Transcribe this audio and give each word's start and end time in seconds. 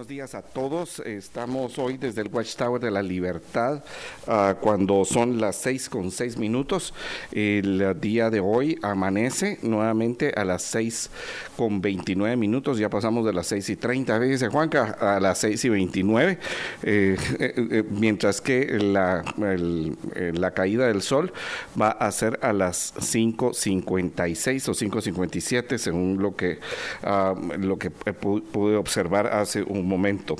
A 0.00 0.40
todos. 0.40 1.00
Estamos 1.00 1.78
hoy 1.78 1.98
desde 1.98 2.22
el 2.22 2.28
Watchtower 2.28 2.80
de 2.80 2.90
la 2.90 3.02
Libertad, 3.02 3.84
uh, 4.26 4.54
cuando 4.58 5.04
son 5.04 5.38
las 5.38 5.56
seis 5.56 5.90
con 5.90 6.10
seis 6.10 6.38
minutos. 6.38 6.94
El 7.32 8.00
día 8.00 8.30
de 8.30 8.40
hoy 8.40 8.78
amanece 8.80 9.58
nuevamente 9.60 10.32
a 10.34 10.46
las 10.46 10.62
seis 10.62 11.10
con 11.54 11.82
veintinueve 11.82 12.34
minutos. 12.36 12.78
Ya 12.78 12.88
pasamos 12.88 13.26
de 13.26 13.34
las 13.34 13.46
seis 13.48 13.68
y 13.68 13.76
treinta, 13.76 14.18
dice 14.18 14.48
Juanca, 14.48 14.96
a 14.98 15.20
las 15.20 15.36
seis 15.36 15.62
y 15.66 15.68
veintinueve. 15.68 16.38
Eh, 16.82 17.18
eh, 17.38 17.54
eh, 17.56 17.84
mientras 17.90 18.40
que 18.40 18.78
la, 18.78 19.22
la 19.36 20.50
caída 20.52 20.86
del 20.86 21.02
sol 21.02 21.30
va 21.78 21.90
a 21.90 22.10
ser 22.10 22.38
a 22.40 22.54
las 22.54 22.94
cinco 23.00 23.52
cincuenta 23.52 24.28
y 24.28 24.34
seis 24.34 24.66
o 24.66 24.72
cinco 24.72 25.02
cincuenta 25.02 25.36
y 25.36 25.42
siete, 25.42 25.76
según 25.76 26.22
lo 26.22 26.34
que, 26.34 26.58
uh, 27.04 27.58
lo 27.58 27.78
que 27.78 27.90
pude 27.90 28.76
observar 28.76 29.26
hace 29.26 29.62
un 29.62 29.89
momento. 29.90 30.36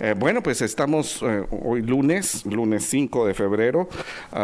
Eh, 0.00 0.14
bueno, 0.18 0.42
pues 0.42 0.62
estamos 0.62 1.22
eh, 1.22 1.44
hoy 1.50 1.82
lunes, 1.82 2.44
lunes 2.46 2.84
5 2.86 3.26
de 3.26 3.34
febrero, 3.34 3.88
uh, 4.32 4.36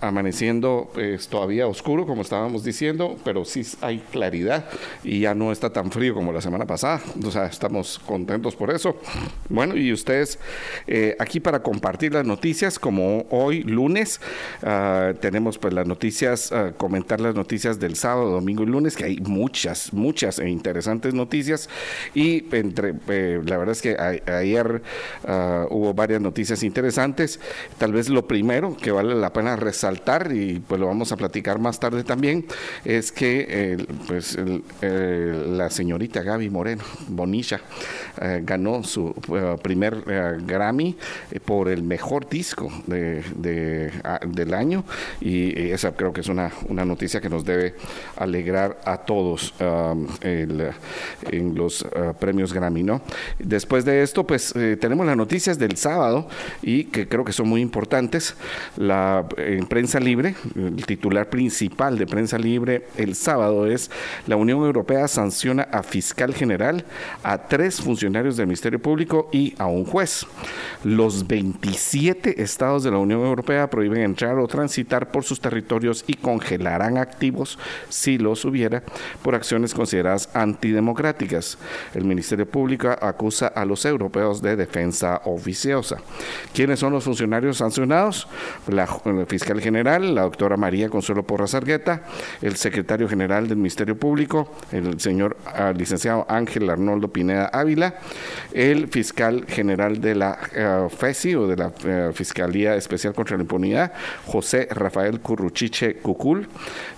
amaneciendo 0.00 0.90
pues, 0.94 1.28
todavía 1.28 1.66
oscuro, 1.66 2.06
como 2.06 2.22
estábamos 2.22 2.64
diciendo, 2.64 3.16
pero 3.24 3.44
sí 3.44 3.62
hay 3.82 3.98
claridad 4.10 4.70
y 5.04 5.20
ya 5.20 5.34
no 5.34 5.52
está 5.52 5.70
tan 5.70 5.90
frío 5.90 6.14
como 6.14 6.32
la 6.32 6.40
semana 6.40 6.64
pasada. 6.64 7.00
O 7.26 7.30
sea, 7.30 7.46
estamos 7.46 7.98
contentos 7.98 8.56
por 8.56 8.70
eso. 8.70 8.96
Bueno, 9.48 9.76
y 9.76 9.92
ustedes 9.92 10.38
eh, 10.86 11.16
aquí 11.18 11.40
para 11.40 11.62
compartir 11.62 12.12
las 12.12 12.24
noticias, 12.24 12.78
como 12.78 13.26
hoy 13.30 13.62
lunes, 13.62 14.20
uh, 14.62 15.14
tenemos 15.14 15.58
pues 15.58 15.74
las 15.74 15.86
noticias, 15.86 16.52
uh, 16.52 16.76
comentar 16.76 17.20
las 17.20 17.34
noticias 17.34 17.78
del 17.78 17.96
sábado, 17.96 18.30
domingo 18.30 18.62
y 18.62 18.66
lunes, 18.66 18.96
que 18.96 19.04
hay 19.04 19.16
muchas, 19.18 19.92
muchas 19.92 20.38
e 20.38 20.48
interesantes 20.48 21.14
noticias. 21.14 21.68
Y 22.14 22.44
entre, 22.54 22.94
la 23.44 23.58
verdad 23.58 23.70
es 23.72 23.82
que 23.82 23.87
ayer 23.96 24.82
uh, 25.24 25.74
hubo 25.74 25.94
varias 25.94 26.20
noticias 26.20 26.62
interesantes. 26.62 27.40
Tal 27.78 27.92
vez 27.92 28.08
lo 28.08 28.26
primero 28.26 28.76
que 28.76 28.90
vale 28.90 29.14
la 29.14 29.32
pena 29.32 29.56
resaltar, 29.56 30.32
y 30.32 30.60
pues 30.60 30.80
lo 30.80 30.86
vamos 30.86 31.12
a 31.12 31.16
platicar 31.16 31.58
más 31.58 31.78
tarde 31.80 32.04
también, 32.04 32.46
es 32.84 33.12
que 33.12 33.46
eh, 33.48 33.86
pues 34.06 34.36
eh, 34.82 35.44
la 35.48 35.70
señorita 35.70 36.22
Gaby 36.22 36.50
Moreno, 36.50 36.82
Bonilla, 37.08 37.60
eh, 38.20 38.42
ganó 38.44 38.82
su 38.82 39.14
primer 39.62 40.02
Grammy 40.46 40.96
por 41.44 41.68
el 41.68 41.82
mejor 41.82 42.28
disco 42.28 42.70
de, 42.86 43.22
de, 43.34 43.92
del 44.26 44.54
año 44.54 44.84
y 45.20 45.70
esa 45.70 45.92
creo 45.92 46.12
que 46.12 46.20
es 46.20 46.28
una, 46.28 46.50
una 46.68 46.84
noticia 46.84 47.20
que 47.20 47.28
nos 47.28 47.44
debe 47.44 47.74
alegrar 48.16 48.80
a 48.84 48.98
todos 48.98 49.54
en 50.20 51.54
los 51.54 51.86
premios 52.18 52.52
Grammy, 52.52 52.82
¿no? 52.82 53.02
Después 53.38 53.77
de 53.84 54.02
esto, 54.02 54.26
pues 54.26 54.54
eh, 54.56 54.76
tenemos 54.80 55.06
las 55.06 55.16
noticias 55.16 55.58
del 55.58 55.76
sábado 55.76 56.28
y 56.62 56.84
que 56.84 57.08
creo 57.08 57.24
que 57.24 57.32
son 57.32 57.48
muy 57.48 57.60
importantes. 57.60 58.34
La 58.76 59.26
en 59.36 59.66
prensa 59.66 60.00
libre, 60.00 60.34
el 60.54 60.84
titular 60.86 61.28
principal 61.30 61.98
de 61.98 62.06
prensa 62.06 62.38
libre 62.38 62.86
el 62.96 63.14
sábado 63.14 63.66
es 63.66 63.90
la 64.26 64.36
Unión 64.36 64.60
Europea 64.60 65.08
sanciona 65.08 65.68
a 65.72 65.82
fiscal 65.82 66.34
general, 66.34 66.84
a 67.22 67.38
tres 67.48 67.80
funcionarios 67.80 68.36
del 68.36 68.46
Ministerio 68.46 68.80
Público 68.80 69.28
y 69.32 69.54
a 69.58 69.66
un 69.66 69.84
juez. 69.84 70.26
Los 70.84 71.26
27 71.26 72.42
estados 72.42 72.84
de 72.84 72.90
la 72.90 72.98
Unión 72.98 73.20
Europea 73.20 73.68
prohíben 73.68 74.02
entrar 74.02 74.38
o 74.38 74.46
transitar 74.46 75.10
por 75.10 75.24
sus 75.24 75.40
territorios 75.40 76.04
y 76.06 76.14
congelarán 76.14 76.98
activos 76.98 77.58
si 77.88 78.18
los 78.18 78.44
hubiera 78.44 78.82
por 79.22 79.34
acciones 79.34 79.74
consideradas 79.74 80.28
antidemocráticas. 80.34 81.58
El 81.94 82.04
Ministerio 82.04 82.48
Público 82.48 82.88
acusa 83.00 83.48
a 83.48 83.64
los 83.68 83.84
europeos 83.84 84.42
de 84.42 84.56
defensa 84.56 85.22
oficiosa. 85.24 85.98
¿Quiénes 86.52 86.80
son 86.80 86.92
los 86.92 87.04
funcionarios 87.04 87.58
sancionados? 87.58 88.28
La, 88.66 88.86
fiscal 89.26 89.60
general, 89.60 90.14
la 90.14 90.22
doctora 90.22 90.56
María 90.56 90.88
Consuelo 90.88 91.22
Porras 91.22 91.54
Argueta, 91.54 92.02
el 92.42 92.56
secretario 92.56 93.08
general 93.08 93.48
del 93.48 93.58
Ministerio 93.58 93.98
Público, 93.98 94.52
el 94.72 94.98
señor 95.00 95.36
uh, 95.46 95.76
licenciado 95.76 96.26
Ángel 96.28 96.68
Arnoldo 96.70 97.08
Pineda 97.08 97.46
Ávila, 97.46 97.94
el 98.52 98.88
fiscal 98.88 99.44
general 99.46 100.00
de 100.00 100.14
la 100.14 100.38
uh, 100.86 100.88
FESI 100.88 101.34
o 101.36 101.46
de 101.46 101.56
la 101.56 101.68
uh, 101.68 102.12
Fiscalía 102.12 102.74
Especial 102.74 103.14
contra 103.14 103.36
la 103.36 103.42
Impunidad, 103.42 103.92
José 104.26 104.68
Rafael 104.70 105.20
Curruchiche 105.20 105.96
Cucul, 105.96 106.48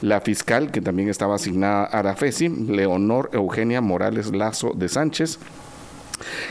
la 0.03 0.21
fiscal 0.21 0.71
que 0.71 0.81
también 0.81 1.09
estaba 1.09 1.35
asignada 1.35 1.85
a 1.85 2.03
la 2.03 2.15
FESI, 2.15 2.49
Leonor 2.49 3.31
Eugenia 3.33 3.81
Morales 3.81 4.35
Lazo 4.35 4.73
de 4.75 4.89
Sánchez, 4.89 5.39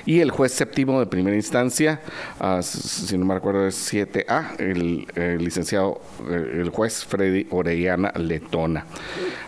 y 0.05 0.19
el 0.19 0.31
juez 0.31 0.51
séptimo 0.51 0.99
de 0.99 1.05
primera 1.05 1.35
instancia, 1.35 2.01
uh, 2.39 2.61
si 2.61 3.17
no 3.17 3.25
me 3.25 3.33
acuerdo 3.33 3.67
es 3.67 3.93
7A, 3.93 4.59
el, 4.59 5.07
el 5.15 5.43
licenciado, 5.43 6.01
eh, 6.29 6.59
el 6.61 6.69
juez 6.69 7.05
Freddy 7.05 7.47
Orellana 7.49 8.11
Letona. 8.15 8.85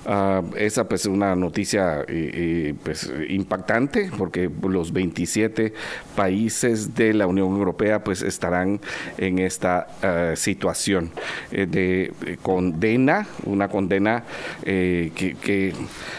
Uh, 0.04 0.56
esa 0.56 0.88
pues 0.88 1.02
es 1.02 1.08
una 1.08 1.36
noticia 1.36 2.04
eh, 2.08 2.74
pues, 2.84 3.12
impactante 3.30 4.10
porque 4.18 4.50
los 4.64 4.92
27 4.92 5.74
países 6.16 6.96
de 6.96 7.14
la 7.14 7.28
Unión 7.28 7.50
Europea 7.50 8.04
pues 8.04 8.24
estarán 8.24 8.82
en 9.20 9.38
esta 9.38 9.88
uh, 10.02 10.36
situación 10.36 11.12
de 11.52 12.14
condena, 12.42 13.28
una 13.46 13.68
condena 13.68 14.24
que, 14.64 15.12
que, 15.42 15.74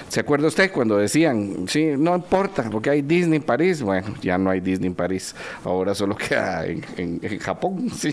¿se 0.08 0.20
acuerda 0.20 0.46
usted 0.46 0.70
cuando 0.70 0.98
decían, 0.98 1.66
sí, 1.66 1.92
no 1.98 2.14
importa 2.14 2.68
porque 2.70 2.90
hay 2.90 3.02
Disney 3.02 3.40
París? 3.40 3.82
Bueno, 3.82 4.14
ya 4.22 4.38
no 4.38 4.50
hay 4.50 4.60
Disney 4.60 4.90
París, 4.90 5.34
ahora 5.64 5.94
solo 5.94 6.16
queda 6.16 6.66
en, 6.66 6.84
en, 6.96 7.20
en 7.22 7.38
Japón, 7.40 7.90
sí, 7.94 8.12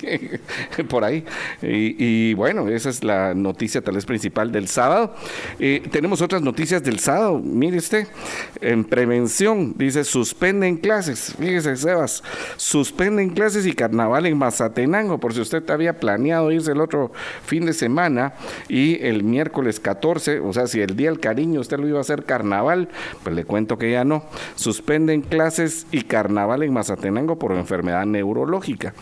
por 0.88 1.04
ahí. 1.04 1.24
Y, 1.62 1.96
y 2.30 2.34
bueno, 2.34 2.68
esa 2.70 2.90
es 2.90 3.04
la 3.04 3.36
noticia 3.36 3.82
tal 3.82 3.96
vez 3.96 4.06
principal 4.06 4.52
del 4.52 4.68
sábado. 4.68 5.14
Eh, 5.60 5.84
tenemos 5.92 6.22
otras 6.22 6.42
noticias 6.42 6.82
del 6.82 7.00
sábado. 7.00 7.40
Mire 7.44 7.78
usted, 7.78 8.08
en 8.62 8.86
prevención, 8.86 9.74
dice, 9.78 10.06
suspenden 10.06 10.78
clases. 10.78 11.36
Fíjese, 11.38 11.76
Sebas, 11.76 12.24
suspenden 12.56 13.32
clases 13.32 13.66
y 13.66 13.74
carnaval 13.74 14.26
en 14.26 14.38
Mazatenango, 14.38 15.20
por 15.20 15.34
si 15.34 15.42
usted 15.42 15.70
había 15.70 16.00
planeado 16.00 16.52
irse 16.52 16.72
el 16.72 16.80
otro 16.80 17.12
fin 17.46 17.66
de 17.66 17.74
semana 17.74 18.34
y 18.70 19.04
el 19.06 19.24
miércoles 19.24 19.82
14, 19.82 20.40
o 20.40 20.54
sea, 20.54 20.68
si 20.68 20.80
el 20.80 20.96
día 20.96 21.10
del 21.10 21.20
cariño 21.20 21.60
usted 21.60 21.78
lo 21.78 21.88
iba 21.88 21.98
a 21.98 22.02
hacer 22.02 22.24
carnaval, 22.24 22.88
pues 23.24 23.36
le 23.36 23.44
cuento 23.44 23.78
que 23.78 23.92
ya 23.92 24.06
no. 24.06 24.24
Suspenden 24.56 25.22
clases 25.22 25.88
y 25.92 26.04
carnaval 26.04 26.64
en 26.64 26.74
Mazatenango 26.74 27.38
por 27.38 27.52
enfermedad 27.52 28.06
neurológica. 28.06 28.94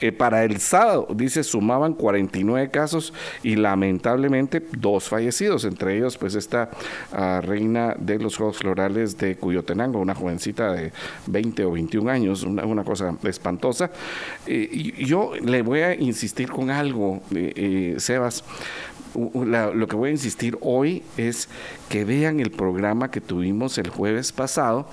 Eh, 0.00 0.10
para 0.10 0.44
el 0.44 0.58
sábado, 0.58 1.06
dice, 1.14 1.44
sumaban 1.44 1.94
49 1.94 2.70
casos 2.70 3.12
y 3.44 3.54
lamentablemente 3.54 4.66
dos 4.72 5.08
fallecidos 5.08 5.67
entre 5.68 5.96
ellos 5.96 6.16
pues 6.18 6.34
esta 6.34 6.70
uh, 7.12 7.40
reina 7.40 7.94
de 7.98 8.18
los 8.18 8.36
Juegos 8.36 8.58
Florales 8.58 9.16
de 9.18 9.36
Cuyotenango, 9.36 10.00
una 10.00 10.14
jovencita 10.14 10.72
de 10.72 10.92
20 11.26 11.64
o 11.64 11.72
21 11.72 12.10
años, 12.10 12.42
una, 12.42 12.64
una 12.64 12.84
cosa 12.84 13.14
espantosa. 13.24 13.90
Eh, 14.46 14.94
yo 14.98 15.32
le 15.40 15.62
voy 15.62 15.80
a 15.80 15.94
insistir 15.94 16.50
con 16.50 16.70
algo, 16.70 17.22
eh, 17.34 17.52
eh 17.56 17.94
Sebas, 17.98 18.44
lo 19.14 19.86
que 19.88 19.96
voy 19.96 20.10
a 20.10 20.12
insistir 20.12 20.58
hoy 20.60 21.02
es 21.16 21.48
que 21.88 22.04
vean 22.04 22.40
el 22.40 22.50
programa 22.50 23.10
que 23.10 23.20
tuvimos 23.20 23.78
el 23.78 23.88
jueves 23.88 24.32
pasado 24.32 24.88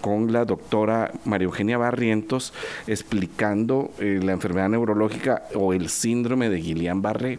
con 0.00 0.32
la 0.32 0.44
doctora 0.44 1.12
María 1.24 1.46
Eugenia 1.46 1.78
Barrientos 1.78 2.52
explicando 2.86 3.90
eh, 3.98 4.20
la 4.22 4.32
enfermedad 4.32 4.68
neurológica 4.68 5.44
o 5.54 5.72
el 5.72 5.88
síndrome 5.88 6.48
de 6.48 6.60
Guillain-Barré 6.60 7.38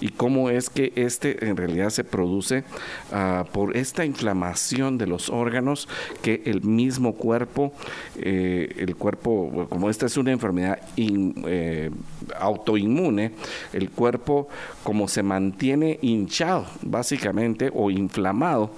y 0.00 0.08
cómo 0.08 0.50
es 0.50 0.70
que 0.70 0.92
este 0.96 1.46
en 1.46 1.56
realidad 1.56 1.90
se 1.90 2.04
produce 2.04 2.64
uh, 3.12 3.44
por 3.52 3.76
esta 3.76 4.04
inflamación 4.04 4.98
de 4.98 5.06
los 5.06 5.30
órganos 5.30 5.88
que 6.22 6.42
el 6.46 6.62
mismo 6.62 7.14
cuerpo, 7.14 7.72
eh, 8.16 8.74
el 8.78 8.96
cuerpo, 8.96 9.66
como 9.68 9.90
esta 9.90 10.06
es 10.06 10.16
una 10.16 10.32
enfermedad 10.32 10.78
eh, 10.96 11.90
autoinmune, 12.38 13.32
el 13.72 13.90
cuerpo 13.90 14.48
como 14.82 15.08
se 15.08 15.22
mantiene 15.22 15.98
hinchado, 16.02 16.66
básicamente, 16.82 17.70
o 17.74 17.90
inflamado, 17.90 18.70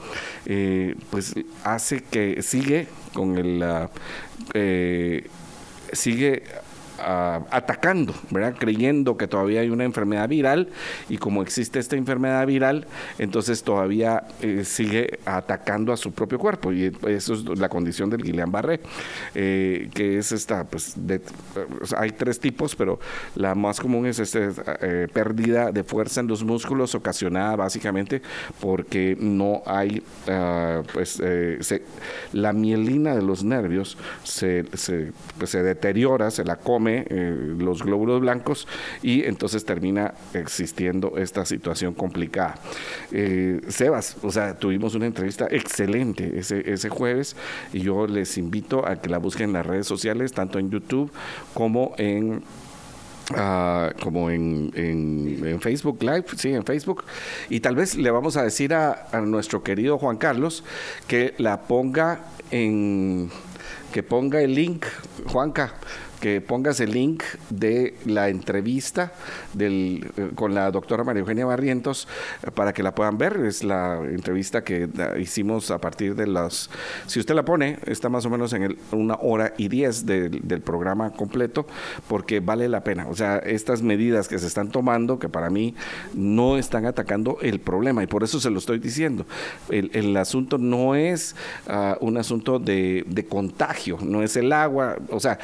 pues 1.10 1.34
hace 1.64 2.02
que 2.02 2.42
sigue 2.42 2.81
con 3.12 3.38
el... 3.38 3.62
Ah, 3.62 3.90
eh, 4.55 5.26
sigue 5.93 6.43
atacando, 7.02 8.14
¿verdad? 8.31 8.54
creyendo 8.58 9.16
que 9.16 9.26
todavía 9.26 9.60
hay 9.60 9.70
una 9.70 9.84
enfermedad 9.84 10.28
viral 10.28 10.69
y 11.08 11.19
como 11.19 11.43
existe 11.43 11.78
esta 11.78 11.96
enfermedad 11.96 12.46
viral, 12.46 12.87
entonces 13.19 13.62
todavía 13.62 14.25
eh, 14.40 14.64
sigue 14.64 15.19
atacando 15.25 15.93
a 15.93 15.96
su 15.96 16.12
propio 16.12 16.38
cuerpo 16.38 16.72
y 16.72 16.96
eso 17.08 17.34
es 17.34 17.58
la 17.58 17.69
condición 17.69 18.10
del 18.10 18.22
Guillain-Barré, 18.22 18.81
eh, 19.34 19.90
que 19.94 20.19
es 20.19 20.32
esta, 20.32 20.64
pues 20.64 20.96
hay 21.96 22.10
tres 22.12 22.38
tipos, 22.38 22.76
pero 22.76 23.00
la 23.34 23.55
más 23.55 23.81
común 23.81 24.06
es 24.06 24.19
esta 24.19 24.40
eh, 24.81 25.08
pérdida 25.12 25.72
de 25.72 25.84
fuerza 25.84 26.20
en 26.20 26.28
los 26.28 26.44
músculos 26.44 26.94
ocasionada 26.94 27.56
básicamente 27.56 28.22
porque 28.60 29.16
no 29.19 29.62
hay, 29.66 30.02
ah, 30.28 30.82
pues 30.93 31.22
la 32.32 32.52
mielina 32.52 33.14
de 33.14 33.22
los 33.22 33.44
nervios 33.44 33.96
se, 34.22 34.64
se, 34.75 35.12
pues, 35.38 35.50
se 35.50 35.62
deteriora, 35.62 36.31
se 36.31 36.44
la 36.44 36.56
come 36.56 36.91
eh, 36.98 37.54
los 37.58 37.82
glóbulos 37.82 38.20
blancos 38.20 38.68
y 39.02 39.24
entonces 39.24 39.64
termina 39.64 40.14
existiendo 40.34 41.16
esta 41.16 41.44
situación 41.44 41.94
complicada. 41.94 42.56
Eh, 43.10 43.60
Sebas, 43.68 44.16
o 44.22 44.30
sea, 44.30 44.58
tuvimos 44.58 44.94
una 44.94 45.06
entrevista 45.06 45.46
excelente 45.50 46.38
ese, 46.38 46.70
ese 46.70 46.88
jueves 46.88 47.36
y 47.72 47.80
yo 47.80 48.06
les 48.06 48.38
invito 48.38 48.86
a 48.86 48.96
que 48.96 49.08
la 49.08 49.18
busquen 49.18 49.50
en 49.50 49.52
las 49.54 49.66
redes 49.66 49.86
sociales, 49.86 50.32
tanto 50.32 50.58
en 50.58 50.70
YouTube 50.70 51.10
como 51.54 51.94
en 51.98 52.42
ah, 53.36 53.92
como 54.02 54.30
en, 54.30 54.70
en, 54.74 55.60
Facebook 55.60 56.02
Live, 56.02 56.24
sí, 56.36 56.50
en 56.50 56.64
Facebook. 56.64 57.04
Y 57.48 57.60
tal 57.60 57.76
vez 57.76 57.96
le 57.96 58.10
vamos 58.10 58.36
a 58.36 58.42
decir 58.42 58.74
a, 58.74 59.08
a 59.12 59.20
nuestro 59.20 59.62
querido 59.62 59.98
Juan 59.98 60.16
Carlos 60.16 60.64
que 61.06 61.34
la 61.38 61.62
ponga 61.62 62.20
en, 62.50 63.30
que 63.92 64.02
ponga 64.02 64.40
el 64.40 64.54
link, 64.54 64.86
Juanca, 65.26 65.74
que 66.22 66.40
pongas 66.40 66.78
el 66.78 66.92
link 66.92 67.24
de 67.50 67.96
la 68.04 68.28
entrevista 68.28 69.12
del, 69.54 70.08
eh, 70.16 70.30
con 70.36 70.54
la 70.54 70.70
doctora 70.70 71.02
María 71.02 71.19
Eugenia 71.19 71.44
Barrientos 71.44 72.06
eh, 72.44 72.52
para 72.52 72.72
que 72.72 72.84
la 72.84 72.94
puedan 72.94 73.19
ver. 73.19 73.38
Es 73.38 73.64
la 73.64 73.96
entrevista 73.96 74.62
que 74.62 74.88
hicimos 75.19 75.72
a 75.72 75.78
partir 75.78 76.14
de 76.14 76.28
las... 76.28 76.70
Si 77.08 77.19
usted 77.19 77.34
la 77.34 77.44
pone, 77.44 77.80
está 77.86 78.08
más 78.08 78.24
o 78.24 78.30
menos 78.30 78.52
en 78.52 78.62
el, 78.62 78.78
una 78.92 79.16
hora 79.16 79.52
y 79.58 79.66
diez 79.66 80.06
del 80.06 80.60
programa 80.64 81.10
completo, 81.10 81.66
porque 82.06 82.38
vale 82.38 82.69
la 82.69 82.84
pena. 82.84 83.08
O 83.08 83.16
sea, 83.16 83.38
estas 83.38 83.82
medidas 83.82 84.28
que 84.28 84.38
se 84.38 84.46
están 84.46 84.69
tomando, 84.69 85.19
que 85.19 85.28
para 85.28 85.50
mí 85.50 85.74
no 86.14 86.56
están 86.56 86.86
atacando 86.86 87.38
el 87.42 87.58
problema, 87.58 88.04
y 88.04 88.06
por 88.06 88.22
eso 88.22 88.38
se 88.38 88.48
lo 88.48 88.58
estoy 88.58 88.78
diciendo. 88.78 89.26
El, 89.69 90.16
asunto 90.16 90.56
no 90.56 90.94
es 90.94 91.34
ah, 91.66 91.96
un 92.00 92.16
asunto 92.16 92.60
de, 92.60 93.04
de 93.08 93.24
contagio, 93.26 93.98
no 94.02 94.22
es 94.22 94.36
el 94.36 94.52
agua, 94.52 94.98
o 95.08 95.19
sea, 95.19 95.38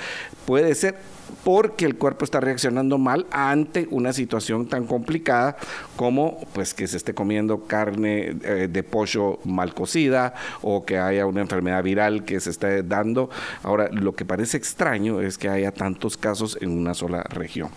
puede 0.47 0.68
ser 0.75 0.97
porque 1.45 1.85
el 1.85 1.97
cuerpo 1.97 2.25
está 2.25 2.41
reaccionando 2.41 2.99
mal 2.99 3.27
ante 3.31 3.87
una 3.91 4.13
situación 4.13 4.69
tan 4.69 4.87
complicada 4.87 5.57
como 5.97 6.39
pues 6.53 6.75
que 6.75 6.87
se 6.87 6.97
esté 6.97 7.15
comiendo 7.15 7.65
carne 7.65 8.37
eh, 8.43 8.69
de 8.71 8.83
pollo 8.83 9.39
mal 9.45 9.75
cocida 9.75 10.35
o 10.63 10.85
que 10.85 10.99
haya 10.99 11.27
una 11.27 11.41
enfermedad 11.41 11.83
viral 11.83 12.25
que 12.25 12.41
se 12.41 12.51
esté 12.51 12.83
dando. 12.83 13.31
Ahora, 13.63 13.89
lo 13.93 14.15
que 14.15 14.25
parece 14.25 14.57
extraño 14.57 15.21
es 15.21 15.39
que 15.39 15.49
haya 15.49 15.73
tantos 15.73 16.17
casos 16.17 16.59
en 16.61 16.71
una 16.71 16.95
sola 16.95 17.23
región. 17.23 17.71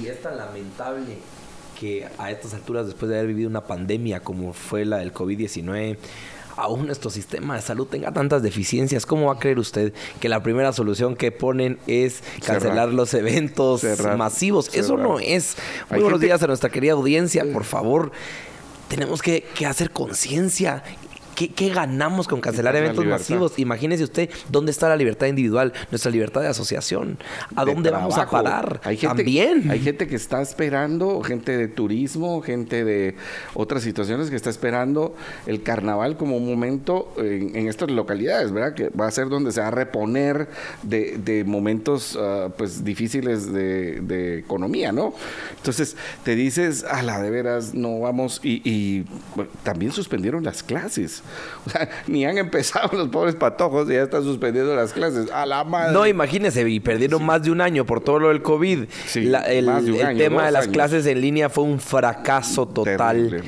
Y, 0.00 0.06
es 0.06 0.22
tan 0.22 0.36
lamentable 0.36 1.18
que 1.78 2.06
a 2.18 2.30
estas 2.30 2.54
alturas, 2.54 2.86
después 2.86 3.10
de 3.10 3.18
haber 3.18 3.28
vivido 3.28 3.48
una 3.48 3.64
pandemia 3.64 4.20
como 4.20 4.52
fue 4.52 4.84
la 4.84 4.98
del 4.98 5.12
COVID-19, 5.12 5.96
aún 6.56 6.86
nuestro 6.86 7.10
sistema 7.10 7.56
de 7.56 7.62
salud 7.62 7.86
tenga 7.86 8.12
tantas 8.12 8.42
deficiencias, 8.42 9.06
¿cómo 9.06 9.26
va 9.26 9.34
a 9.34 9.38
creer 9.38 9.58
usted 9.58 9.92
que 10.20 10.28
la 10.28 10.42
primera 10.42 10.72
solución 10.72 11.16
que 11.16 11.32
ponen 11.32 11.78
es 11.86 12.22
cancelar 12.44 12.90
los 12.90 13.14
eventos 13.14 13.84
masivos? 14.16 14.74
Eso 14.74 14.96
no 14.96 15.18
es. 15.18 15.56
Muy 15.90 16.00
buenos 16.00 16.20
días 16.20 16.42
a 16.42 16.46
nuestra 16.46 16.70
querida 16.70 16.92
audiencia, 16.92 17.44
por 17.52 17.64
favor. 17.64 18.12
Tenemos 18.88 19.22
que, 19.22 19.42
que 19.54 19.66
hacer 19.66 19.90
conciencia 19.90 20.84
¿Qué, 21.34 21.68
ganamos 21.68 22.28
con 22.28 22.40
cancelar 22.40 22.76
eventos 22.76 23.04
masivos? 23.04 23.58
Imagínese 23.58 24.04
usted 24.04 24.30
dónde 24.50 24.70
está 24.70 24.88
la 24.88 24.96
libertad 24.96 25.26
individual, 25.26 25.72
nuestra 25.90 26.10
libertad 26.10 26.42
de 26.42 26.48
asociación. 26.48 27.18
¿A 27.56 27.64
dónde 27.64 27.90
vamos 27.90 28.16
a 28.16 28.28
parar? 28.28 28.80
Hay 28.84 28.96
gente, 28.96 29.16
También. 29.16 29.70
Hay 29.70 29.80
gente 29.80 30.06
que 30.06 30.16
está 30.16 30.40
esperando, 30.40 31.22
gente 31.22 31.56
de 31.56 31.68
turismo, 31.68 32.40
gente 32.42 32.84
de 32.84 33.16
otras 33.54 33.82
situaciones 33.82 34.30
que 34.30 34.36
está 34.36 34.50
esperando 34.50 35.14
el 35.46 35.62
carnaval 35.62 36.16
como 36.16 36.36
un 36.36 36.46
momento 36.46 37.12
en, 37.16 37.68
estas 37.68 37.90
localidades, 37.90 38.52
¿verdad? 38.52 38.74
Que 38.74 38.88
va 38.90 39.06
a 39.06 39.10
ser 39.10 39.28
donde 39.28 39.50
se 39.52 39.60
va 39.60 39.68
a 39.68 39.70
reponer 39.70 40.48
de, 40.82 41.44
momentos 41.46 42.16
ah, 42.20 42.48
pues 42.56 42.84
difíciles 42.84 43.52
de, 43.52 44.38
economía, 44.38 44.92
¿no? 44.92 45.14
Entonces 45.56 45.96
te 46.22 46.34
dices, 46.34 46.84
a 46.84 47.02
la 47.02 47.20
de 47.20 47.30
veras, 47.30 47.74
no 47.74 48.00
vamos, 48.00 48.40
y, 48.42 48.60
y 48.64 49.04
también 49.62 49.92
suspendieron 49.92 50.44
las 50.44 50.62
clases. 50.62 51.23
O 51.66 51.70
sea, 51.70 51.88
ni 52.06 52.26
han 52.26 52.36
empezado 52.36 52.94
los 52.94 53.08
pobres 53.08 53.36
patojos 53.36 53.88
y 53.88 53.94
ya 53.94 54.02
están 54.02 54.22
suspendiendo 54.22 54.76
las 54.76 54.92
clases. 54.92 55.30
A 55.30 55.46
la 55.46 55.64
madre. 55.64 55.94
No, 55.94 56.06
imagínese, 56.06 56.68
y 56.68 56.78
perdieron 56.78 57.24
más 57.24 57.42
de 57.42 57.50
un 57.50 57.62
año 57.62 57.86
por 57.86 58.02
todo 58.02 58.18
lo 58.18 58.28
del 58.28 58.42
COVID. 58.42 58.84
el, 59.14 60.16
tema 60.18 60.44
de 60.44 60.50
las 60.52 60.68
clases 60.68 61.06
en 61.06 61.22
línea 61.22 61.48
fue 61.48 61.64
un 61.64 61.80
fracaso 61.80 62.66
total. 62.66 63.42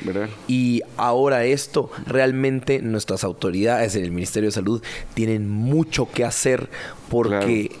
y 0.47 0.81
ahora 0.97 1.45
esto, 1.45 1.91
realmente 2.07 2.81
nuestras 2.81 3.23
autoridades 3.23 3.95
en 3.95 4.03
el 4.03 4.11
Ministerio 4.11 4.49
de 4.49 4.53
Salud 4.53 4.81
tienen 5.13 5.47
mucho 5.47 6.09
que 6.11 6.25
hacer 6.25 6.69
porque 7.09 7.71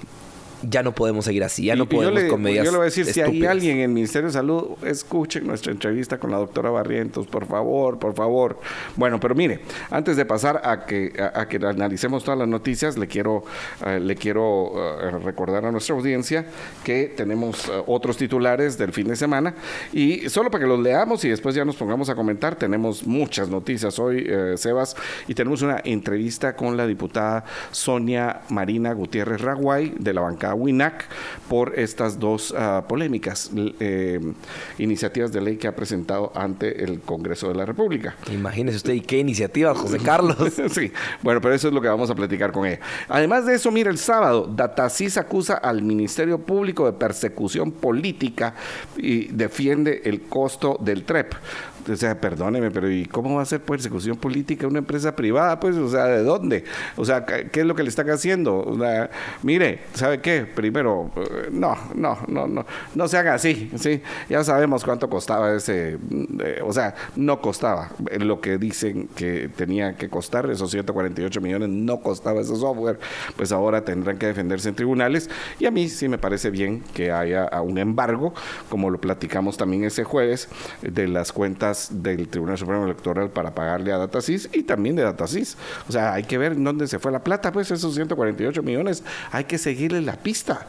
ya 0.63 0.83
no 0.83 0.93
podemos 0.93 1.25
seguir 1.25 1.43
así, 1.43 1.65
ya 1.65 1.75
no 1.75 1.87
podemos 1.87 2.23
yo 2.23 2.29
con 2.29 2.41
medidas 2.41 2.65
Yo 2.65 2.71
le 2.71 2.77
voy 2.77 2.85
a 2.85 2.89
decir, 2.89 3.05
si 3.05 3.21
hay 3.21 3.45
alguien 3.45 3.77
en 3.77 3.83
el 3.83 3.89
Ministerio 3.89 4.27
de 4.27 4.33
Salud, 4.33 4.71
escuchen 4.83 5.45
nuestra 5.45 5.71
entrevista 5.71 6.19
con 6.19 6.31
la 6.31 6.37
doctora 6.37 6.69
Barrientos, 6.69 7.27
por 7.27 7.45
favor, 7.45 7.99
por 7.99 8.15
favor. 8.15 8.59
Bueno, 8.95 9.19
pero 9.19 9.35
mire, 9.35 9.59
antes 9.89 10.17
de 10.17 10.25
pasar 10.25 10.61
a 10.63 10.85
que, 10.85 11.13
a, 11.33 11.47
que 11.47 11.57
analicemos 11.57 12.23
todas 12.23 12.39
las 12.39 12.47
noticias, 12.47 12.97
le 12.97 13.07
quiero, 13.07 13.43
eh, 13.85 13.99
le 13.99 14.15
quiero 14.15 14.73
eh, 14.75 15.11
recordar 15.23 15.65
a 15.65 15.71
nuestra 15.71 15.95
audiencia 15.95 16.45
que 16.83 17.13
tenemos 17.15 17.67
eh, 17.67 17.83
otros 17.85 18.17
titulares 18.17 18.77
del 18.77 18.91
fin 18.91 19.07
de 19.07 19.15
semana 19.15 19.53
y 19.93 20.29
solo 20.29 20.49
para 20.49 20.63
que 20.63 20.69
los 20.69 20.79
leamos 20.79 21.23
y 21.25 21.29
después 21.29 21.55
ya 21.55 21.65
nos 21.65 21.75
pongamos 21.75 22.09
a 22.09 22.15
comentar, 22.15 22.55
tenemos 22.55 23.05
muchas 23.05 23.49
noticias 23.49 23.99
hoy, 23.99 24.27
Sebas, 24.55 24.95
y 25.27 25.33
tenemos 25.33 25.61
una 25.61 25.81
entrevista 25.83 26.55
con 26.55 26.77
la 26.77 26.87
diputada 26.87 27.45
Sonia 27.71 28.41
Marina 28.49 28.93
Gutiérrez 28.93 29.41
Raguay 29.41 29.93
de 29.97 30.13
la 30.13 30.21
bancada 30.21 30.46
WINAC 30.53 31.05
por 31.49 31.77
estas 31.77 32.19
dos 32.19 32.53
ah, 32.57 32.85
polémicas 32.87 33.51
eh, 33.79 34.19
iniciativas 34.77 35.31
de 35.31 35.41
ley 35.41 35.57
que 35.57 35.67
ha 35.67 35.75
presentado 35.75 36.31
ante 36.35 36.83
el 36.83 37.01
Congreso 37.01 37.47
de 37.49 37.55
la 37.55 37.65
República. 37.65 38.15
Imagínese 38.31 38.77
usted, 38.77 38.93
¿y 38.93 39.01
qué 39.01 39.19
iniciativa, 39.19 39.73
José 39.73 39.99
Carlos? 39.99 40.37
sí, 40.71 40.91
bueno, 41.21 41.41
pero 41.41 41.53
eso 41.53 41.67
es 41.67 41.73
lo 41.73 41.81
que 41.81 41.87
vamos 41.87 42.09
a 42.09 42.15
platicar 42.15 42.51
con 42.51 42.65
ella. 42.65 42.79
Además 43.09 43.45
de 43.45 43.55
eso, 43.55 43.71
mire, 43.71 43.89
el 43.89 43.97
sábado, 43.97 44.47
Datasis 44.47 45.17
acusa 45.17 45.55
al 45.55 45.81
Ministerio 45.81 46.39
Público 46.39 46.85
de 46.85 46.93
persecución 46.93 47.71
política 47.71 48.53
y 48.97 49.27
defiende 49.27 50.01
el 50.05 50.21
costo 50.21 50.77
del 50.81 51.03
TREP 51.03 51.33
o 51.89 51.95
sea, 51.95 52.19
perdóneme, 52.19 52.71
pero 52.71 52.91
¿y 52.91 53.05
cómo 53.05 53.35
va 53.35 53.41
a 53.41 53.45
ser 53.45 53.61
persecución 53.61 54.17
política 54.17 54.67
una 54.67 54.79
empresa 54.79 55.15
privada? 55.15 55.59
Pues, 55.59 55.75
o 55.75 55.89
sea, 55.89 56.05
¿de 56.05 56.23
dónde? 56.23 56.63
O 56.95 57.05
sea, 57.05 57.25
¿qué 57.25 57.59
es 57.59 57.65
lo 57.65 57.75
que 57.75 57.83
le 57.83 57.89
están 57.89 58.09
haciendo? 58.09 58.59
O 58.59 58.77
sea, 58.77 59.09
mire, 59.43 59.79
¿sabe 59.93 60.21
qué? 60.21 60.45
Primero, 60.45 61.11
eh, 61.15 61.49
no, 61.51 61.75
no, 61.95 62.17
no, 62.27 62.47
no, 62.47 62.65
no 62.95 63.07
se 63.07 63.17
haga 63.17 63.33
así, 63.35 63.71
¿sí? 63.75 64.01
Ya 64.29 64.43
sabemos 64.43 64.83
cuánto 64.83 65.09
costaba 65.09 65.53
ese, 65.53 65.97
eh, 66.43 66.61
o 66.63 66.73
sea, 66.73 66.95
no 67.15 67.41
costaba 67.41 67.91
lo 68.19 68.41
que 68.41 68.57
dicen 68.57 69.07
que 69.15 69.49
tenía 69.49 69.95
que 69.95 70.09
costar, 70.09 70.49
esos 70.49 70.71
148 70.71 71.41
millones 71.41 71.69
no 71.69 72.01
costaba 72.01 72.41
ese 72.41 72.55
software, 72.55 72.99
pues 73.35 73.51
ahora 73.51 73.83
tendrán 73.83 74.17
que 74.17 74.27
defenderse 74.27 74.69
en 74.69 74.75
tribunales 74.75 75.29
y 75.59 75.65
a 75.65 75.71
mí 75.71 75.89
sí 75.89 76.07
me 76.07 76.17
parece 76.17 76.49
bien 76.49 76.83
que 76.93 77.11
haya 77.11 77.49
un 77.61 77.77
embargo, 77.77 78.33
como 78.69 78.89
lo 78.89 78.99
platicamos 78.99 79.57
también 79.57 79.83
ese 79.83 80.03
jueves, 80.03 80.49
de 80.81 81.07
las 81.07 81.31
cuentas 81.31 81.76
del 81.91 82.27
Tribunal 82.27 82.57
Supremo 82.57 82.85
Electoral 82.85 83.29
para 83.29 83.53
pagarle 83.53 83.91
a 83.91 83.97
Datasys 83.97 84.49
y 84.53 84.63
también 84.63 84.95
de 84.95 85.03
Datasys. 85.03 85.57
O 85.87 85.91
sea, 85.91 86.13
hay 86.13 86.23
que 86.23 86.37
ver 86.37 86.61
dónde 86.61 86.87
se 86.87 86.99
fue 86.99 87.11
la 87.11 87.23
plata, 87.23 87.51
pues 87.51 87.71
esos 87.71 87.93
148 87.93 88.63
millones, 88.63 89.03
hay 89.31 89.45
que 89.45 89.57
seguirle 89.57 90.01
la 90.01 90.15
pista. 90.15 90.67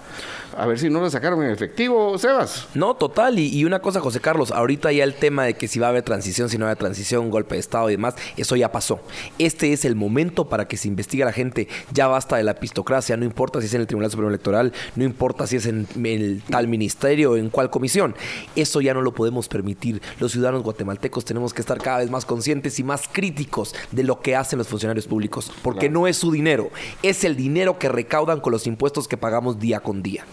A 0.58 0.66
ver 0.66 0.76
si 0.76 0.90
no 0.90 0.98
lo 0.98 1.08
sacaron 1.08 1.40
en 1.44 1.50
efectivo, 1.52 2.18
Sebas. 2.18 2.66
No, 2.74 2.96
total. 2.96 3.38
Y, 3.38 3.64
una 3.64 3.78
cosa, 3.78 4.00
José 4.00 4.18
Carlos, 4.18 4.50
ahorita 4.50 4.90
ya 4.90 5.04
el 5.04 5.14
tema 5.14 5.44
de 5.44 5.54
que 5.54 5.68
si 5.68 5.78
va 5.78 5.86
a 5.86 5.90
haber 5.90 6.02
transición, 6.02 6.48
si 6.48 6.58
no 6.58 6.64
va 6.64 6.70
a 6.70 6.72
haber 6.72 6.80
transición, 6.80 7.30
golpe 7.30 7.54
de 7.54 7.60
Estado 7.60 7.88
y 7.90 7.92
demás, 7.92 8.16
eso 8.36 8.56
ya 8.56 8.72
pasó. 8.72 8.98
Este 9.38 9.72
es 9.72 9.84
el 9.84 9.94
momento 9.94 10.48
para 10.48 10.66
que 10.66 10.76
se 10.76 10.88
investigue 10.88 11.22
a 11.22 11.26
la 11.26 11.32
gente. 11.32 11.68
Ya 11.92 12.08
basta 12.08 12.38
de 12.38 12.42
la 12.42 12.54
pistocracia, 12.54 13.16
no 13.16 13.24
importa 13.24 13.60
si 13.60 13.66
es 13.66 13.74
en 13.74 13.82
el 13.82 13.86
Tribunal 13.86 14.10
Supremo 14.10 14.30
Electoral, 14.30 14.72
no 14.96 15.04
importa 15.04 15.46
si 15.46 15.54
es 15.54 15.66
en 15.66 15.86
el 16.04 16.42
tal 16.50 16.66
ministerio 16.66 17.36
en 17.36 17.50
cuál 17.50 17.70
comisión. 17.70 18.16
Eso 18.56 18.80
ya 18.80 18.94
no 18.94 19.02
lo 19.02 19.14
podemos 19.14 19.46
permitir. 19.46 20.02
Los 20.18 20.32
ciudadanos 20.32 20.64
guatemaltecos 20.64 21.24
tenemos 21.24 21.54
que 21.54 21.60
estar 21.60 21.78
cada 21.78 21.98
vez 21.98 22.10
más 22.10 22.24
conscientes 22.24 22.80
y 22.80 22.82
más 22.82 23.06
críticos 23.06 23.76
de 23.92 24.02
lo 24.02 24.22
que 24.22 24.34
hacen 24.34 24.58
los 24.58 24.66
funcionarios 24.66 25.06
públicos, 25.06 25.52
porque 25.62 25.88
no 25.88 26.08
es 26.08 26.16
su 26.16 26.32
dinero, 26.32 26.70
es 27.04 27.22
el 27.22 27.36
dinero 27.36 27.78
que 27.78 27.88
recaudan 27.88 28.40
con 28.40 28.52
los 28.52 28.66
impuestos 28.66 29.06
que 29.06 29.16
pagamos 29.16 29.60
día 29.60 29.78
con 29.78 30.02
día. 30.02 30.24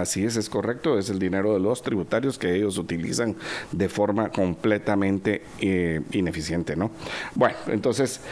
Así 0.00 0.24
es, 0.24 0.36
es 0.36 0.48
correcto, 0.48 0.98
es 0.98 1.10
el 1.10 1.18
dinero 1.18 1.52
de 1.52 1.60
los 1.60 1.82
tributarios 1.82 2.38
que 2.38 2.54
ellos 2.54 2.78
utilizan 2.78 3.36
de 3.72 3.90
forma 3.90 4.30
completamente 4.30 5.42
eh, 5.60 6.00
ineficiente, 6.12 6.76
¿no? 6.76 6.90
Bueno, 7.34 7.56
entonces, 7.66 8.22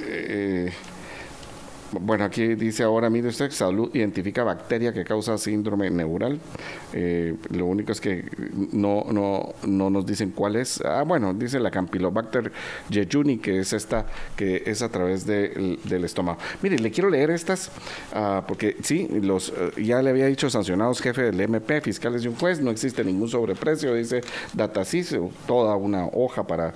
eh, 0.00 0.72
bueno, 2.00 2.24
aquí 2.24 2.54
dice 2.54 2.82
ahora, 2.84 3.10
mire 3.10 3.28
usted, 3.28 3.50
salud 3.50 3.90
identifica 3.94 4.42
bacteria 4.42 4.92
que 4.92 5.04
causa 5.04 5.36
síndrome 5.36 5.90
neural. 5.90 6.40
Eh, 6.94 7.36
lo 7.50 7.66
único 7.66 7.92
es 7.92 8.00
que 8.00 8.24
no, 8.72 9.04
no, 9.12 9.54
no 9.66 9.90
nos 9.90 10.06
dicen 10.06 10.30
cuál 10.30 10.56
es. 10.56 10.80
Ah, 10.84 11.02
bueno, 11.02 11.34
dice 11.34 11.60
la 11.60 11.70
Campylobacter 11.70 12.50
jejuni, 12.90 13.38
que 13.38 13.60
es 13.60 13.72
esta, 13.72 14.06
que 14.36 14.62
es 14.66 14.80
a 14.80 14.88
través 14.88 15.26
del 15.26 16.04
estómago. 16.04 16.38
Mire, 16.62 16.78
le 16.78 16.90
quiero 16.90 17.10
leer 17.10 17.30
estas, 17.30 17.70
ah, 18.14 18.44
porque 18.48 18.76
sí, 18.82 19.08
los 19.20 19.50
eh, 19.50 19.82
ya 19.82 20.00
le 20.00 20.10
había 20.10 20.26
dicho 20.26 20.48
sancionados 20.48 21.00
jefe 21.00 21.22
del 21.22 21.40
MP, 21.40 21.82
fiscales 21.82 22.22
de 22.22 22.28
un 22.30 22.36
juez, 22.36 22.60
no 22.60 22.70
existe 22.70 23.04
ningún 23.04 23.28
sobreprecio, 23.28 23.94
dice 23.94 24.22
Datasys, 24.54 25.14
toda 25.46 25.76
una 25.76 26.06
hoja 26.06 26.46
para, 26.46 26.72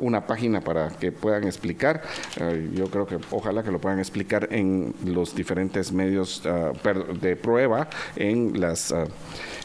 una 0.00 0.26
página 0.26 0.60
para 0.62 0.88
que 0.88 1.12
puedan 1.12 1.44
explicar. 1.44 2.02
Eh, 2.40 2.70
yo 2.74 2.86
creo 2.86 3.06
que 3.06 3.18
ojalá 3.30 3.62
que 3.62 3.70
lo 3.70 3.78
puedan 3.78 3.98
explicar 3.98 4.05
explicar 4.06 4.48
en 4.52 4.94
los 5.04 5.34
diferentes 5.34 5.90
medios 5.90 6.42
ah, 6.46 6.72
de 7.20 7.36
prueba, 7.36 7.88
en 8.14 8.60
las 8.60 8.92
ah, 8.92 9.06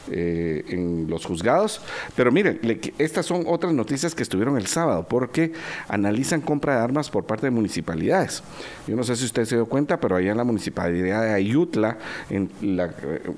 eh, 0.10 0.64
en 0.70 1.08
los 1.10 1.26
juzgados. 1.26 1.82
Pero 2.16 2.32
miren, 2.32 2.60
estas 2.98 3.26
son 3.26 3.44
otras 3.48 3.74
noticias 3.74 4.16
que 4.16 4.24
estuvieron 4.24 4.58
el 4.58 4.68
sábado, 4.68 5.06
porque 5.08 5.54
analizan 5.88 6.42
compra 6.42 6.76
de 6.76 6.82
armas 6.82 7.10
por 7.10 7.26
parte 7.26 7.48
de 7.48 7.52
municipalidades. 7.52 8.44
Yo 8.88 8.96
no 8.96 9.04
sé 9.04 9.16
si 9.16 9.26
usted 9.26 9.46
se 9.46 9.56
dio 9.56 9.66
cuenta, 9.66 10.00
pero 10.00 10.16
allá 10.16 10.32
en 10.32 10.38
la 10.38 10.44
municipalidad 10.44 11.24
de 11.24 11.34
Ayutla, 11.34 11.98
eh, 12.30 12.48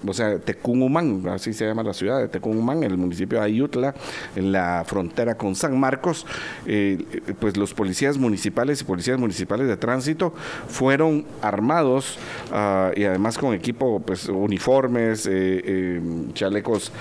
o 0.06 0.14
sea, 0.14 0.40
Tecumumán, 0.40 1.28
así 1.28 1.54
se 1.54 1.66
llama 1.66 1.84
la 1.84 1.94
ciudad 1.94 2.20
de 2.20 2.28
Tecumumán, 2.28 2.84
el 2.84 2.98
municipio 2.98 3.40
de 3.40 3.46
Ayutla, 3.46 3.94
en 4.36 4.52
la 4.52 4.84
frontera 4.86 5.36
con 5.36 5.56
San 5.56 5.80
Marcos, 5.80 6.26
eh, 6.66 7.04
pues 7.40 7.58
los 7.58 7.74
policías 7.74 8.18
municipales 8.18 8.82
y 8.82 8.84
policías 8.84 9.20
municipales 9.20 9.68
de 9.68 9.78
tránsito 9.78 10.34
fueron 10.68 11.26
armados 11.42 12.18
ah, 12.52 12.92
y 12.96 13.04
además 13.04 13.38
con 13.38 13.54
equipo, 13.54 14.00
pues 14.00 14.28
uniformes, 14.30 15.28
eh, 15.30 16.00
chalecos 16.54 16.92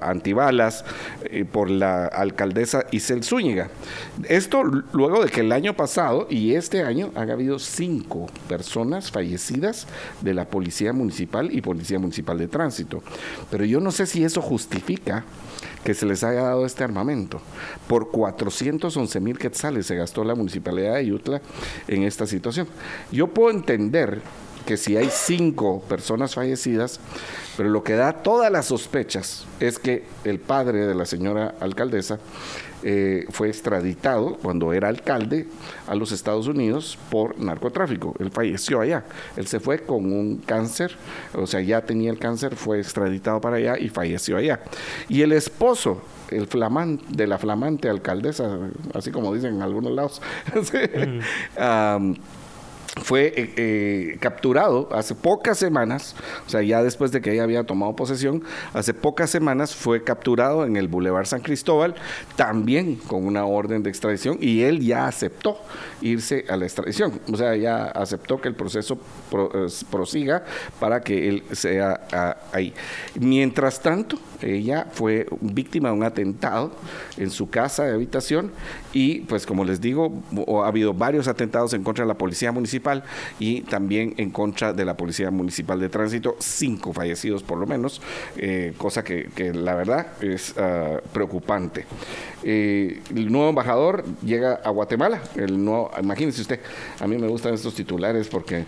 antibalas 0.00 0.84
eh, 1.24 1.44
por 1.44 1.70
la 1.70 2.06
alcaldesa 2.06 2.84
Isel 2.90 3.24
Zúñiga. 3.24 3.70
Esto 4.28 4.62
luego 4.64 5.24
de 5.24 5.30
que 5.30 5.40
el 5.40 5.52
año 5.52 5.74
pasado 5.74 6.26
y 6.28 6.54
este 6.54 6.82
año 6.82 7.10
han 7.14 7.30
habido 7.30 7.58
cinco 7.58 8.26
personas 8.48 9.10
fallecidas 9.10 9.86
de 10.20 10.34
la 10.34 10.46
Policía 10.46 10.92
Municipal 10.92 11.50
y 11.52 11.62
Policía 11.62 11.98
Municipal 11.98 12.38
de 12.38 12.48
Tránsito. 12.48 13.02
Pero 13.50 13.64
yo 13.64 13.80
no 13.80 13.90
sé 13.90 14.06
si 14.06 14.22
eso 14.22 14.42
justifica 14.42 15.24
que 15.82 15.94
se 15.94 16.06
les 16.06 16.24
haya 16.24 16.42
dado 16.42 16.66
este 16.66 16.84
armamento. 16.84 17.40
Por 17.86 18.10
411 18.10 19.20
mil 19.20 19.38
quetzales 19.38 19.86
se 19.86 19.96
gastó 19.96 20.24
la 20.24 20.34
municipalidad 20.34 20.92
de 20.92 20.98
Ayutla 20.98 21.40
en 21.88 22.02
esta 22.02 22.26
situación. 22.26 22.66
Yo 23.12 23.28
puedo 23.28 23.50
entender 23.50 24.22
que 24.66 24.76
si 24.76 24.96
hay 24.96 25.08
cinco 25.10 25.82
personas 25.88 26.34
fallecidas, 26.34 27.00
pero 27.56 27.68
lo 27.68 27.84
que 27.84 27.94
da 27.94 28.12
todas 28.12 28.50
las 28.50 28.66
sospechas 28.66 29.46
es 29.60 29.78
que 29.78 30.04
el 30.24 30.40
padre 30.40 30.86
de 30.86 30.94
la 30.94 31.06
señora 31.06 31.54
alcaldesa 31.60 32.18
eh, 32.82 33.26
fue 33.30 33.48
extraditado 33.48 34.36
cuando 34.36 34.72
era 34.72 34.88
alcalde 34.88 35.46
a 35.86 35.94
los 35.94 36.12
Estados 36.12 36.48
Unidos 36.48 36.98
por 37.10 37.38
narcotráfico. 37.38 38.14
Él 38.18 38.30
falleció 38.30 38.80
allá. 38.80 39.04
Él 39.36 39.46
se 39.46 39.60
fue 39.60 39.80
con 39.80 40.12
un 40.12 40.36
cáncer, 40.38 40.96
o 41.34 41.46
sea, 41.46 41.60
ya 41.60 41.80
tenía 41.82 42.10
el 42.10 42.18
cáncer, 42.18 42.56
fue 42.56 42.80
extraditado 42.80 43.40
para 43.40 43.56
allá 43.56 43.78
y 43.78 43.88
falleció 43.88 44.36
allá. 44.36 44.60
Y 45.08 45.22
el 45.22 45.32
esposo 45.32 46.02
el 46.30 46.46
flamante, 46.46 47.04
de 47.08 47.26
la 47.26 47.38
flamante 47.38 47.88
alcaldesa, 47.88 48.58
así 48.92 49.10
como 49.10 49.32
dicen 49.32 49.56
en 49.56 49.62
algunos 49.62 49.92
lados, 49.92 50.20
mm 51.58 52.14
fue 53.02 53.32
eh, 53.36 53.52
eh, 53.56 54.16
capturado 54.20 54.88
hace 54.92 55.14
pocas 55.14 55.58
semanas, 55.58 56.14
o 56.46 56.48
sea, 56.48 56.62
ya 56.62 56.82
después 56.82 57.10
de 57.10 57.20
que 57.20 57.32
ella 57.32 57.42
había 57.42 57.64
tomado 57.64 57.96
posesión, 57.96 58.42
hace 58.72 58.94
pocas 58.94 59.30
semanas 59.30 59.74
fue 59.74 60.04
capturado 60.04 60.64
en 60.64 60.76
el 60.76 60.88
Boulevard 60.88 61.26
San 61.26 61.40
Cristóbal, 61.40 61.94
también 62.36 62.96
con 62.96 63.26
una 63.26 63.46
orden 63.46 63.82
de 63.82 63.90
extradición, 63.90 64.38
y 64.40 64.62
él 64.62 64.80
ya 64.80 65.06
aceptó 65.06 65.58
irse 66.04 66.44
a 66.48 66.56
la 66.56 66.66
extradición, 66.66 67.18
o 67.32 67.36
sea, 67.36 67.56
ya 67.56 67.86
aceptó 67.86 68.40
que 68.40 68.48
el 68.48 68.54
proceso 68.54 68.98
prosiga 69.90 70.44
para 70.78 71.00
que 71.00 71.28
él 71.28 71.42
sea 71.52 72.06
ah, 72.12 72.36
ahí. 72.52 72.74
Mientras 73.18 73.80
tanto, 73.80 74.18
ella 74.42 74.86
fue 74.92 75.26
víctima 75.40 75.88
de 75.88 75.94
un 75.94 76.04
atentado 76.04 76.72
en 77.16 77.30
su 77.30 77.48
casa 77.48 77.84
de 77.84 77.94
habitación 77.94 78.52
y 78.92 79.20
pues 79.20 79.46
como 79.46 79.64
les 79.64 79.80
digo, 79.80 80.22
ha 80.62 80.68
habido 80.68 80.92
varios 80.92 81.26
atentados 81.26 81.72
en 81.72 81.82
contra 81.82 82.04
de 82.04 82.08
la 82.08 82.18
policía 82.18 82.52
municipal 82.52 83.02
y 83.38 83.62
también 83.62 84.14
en 84.18 84.30
contra 84.30 84.74
de 84.74 84.84
la 84.84 84.96
policía 84.96 85.30
municipal 85.30 85.80
de 85.80 85.88
tránsito, 85.88 86.36
cinco 86.38 86.92
fallecidos 86.92 87.42
por 87.42 87.58
lo 87.58 87.66
menos, 87.66 88.02
eh, 88.36 88.74
cosa 88.76 89.02
que, 89.02 89.24
la 89.54 89.74
verdad 89.74 90.06
es 90.20 90.54
ah, 90.58 91.00
preocupante. 91.12 91.86
Eh, 92.42 93.00
el 93.14 93.32
nuevo 93.32 93.48
embajador 93.48 94.04
llega 94.22 94.54
a 94.54 94.70
Guatemala, 94.70 95.22
el 95.36 95.64
nuevo, 95.64 95.90
imagínense 96.00 96.42
usted, 96.42 96.60
a 97.00 97.06
mí 97.06 97.16
me 97.18 97.28
gustan 97.28 97.54
estos 97.54 97.74
titulares 97.74 98.28
porque 98.28 98.64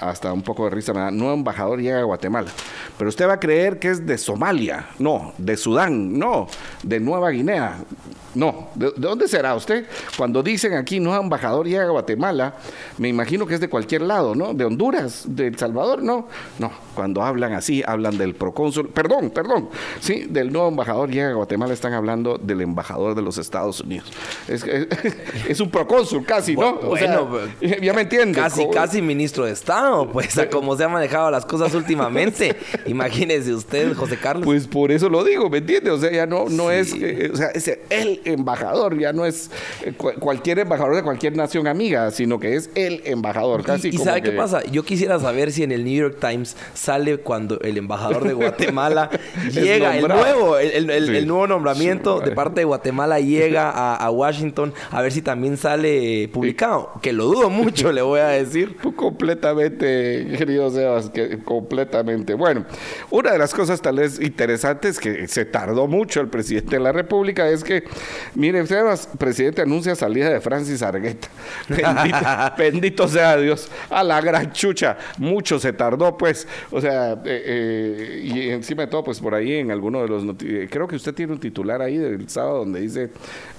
hasta 0.00 0.32
un 0.32 0.42
poco 0.42 0.64
de 0.64 0.70
risa 0.70 0.92
me 0.92 1.00
da, 1.00 1.10
nuevo 1.10 1.34
embajador 1.34 1.80
llega 1.80 2.00
a 2.00 2.04
Guatemala, 2.04 2.50
pero 2.98 3.08
usted 3.08 3.28
va 3.28 3.34
a 3.34 3.40
creer 3.40 3.78
que 3.78 3.90
es 3.90 4.06
de 4.06 4.18
Somalia, 4.18 4.88
no, 4.98 5.32
de 5.38 5.56
Sudán, 5.56 6.18
no, 6.18 6.46
de 6.82 7.00
Nueva 7.00 7.30
Guinea, 7.30 7.78
no, 8.34 8.68
¿De, 8.74 8.92
dónde 8.96 9.28
será 9.28 9.54
usted? 9.54 9.86
Cuando 10.16 10.42
dicen 10.42 10.74
aquí 10.74 11.00
no 11.00 11.14
embajador 11.14 11.66
llega 11.66 11.84
a 11.84 11.90
Guatemala, 11.90 12.54
me 12.98 13.08
imagino 13.08 13.46
que 13.46 13.54
es 13.54 13.60
de 13.60 13.68
cualquier 13.68 14.02
lado, 14.02 14.34
¿no? 14.34 14.54
De 14.54 14.64
Honduras, 14.64 15.24
de 15.26 15.48
El 15.48 15.58
Salvador, 15.58 16.02
no. 16.02 16.28
No, 16.58 16.70
cuando 16.94 17.22
hablan 17.22 17.52
así, 17.52 17.82
hablan 17.86 18.18
del 18.18 18.34
procónsul, 18.34 18.88
perdón, 18.88 19.30
perdón, 19.30 19.68
sí, 20.00 20.26
del 20.28 20.52
nuevo 20.52 20.68
embajador 20.68 21.10
llega 21.10 21.30
a 21.30 21.34
Guatemala, 21.34 21.72
están 21.72 21.92
hablando 21.92 22.38
del 22.38 22.60
embajador 22.60 23.14
de 23.14 23.22
los 23.22 23.38
Estados 23.38 23.80
Unidos. 23.80 24.10
Es, 24.48 25.60
un 25.60 25.70
procónsul 25.70 26.24
casi, 26.24 26.56
¿no? 26.56 26.76
Bueno, 26.76 27.28
ya 27.82 27.92
me 27.92 28.02
entiende. 28.02 28.38
Casi, 28.38 28.68
casi 28.68 29.02
ministro 29.02 29.44
de 29.44 29.52
Estado, 29.52 30.08
pues, 30.10 30.36
a 30.38 30.48
como 30.48 30.76
se 30.76 30.84
han 30.84 30.92
manejado 30.92 31.30
las 31.30 31.44
cosas 31.44 31.74
últimamente. 31.74 32.56
Imagínese 32.86 33.54
usted, 33.54 33.94
José 33.94 34.16
Carlos. 34.16 34.44
Pues 34.44 34.66
por 34.66 34.92
eso 34.92 35.08
lo 35.08 35.24
digo, 35.24 35.48
¿me 35.48 35.58
entiende? 35.58 35.90
O 35.90 35.98
sea, 35.98 36.10
ya 36.10 36.26
no, 36.26 36.48
no 36.48 36.70
es, 36.70 36.92
o 36.92 37.36
sea, 37.36 37.48
es 37.48 37.78
el 37.90 38.20
embajador, 38.24 38.98
ya 38.98 39.12
no 39.12 39.24
es 39.24 39.50
eh, 39.82 39.92
cualquier 39.92 40.60
embajador 40.60 40.96
de 40.96 41.02
cualquier 41.02 41.36
nación 41.36 41.66
amiga, 41.66 42.10
sino 42.10 42.38
que 42.38 42.56
es 42.56 42.70
el 42.74 43.02
embajador. 43.04 43.62
Casi 43.62 43.88
¿Y, 43.88 43.98
sabe 43.98 44.22
qué 44.22 44.32
pasa? 44.32 44.62
Yo 44.64 44.84
quisiera 44.84 45.18
saber 45.18 45.52
si 45.52 45.62
en 45.62 45.72
el 45.72 45.84
New 45.84 45.94
York 45.94 46.18
Times 46.20 46.56
sale 46.82 47.18
cuando 47.18 47.60
el 47.60 47.76
embajador 47.78 48.24
de 48.24 48.32
Guatemala 48.32 49.10
llega, 49.52 49.96
el 49.96 50.08
nuevo, 50.08 50.58
el, 50.58 51.26
nuevo 51.26 51.46
nombramiento 51.46 52.20
de 52.20 52.32
parte 52.32 52.60
de 52.60 52.64
Guatemala 52.64 53.20
llega 53.20 53.70
a, 53.94 54.10
Washington, 54.10 54.74
a 54.90 55.00
ver 55.00 55.12
si 55.12 55.22
también 55.22 55.56
sale 55.56 56.28
publicado. 56.32 56.92
Que 57.00 57.12
lo 57.12 57.26
dudo 57.26 57.50
mucho, 57.50 57.92
le 57.92 58.02
voy 58.02 58.20
a 58.20 58.28
decir. 58.28 58.76
Completamente, 58.96 60.34
querido 60.36 60.70
Sebas, 60.70 61.10
que 61.10 61.38
completamente. 61.42 62.34
Bueno, 62.34 62.64
una 63.10 63.32
de 63.32 63.38
las 63.38 63.54
cosas 63.54 63.80
tal 63.80 63.96
vez 63.96 64.20
interesantes 64.20 64.98
que 64.98 65.26
se 65.28 65.44
tardó 65.44 65.86
mucho 65.86 66.20
el 66.20 66.28
presidente 66.28 66.76
de 66.76 66.82
la 66.82 66.92
República 66.92 67.48
es 67.48 67.64
que 67.64 67.84
Mire, 68.34 68.66
Sebas, 68.66 69.08
presidente 69.18 69.62
anuncia 69.62 69.94
salida 69.94 70.30
de 70.30 70.40
Francis 70.40 70.82
Argueta. 70.82 71.28
Bendito, 72.58 73.06
sea 73.08 73.36
Dios, 73.36 73.68
a 73.90 74.02
la 74.02 74.20
gran 74.20 74.52
chucha, 74.52 74.96
mucho 75.18 75.58
se 75.58 75.72
tardó, 75.72 76.16
pues, 76.16 76.46
o 76.72 76.80
sea, 76.80 77.12
eh, 77.12 77.18
eh, 77.24 78.20
y 78.24 78.48
encima 78.48 78.82
de 78.82 78.88
todo, 78.88 79.04
pues 79.04 79.20
por 79.20 79.34
ahí 79.34 79.56
en 79.56 79.70
alguno 79.70 80.00
de 80.02 80.08
los, 80.08 80.24
eh, 80.42 80.68
creo 80.70 80.88
que 80.88 80.96
usted 80.96 81.14
tiene 81.14 81.32
un 81.32 81.38
titular 81.38 81.82
ahí 81.82 81.98
del 81.98 82.28
sábado 82.28 82.58
donde 82.58 82.80
dice 82.80 83.10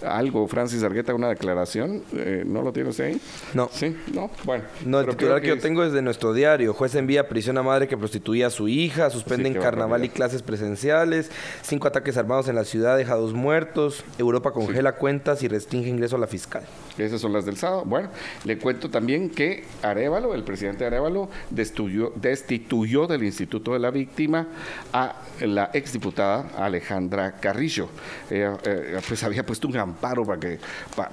algo, 0.05 0.47
Francis 0.47 0.83
Argueta, 0.83 1.13
una 1.13 1.29
declaración, 1.29 2.03
¿no 2.45 2.63
lo 2.63 2.73
tiene 2.73 2.89
usted 2.89 3.05
ahí? 3.05 3.21
No. 3.53 3.69
Sí, 3.71 3.95
no, 4.13 4.31
bueno. 4.43 4.63
No, 4.85 4.99
el 4.99 5.07
titular 5.07 5.41
que, 5.41 5.47
yo 5.47 5.59
tengo 5.59 5.83
es 5.83 5.93
de 5.93 6.01
nuestro 6.01 6.33
diario, 6.33 6.73
juez 6.73 6.95
envía 6.95 7.21
a 7.21 7.27
prisión 7.27 7.57
a 7.57 7.63
madre 7.63 7.87
que 7.87 7.97
prostituía 7.97 8.47
a 8.47 8.49
su 8.49 8.67
hija, 8.67 9.09
suspenden 9.09 9.53
carnaval 9.53 10.03
y 10.03 10.09
clases 10.09 10.41
presenciales, 10.41 11.29
cinco 11.61 11.87
ataques 11.87 12.17
armados 12.17 12.47
en 12.47 12.55
la 12.55 12.63
ciudad, 12.63 12.97
deja 12.97 13.15
dos 13.15 13.33
muertos, 13.33 14.03
Europa 14.17 14.51
congela 14.51 14.95
cuentas 14.95 15.43
y 15.43 15.47
restringe 15.47 15.89
ingreso 15.89 16.15
a 16.15 16.19
la 16.19 16.27
fiscal. 16.27 16.63
Esas 16.97 17.21
son 17.21 17.33
las 17.33 17.45
del 17.45 17.57
sábado. 17.57 17.83
Bueno, 17.85 18.09
le 18.43 18.57
cuento 18.57 18.89
también 18.89 19.29
que 19.29 19.63
Arevalo, 19.81 20.33
el 20.33 20.43
presidente 20.43 20.85
Arevalo, 20.85 21.29
destituyó, 21.49 22.11
destituyó 22.15 23.07
del 23.07 23.23
Instituto 23.23 23.73
de 23.73 23.79
la 23.79 23.89
Víctima 23.91 24.47
a 24.91 25.21
la 25.41 25.71
exdiputada 25.73 26.51
Alejandra 26.57 27.33
Carrillo. 27.39 27.89
Ella 28.29 28.57
eh, 28.65 28.99
pues 29.07 29.23
había 29.23 29.45
puesto 29.45 29.67
un 29.67 29.77
amparo 29.77 30.23
para 30.23 30.39
que 30.39 30.59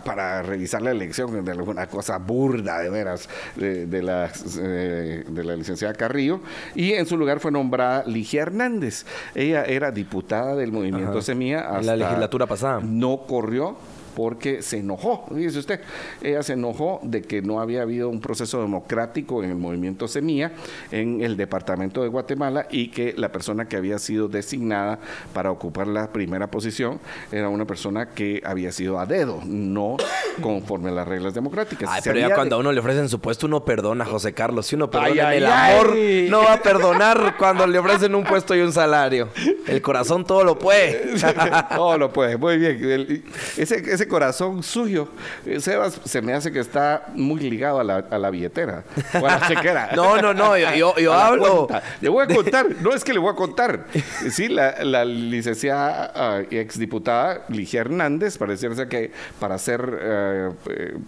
para 0.04 0.42
revisar 0.42 0.82
la 0.82 0.90
elección 0.90 1.44
de 1.44 1.50
alguna 1.50 1.86
cosa 1.86 2.18
burda 2.18 2.78
de 2.80 2.90
veras 2.90 3.28
de, 3.56 4.02
la, 4.02 4.30
eh, 4.58 5.24
de 5.26 5.44
la 5.44 5.56
licenciada 5.56 5.94
Carrillo 5.94 6.40
y 6.74 6.92
en 6.92 7.06
su 7.06 7.16
lugar 7.16 7.40
fue 7.40 7.50
nombrada 7.50 8.04
Ligia 8.06 8.42
Hernández. 8.42 9.06
Ella 9.34 9.64
era 9.64 9.90
diputada 9.90 10.54
del 10.56 10.72
movimiento 10.72 11.22
Semilla 11.22 11.60
hasta 11.60 11.82
la 11.82 11.96
legislatura 11.96 12.46
pasada. 12.46 12.80
No 12.80 13.22
corrió 13.26 13.76
porque 14.14 14.62
se 14.62 14.78
enojó, 14.78 15.24
dice 15.30 15.58
usted, 15.58 15.80
ella 16.22 16.42
se 16.42 16.54
enojó 16.54 17.00
de 17.02 17.22
que 17.22 17.42
no 17.42 17.60
había 17.60 17.82
habido 17.82 18.08
un 18.08 18.20
proceso 18.20 18.60
democrático 18.60 19.42
en 19.42 19.50
el 19.50 19.56
movimiento 19.56 20.08
Semilla 20.08 20.52
en 20.90 21.20
el 21.22 21.36
departamento 21.36 22.02
de 22.02 22.08
Guatemala 22.08 22.66
y 22.70 22.88
que 22.88 23.14
la 23.16 23.32
persona 23.32 23.66
que 23.66 23.76
había 23.76 23.98
sido 23.98 24.28
designada 24.28 24.98
para 25.32 25.50
ocupar 25.50 25.86
la 25.86 26.12
primera 26.12 26.50
posición 26.50 27.00
era 27.32 27.48
una 27.48 27.64
persona 27.64 28.10
que 28.10 28.42
había 28.44 28.72
sido 28.72 28.98
a 28.98 29.06
dedo, 29.06 29.40
no 29.44 29.96
conforme 30.42 30.90
a 30.90 30.92
las 30.92 31.08
reglas 31.08 31.34
democráticas. 31.34 31.88
Ay, 31.90 32.00
pero 32.04 32.18
ya 32.18 32.34
cuando 32.34 32.56
a 32.56 32.58
uno 32.58 32.72
le 32.72 32.80
ofrecen 32.80 33.08
su 33.08 33.20
puesto, 33.20 33.46
uno 33.46 33.64
perdona, 33.64 34.04
José 34.04 34.32
Carlos. 34.32 34.66
Si 34.66 34.76
uno 34.76 34.90
perdona 34.90 35.34
el 35.34 35.46
amor, 35.46 35.96
no 36.28 36.42
va 36.42 36.54
a 36.54 36.62
perdonar 36.62 37.36
cuando 37.36 37.66
le 37.66 37.78
ofrecen 37.78 38.14
un 38.14 38.24
puesto 38.24 38.54
y 38.54 38.60
un 38.60 38.72
salario. 38.72 39.28
El 39.66 39.82
corazón 39.82 40.24
todo 40.24 40.44
lo 40.44 40.58
puede. 40.58 41.14
todo 41.74 41.98
lo 41.98 42.12
puede, 42.12 42.36
muy 42.36 42.58
bien. 42.58 43.24
ese 43.56 43.76
ese 43.76 43.99
corazón 44.08 44.62
suyo, 44.62 45.08
eh, 45.46 45.60
Sebas, 45.60 46.00
se 46.04 46.22
me 46.22 46.32
hace 46.32 46.52
que 46.52 46.60
está 46.60 47.06
muy 47.14 47.40
ligado 47.40 47.80
a 47.80 47.84
la, 47.84 47.96
a 48.10 48.18
la 48.18 48.30
billetera 48.30 48.84
o 49.14 49.26
a 49.26 49.38
la 49.38 49.48
chequera. 49.48 49.90
no, 49.96 50.20
no, 50.20 50.34
no, 50.34 50.56
yo, 50.56 50.96
yo, 50.96 51.12
hablo. 51.20 51.68
Le 52.00 52.08
voy 52.08 52.24
a 52.24 52.34
contar, 52.34 52.66
no 52.80 52.92
es 52.92 53.04
que 53.04 53.12
le 53.12 53.18
voy 53.18 53.32
a 53.32 53.36
contar. 53.36 53.86
Sí, 54.30 54.48
la, 54.48 54.82
la 54.84 55.04
licenciada 55.04 56.40
uh, 56.40 56.54
exdiputada 56.54 57.44
Ligia 57.48 57.80
Hernández, 57.80 58.38
pareciera 58.38 58.88
que 58.88 59.10
para 59.38 59.58
ser 59.58 59.98
eh, 60.00 60.50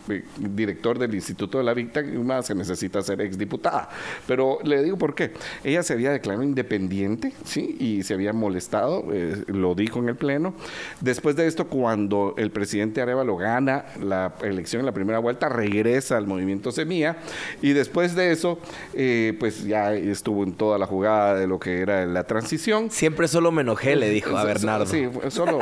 eh, 0.08 0.24
director 0.38 0.98
del 0.98 1.14
Instituto 1.14 1.58
de 1.58 1.64
la 1.64 1.74
Víctima 1.74 2.42
se 2.42 2.54
necesita 2.54 3.02
ser 3.02 3.20
exdiputada. 3.20 3.88
Pero 4.26 4.58
le 4.64 4.82
digo 4.82 4.98
por 4.98 5.14
qué. 5.14 5.32
Ella 5.64 5.82
se 5.82 5.92
había 5.92 6.10
declarado 6.10 6.42
independiente, 6.42 7.32
¿sí? 7.44 7.76
Y 7.78 8.02
se 8.02 8.14
había 8.14 8.32
molestado, 8.32 9.04
lo 9.46 9.74
dijo 9.74 9.98
en 9.98 10.08
el 10.08 10.16
Pleno. 10.16 10.54
Después 11.00 11.36
de 11.36 11.46
esto, 11.46 11.66
cuando 11.68 12.34
el 12.36 12.50
presidente 12.50 12.81
presidente 12.82 13.02
Arevalo 13.02 13.36
gana 13.36 13.84
la 14.02 14.32
elección 14.42 14.80
en 14.80 14.86
la 14.86 14.92
primera 14.92 15.20
vuelta, 15.20 15.48
regresa 15.48 16.16
al 16.16 16.26
movimiento 16.26 16.72
Semilla 16.72 17.16
y 17.60 17.72
después 17.72 18.16
de 18.16 18.32
eso, 18.32 18.58
eh, 18.94 19.36
pues 19.38 19.64
ya 19.64 19.94
estuvo 19.94 20.42
en 20.42 20.52
toda 20.54 20.78
la 20.78 20.86
jugada 20.86 21.36
de 21.36 21.46
lo 21.46 21.60
que 21.60 21.80
era 21.80 22.04
la 22.06 22.24
transición. 22.24 22.90
Siempre 22.90 23.28
solo 23.28 23.52
me 23.52 23.62
enojé, 23.62 23.94
le 23.94 24.10
dijo 24.10 24.36
a 24.36 24.44
Bernardo. 24.44 24.86
Sí, 24.86 25.08
solo. 25.28 25.60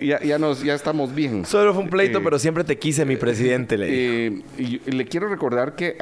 ya, 0.00 0.20
ya, 0.22 0.38
nos, 0.38 0.62
ya 0.62 0.74
estamos 0.74 1.14
bien. 1.14 1.46
Solo 1.46 1.72
fue 1.72 1.82
un 1.84 1.88
pleito, 1.88 2.18
eh, 2.18 2.22
pero 2.22 2.38
siempre 2.38 2.64
te 2.64 2.78
quise, 2.78 3.06
mi 3.06 3.16
presidente, 3.16 3.78
le 3.78 3.86
dijo. 3.86 4.44
Eh, 4.58 4.80
y 4.86 4.90
le 4.90 5.06
quiero 5.06 5.28
recordar 5.28 5.76
que 5.76 5.96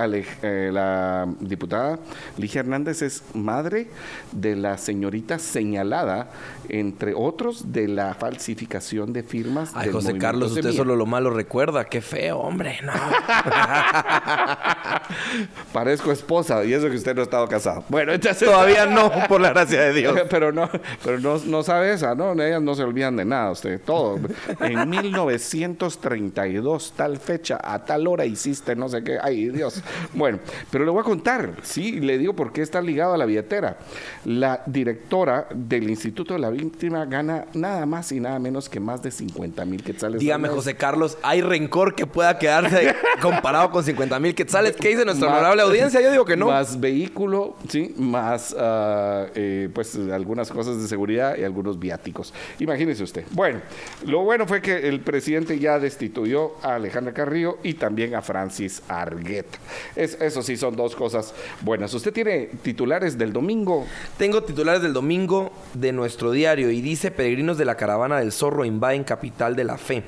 la 0.73 1.29
diputada 1.41 2.01
Ligia 2.37 2.61
Hernández 2.61 3.03
es 3.03 3.23
madre 3.35 3.87
de 4.33 4.57
la 4.57 4.77
señorita 4.77 5.39
señalada, 5.39 6.31
entre 6.69 7.15
otros, 7.15 7.73
de 7.73 7.87
la 7.87 8.15
falsificación 8.15 9.13
de 9.13 9.23
firmas 9.23 9.68
Ay, 9.75 9.91
José 9.91 10.17
Carlos, 10.19 10.53
usted 10.53 10.73
solo 10.73 10.97
lo 10.97 11.07
malo 11.07 11.31
recuerda. 11.31 11.85
Qué 11.85 12.01
feo, 12.01 12.39
hombre. 12.39 12.81
No. 12.83 12.93
Parezco 15.73 16.13
esposa 16.13 16.65
y 16.65 16.73
eso 16.73 16.89
que 16.89 16.97
usted 16.97 17.15
no 17.15 17.21
ha 17.21 17.25
estado 17.25 17.49
casado. 17.49 17.85
Bueno, 17.89 18.13
entonces... 18.13 18.49
Todavía 18.49 18.87
no, 18.87 19.11
por 19.29 19.41
la 19.41 19.51
gracia 19.51 19.83
de 19.83 19.93
Dios. 19.93 20.19
pero 20.31 20.53
no, 20.53 20.69
pero 21.05 21.21
no, 21.21 21.39
no 21.39 21.63
sabe 21.63 21.93
esa, 21.93 22.15
¿no? 22.15 22.33
Ellas 22.33 22.63
no 22.63 22.75
se 22.75 22.83
olvidan 22.83 23.17
de 23.17 23.25
nada, 23.25 23.51
usted. 23.51 23.81
Todo. 23.85 24.19
En 24.61 24.89
1932, 24.91 26.95
tal 26.97 27.19
fecha, 27.19 27.59
a 27.63 27.85
tal 27.85 28.07
hora 28.07 28.25
hiciste 28.25 28.75
no 28.77 28.89
sé 28.89 29.03
qué. 29.03 29.19
Ay, 29.23 29.49
Dios. 29.51 29.83
Bueno, 30.15 30.39
pero 30.71 30.85
le 30.85 30.91
voy 30.91 31.01
a 31.01 31.05
contar, 31.05 31.57
sí, 31.63 32.01
le 32.01 32.19
digo 32.19 32.35
por 32.35 32.53
qué 32.53 32.63
está 32.63 32.81
ligado 32.81 33.15
a 33.15 33.19
la 33.19 33.27
billetera. 33.27 33.79
La 34.25 34.63
directora 34.67 35.49
del 35.55 35.91
Instituto 35.91 36.35
de 36.35 36.41
la 36.41 36.51
Víctima 36.51 37.05
gana 37.07 37.47
nada 37.55 37.87
más 37.87 38.13
y 38.13 38.21
nada 38.21 38.39
menos 38.39 38.69
que 38.69 38.81
más 38.81 39.03
de 39.03 39.11
50 39.11 39.58
mil 39.65 39.83
quetzales. 39.83 40.21
Dígame, 40.21 40.49
José 40.49 40.77
Carlos, 40.77 41.19
¿hay 41.23 41.41
rencor 41.41 41.95
que 41.95 42.07
pueda 42.07 42.39
quedarse 42.39 42.95
comparado 43.23 43.71
con 43.71 43.85
50 43.85 44.19
mil 44.21 44.35
quetzales? 44.35 44.77
¿Qué 44.77 44.89
dice 44.89 45.05
nuestra 45.05 45.29
honorable 45.29 45.63
audiencia? 45.63 46.01
Yo 46.01 46.11
digo 46.11 46.25
que 46.25 46.37
no. 46.37 46.47
Más 46.49 46.79
vehículo, 46.79 47.57
sí, 47.69 47.95
más 47.97 48.55
ah, 48.59 49.27
eh, 49.35 49.69
pues 49.73 49.97
algunas 50.13 50.51
cosas 50.51 50.81
de 50.81 50.89
seguridad 50.89 51.37
y 51.37 51.45
algunos 51.45 51.79
viáticos. 51.79 52.33
Imagínese 52.59 53.03
usted. 53.03 53.25
Bueno, 53.33 53.61
lo 54.05 54.23
bueno 54.23 54.47
fue 54.47 54.61
que 54.63 54.89
el 54.89 55.01
presidente 55.01 55.59
ya 55.59 55.79
destituyó 55.79 56.53
a 56.63 56.77
Alejandra 56.77 57.13
Carrillo 57.13 57.59
y 57.63 57.75
también 57.75 58.15
a 58.15 58.23
Francis 58.23 58.83
Argueta. 58.89 59.59
Es, 59.97 60.19
eso 60.21 60.43
sí 60.43 60.57
son 60.57 60.77
dos 60.77 60.95
cosas 60.95 61.35
buenas. 61.63 61.93
¿Usted 61.95 62.13
tiene 62.13 62.51
titulares 62.63 63.19
del 63.19 63.33
domingo? 63.33 63.87
Tengo 64.17 64.43
titulares 64.43 64.83
del 64.83 64.93
domingo 64.93 65.53
de 65.75 65.93
nuestro 65.93 66.33
diario 66.33 66.71
y 66.71 66.81
dice 66.81 67.11
Peregrinos 67.11 67.59
de 67.59 67.65
la 67.65 67.77
Caravana 67.77 68.19
del 68.19 68.33
Zorro 68.33 68.65
invaden 68.65 69.05
capital 69.05 69.48
de 69.57 69.65
la 69.65 69.79
Fe. 69.79 70.05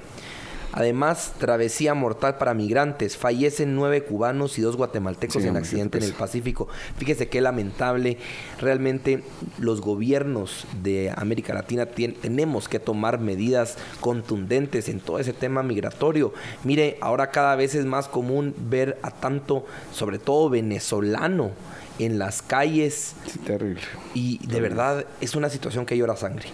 Además, 0.72 1.32
travesía 1.38 1.94
mortal 1.94 2.38
para 2.38 2.54
migrantes. 2.54 3.16
Fallecen 3.16 3.74
nueve 3.74 4.04
cubanos 4.04 4.58
y 4.58 4.62
dos 4.62 4.76
guatemaltecos 4.76 5.44
en 5.44 5.56
accidente 5.56 5.98
en 5.98 6.04
el 6.04 6.12
Pacífico. 6.12 6.68
Fíjese 6.96 7.28
qué 7.28 7.40
lamentable. 7.40 8.18
Realmente 8.60 9.24
los 9.58 9.80
gobiernos 9.80 10.66
de 10.82 11.12
América 11.16 11.54
Latina 11.54 11.86
tenemos 11.86 12.68
que 12.68 12.78
tomar 12.78 13.18
medidas 13.18 13.78
contundentes 14.00 14.88
en 14.88 15.00
todo 15.00 15.18
ese 15.18 15.32
tema 15.32 15.62
migratorio. 15.64 16.32
Mire, 16.62 16.98
ahora 17.00 17.30
cada 17.30 17.56
vez 17.56 17.74
es 17.74 17.84
más 17.84 18.06
común 18.06 18.54
ver 18.56 18.98
a 19.02 19.10
tanto, 19.10 19.66
sobre 19.92 20.18
todo 20.18 20.50
venezolano, 20.50 21.50
en 21.98 22.18
las 22.18 22.42
calles. 22.42 23.14
terrible. 23.44 23.82
Y 24.14 24.46
de 24.46 24.60
verdad 24.60 25.04
es 25.20 25.34
una 25.34 25.50
situación 25.50 25.84
que 25.84 25.96
llora 25.96 26.16
sangre. 26.16 26.48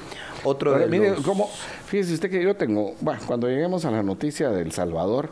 Otro 0.44 0.78
de 0.78 0.86
mire, 0.86 1.14
como, 1.24 1.50
fíjese 1.86 2.14
usted 2.14 2.30
que 2.30 2.42
yo 2.42 2.56
tengo, 2.56 2.94
bueno, 3.00 3.20
cuando 3.26 3.48
lleguemos 3.48 3.84
a 3.84 3.90
la 3.90 4.02
noticia 4.02 4.50
del 4.50 4.72
Salvador, 4.72 5.30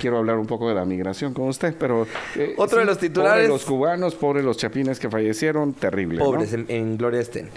quiero 0.00 0.18
hablar 0.18 0.38
un 0.38 0.46
poco 0.46 0.68
de 0.68 0.74
la 0.74 0.84
migración 0.84 1.32
con 1.32 1.48
usted, 1.48 1.74
pero... 1.78 2.06
Eh, 2.36 2.54
Otro 2.58 2.78
de 2.78 2.84
los 2.84 2.98
titulares... 2.98 3.48
los 3.48 3.64
cubanos, 3.64 4.14
pobres 4.14 4.44
los 4.44 4.58
chapines 4.58 4.98
que 4.98 5.08
fallecieron, 5.08 5.72
terrible. 5.72 6.18
Pobres 6.18 6.52
en, 6.52 6.96
Gloria 6.98 7.20
estén. 7.20 7.48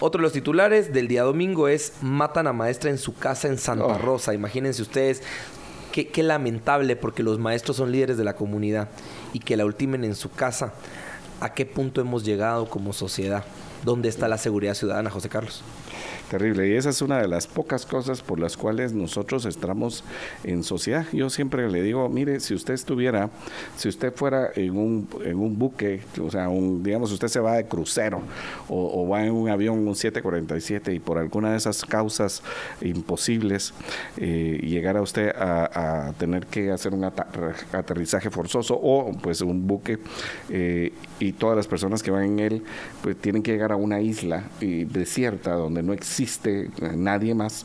Otro 0.00 0.20
de 0.20 0.22
los 0.22 0.32
titulares 0.32 0.92
del 0.92 1.08
día 1.08 1.24
domingo 1.24 1.68
es 1.68 1.92
matan 2.00 2.46
a 2.46 2.52
maestra 2.52 2.90
en 2.90 2.98
su 2.98 3.14
casa 3.14 3.48
en 3.48 3.58
Santa 3.58 3.84
oh. 3.84 3.98
Rosa. 3.98 4.32
Imagínense 4.32 4.80
ustedes, 4.80 5.22
qué, 5.92 6.08
qué 6.08 6.22
lamentable 6.22 6.94
porque 6.94 7.22
los 7.22 7.38
maestros 7.38 7.76
son 7.76 7.90
líderes 7.90 8.16
de 8.16 8.24
la 8.24 8.36
comunidad 8.36 8.88
y 9.32 9.40
que 9.40 9.56
la 9.56 9.64
ultimen 9.64 10.04
en 10.04 10.14
su 10.14 10.30
casa. 10.30 10.72
¿A 11.40 11.52
qué 11.54 11.66
punto 11.66 12.00
hemos 12.00 12.24
llegado 12.24 12.68
como 12.68 12.92
sociedad? 12.92 13.44
¿Dónde 13.84 14.08
está 14.08 14.26
la 14.28 14.38
seguridad 14.38 14.74
ciudadana, 14.74 15.10
José 15.10 15.28
Carlos? 15.28 15.62
Terrible. 16.30 16.68
Y 16.68 16.74
esa 16.74 16.90
es 16.90 17.00
una 17.00 17.22
de 17.22 17.26
las 17.26 17.46
pocas 17.46 17.86
cosas 17.86 18.20
por 18.20 18.38
las 18.38 18.58
cuales 18.58 18.92
nosotros 18.92 19.46
estamos 19.46 20.04
en 20.44 20.62
sociedad. 20.62 21.06
Yo 21.10 21.30
siempre 21.30 21.70
le 21.70 21.82
digo, 21.82 22.06
mire, 22.10 22.40
si 22.40 22.52
usted 22.52 22.74
estuviera, 22.74 23.30
si 23.76 23.88
usted 23.88 24.12
fuera 24.14 24.50
en 24.54 24.76
un, 24.76 25.08
en 25.24 25.38
un 25.38 25.58
buque, 25.58 26.02
o 26.20 26.30
sea, 26.30 26.50
un, 26.50 26.82
digamos, 26.82 27.12
usted 27.12 27.28
se 27.28 27.40
va 27.40 27.56
de 27.56 27.66
crucero 27.66 28.20
o, 28.68 29.08
va 29.08 29.24
en 29.24 29.32
un 29.32 29.48
avión, 29.48 29.88
un 29.88 29.94
747, 29.94 30.92
y 30.92 30.98
por 30.98 31.16
alguna 31.16 31.52
de 31.52 31.56
esas 31.56 31.82
causas 31.82 32.42
imposibles, 32.82 33.72
eh, 34.18 34.60
llegara 34.62 35.00
usted 35.00 35.30
a, 35.30 36.12
tener 36.18 36.46
que 36.46 36.70
hacer 36.70 36.92
un 36.92 37.04
aterrizaje 37.04 38.30
forzoso 38.30 38.78
o 38.80 39.12
pues 39.22 39.40
un 39.40 39.66
buque 39.66 39.98
eh, 40.50 40.92
y 41.18 41.32
todas 41.32 41.56
las 41.56 41.66
personas 41.66 42.02
que 42.02 42.10
van 42.10 42.24
en 42.24 42.38
él 42.38 42.64
pues 43.02 43.16
tienen 43.16 43.42
que 43.42 43.52
llegar 43.52 43.72
a 43.72 43.76
una 43.76 44.00
isla 44.00 44.44
desierta 44.60 45.52
donde 45.52 45.82
no 45.82 45.92
existe 45.92 46.17
nadie 46.96 47.34
más 47.34 47.64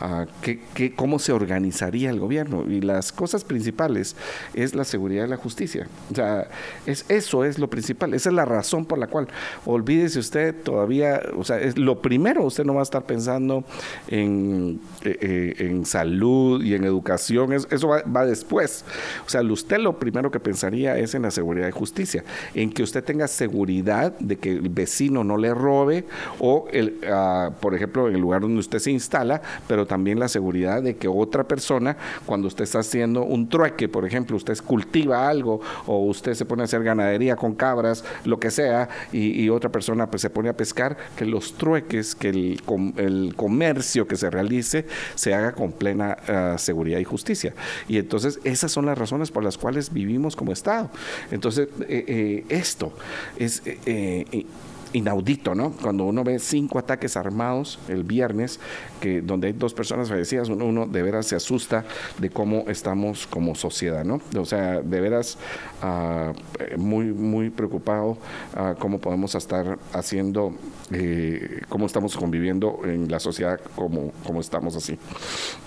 ah, 0.00 0.26
¿qué, 0.42 0.92
cómo 0.94 1.18
se 1.18 1.32
organizaría 1.32 2.10
el 2.10 2.18
gobierno. 2.20 2.64
Y 2.68 2.80
las 2.80 3.12
cosas 3.12 3.44
principales 3.44 4.16
es 4.54 4.74
la 4.74 4.84
seguridad 4.84 5.26
y 5.26 5.28
la 5.28 5.36
justicia. 5.36 5.88
O 6.10 6.14
sea, 6.14 6.48
es, 6.86 7.04
eso 7.08 7.44
es 7.44 7.58
lo 7.58 7.68
principal. 7.68 8.14
Esa 8.14 8.30
es 8.30 8.34
la 8.34 8.44
razón 8.44 8.84
por 8.86 8.98
la 8.98 9.06
cual, 9.06 9.28
olvídese 9.64 10.18
usted 10.18 10.54
todavía, 10.62 11.22
o 11.36 11.44
sea, 11.44 11.60
es 11.60 11.78
lo 11.78 12.00
primero, 12.02 12.44
usted 12.44 12.64
no 12.64 12.74
va 12.74 12.80
a 12.80 12.82
estar 12.82 13.04
pensando 13.04 13.64
en, 14.08 14.80
eh, 15.04 15.18
eh, 15.20 15.54
en 15.58 15.84
salud 15.84 16.62
y 16.62 16.74
en 16.74 16.84
educación, 16.84 17.52
eso 17.52 17.88
va, 17.88 18.02
va, 18.02 18.24
después. 18.24 18.84
O 19.26 19.28
sea, 19.28 19.42
usted 19.42 19.78
lo 19.78 19.98
primero 19.98 20.30
que 20.30 20.40
pensaría 20.40 20.96
es 20.98 21.14
en 21.14 21.22
la 21.22 21.30
seguridad 21.30 21.68
y 21.68 21.72
justicia, 21.72 22.24
en 22.54 22.70
que 22.72 22.82
usted 22.82 23.02
tenga 23.04 23.28
seguridad 23.28 24.12
de 24.18 24.36
que 24.36 24.52
el 24.52 24.68
vecino 24.68 25.24
no 25.24 25.36
le 25.36 25.52
robe 25.54 26.04
o, 26.38 26.68
el, 26.72 27.00
uh, 27.02 27.52
por 27.60 27.74
ejemplo, 27.74 28.08
en 28.08 28.14
el 28.14 28.20
lugar 28.20 28.42
donde 28.42 28.60
usted 28.60 28.78
se 28.78 28.90
instala, 28.90 29.42
pero 29.66 29.86
también 29.90 30.20
la 30.20 30.28
seguridad 30.28 30.84
de 30.84 30.94
que 30.94 31.08
otra 31.08 31.42
persona, 31.42 31.96
cuando 32.24 32.46
usted 32.46 32.62
está 32.62 32.78
haciendo 32.78 33.24
un 33.24 33.48
trueque, 33.48 33.88
por 33.88 34.06
ejemplo, 34.06 34.36
usted 34.36 34.56
cultiva 34.64 35.28
algo 35.28 35.60
o 35.84 36.06
usted 36.06 36.34
se 36.34 36.44
pone 36.44 36.62
a 36.62 36.66
hacer 36.66 36.84
ganadería 36.84 37.34
con 37.34 37.56
cabras, 37.56 38.04
lo 38.24 38.38
que 38.38 38.52
sea, 38.52 38.88
y, 39.10 39.48
otra 39.48 39.72
persona 39.72 40.08
pues 40.08 40.22
se 40.22 40.30
pone 40.30 40.48
a 40.48 40.56
pescar, 40.56 40.96
que 41.16 41.24
los 41.24 41.54
trueques, 41.54 42.14
que 42.14 42.28
el, 42.28 43.34
comercio 43.34 44.06
que 44.06 44.14
se 44.14 44.30
realice 44.30 44.86
se 45.16 45.34
haga 45.34 45.50
con 45.52 45.72
plena 45.72 46.16
uh, 46.28 46.56
seguridad 46.56 47.00
y 47.00 47.04
justicia. 47.04 47.52
Y 47.88 47.98
entonces 47.98 48.38
esas 48.44 48.70
son 48.70 48.86
las 48.86 48.96
razones 48.96 49.32
por 49.32 49.42
las 49.42 49.58
cuales 49.58 49.92
vivimos 49.92 50.36
como 50.36 50.52
Estado. 50.52 50.88
Entonces, 51.32 51.68
eh, 51.88 52.04
eh, 52.06 52.44
esto 52.48 52.92
es 53.36 53.60
eh, 53.64 54.46
inaudito, 54.92 55.54
¿no? 55.54 55.72
Cuando 55.72 56.04
uno 56.04 56.24
ve 56.24 56.38
cinco 56.38 56.78
ataques 56.78 57.16
armados 57.16 57.78
el 57.88 58.04
viernes, 58.04 58.60
que 59.00 59.20
donde 59.20 59.48
hay 59.48 59.52
dos 59.52 59.74
personas 59.74 60.08
fallecidas, 60.08 60.48
uno, 60.48 60.64
uno 60.64 60.86
de 60.86 61.02
veras 61.02 61.26
se 61.26 61.36
asusta 61.36 61.84
de 62.18 62.30
cómo 62.30 62.64
estamos 62.68 63.26
como 63.26 63.54
sociedad, 63.54 64.04
¿no? 64.04 64.20
O 64.36 64.44
sea, 64.44 64.80
de 64.80 65.00
veras 65.00 65.38
uh, 65.82 66.78
muy, 66.78 67.06
muy 67.06 67.50
preocupado 67.50 68.10
uh, 68.10 68.78
cómo 68.78 68.98
podemos 68.98 69.34
estar 69.34 69.78
haciendo, 69.92 70.54
eh, 70.92 71.62
cómo 71.68 71.86
estamos 71.86 72.16
conviviendo 72.16 72.80
en 72.84 73.10
la 73.10 73.20
sociedad 73.20 73.60
como, 73.74 74.12
estamos 74.40 74.76
así. 74.76 74.98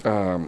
Uh, 0.05 0.45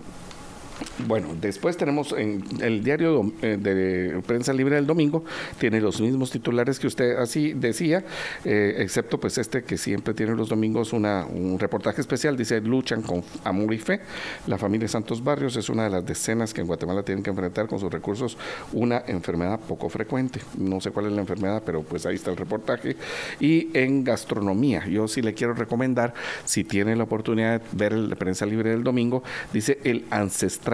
bueno, 1.08 1.36
después 1.40 1.78
tenemos 1.78 2.14
en 2.14 2.44
el 2.62 2.84
diario 2.84 3.32
eh, 3.42 3.58
de 3.60 4.22
prensa 4.26 4.54
libre 4.54 4.76
del 4.76 4.88
domingo, 4.88 5.24
tiene 5.60 5.80
los 5.80 6.02
mismos 6.02 6.32
titulares 6.32 6.80
que 6.80 6.88
usted 6.88 7.18
así 7.18 7.54
decía, 7.54 8.04
eh, 8.44 8.76
excepto 8.80 9.20
pues 9.20 9.38
este 9.38 9.64
que 9.64 9.78
siempre 9.78 10.14
tiene 10.14 10.36
los 10.36 10.50
domingos 10.50 10.94
una, 10.94 11.26
un 11.26 11.60
reportaje 11.60 12.02
especial, 12.02 12.36
dice 12.36 12.60
luchan 12.62 13.02
con 13.02 13.24
amor 13.44 13.74
y 13.74 13.78
fe. 13.78 14.02
La 14.48 14.58
familia 14.58 14.88
Santos 14.88 15.24
Barrios 15.24 15.56
es 15.56 15.70
una 15.70 15.86
de 15.86 15.90
las 15.90 16.06
decenas 16.06 16.54
que 16.54 16.62
en 16.62 16.68
Guatemala 16.68 17.04
tienen 17.04 17.24
que 17.24 17.30
enfrentar 17.30 17.68
con 17.68 17.80
sus 17.80 17.92
recursos 17.92 18.38
una 18.74 19.04
enfermedad 19.08 19.60
poco 19.60 19.90
frecuente. 19.90 20.42
No 20.58 20.82
sé 20.82 20.92
cuál 20.92 21.08
es 21.08 21.14
la 21.14 21.22
enfermedad, 21.22 21.64
pero 21.66 21.84
pues 21.84 22.06
ahí 22.06 22.16
está 22.16 22.32
el 22.32 22.38
reportaje. 22.38 22.96
Y 23.40 23.70
en 23.74 24.04
gastronomía, 24.04 24.88
yo 24.88 25.08
sí 25.08 25.22
le 25.22 25.34
quiero 25.34 25.54
recomendar, 25.54 26.14
si 26.46 26.64
tiene 26.64 26.96
la 26.96 27.04
oportunidad 27.04 27.62
de 27.62 27.68
ver 27.72 27.94
el 27.94 28.16
prensa 28.16 28.46
libre 28.46 28.72
del 28.72 28.84
domingo, 28.84 29.24
dice 29.54 29.80
el 29.84 30.06
ancestral 30.10 30.65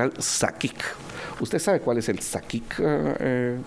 ¿Usted 1.40 1.60
sabe 1.60 1.80
cuál 1.82 1.98
es 1.98 2.10
el 2.10 2.20
sakik? 2.20 2.76
Eh? 2.80 3.58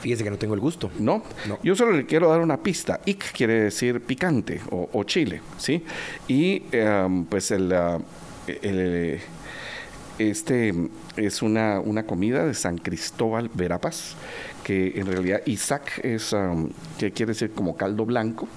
Fíjese 0.00 0.24
que 0.24 0.30
no 0.30 0.36
tengo 0.36 0.54
el 0.54 0.60
gusto. 0.60 0.90
¿No? 0.98 1.22
¿No? 1.46 1.58
Yo 1.62 1.76
solo 1.76 1.92
le 1.92 2.06
quiero 2.06 2.28
dar 2.28 2.40
una 2.40 2.56
pista. 2.56 3.00
Ik 3.04 3.32
quiere 3.32 3.62
decir 3.62 4.00
picante 4.00 4.60
o, 4.70 4.88
o 4.92 5.04
chile, 5.04 5.40
¿sí? 5.58 5.84
Y 6.26 6.64
um, 6.76 7.24
pues 7.26 7.52
el, 7.52 7.72
uh, 7.72 8.02
el, 8.62 9.20
este 10.18 10.74
es 11.16 11.40
una, 11.40 11.78
una 11.78 12.04
comida 12.04 12.44
de 12.44 12.54
San 12.54 12.78
Cristóbal 12.78 13.48
Verapas 13.54 14.16
que 14.64 14.92
en 14.96 15.06
realidad 15.06 15.42
Isaac 15.46 16.00
es, 16.02 16.32
um, 16.32 16.70
que 16.98 17.12
quiere 17.12 17.30
decir 17.30 17.52
como 17.52 17.76
caldo 17.76 18.04
blanco, 18.04 18.48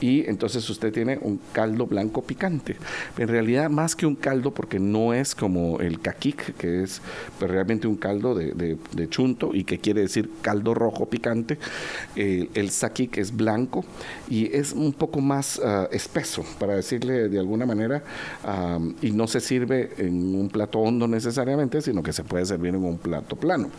y 0.00 0.28
entonces 0.28 0.68
usted 0.70 0.92
tiene 0.92 1.18
un 1.20 1.40
caldo 1.52 1.86
blanco 1.86 2.22
picante. 2.22 2.76
En 3.16 3.28
realidad, 3.28 3.70
más 3.70 3.96
que 3.96 4.06
un 4.06 4.14
caldo, 4.14 4.52
porque 4.52 4.78
no 4.78 5.12
es 5.12 5.34
como 5.34 5.80
el 5.80 6.00
caquic, 6.00 6.56
que 6.56 6.82
es 6.82 7.00
pues, 7.38 7.50
realmente 7.50 7.86
un 7.86 7.96
caldo 7.96 8.34
de, 8.34 8.78
chunto 9.08 9.50
y 9.54 9.64
que 9.64 9.78
quiere 9.78 10.02
decir 10.02 10.30
caldo 10.42 10.74
rojo 10.74 11.06
picante, 11.06 11.58
el 12.14 12.70
saquic 12.70 13.18
es 13.18 13.34
blanco 13.34 13.84
y 14.28 14.54
es 14.54 14.72
un 14.72 14.92
poco 14.92 15.20
más 15.20 15.58
uh, 15.58 15.88
espeso, 15.90 16.44
para 16.58 16.74
decirle 16.74 17.28
de 17.28 17.38
alguna 17.38 17.64
manera, 17.64 18.02
um, 18.46 18.94
y 19.00 19.10
no 19.12 19.26
se 19.26 19.40
sirve 19.40 19.90
en 19.98 20.34
un 20.34 20.48
plato 20.48 20.78
hondo 20.78 21.08
necesariamente, 21.08 21.80
sino 21.80 22.02
que 22.02 22.12
se 22.12 22.24
puede 22.24 22.44
servir 22.44 22.74
en 22.74 22.84
un 22.84 22.98
plato 22.98 23.36
plano. 23.36 23.70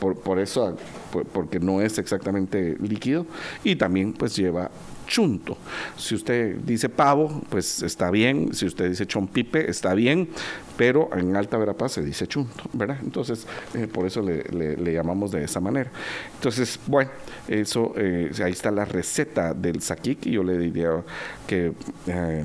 Por, 0.00 0.18
por 0.18 0.38
eso, 0.38 0.76
por, 1.12 1.26
porque 1.26 1.60
no 1.60 1.80
es 1.80 1.98
exactamente 1.98 2.76
líquido 2.80 3.26
y 3.64 3.76
también 3.76 4.12
pues 4.12 4.34
lleva 4.36 4.70
chunto. 5.10 5.58
Si 5.96 6.14
usted 6.14 6.56
dice 6.64 6.88
pavo, 6.88 7.42
pues 7.50 7.82
está 7.82 8.10
bien. 8.10 8.54
Si 8.54 8.64
usted 8.64 8.88
dice 8.88 9.06
chompipe, 9.06 9.68
está 9.68 9.92
bien. 9.92 10.28
Pero 10.76 11.10
en 11.12 11.36
Alta 11.36 11.58
Verapaz 11.58 11.92
se 11.92 12.02
dice 12.02 12.26
chunto, 12.26 12.64
¿verdad? 12.72 12.98
Entonces, 13.02 13.46
eh, 13.74 13.86
por 13.86 14.06
eso 14.06 14.22
le, 14.22 14.44
le, 14.44 14.92
llamamos 14.92 15.32
de 15.32 15.44
esa 15.44 15.60
manera. 15.60 15.90
Entonces, 16.36 16.78
bueno, 16.86 17.10
eso, 17.48 17.92
eh, 17.96 18.30
ahí 18.42 18.52
está 18.52 18.70
la 18.70 18.84
receta 18.84 19.52
del 19.52 19.82
saquic 19.82 20.26
yo 20.26 20.42
le 20.42 20.56
diría 20.56 21.02
que... 21.46 21.72
Eh, 22.06 22.44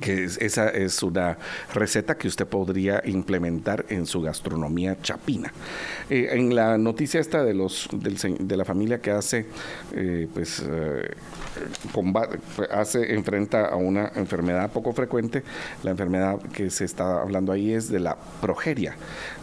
que 0.00 0.24
esa 0.24 0.68
es 0.68 1.02
una 1.02 1.36
receta 1.72 2.16
que 2.16 2.28
usted 2.28 2.46
podría 2.46 3.02
implementar 3.04 3.84
en 3.88 4.06
su 4.06 4.22
gastronomía 4.22 4.96
chapina. 5.02 5.52
Eh, 6.08 6.28
en 6.32 6.54
la 6.54 6.78
noticia 6.78 7.20
esta 7.20 7.44
de 7.44 7.54
los 7.54 7.88
del, 7.92 8.16
de 8.38 8.56
la 8.56 8.64
familia 8.64 9.00
que 9.00 9.10
hace 9.10 9.46
eh, 9.92 10.28
pues 10.32 10.62
eh, 10.66 11.10
combate, 11.92 12.38
hace 12.70 13.14
enfrenta 13.14 13.66
a 13.66 13.76
una 13.76 14.10
enfermedad 14.14 14.70
poco 14.72 14.92
frecuente, 14.92 15.42
la 15.82 15.90
enfermedad 15.90 16.40
que 16.52 16.70
se 16.70 16.84
está 16.84 17.20
hablando 17.20 17.52
ahí 17.52 17.72
es 17.72 17.90
de 17.90 18.00
la 18.00 18.16
progeria 18.40 18.96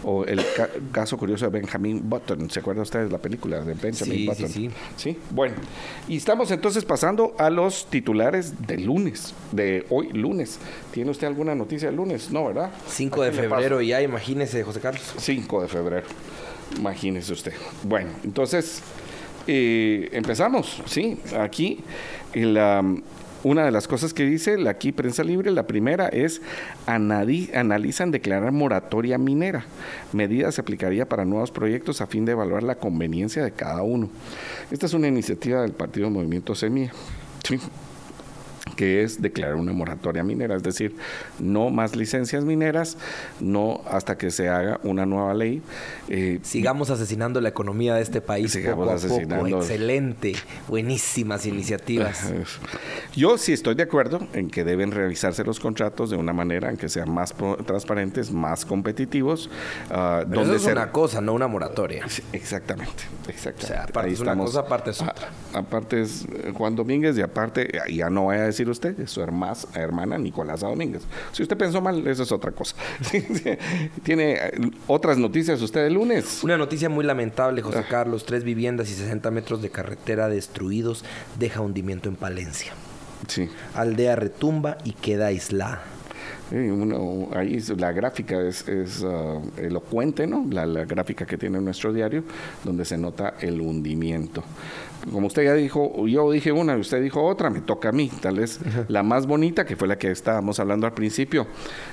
o 0.04 0.26
el 0.26 0.42
ca 0.56 0.70
caso 0.92 1.18
curioso 1.18 1.46
de 1.46 1.52
Benjamin 1.52 2.10
Button, 2.10 2.50
¿se 2.50 2.60
acuerda 2.60 2.82
usted 2.82 3.06
de 3.06 3.10
la 3.10 3.20
película 3.20 3.62
de 3.62 3.74
Benjamin 3.74 4.18
sí, 4.18 4.28
Button? 4.28 4.50
Sí, 4.50 4.70
sí. 4.70 4.72
Sí, 5.12 5.18
bueno, 5.32 5.56
y 6.08 6.18
estamos 6.18 6.52
entonces 6.52 6.86
pasando 6.86 7.36
a 7.38 7.50
los 7.50 7.88
titulares 7.90 8.68
de 8.68 8.78
lunes, 8.78 9.34
de 9.52 9.86
hoy 9.90 10.10
lunes 10.10 10.31
lunes. 10.32 10.60
¿Tiene 10.92 11.12
usted 11.12 11.28
alguna 11.28 11.54
noticia 11.56 11.90
el 11.90 11.96
lunes? 11.96 12.32
No, 12.32 12.46
¿verdad? 12.46 12.72
5 12.88 13.24
de 13.24 13.32
febrero 13.32 13.82
ya, 13.82 14.02
imagínese, 14.02 14.64
José 14.64 14.80
Carlos. 14.80 15.04
5 15.18 15.64
de 15.64 15.68
febrero, 15.68 16.08
imagínese 16.78 17.34
usted. 17.34 17.54
Bueno, 17.84 18.10
entonces, 18.24 18.82
eh, 19.48 20.10
empezamos, 20.12 20.82
¿sí? 20.86 21.20
Aquí, 21.38 21.84
la... 22.34 22.80
Um, 22.80 23.02
una 23.44 23.66
de 23.66 23.72
las 23.72 23.88
cosas 23.88 24.14
que 24.14 24.24
dice 24.24 24.56
la 24.60 24.70
aquí 24.70 24.92
Prensa 24.92 25.24
Libre, 25.24 25.50
la 25.50 25.66
primera 25.66 26.10
es 26.10 26.44
analizan 26.86 28.12
declarar 28.12 28.52
moratoria 28.52 29.18
minera. 29.18 29.66
Medida 30.14 30.52
se 30.52 30.62
aplicaría 30.62 31.10
para 31.10 31.26
nuevos 31.26 31.50
proyectos 31.50 32.02
a 32.02 32.06
fin 32.06 32.24
de 32.24 32.34
evaluar 32.34 32.62
la 32.62 32.76
conveniencia 32.76 33.44
de 33.44 33.50
cada 33.50 33.82
uno. 33.82 34.10
Esta 34.70 34.86
es 34.86 34.94
una 34.94 35.08
iniciativa 35.08 35.64
del 35.64 35.72
Partido 35.72 36.12
Movimiento 36.12 36.54
Semilla. 36.54 36.94
Sí 37.44 37.60
que 38.82 39.04
es 39.04 39.22
declarar 39.22 39.58
una 39.58 39.74
moratoria 39.74 40.24
minera, 40.24 40.56
es 40.56 40.64
decir, 40.64 40.96
no 41.38 41.70
más 41.70 41.96
licencias 41.96 42.46
mineras, 42.46 42.98
no 43.40 43.82
hasta 43.88 44.18
que 44.18 44.32
se 44.32 44.50
haga 44.50 44.80
una 44.82 45.06
nueva 45.06 45.36
ley. 45.36 45.62
Eh, 46.10 46.40
sigamos 46.42 46.90
asesinando 46.90 47.40
la 47.42 47.50
economía 47.50 47.94
de 47.94 48.02
este 48.02 48.22
país 48.22 48.54
sigamos 48.54 48.80
poco 48.80 48.90
a 48.90 48.96
asesinando. 48.96 49.46
poco. 49.46 49.62
Excelente, 49.62 50.34
buenísimas 50.68 51.46
iniciativas. 51.46 52.34
Yo 53.16 53.38
sí 53.38 53.54
estoy 53.54 53.76
de 53.76 53.84
acuerdo 53.84 54.28
en 54.34 54.50
que 54.50 54.64
deben 54.64 54.90
realizarse 54.92 55.44
los 55.44 55.60
contratos 55.60 56.10
de 56.10 56.18
una 56.18 56.34
manera 56.34 56.72
en 56.72 56.78
que 56.78 56.90
sean 56.90 57.12
más 57.12 57.36
transparentes, 57.68 58.32
más 58.32 58.66
competitivos. 58.66 59.46
Uh, 59.46 59.90
Pero 59.90 60.26
donde 60.26 60.42
eso 60.44 60.56
es 60.56 60.62
ser... 60.64 60.74
una 60.74 60.92
cosa, 60.92 61.22
no 61.22 61.34
una 61.34 61.48
moratoria. 61.48 62.04
Exactamente, 62.34 63.04
exactamente. 63.28 63.66
O 63.66 63.68
sea, 63.68 63.84
aparte 63.84 64.08
Ahí 64.08 64.14
es 64.14 64.20
estamos. 64.22 64.38
una 64.38 64.46
cosa, 64.46 64.60
aparte 64.62 64.90
es 64.90 65.02
otra. 65.04 65.30
A, 65.54 65.60
aparte 65.60 66.02
es 66.02 66.26
Juan 66.56 66.76
Domínguez 66.76 67.16
y 67.20 67.22
aparte, 67.22 67.70
ya 67.92 68.10
no 68.10 68.24
voy 68.24 68.38
a 68.38 68.42
decir 68.42 68.71
usted, 68.72 69.00
es 69.00 69.12
su 69.12 69.22
hermana, 69.22 69.56
hermana 69.74 70.18
Nicolasa 70.18 70.68
Domínguez. 70.68 71.04
Si 71.32 71.44
usted 71.44 71.58
pensó 71.58 71.82
mal, 71.82 72.06
eso 72.08 72.24
es 72.24 72.32
otra 72.32 72.52
cosa. 72.52 72.76
¿Tiene 74.04 74.40
otras 74.88 75.18
noticias 75.18 75.62
usted 75.62 75.86
el 75.86 75.94
lunes? 75.94 76.44
Una 76.44 76.58
noticia 76.58 76.90
muy 76.90 77.06
lamentable, 77.06 77.62
José 77.62 77.84
Carlos. 77.90 78.26
Tres 78.26 78.44
viviendas 78.44 78.90
y 78.90 78.94
60 78.94 79.32
metros 79.32 79.62
de 79.62 79.70
carretera 79.70 80.30
destruidos 80.30 81.04
deja 81.40 81.62
hundimiento 81.62 82.10
en 82.10 82.16
Palencia. 82.16 82.74
Sí. 83.28 83.50
Aldea 83.76 84.16
retumba 84.16 84.78
y 84.84 84.94
queda 84.94 85.28
aislada. 85.28 85.84
Eh, 86.52 87.30
ahí 87.34 87.60
la 87.78 87.94
gráfica 87.94 88.42
es, 88.42 88.66
ah, 89.06 89.40
elocuente, 89.58 90.28
¿no? 90.28 90.46
La, 90.50 90.66
la, 90.66 90.84
gráfica 90.84 91.26
que 91.26 91.38
tiene 91.38 91.62
nuestro 91.62 91.94
diario, 91.94 92.24
donde 92.64 92.84
se 92.84 92.98
nota 92.98 93.36
el 93.40 93.62
hundimiento 93.62 94.44
como 95.12 95.28
usted 95.28 95.44
ya 95.44 95.54
dijo, 95.54 96.08
yo 96.08 96.32
dije 96.32 96.52
una 96.52 96.78
y 96.78 96.80
usted 96.80 97.02
dijo 97.02 97.24
otra, 97.24 97.50
me 97.50 97.62
toca 97.62 97.90
a 97.90 97.92
mí, 97.92 98.12
tal 98.22 98.38
vez 98.38 98.60
la 98.88 99.04
más 99.04 99.26
bonita, 99.26 99.66
que 99.66 99.76
fue 99.76 99.88
la 99.88 99.98
que 99.98 100.12
estábamos 100.12 100.60
hablando 100.60 100.86
al 100.86 100.94
principio. 100.94 101.48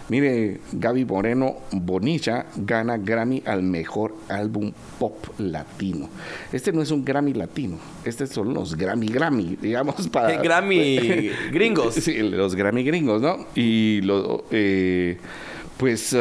Mire, 0.09 0.61
Gaby 0.73 1.05
Moreno 1.05 1.57
Bonilla 1.73 2.47
gana 2.57 2.99
Grammy 2.99 3.42
al 3.47 3.62
mejor 3.62 4.14
álbum 4.29 4.73
pop 4.99 5.16
latino. 5.38 6.09
Este 6.53 6.73
no 6.73 6.83
es 6.83 6.90
un 6.90 7.05
Grammy 7.05 7.33
latino, 7.35 7.79
estos 8.05 8.31
son 8.31 8.53
los 8.53 8.77
Grammy 8.77 9.09
Grammy, 9.09 9.57
digamos, 9.61 10.09
para... 10.12 10.42
Grammy 10.42 11.31
gringos. 11.53 11.94
Sí, 11.94 12.18
los 12.18 12.55
Grammy 12.55 12.83
gringos, 12.85 13.23
¿no? 13.23 13.47
Y 13.55 14.01
los... 14.03 14.42
Eh, 14.51 15.18
pues 15.79 16.16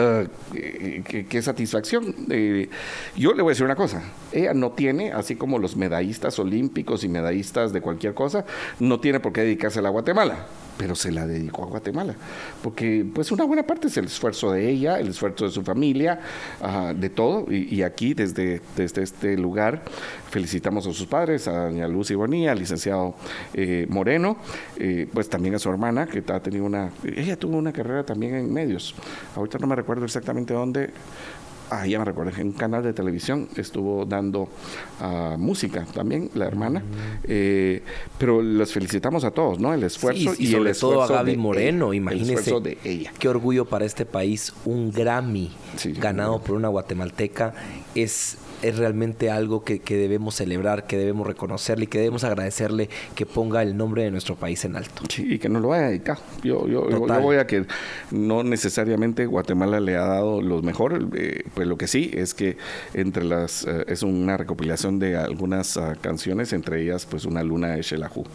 ah, 0.52 1.24
qué, 1.30 1.42
satisfacción. 1.42 2.16
Eh, 2.30 2.70
yo 3.16 3.34
le 3.34 3.42
voy 3.42 3.52
a 3.52 3.54
decir 3.54 3.66
una 3.66 3.76
cosa, 3.76 4.04
ella 4.32 4.54
no 4.54 4.72
tiene, 4.72 5.12
así 5.12 5.36
como 5.36 5.60
los 5.60 5.76
medallistas 5.76 6.40
olímpicos 6.40 7.04
y 7.04 7.10
medallistas 7.10 7.74
de 7.74 7.82
cualquier 7.82 8.14
cosa, 8.14 8.46
no 8.80 9.00
tiene 9.00 9.20
por 9.20 9.34
qué 9.34 9.42
dedicarse 9.42 9.80
a 9.80 9.82
la 9.82 9.90
Guatemala 9.90 10.48
pero 10.78 10.96
se 10.96 11.12
la 11.12 11.26
dedicó 11.26 11.64
a 11.64 11.68
Guatemala, 11.68 12.16
porque 12.62 13.06
pues 13.14 13.32
una 13.32 13.44
buena 13.44 13.64
parte 13.64 13.88
es 13.88 13.98
el 13.98 14.06
esfuerzo 14.06 14.52
de 14.52 14.70
ella, 14.70 15.00
el 15.00 15.10
esfuerzo 15.10 15.46
de 15.46 15.52
su 15.52 15.64
familia, 15.64 16.20
de 16.96 17.10
todo, 17.10 17.52
y, 17.52 17.82
aquí 17.82 18.14
desde, 18.14 18.62
desde 18.76 19.04
este 19.04 19.38
lugar 19.38 19.82
felicitamos 20.30 20.86
a 20.88 20.94
sus 20.94 21.08
padres, 21.08 21.48
a 21.48 21.66
doña 21.66 21.88
Lucy 21.88 22.16
Bonilla, 22.16 22.52
al 22.52 22.60
licenciado 22.60 23.16
eh, 23.54 23.88
Moreno, 23.90 24.38
eh, 24.78 25.08
pues 25.12 25.30
también 25.30 25.56
a 25.56 25.60
su 25.60 25.70
hermana, 25.70 26.06
que 26.06 26.24
ha 26.32 26.40
tenido 26.40 26.66
una, 26.66 26.92
ella 27.04 27.38
tuvo 27.38 27.58
una 27.58 27.74
carrera 27.74 28.06
también 28.06 28.36
en 28.36 28.54
medios, 28.54 28.96
ahorita 29.36 29.58
no 29.58 29.68
me 29.68 29.76
recuerdo 29.76 30.06
exactamente 30.06 30.37
dónde, 30.46 30.92
ah, 31.70 31.86
ya 31.86 32.00
me 32.00 32.06
recuerdo, 32.06 32.32
en 32.40 32.48
un 32.48 32.54
canal 32.54 32.84
de 32.84 32.94
televisión 32.94 33.48
estuvo 33.56 34.06
dando 34.06 34.48
ah, 35.02 35.36
música 35.38 35.86
también, 35.94 36.30
la 36.34 36.46
hermana. 36.46 36.84
Eh, 37.24 37.82
pero 38.18 38.42
los 38.42 38.72
felicitamos 38.72 39.24
a 39.24 39.32
todos, 39.32 39.60
¿no? 39.60 39.74
El 39.74 39.84
esfuerzo 39.84 40.34
y, 40.38 40.48
sobre 40.48 40.74
todo 40.74 41.04
a 41.04 41.08
Gaby 41.08 41.38
Moreno, 41.38 41.94
imagínese. 41.94 42.60
de 42.60 42.78
ella. 42.84 43.14
Qué 43.20 43.30
orgullo 43.30 43.66
para 43.66 43.86
este 43.86 44.06
país, 44.06 44.54
un 44.66 44.92
Grammy 44.92 45.52
ganado 46.00 46.40
por 46.42 46.56
una 46.56 46.68
guatemalteca 46.68 47.54
es 47.96 48.38
es 48.62 48.78
realmente 48.78 49.30
algo 49.30 49.64
que, 49.64 49.80
debemos 49.88 50.36
celebrar, 50.36 50.88
que 50.88 50.98
debemos 50.98 51.28
reconocerle 51.28 51.86
y 51.86 51.88
que 51.88 52.00
debemos 52.00 52.24
agradecerle 52.24 52.90
que 53.16 53.26
ponga 53.26 53.62
el 53.62 53.78
nombre 53.78 54.04
de 54.04 54.12
nuestro 54.12 54.36
país 54.36 54.64
en 54.66 54.76
alto. 54.76 55.04
Sí, 55.10 55.34
y 55.34 55.40
que 55.40 55.50
no 55.50 55.60
lo 55.60 55.74
haya 55.74 55.88
dedicado. 55.88 56.20
Yo, 56.44 56.68
yo, 56.68 56.90
yo, 56.90 57.00
voy 57.00 57.38
a 57.38 57.48
que 57.48 57.66
no 58.12 58.44
necesariamente 58.44 59.26
Guatemala 59.26 59.80
le 59.80 59.96
ha 59.96 60.06
dado 60.06 60.42
los 60.42 60.64
mejores, 60.64 61.04
eh, 61.16 61.44
pues 61.54 61.68
lo 61.68 61.78
que 61.78 61.88
sí 61.88 62.12
es 62.14 62.34
que 62.34 62.58
entre 62.94 63.24
las, 63.24 63.66
eh, 63.66 63.86
es 63.88 64.04
una 64.04 64.38
recopilación 64.38 65.00
de 65.00 65.18
algunas 65.18 65.78
ah, 65.78 65.96
canciones, 66.00 66.54
entre 66.54 66.82
ellas 66.82 67.06
pues 67.06 67.26
una 67.26 67.44
luna 67.44 67.70
de 67.70 67.82
Shelahu. 67.82 68.26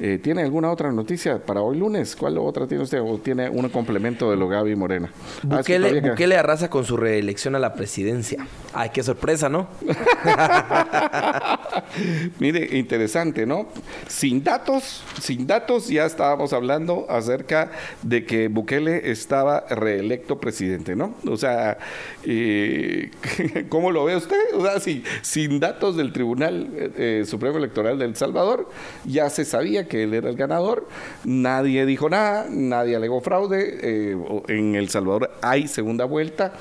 Eh, 0.00 0.18
¿Tiene 0.22 0.42
alguna 0.42 0.70
otra 0.70 0.92
noticia 0.92 1.44
para 1.44 1.60
hoy 1.60 1.78
lunes? 1.78 2.16
¿Cuál 2.16 2.38
otra 2.38 2.66
tiene 2.66 2.84
usted? 2.84 3.00
¿O 3.00 3.18
tiene 3.18 3.48
un 3.48 3.68
complemento 3.68 4.30
de 4.30 4.36
lo 4.36 4.48
Gaby 4.48 4.76
Morena? 4.76 5.10
Ah, 5.50 5.58
Bukele, 5.58 6.00
Bukele 6.00 6.36
arrasa 6.36 6.70
con 6.70 6.84
su 6.84 6.96
reelección 6.96 7.54
a 7.54 7.58
la 7.58 7.74
presidencia. 7.74 8.46
Ay, 8.72 8.90
qué 8.92 9.02
sorpresa, 9.02 9.48
¿no? 9.48 9.57
Mire, 12.38 12.78
interesante, 12.78 13.46
¿no? 13.46 13.66
Sin 14.06 14.44
datos, 14.44 15.02
sin 15.20 15.46
datos 15.46 15.88
ya 15.88 16.06
estábamos 16.06 16.52
hablando 16.52 17.06
acerca 17.08 17.70
de 18.02 18.24
que 18.24 18.48
Bukele 18.48 19.10
estaba 19.10 19.64
reelecto 19.70 20.38
presidente, 20.38 20.94
¿no? 20.94 21.14
O 21.26 21.36
sea, 21.36 21.78
eh, 22.24 23.10
¿cómo 23.68 23.90
lo 23.90 24.04
ve 24.04 24.16
usted? 24.16 24.54
O 24.54 24.62
sea, 24.62 24.80
sin 25.22 25.60
datos 25.60 25.96
del 25.96 26.12
Tribunal 26.12 26.92
eh, 26.96 27.24
Supremo 27.26 27.58
Electoral 27.58 27.98
del 27.98 28.16
Salvador, 28.16 28.68
ya 29.04 29.30
se 29.30 29.44
sabía 29.44 29.88
que 29.88 30.04
él 30.04 30.14
era 30.14 30.28
el 30.28 30.36
ganador, 30.36 30.88
nadie 31.24 31.86
dijo 31.86 32.08
nada, 32.08 32.46
nadie 32.50 32.96
alegó 32.96 33.20
fraude, 33.20 33.78
eh, 33.82 34.16
en 34.48 34.74
El 34.74 34.88
Salvador 34.88 35.30
hay 35.42 35.68
segunda 35.68 36.04
vuelta, 36.04 36.52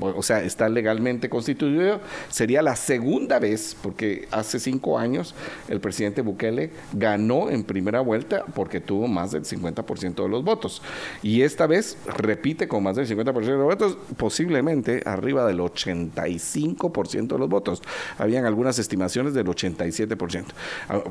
o 0.00 0.22
sea, 0.22 0.42
está 0.42 0.68
legalmente 0.68 1.28
constituido, 1.28 2.00
Sería 2.28 2.62
la 2.62 2.76
segunda 2.76 3.38
vez, 3.38 3.76
porque 3.80 4.28
hace 4.30 4.58
cinco 4.58 4.98
años 4.98 5.34
el 5.68 5.80
presidente 5.80 6.22
Bukele 6.22 6.70
ganó 6.92 7.50
en 7.50 7.64
primera 7.64 8.00
vuelta 8.00 8.44
porque 8.54 8.80
tuvo 8.80 9.08
más 9.08 9.32
del 9.32 9.44
50% 9.44 10.22
de 10.22 10.28
los 10.28 10.44
votos. 10.44 10.82
Y 11.22 11.42
esta 11.42 11.66
vez 11.66 11.96
repite 12.06 12.68
con 12.68 12.82
más 12.82 12.96
del 12.96 13.06
50% 13.06 13.34
de 13.34 13.56
los 13.56 13.64
votos, 13.64 13.98
posiblemente 14.16 15.02
arriba 15.04 15.46
del 15.46 15.60
85% 15.60 17.28
de 17.28 17.38
los 17.38 17.48
votos. 17.48 17.82
Habían 18.18 18.44
algunas 18.44 18.78
estimaciones 18.78 19.34
del 19.34 19.46
87%. 19.46 20.44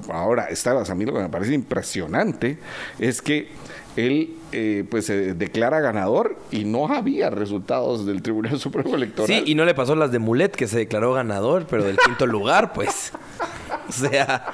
Ahora, 0.10 0.48
a 0.48 0.96
mí 0.96 1.06
lo 1.06 1.14
que 1.14 1.20
me 1.20 1.30
parece 1.30 1.54
impresionante 1.54 2.58
es 3.00 3.22
que 3.22 3.50
él 3.96 4.36
eh, 4.52 4.86
pues 4.90 5.06
se 5.06 5.34
declara 5.34 5.80
ganador 5.80 6.36
y 6.52 6.66
no 6.66 6.88
había 6.88 7.30
resultados 7.30 8.06
del 8.06 8.22
Tribunal 8.22 8.60
Supremo 8.60 8.96
Electoral. 8.96 9.28
Sí, 9.28 9.44
y 9.52 9.56
no 9.56 9.66
le 9.66 9.74
pasó 9.74 9.96
las 9.96 10.12
de 10.12 10.20
Mulet, 10.20 10.56
que 10.56 10.68
se 10.68 10.78
declaró 10.78 11.14
ganador, 11.14 11.66
pero 11.70 11.84
del 11.84 11.98
quinto 11.98 12.26
lugar, 12.28 12.74
pues. 12.74 13.12
O 13.90 13.92
sea, 13.92 14.52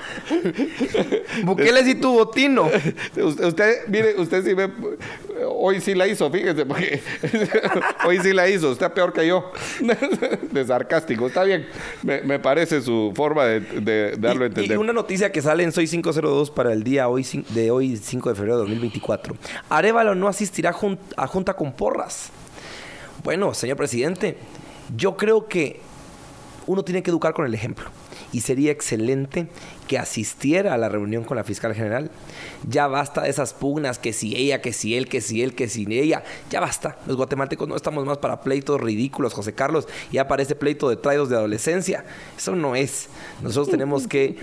Bukele 1.44 1.84
sí 1.84 1.96
tuvo 1.96 2.30
tino. 2.30 2.70
Usted, 3.18 3.88
mire, 3.88 4.16
usted 4.20 4.44
sí 4.44 4.56
me... 4.56 4.70
Hoy 5.48 5.80
sí 5.80 5.96
la 5.96 6.08
hizo, 6.08 6.30
fíjese, 6.30 6.66
porque 6.66 7.02
hoy 8.06 8.20
sí 8.20 8.34
la 8.34 8.50
hizo. 8.50 8.72
Está 8.72 8.94
peor 8.94 9.14
que 9.14 9.26
yo. 9.26 9.52
De 10.52 10.66
sarcástico. 10.66 11.28
Está 11.28 11.44
bien. 11.44 11.68
Me, 12.04 12.40
parece 12.40 12.82
su 12.82 13.14
forma 13.16 13.46
de, 13.46 14.16
darlo 14.18 14.44
a 14.44 14.48
entender. 14.48 14.72
Y 14.72 14.76
una 14.76 14.94
noticia 14.94 15.32
que 15.32 15.42
sale 15.42 15.64
en 15.64 15.72
Soy 15.72 15.88
502 15.88 16.52
para 16.52 16.74
el 16.74 16.84
día 16.84 17.08
hoy, 17.08 17.26
de 17.50 17.72
hoy, 17.72 17.96
5 17.96 18.30
de 18.30 18.36
febrero 18.36 18.58
de 18.58 18.64
2024. 18.64 19.36
Arevalo 19.70 20.14
no 20.14 20.28
asistirá 20.28 20.76
a 21.16 21.28
junta 21.28 21.54
con 21.54 21.72
porras. 21.72 22.32
Bueno, 23.24 23.54
señor 23.54 23.78
presidente, 23.78 24.38
yo 24.96 25.16
creo 25.16 25.48
que 25.48 25.80
uno 26.68 26.84
tiene 26.84 27.02
que 27.02 27.12
educar 27.12 27.34
con 27.34 27.46
el 27.46 27.54
ejemplo 27.54 27.90
y 28.32 28.42
sería 28.42 28.72
excelente 28.72 29.48
que 29.88 29.98
asistiera 29.98 30.76
a 30.76 30.78
la 30.78 30.88
reunión 30.88 31.24
con 31.24 31.38
la 31.38 31.44
fiscal 31.44 31.74
general. 31.74 32.12
Ya 32.70 32.88
basta 32.88 33.24
de 33.24 33.30
esas 33.30 33.54
pugnas, 33.54 33.98
que 33.98 34.14
si 34.14 34.36
ella, 34.36 34.62
que 34.62 34.72
si 34.72 34.96
él, 34.96 35.08
que 35.08 35.20
si 35.20 35.42
él, 35.42 35.56
que 35.56 35.68
si 35.68 35.88
ella. 35.90 36.24
Ya 36.52 36.60
basta. 36.60 37.00
Los 37.08 37.18
guatemaltecos 37.18 37.68
no 37.68 37.76
estamos 37.76 38.06
más 38.06 38.20
para 38.20 38.42
pleitos 38.42 38.80
ridículos, 38.80 39.34
José 39.34 39.54
Carlos. 39.54 39.88
Ya 40.12 40.28
parece 40.28 40.56
pleito 40.56 40.90
de 40.90 40.96
traidos 40.96 41.30
de 41.30 41.38
adolescencia. 41.38 42.06
Eso 42.38 42.56
no 42.56 42.76
es. 42.76 43.10
Nosotros 43.42 43.70
tenemos 43.70 44.08
que 44.08 44.38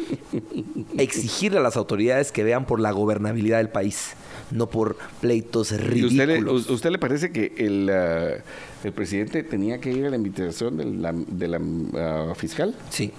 exigirle 0.99 1.59
a 1.59 1.63
las 1.63 1.77
autoridades 1.77 2.33
que 2.33 2.43
vean 2.43 2.67
por 2.67 2.81
la 2.81 2.91
gobernabilidad 2.91 3.59
del 3.59 3.69
país, 3.69 4.15
no 4.51 4.69
por 4.69 4.97
pleitos 5.21 5.71
ridículos. 5.71 6.69
¿Usted 6.69 6.91
le, 6.91 6.99
parece 6.99 7.31
que 7.31 7.55
el, 7.57 7.89
ah, 7.91 8.43
el, 8.83 8.93
presidente 8.93 9.45
tenía 9.45 9.81
que 9.81 9.93
ir 9.93 10.07
a 10.07 10.11
la 10.11 10.17
invitación 10.17 10.77
de 10.77 10.85
la, 10.87 11.13
de 11.13 11.49
la 11.49 11.61
ah, 11.95 12.35
fiscal? 12.35 12.75
Sí. 12.91 13.13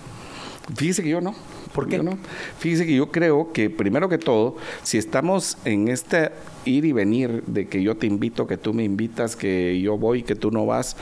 Fíjese 0.75 1.03
que 1.03 1.09
yo 1.09 1.21
no. 1.21 1.33
¿Por 1.73 1.87
qué? 1.87 1.99
no. 1.99 2.17
Fíjese 2.59 2.85
que 2.85 2.95
yo 2.95 3.11
creo 3.11 3.51
que 3.53 3.69
primero 3.69 4.09
que 4.09 4.17
todo, 4.17 4.57
si 4.83 4.97
estamos 4.97 5.57
en 5.65 5.87
este 5.87 6.31
ir 6.65 6.85
y 6.85 6.91
venir 6.91 7.43
de 7.45 7.67
que 7.67 7.81
yo 7.81 7.95
te 7.95 8.07
invito, 8.07 8.47
que 8.47 8.57
tú 8.57 8.73
me 8.73 8.83
invitas, 8.83 9.35
que 9.35 9.79
yo 9.79 9.97
voy, 9.97 10.23
que 10.23 10.35
tú 10.35 10.51
no 10.51 10.65
vas, 10.65 10.97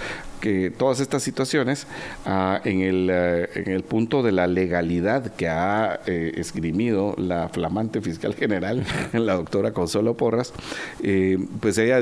que 0.46 0.70
todas 0.70 1.00
estas 1.00 1.24
situaciones 1.24 1.88
ah, 2.28 2.62
en, 2.66 2.82
el, 2.82 3.10
eh, 3.12 3.50
en 3.56 3.72
el 3.72 3.82
punto 3.82 4.22
de 4.22 4.32
la 4.32 4.46
legalidad 4.46 5.34
que 5.34 5.48
ha 5.48 6.02
eh, 6.06 6.34
esgrimido 6.36 7.16
la 7.18 7.50
flamante 7.50 8.00
fiscal 8.00 8.36
general, 8.36 8.86
la 9.14 9.34
doctora 9.34 9.72
Consuelo 9.72 10.16
Porras, 10.16 10.54
eh, 11.02 11.40
pues 11.62 11.80
ella, 11.80 11.98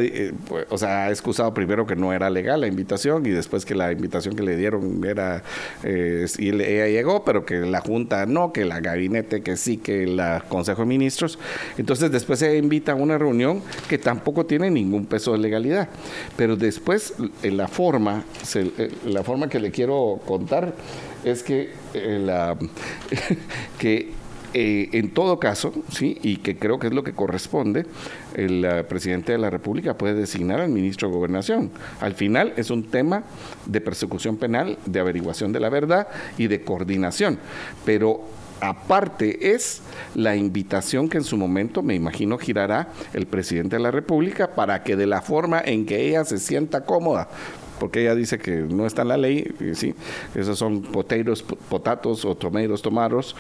pues, 0.50 0.66
o 0.70 0.78
sea, 0.78 1.06
ha 1.06 1.10
excusado 1.10 1.54
primero 1.54 1.88
que 1.88 1.96
no 1.96 2.12
era 2.12 2.30
legal 2.30 2.60
la 2.60 2.68
invitación 2.68 3.26
y 3.26 3.30
después 3.30 3.64
que 3.64 3.76
la 3.76 3.94
invitación 3.94 4.36
que 4.36 4.44
le 4.44 4.58
dieron 4.58 5.02
era, 5.06 5.42
y 5.86 6.50
ella 6.50 6.88
llegó, 6.88 7.24
pero 7.24 7.46
que 7.46 7.62
la 7.62 7.80
Junta 7.80 8.26
no, 8.26 8.52
que 8.52 8.66
la 8.66 8.82
gabinete 8.82 9.42
que 9.42 9.56
sí, 9.56 9.78
que 9.78 10.04
el 10.04 10.22
Consejo 10.50 10.82
de 10.82 10.88
Ministros. 10.88 11.40
Entonces 11.78 12.12
después 12.12 12.40
se 12.40 12.58
invita 12.58 12.92
a 12.92 12.96
una 12.96 13.18
reunión 13.18 13.62
que 13.88 13.98
tampoco 13.98 14.46
tiene 14.46 14.70
ningún 14.70 15.06
peso 15.06 15.32
de 15.32 15.38
legalidad. 15.38 15.88
Pero 16.36 16.58
después, 16.58 17.14
en 17.42 17.56
la 17.56 17.70
forma, 17.70 18.26
eh, 18.56 18.92
la 19.06 19.24
forma 19.24 19.48
que 19.48 19.60
le 19.60 19.72
quiero 19.72 20.20
contar 20.26 20.74
es 21.24 21.44
que, 21.44 21.72
eh, 21.94 22.56
eh, 24.54 24.90
en 24.92 25.12
todo 25.12 25.40
caso, 25.40 25.74
sí, 25.92 26.18
y 26.22 26.38
que 26.38 26.58
creo 26.58 26.78
que 26.80 26.88
es 26.88 26.94
lo 26.94 27.04
que 27.04 27.14
corresponde, 27.14 27.86
el 28.36 28.86
presidente 28.88 29.32
de 29.32 29.38
la 29.38 29.50
República 29.50 29.98
puede 29.98 30.16
designar 30.16 30.60
al 30.60 30.70
ministro 30.70 31.08
de 31.08 31.16
Gobernación. 31.16 31.72
Al 32.02 32.14
final 32.14 32.54
es 32.58 32.70
un 32.70 32.84
tema 32.84 33.24
de 33.66 33.82
persecución 33.82 34.38
penal, 34.38 34.78
de 34.86 35.00
averiguación 35.00 35.52
de 35.54 35.60
la 35.60 35.70
verdad 35.70 36.08
y 36.38 36.48
de 36.48 36.64
coordinación. 36.64 37.40
Pero 37.86 38.22
aparte 38.60 39.54
es 39.54 39.82
la 40.16 40.36
invitación 40.36 41.10
que 41.10 41.18
en 41.18 41.24
su 41.24 41.38
momento, 41.38 41.82
me 41.82 41.96
imagino, 41.96 42.38
girará 42.38 42.90
el 43.14 43.26
presidente 43.28 43.76
de 43.76 43.82
la 43.82 43.92
República 43.92 44.56
para 44.56 44.84
que 44.84 44.96
de 44.96 45.08
la 45.08 45.22
forma 45.22 45.62
en 45.64 45.86
que 45.86 46.08
ella 46.08 46.24
se 46.26 46.38
sienta 46.38 46.86
cómoda 46.86 47.30
porque 47.84 48.00
ella 48.00 48.16
dice 48.16 48.40
que 48.40 48.62
no 48.62 48.86
está 48.86 49.02
en 49.02 49.10
la 49.10 49.18
ley, 49.18 49.46
sí, 49.74 49.94
esos 50.36 50.58
son 50.58 50.84
poteiros, 50.84 51.44
potatos 51.44 52.24
o 52.24 52.34
tomeiros, 52.34 52.82
tomaros, 52.82 53.36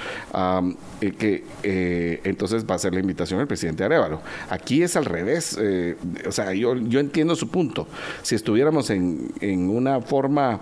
que 0.99 1.45
eh, 1.63 2.19
entonces 2.25 2.65
va 2.69 2.75
a 2.75 2.77
ser 2.77 2.93
la 2.93 2.99
invitación 2.99 3.39
al 3.39 3.47
presidente 3.47 3.85
Arevalo. 3.85 4.19
Aquí 4.49 4.83
es 4.83 4.97
al 4.97 5.05
revés, 5.05 5.57
eh, 5.57 5.95
o 6.27 6.31
sea, 6.33 6.51
yo, 6.53 6.75
yo 6.75 6.99
entiendo 6.99 7.37
su 7.37 7.47
punto. 7.47 7.87
Si 8.21 8.35
estuviéramos 8.35 8.89
en, 8.89 9.31
en 9.39 9.69
una 9.69 10.01
forma 10.01 10.59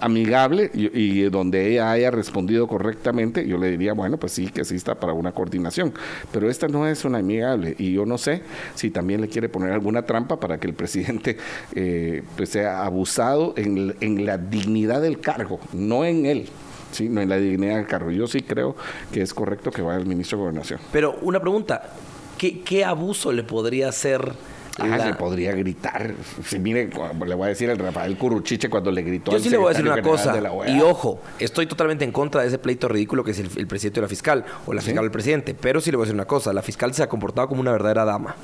amigable 0.00 0.70
y, 0.74 1.22
donde 1.24 1.70
ella 1.70 1.90
haya 1.90 2.10
respondido 2.10 2.66
correctamente, 2.66 3.46
yo 3.46 3.58
le 3.58 3.70
diría, 3.70 3.92
bueno, 3.92 4.16
pues 4.16 4.32
sí, 4.32 4.48
que 4.48 4.62
está 4.62 4.94
para 4.94 5.12
una 5.12 5.32
coordinación. 5.32 5.92
Pero 6.32 6.50
esta 6.50 6.68
no 6.68 6.86
es 6.86 7.04
una 7.04 7.18
amigable 7.18 7.74
y 7.78 7.92
yo 7.92 8.06
no 8.06 8.18
sé 8.18 8.42
si 8.74 8.90
también 8.90 9.20
le 9.20 9.28
quiere 9.28 9.48
poner 9.48 9.72
alguna 9.72 10.02
trampa 10.02 10.38
para 10.40 10.58
que 10.58 10.66
el 10.66 10.74
presidente 10.74 11.36
eh, 11.74 12.22
pues 12.36 12.50
sea 12.50 12.84
abusado 12.84 13.54
en, 13.56 13.94
en 14.00 14.26
la 14.26 14.38
dignidad 14.38 15.00
del 15.02 15.20
cargo, 15.20 15.60
no 15.72 16.04
en 16.04 16.26
él. 16.26 16.48
Sí, 16.92 17.08
no 17.08 17.20
en 17.20 17.28
la 17.28 17.36
dignidad 17.36 17.76
del 17.76 17.86
cargo. 17.86 18.10
Yo 18.10 18.26
sí 18.26 18.40
creo 18.40 18.76
que 19.12 19.20
es 19.20 19.34
correcto 19.34 19.70
que 19.70 19.82
vaya 19.82 19.98
el 19.98 20.06
ministro 20.06 20.38
de 20.38 20.42
Gobernación. 20.44 20.80
Pero 20.92 21.16
una 21.20 21.40
pregunta, 21.40 21.90
¿qué, 22.38 22.60
qué 22.60 22.84
abuso 22.84 23.32
le 23.32 23.42
podría 23.42 23.88
hacer 23.88 24.32
Ah, 24.78 24.98
le 24.98 25.14
podría 25.14 25.52
gritar. 25.52 26.14
Si 26.44 26.58
mire, 26.58 26.90
le 27.26 27.34
voy 27.34 27.46
a 27.46 27.48
decir 27.48 27.70
al 27.70 27.78
Rafael 27.78 28.16
Curuchiche 28.16 28.68
cuando 28.68 28.90
le 28.90 29.02
gritó. 29.02 29.32
Yo 29.32 29.38
sí 29.38 29.48
le 29.48 29.56
voy 29.56 29.66
a 29.66 29.68
decir 29.70 29.84
una 29.84 30.02
cosa. 30.02 30.34
y 30.68 30.80
ojo, 30.80 31.20
estoy 31.38 31.66
totalmente 31.66 32.04
en 32.04 32.12
contra 32.12 32.42
de 32.42 32.48
ese 32.48 32.58
pleito 32.58 32.88
ridículo 32.88 33.24
que 33.24 33.30
es 33.30 33.38
el, 33.38 33.66
presidente 33.66 34.00
o 34.00 34.02
la 34.02 34.08
fiscal, 34.08 34.44
o 34.66 34.72
la 34.72 34.82
fiscal 34.82 35.02
o 35.02 35.06
el 35.06 35.10
presidente. 35.10 35.54
Pero 35.54 35.80
sí 35.80 35.90
le 35.90 35.96
voy 35.96 36.04
a 36.04 36.06
decir 36.06 36.14
una 36.14 36.26
cosa. 36.26 36.52
La 36.52 36.62
fiscal 36.62 36.92
se 36.94 37.02
ha 37.02 37.08
comportado 37.08 37.48
como 37.48 37.60
una 37.60 37.72
verdadera 37.72 38.04
dama. 38.04 38.36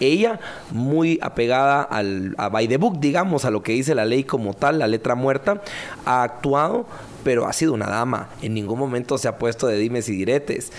Ella, 0.00 0.40
muy 0.70 1.18
apegada 1.22 1.82
al, 1.82 2.34
a 2.38 2.48
by 2.48 2.68
the 2.68 2.76
book, 2.76 2.98
digamos, 3.00 3.44
a 3.44 3.50
lo 3.50 3.62
que 3.62 3.72
dice 3.72 3.94
la 3.94 4.04
ley 4.04 4.24
como 4.24 4.54
tal, 4.54 4.78
la 4.78 4.86
letra 4.86 5.14
muerta, 5.14 5.62
ha 6.04 6.22
actuado, 6.22 6.86
pero 7.24 7.46
ha 7.46 7.52
sido 7.52 7.72
una 7.72 7.86
dama. 7.86 8.28
En 8.42 8.54
ningún 8.54 8.78
momento 8.78 9.18
se 9.18 9.28
ha 9.28 9.38
puesto 9.38 9.66
de 9.66 9.78
dimes 9.78 10.08
y 10.08 10.16
diretes. 10.16 10.72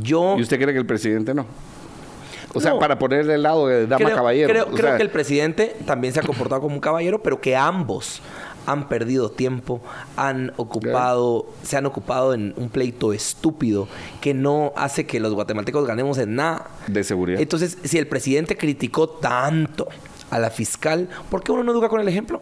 Yo... 0.00 0.36
¿Y 0.38 0.42
usted 0.42 0.58
cree 0.60 0.72
que 0.72 0.78
el 0.78 0.86
presidente 0.86 1.34
no? 1.34 1.46
O 2.54 2.60
sea, 2.60 2.78
para 2.78 2.98
ponerle 2.98 3.34
el 3.34 3.42
lado 3.42 3.66
de 3.66 3.86
dama 3.86 4.10
caballero. 4.10 4.48
Creo, 4.74 4.96
que 4.96 5.02
el 5.02 5.10
presidente 5.10 5.76
también 5.86 6.14
se 6.14 6.20
ha 6.20 6.22
comportado 6.22 6.60
como 6.60 6.74
un 6.74 6.80
caballero, 6.80 7.22
pero 7.22 7.40
que 7.40 7.56
ambos 7.56 8.22
han 8.66 8.88
perdido 8.88 9.30
tiempo, 9.30 9.82
han 10.16 10.52
ocupado, 10.56 11.46
se 11.62 11.76
han 11.76 11.86
ocupado 11.86 12.32
en 12.32 12.54
un 12.56 12.70
pleito 12.70 13.12
estúpido 13.12 13.88
que 14.20 14.32
no 14.32 14.72
hace 14.76 15.06
que 15.06 15.20
los 15.20 15.34
guatemaltecos 15.34 15.86
ganemos 15.86 16.18
en 16.18 16.36
nada. 16.36 16.68
De 16.86 17.04
seguridad. 17.04 17.40
Entonces, 17.40 17.78
si 17.84 17.98
el 17.98 18.06
presidente 18.06 18.56
criticó 18.56 19.08
tanto 19.08 19.88
a 20.30 20.38
la 20.38 20.50
fiscal, 20.50 21.08
¿por 21.30 21.42
qué 21.42 21.52
uno 21.52 21.62
no 21.62 21.72
educa 21.72 21.88
con 21.88 22.00
el 22.00 22.08
ejemplo? 22.08 22.40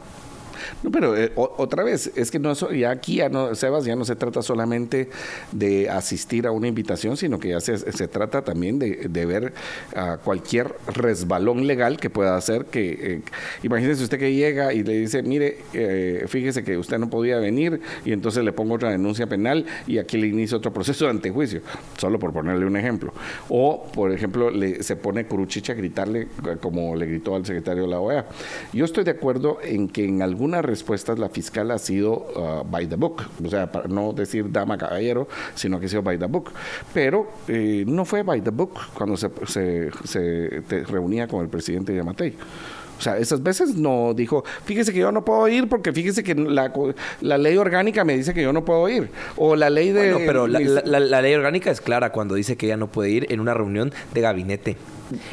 No, 0.82 0.90
pero 0.90 1.16
eh, 1.16 1.32
otra 1.34 1.84
vez, 1.84 2.10
es 2.16 2.30
que 2.30 2.38
no 2.38 2.52
ya 2.72 2.90
aquí, 2.90 3.16
ya 3.16 3.28
no, 3.28 3.54
Sebas, 3.54 3.84
ya 3.84 3.96
no 3.96 4.04
se 4.04 4.16
trata 4.16 4.42
solamente 4.42 5.08
de 5.52 5.88
asistir 5.88 6.46
a 6.46 6.50
una 6.50 6.68
invitación, 6.68 7.16
sino 7.16 7.38
que 7.38 7.50
ya 7.50 7.60
se, 7.60 7.78
se 7.78 8.08
trata 8.08 8.42
también 8.42 8.78
de, 8.78 9.08
de 9.08 9.26
ver 9.26 9.52
a 9.94 10.18
cualquier 10.18 10.74
resbalón 10.86 11.66
legal 11.66 11.98
que 11.98 12.10
pueda 12.10 12.36
hacer 12.36 12.66
que, 12.66 12.90
eh, 12.92 13.22
imagínese 13.62 14.02
usted 14.02 14.18
que 14.18 14.34
llega 14.34 14.72
y 14.72 14.82
le 14.82 14.94
dice, 14.94 15.22
mire, 15.22 15.58
eh, 15.72 16.24
fíjese 16.28 16.64
que 16.64 16.76
usted 16.76 16.98
no 16.98 17.08
podía 17.08 17.38
venir 17.38 17.80
y 18.04 18.12
entonces 18.12 18.44
le 18.44 18.52
pongo 18.52 18.74
otra 18.74 18.90
denuncia 18.90 19.26
penal 19.26 19.66
y 19.86 19.98
aquí 19.98 20.18
le 20.18 20.26
inicio 20.26 20.58
otro 20.58 20.72
proceso 20.72 21.04
de 21.04 21.12
antejuicio, 21.12 21.60
solo 21.96 22.18
por 22.18 22.32
ponerle 22.32 22.66
un 22.66 22.76
ejemplo. 22.76 23.12
O, 23.48 23.86
por 23.92 24.12
ejemplo, 24.12 24.50
le, 24.50 24.82
se 24.82 24.96
pone 24.96 25.26
Curuchicha 25.26 25.72
a 25.72 25.76
gritarle 25.76 26.28
como 26.60 26.96
le 26.96 27.06
gritó 27.06 27.36
al 27.36 27.46
secretario 27.46 27.84
de 27.84 27.88
la 27.88 28.00
OEA. 28.00 28.26
Yo 28.72 28.84
estoy 28.84 29.04
de 29.04 29.12
acuerdo 29.12 29.58
en 29.62 29.88
que 29.88 30.04
en 30.04 30.22
alguna 30.22 30.62
respuestas 30.72 31.18
la 31.18 31.28
fiscal 31.28 31.70
ha 31.70 31.78
sido 31.78 32.12
uh, 32.34 32.64
by 32.64 32.86
the 32.86 32.96
book, 32.96 33.22
o 33.44 33.50
sea, 33.50 33.70
para 33.70 33.88
no 33.88 34.14
decir 34.14 34.50
dama 34.50 34.78
caballero, 34.78 35.28
sino 35.54 35.78
que 35.78 35.86
ha 35.86 35.88
sido 35.88 36.02
by 36.02 36.18
the 36.18 36.26
book. 36.26 36.50
Pero 36.94 37.28
eh, 37.46 37.84
no 37.86 38.06
fue 38.06 38.22
by 38.22 38.40
the 38.40 38.50
book 38.50 38.72
cuando 38.94 39.18
se, 39.18 39.30
se, 39.46 40.62
reunía 40.88 41.28
con 41.28 41.42
el 41.42 41.48
presidente 41.48 41.94
Yamatei. 41.94 42.34
O 42.98 43.02
sea, 43.02 43.18
esas 43.18 43.42
veces 43.42 43.74
no 43.74 44.14
dijo, 44.14 44.44
fíjese 44.64 44.92
que 44.92 45.00
yo 45.00 45.10
no 45.10 45.24
puedo 45.24 45.48
ir 45.48 45.68
porque 45.68 45.92
fíjese 45.92 46.22
que 46.22 46.36
la, 46.36 46.72
la 47.20 47.36
ley 47.36 47.56
orgánica 47.56 48.04
me 48.04 48.16
dice 48.16 48.32
que 48.32 48.42
yo 48.42 48.52
no 48.52 48.64
puedo 48.64 48.88
ir. 48.88 49.10
O 49.36 49.56
la 49.56 49.70
ley 49.70 49.90
de... 49.90 50.12
Bueno, 50.12 50.24
pero 50.24 50.46
la, 50.46 50.60
la, 50.60 51.20
ley 51.20 51.34
orgánica 51.34 51.72
es 51.72 51.80
clara 51.80 52.12
cuando 52.12 52.36
dice 52.36 52.56
que 52.56 52.66
ella 52.66 52.76
no 52.76 52.86
puede 52.86 53.10
ir 53.10 53.26
en 53.32 53.40
una 53.40 53.54
reunión 53.54 53.92
de 54.14 54.20
gabinete 54.20 54.76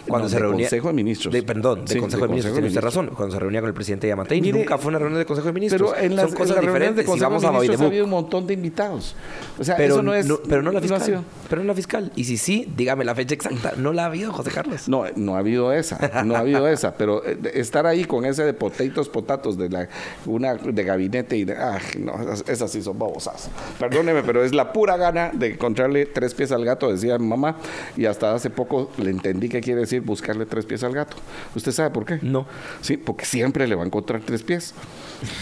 cuando 0.07 0.29
se 0.29 0.39
reunía. 0.39 0.65
Consejo 0.65 0.87
de 0.87 0.93
Ministros. 0.93 1.33
De, 1.33 1.43
perdón, 1.43 1.85
de 1.85 1.99
Consejo 1.99 2.23
de, 2.23 2.29
Ministros, 2.29 2.53
tiene 2.53 2.67
usted 2.67 2.81
razón. 2.81 3.11
Cuando 3.15 3.33
se 3.33 3.39
reunía 3.39 3.61
con 3.61 3.67
el 3.67 3.73
presidente 3.73 4.07
Yamatei, 4.07 4.41
nunca 4.41 4.77
fue 4.77 4.89
una 4.89 4.99
reunión 4.99 5.19
de 5.19 5.25
Consejo 5.25 5.47
de 5.47 5.53
Ministros. 5.53 5.91
Pero 5.91 6.05
en 6.05 6.15
las, 6.15 6.29
Son 6.29 6.37
cosas 6.37 6.61
diferentes. 6.61 7.05
De 7.05 7.13
si 7.13 7.19
vamos 7.19 7.43
a 7.43 7.49
ha 7.49 7.85
habido 7.85 8.03
un 8.03 8.09
montón 8.09 8.47
de 8.47 8.53
invitados. 8.53 9.15
O 9.57 9.63
sea, 9.63 9.75
pero, 9.75 9.95
eso 9.95 10.03
no 10.03 10.13
es. 10.13 10.27
pero 10.47 10.61
no 10.61 10.71
la 10.71 10.81
fiscal. 10.81 11.23
pero 11.49 11.61
no 11.61 11.67
la 11.67 11.73
fiscal. 11.73 12.11
Y 12.15 12.23
si 12.23 12.37
sí, 12.37 12.71
dígame 12.75 13.03
la 13.05 13.15
fecha 13.15 13.35
exacta. 13.35 13.73
No 13.77 13.93
la 13.93 14.03
ha 14.03 14.05
habido, 14.05 14.31
José 14.31 14.51
Carlos. 14.51 14.87
No, 14.87 15.05
no 15.15 15.35
ha 15.35 15.39
habido 15.39 15.73
esa. 15.73 16.23
No 16.23 16.35
ha 16.35 16.39
habido 16.39 16.67
esa. 16.67 16.95
Pero 16.95 17.25
eh, 17.25 17.37
estar 17.53 17.85
ahí 17.85 18.05
con 18.05 18.25
ese 18.25 18.43
de 18.43 18.53
potatoes, 18.53 19.09
potatos 19.09 19.57
de 19.57 19.69
la, 19.69 19.87
una 20.25 20.55
de 20.55 20.83
gabinete 20.83 21.37
y 21.37 21.45
de. 21.45 21.55
Ah, 21.55 21.79
no, 21.97 22.13
esas, 22.47 22.71
sí 22.71 22.81
son 22.81 22.97
babosas. 22.97 23.49
Perdóneme, 23.79 24.23
pero 24.23 24.43
es 24.43 24.53
la 24.53 24.71
pura 24.71 24.97
gana 24.97 25.31
de 25.33 25.53
encontrarle 25.53 26.05
tres 26.05 26.33
pies 26.33 26.51
al 26.51 26.65
gato, 26.65 26.91
decía 26.91 27.17
mi 27.17 27.27
mamá. 27.27 27.57
Y 27.97 28.05
hasta 28.05 28.33
hace 28.33 28.49
poco 28.49 28.91
le 28.97 29.09
entendí 29.09 29.49
qué 29.49 29.61
quiere 29.69 29.81
decir 29.81 30.01
buscarle 30.01 30.47
tres 30.47 30.65
pies 30.65 30.83
al 30.83 30.93
gato. 30.93 31.15
¿Usted 31.55 31.71
sabe 31.71 31.91
por 31.91 32.03
qué? 32.03 32.17
No. 32.23 32.47
Sí, 32.81 32.97
porque 32.97 33.23
siempre 33.25 33.67
le 33.67 33.75
va 33.75 33.83
a 33.83 33.85
encontrar 33.85 34.21
tres 34.25 34.41
pies. 34.41 34.73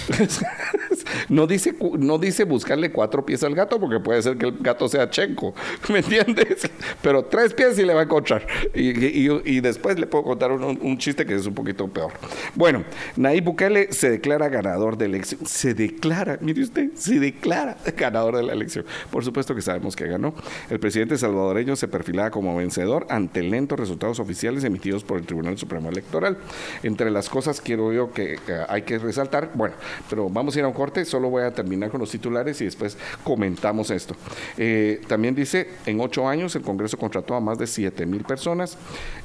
no, 1.30 1.48
dice, 1.48 1.76
no 1.98 2.18
dice 2.18 2.44
buscarle 2.44 2.92
cuatro 2.92 3.26
pies 3.26 3.44
al 3.44 3.56
gato 3.56 3.80
porque 3.80 4.00
puede 4.00 4.22
ser 4.22 4.38
que 4.38 4.48
el 4.48 4.58
gato 4.60 4.88
sea 4.88 5.10
chenco, 5.10 5.54
¿me 5.90 6.00
entiendes? 6.00 6.70
Pero 7.02 7.24
tres 7.26 7.54
pies 7.54 7.76
sí 7.76 7.84
le 7.84 7.94
va 7.94 8.02
a 8.02 8.04
encontrar. 8.04 8.46
Y, 8.74 9.60
después 9.62 10.00
le 10.00 10.08
puedo 10.08 10.24
contar 10.24 10.52
un, 10.52 10.98
chiste 10.98 11.26
que 11.26 11.36
es 11.36 11.46
un 11.46 11.54
poquito 11.54 11.88
peor. 11.88 12.12
Bueno, 12.56 12.84
Nayib 13.16 13.46
Bukele 13.46 13.92
se 13.92 14.10
declara 14.10 14.50
ganador 14.50 14.98
de 14.98 15.06
elección. 15.06 15.46
Se 15.46 15.74
declara, 15.74 16.38
mire 16.42 16.62
usted, 16.62 16.90
se 16.96 17.20
declara 17.20 17.78
ganador 17.98 18.38
de 18.38 18.44
la 18.44 18.54
elección. 18.54 18.86
Por 19.12 19.24
supuesto 19.24 19.54
que 19.54 19.62
sabemos 19.62 19.96
que 19.96 20.08
ganó. 20.08 20.34
El 20.70 20.80
presidente 20.80 21.18
salvadoreño 21.18 21.76
se 21.76 21.88
perfilaba 21.88 22.32
como 22.32 22.56
vencedor 22.56 23.06
ante 23.10 23.44
lentos 23.44 23.80
resultados 23.80 24.20
oficiales 24.20 24.64
emitidos 24.64 25.04
por 25.04 25.18
el 25.18 25.26
Tribunal 25.26 25.58
Supremo 25.58 25.90
Electoral. 25.90 26.38
Entre 26.84 27.12
las 27.12 27.30
cosas 27.30 27.62
quiero 27.62 27.94
yo 27.94 28.12
que, 28.12 28.38
hay 28.68 28.82
que 28.84 29.00
resaltar, 29.00 29.52
bueno, 29.54 29.76
pero 30.10 30.30
vamos 30.30 30.56
a 30.56 30.60
ir 30.60 30.66
a 30.66 30.68
un 30.68 30.74
corte, 30.74 30.97
solo 31.06 31.30
voy 31.30 31.44
a 31.44 31.54
terminar 31.54 31.90
con 31.90 32.00
los 32.00 32.12
titulares 32.12 32.60
y 32.62 32.66
después 32.66 32.98
comentamos 33.24 33.92
esto. 33.92 34.16
Eh, 34.58 35.02
también 35.08 35.36
dice, 35.36 35.70
en 35.86 36.00
ocho 36.00 36.28
años 36.28 36.56
el 36.56 36.62
Congreso 36.62 36.98
contrató 36.98 37.36
a 37.36 37.40
más 37.40 37.58
de 37.58 37.68
7 37.68 38.06
mil 38.06 38.24
personas 38.24 38.78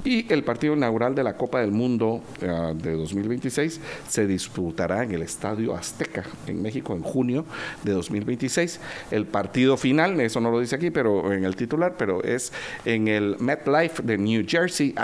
y 0.05 0.33
el 0.33 0.45
partido 0.45 0.75
inaugural 0.75 1.15
de 1.15 1.23
la 1.23 1.37
Copa 1.37 1.61
del 1.61 1.73
Mundo 1.73 2.23
eh, 2.41 2.75
de 2.77 2.93
2026 2.93 3.81
se 4.09 4.27
disputará 4.27 5.03
en 5.05 5.13
el 5.13 5.23
Estadio 5.23 5.75
Azteca 5.75 6.25
en 6.47 6.63
México 6.63 6.95
en 6.95 7.03
junio 7.03 7.45
de 7.83 7.93
2026. 7.93 8.81
El 9.11 9.27
partido 9.27 9.77
final, 9.77 10.21
eso 10.21 10.41
no 10.41 10.51
lo 10.51 10.61
dice 10.61 10.77
aquí, 10.77 10.91
pero 10.91 11.33
en 11.33 11.45
el 11.45 11.57
titular, 11.57 11.95
pero 11.97 12.23
es 12.23 12.53
en 12.85 13.09
el 13.09 13.37
MetLife 13.39 14.03
de 14.03 14.19
New 14.19 14.45
Jersey. 14.47 14.95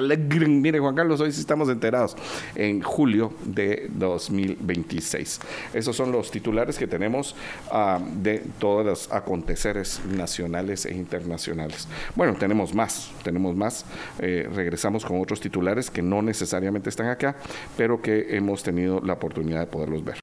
Mire, 0.49 0.79
Juan 0.79 0.95
Carlos, 0.95 1.21
hoy 1.21 1.33
sí 1.33 1.41
estamos 1.41 1.69
enterados. 1.69 2.17
En 2.55 2.83
julio 2.83 3.33
de 3.45 3.89
2026. 3.95 5.41
Esos 5.73 5.97
son 5.97 6.13
los 6.13 6.31
titulares 6.31 6.58
que 6.79 6.87
tenemos 6.87 7.37
ah, 7.71 8.01
de 8.17 8.43
todos 8.59 8.85
los 8.85 9.13
aconteceres 9.13 10.01
nacionales 10.05 10.87
e 10.87 10.95
internacionales. 10.95 11.87
Bueno, 12.17 12.35
tenemos 12.35 12.75
más, 12.75 13.11
tenemos 13.23 13.55
más. 13.55 13.85
Eh, 14.19 14.49
regresamos 14.53 15.05
con 15.05 15.21
otros 15.21 15.41
titulares 15.41 15.91
que 15.91 16.03
no 16.03 16.21
necesariamente 16.21 16.89
están 16.89 17.09
acá, 17.09 17.37
pero 17.77 18.03
que 18.03 18.37
hemos 18.37 18.63
tenido 18.63 19.01
la 19.01 19.15
oportunidad 19.15 19.61
de 19.61 19.67
poderlos 19.67 20.05
ver. 20.05 20.19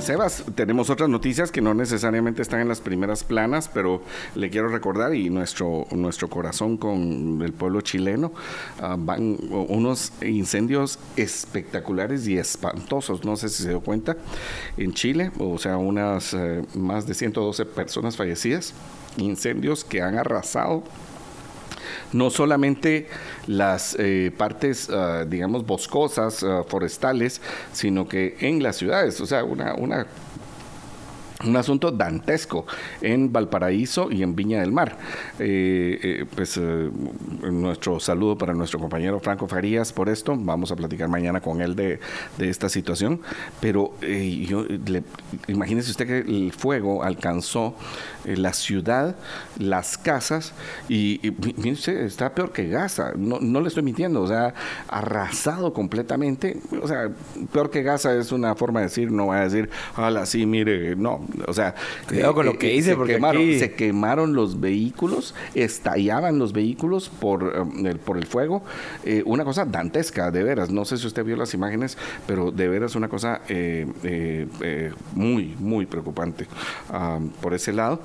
Sebas, 0.00 0.44
tenemos 0.54 0.90
otras 0.90 1.08
noticias 1.08 1.50
que 1.50 1.60
no 1.60 1.74
necesariamente 1.74 2.40
están 2.40 2.60
en 2.60 2.68
las 2.68 2.80
primeras 2.80 3.24
planas, 3.24 3.68
pero 3.72 4.02
le 4.34 4.50
quiero 4.50 4.68
recordar 4.68 5.14
y 5.14 5.30
nuestro, 5.30 5.86
nuestro 5.90 6.28
corazón 6.28 6.76
con 6.76 7.42
el 7.42 7.52
pueblo 7.52 7.80
chileno, 7.80 8.32
ah, 8.80 8.96
van 8.98 9.36
unos 9.50 10.12
incendios 10.22 10.98
espectaculares 11.16 12.28
y 12.28 12.38
espantosos, 12.38 13.24
no 13.24 13.36
sé 13.36 13.48
si 13.48 13.64
se 13.64 13.70
dio 13.70 13.80
cuenta, 13.80 14.16
en 14.76 14.92
Chile, 14.92 15.32
o 15.38 15.58
sea, 15.58 15.76
unas 15.76 16.34
eh, 16.34 16.62
más 16.74 17.06
de 17.06 17.14
112 17.14 17.64
personas 17.66 18.16
fallecidas, 18.16 18.74
incendios 19.16 19.84
que 19.84 20.02
han 20.02 20.18
arrasado 20.18 20.84
no 22.12 22.30
solamente 22.30 23.08
las 23.46 23.96
eh, 23.98 24.32
partes, 24.36 24.90
ah, 24.90 25.24
digamos, 25.26 25.66
boscosas, 25.66 26.42
ah, 26.42 26.64
forestales, 26.66 27.40
sino 27.72 28.08
que 28.08 28.36
en 28.40 28.62
las 28.62 28.76
ciudades, 28.76 29.20
o 29.20 29.26
sea, 29.26 29.44
una, 29.44 30.06
un 31.44 31.56
asunto 31.56 31.90
dantesco 31.90 32.66
en 33.02 33.32
Valparaíso 33.32 34.10
y 34.10 34.22
en 34.22 34.34
Viña 34.34 34.60
del 34.60 34.72
Mar. 34.72 34.96
Eh, 35.38 35.98
eh, 36.02 36.24
pues 36.34 36.56
eh, 36.56 36.90
nuestro 37.42 38.00
saludo 38.00 38.38
para 38.38 38.54
nuestro 38.54 38.78
compañero 38.78 39.20
Franco 39.20 39.46
Farías 39.46 39.92
por 39.92 40.08
esto. 40.08 40.34
Vamos 40.38 40.72
a 40.72 40.76
platicar 40.76 41.08
mañana 41.08 41.40
con 41.40 41.60
él 41.60 41.76
de, 41.76 42.00
esta 42.38 42.68
situación. 42.68 43.20
Pero 43.60 43.94
yo 44.00 44.64
imagínese 45.48 45.90
usted 45.90 46.06
que 46.06 46.18
el 46.18 46.52
fuego 46.52 47.02
alcanzó 47.02 47.74
la 48.26 48.52
ciudad, 48.52 49.14
las 49.58 49.96
casas 49.98 50.52
y, 50.88 51.20
y 51.26 51.68
está 51.90 52.34
peor 52.34 52.52
que 52.52 52.68
Gaza. 52.68 53.12
No, 53.16 53.38
no 53.40 53.60
le 53.60 53.68
estoy 53.68 53.82
mintiendo, 53.82 54.22
o 54.22 54.26
sea, 54.26 54.54
arrasado 54.88 55.72
completamente. 55.72 56.58
O 56.82 56.88
sea, 56.88 57.10
peor 57.52 57.70
que 57.70 57.82
Gaza 57.82 58.14
es 58.16 58.32
una 58.32 58.54
forma 58.54 58.80
de 58.80 58.86
decir, 58.86 59.10
no 59.12 59.26
voy 59.26 59.36
a 59.36 59.40
decir, 59.40 59.70
hola, 59.96 60.26
sí, 60.26 60.46
mire, 60.46 60.96
no, 60.96 61.26
o 61.46 61.52
sea, 61.52 61.74
cuidado 62.08 62.34
con 62.34 62.46
lo 62.46 62.52
eh, 62.52 62.58
que 62.58 62.74
hice 62.74 62.90
se 62.90 62.96
porque 62.96 63.14
quemaron, 63.14 63.58
se 63.58 63.72
quemaron 63.72 64.34
los 64.34 64.60
vehículos, 64.60 65.34
estallaban 65.54 66.38
los 66.38 66.52
vehículos 66.52 67.08
por, 67.08 67.68
el, 67.84 67.98
por 67.98 68.16
el 68.16 68.26
fuego. 68.26 68.62
Eh, 69.04 69.22
una 69.26 69.44
cosa 69.44 69.64
dantesca, 69.64 70.30
de 70.30 70.42
veras. 70.42 70.70
No 70.70 70.84
sé 70.84 70.96
si 70.98 71.06
usted 71.06 71.24
vio 71.24 71.36
las 71.36 71.54
imágenes, 71.54 71.96
pero 72.26 72.50
de 72.50 72.68
veras 72.68 72.94
una 72.94 73.08
cosa 73.08 73.42
eh, 73.48 73.86
muy, 75.14 75.54
muy 75.58 75.86
preocupante 75.86 76.46
um, 76.92 77.28
por 77.28 77.54
ese 77.54 77.72
lado. 77.72 78.00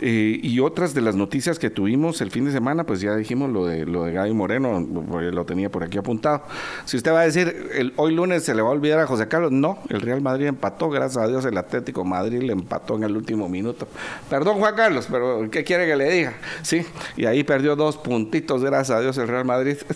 Y 0.00 0.58
otras 0.58 0.94
de 0.94 1.00
las 1.00 1.14
noticias 1.14 1.58
que 1.58 1.70
tuvimos 1.70 2.20
el 2.20 2.30
fin 2.30 2.44
de 2.44 2.52
semana, 2.52 2.84
pues 2.84 3.00
ya 3.00 3.14
dijimos 3.14 3.50
lo 3.50 3.66
de 3.66 3.86
lo 3.86 4.04
de 4.04 4.12
Gaby 4.12 4.32
Moreno, 4.32 4.80
lo 4.80 5.44
tenía 5.44 5.70
por 5.70 5.84
aquí 5.84 5.98
apuntado. 5.98 6.42
Si 6.86 6.96
usted 6.96 7.12
va 7.12 7.20
a 7.20 7.24
decir, 7.24 7.92
hoy 7.96 8.12
lunes 8.12 8.42
se 8.42 8.54
le 8.54 8.62
va 8.62 8.70
a 8.70 8.72
olvidar 8.72 8.98
a 8.98 9.06
José 9.06 9.28
Carlos, 9.28 9.52
no, 9.52 9.78
el 9.88 10.00
Real 10.00 10.20
Madrid 10.20 10.46
empató, 10.46 10.90
gracias 10.90 11.22
a 11.22 11.28
Dios 11.28 11.44
el 11.44 11.56
Atlético 11.56 12.04
Madrid 12.04 12.42
le 12.42 12.52
empató 12.52 12.96
en 12.96 13.04
el 13.04 13.16
último 13.16 13.48
minuto. 13.48 13.86
Perdón, 14.28 14.58
Juan 14.58 14.74
Carlos, 14.74 15.06
pero 15.10 15.48
¿qué 15.50 15.62
quiere 15.64 15.86
que 15.86 15.96
le 15.96 16.10
diga? 16.10 16.34
Sí, 16.62 16.84
y 17.16 17.26
ahí 17.26 17.44
perdió 17.44 17.76
dos 17.76 17.96
puntitos, 17.96 18.64
gracias 18.64 18.98
a 18.98 19.00
Dios, 19.00 19.16
el 19.18 19.28
Real 19.28 19.44
Madrid. 19.44 19.76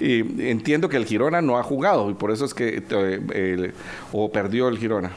Y 0.00 0.48
entiendo 0.48 0.88
que 0.88 0.96
el 0.96 1.04
Girona 1.04 1.42
no 1.42 1.58
ha 1.58 1.62
jugado, 1.62 2.10
y 2.10 2.14
por 2.14 2.30
eso 2.30 2.44
es 2.44 2.54
que, 2.54 2.82
eh, 2.90 3.72
o 4.12 4.30
perdió 4.30 4.68
el 4.68 4.78
Girona 4.78 5.12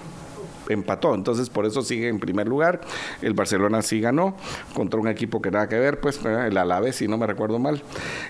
empató. 0.70 1.14
Entonces, 1.16 1.50
por 1.50 1.66
eso 1.66 1.82
sigue 1.82 2.08
en 2.08 2.20
primer 2.20 2.48
lugar. 2.48 2.82
El 3.22 3.34
Barcelona 3.34 3.82
sí 3.82 4.00
ganó 4.00 4.36
contra 4.74 5.00
un 5.00 5.08
equipo 5.08 5.42
que 5.42 5.52
nada 5.52 5.68
que 5.68 5.78
ver, 5.78 6.00
pues 6.00 6.20
el 6.24 6.58
Alavés, 6.58 6.98
si 6.98 7.08
no 7.08 7.18
me 7.18 7.28
recuerdo 7.28 7.60
mal. 7.60 7.82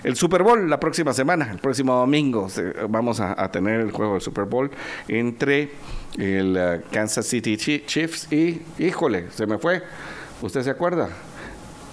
El 0.02 0.16
Super 0.16 0.42
Bowl 0.42 0.68
la 0.68 0.80
próxima 0.80 1.12
semana, 1.12 1.50
el 1.50 1.58
próximo 1.58 1.94
domingo, 1.94 2.48
vamos 2.88 3.20
a, 3.20 3.50
tener 3.50 3.80
el 3.80 3.90
juego 3.90 4.12
del 4.12 4.22
Super 4.22 4.44
Bowl 4.44 4.70
entre 5.08 5.70
el 6.18 6.56
uh, 6.56 6.90
Kansas 6.92 7.26
City 7.26 7.56
Chiefs 7.56 8.32
y, 8.32 8.62
híjole, 8.78 9.30
se 9.30 9.46
me 9.46 9.58
fue. 9.58 9.82
¿Usted 10.42 10.62
se 10.62 10.70
acuerda? 10.70 11.08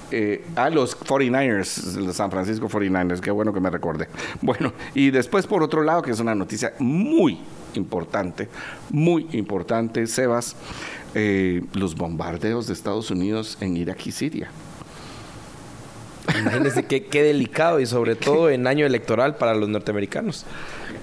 Eh, 0.10 0.46
a 0.56 0.70
los 0.70 0.98
49ers, 0.98 1.96
los 1.96 2.16
San 2.16 2.32
Francisco 2.32 2.70
49ers, 2.70 3.20
qué 3.20 3.32
bueno 3.32 3.54
que 3.54 3.60
me 3.60 3.70
recorde. 3.70 4.08
Bueno, 4.42 4.72
y 4.94 5.12
después 5.12 5.46
por 5.48 5.64
otro 5.64 5.84
lado, 5.84 6.02
que 6.02 6.12
es 6.12 6.20
una 6.20 6.34
noticia 6.34 6.74
muy 6.80 7.40
importante, 7.76 8.48
muy 8.90 9.28
importante, 9.32 10.06
Sebas, 10.08 10.56
eh, 11.16 11.64
los 11.74 11.96
bombardeos 11.96 12.68
de 12.68 12.74
Estados 12.74 13.12
Unidos 13.12 13.58
en 13.62 13.78
Irak 13.78 14.06
y 14.06 14.12
Siria. 14.12 14.50
Imagínense 16.40 16.84
qué, 16.84 17.06
qué, 17.06 17.24
delicado 17.24 17.80
y 17.80 17.86
sobre 17.86 18.16
todo 18.16 18.50
en 18.50 18.68
año 18.68 18.86
electoral 18.86 19.38
para 19.38 19.56
los 19.56 19.70
norteamericanos. 19.70 20.46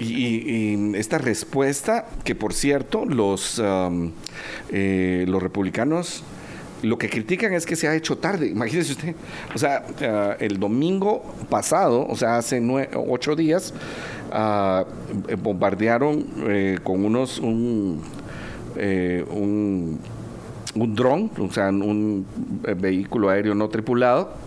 Y, 0.01 0.95
esta 0.97 1.19
respuesta, 1.19 2.07
que 2.25 2.35
por 2.35 2.53
cierto, 2.53 3.05
los, 3.05 3.59
um, 3.59 4.11
eh, 4.71 5.25
los 5.29 5.43
republicanos 5.43 6.23
lo 6.83 6.99
que 6.99 7.09
critican 7.09 7.55
es 7.55 7.65
que 7.65 7.77
se 7.77 7.89
ha 7.89 7.95
hecho 7.95 8.19
tarde. 8.19 8.47
Imagínese 8.47 8.93
usted. 8.93 9.15
O 9.55 9.59
sea, 9.59 9.85
uh, 9.89 10.43
el 10.43 10.61
domingo 10.61 11.25
pasado, 11.49 12.07
o 12.07 12.17
sea, 12.17 12.37
hace 12.37 12.63
ocho 12.95 13.35
días, 13.35 13.73
uh, 14.35 15.37
bombardearon 15.37 16.27
eh, 16.47 16.79
con 16.83 17.05
unos 17.05 17.39
un, 17.39 18.03
eh, 18.77 19.25
un, 19.31 19.99
un 20.75 20.95
dron, 20.95 21.31
o 21.39 21.51
sea, 21.51 21.69
un 21.69 22.27
vehículo 22.77 23.31
aéreo 23.31 23.55
no 23.55 23.69
tripulado 23.69 24.44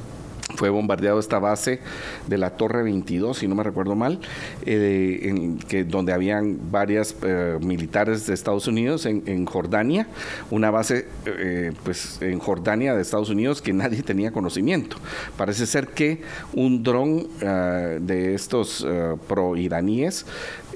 fue 0.56 0.70
bombardeado 0.70 1.20
esta 1.20 1.40
base 1.40 1.82
de 2.28 2.38
la 2.38 2.52
Torre 2.52 2.84
22, 2.84 3.38
si 3.38 3.48
no 3.48 3.56
me 3.56 3.64
recuerdo 3.64 3.96
mal, 3.96 4.20
eh, 4.66 5.20
en, 5.24 5.60
que, 5.60 5.84
donde 5.84 6.14
habían 6.14 6.72
varias 6.72 7.16
eh, 7.22 7.58
militares 7.62 8.26
de 8.28 8.34
Estados 8.34 8.68
Unidos 8.68 9.06
en, 9.06 9.46
Jordania, 9.46 10.08
una 10.50 10.72
base 10.72 11.08
eh, 11.26 11.74
pues 11.84 12.22
en 12.22 12.40
Jordania 12.40 12.96
de 12.96 13.02
Estados 13.02 13.30
Unidos 13.30 13.62
que 13.62 13.74
nadie 13.74 14.04
tenía 14.04 14.32
conocimiento. 14.32 14.98
Parece 15.38 15.66
ser 15.66 15.90
que 15.90 16.22
un 16.54 16.82
dron 16.84 17.28
de 17.40 18.34
estos 18.34 18.86
pro-iraníes 19.28 20.26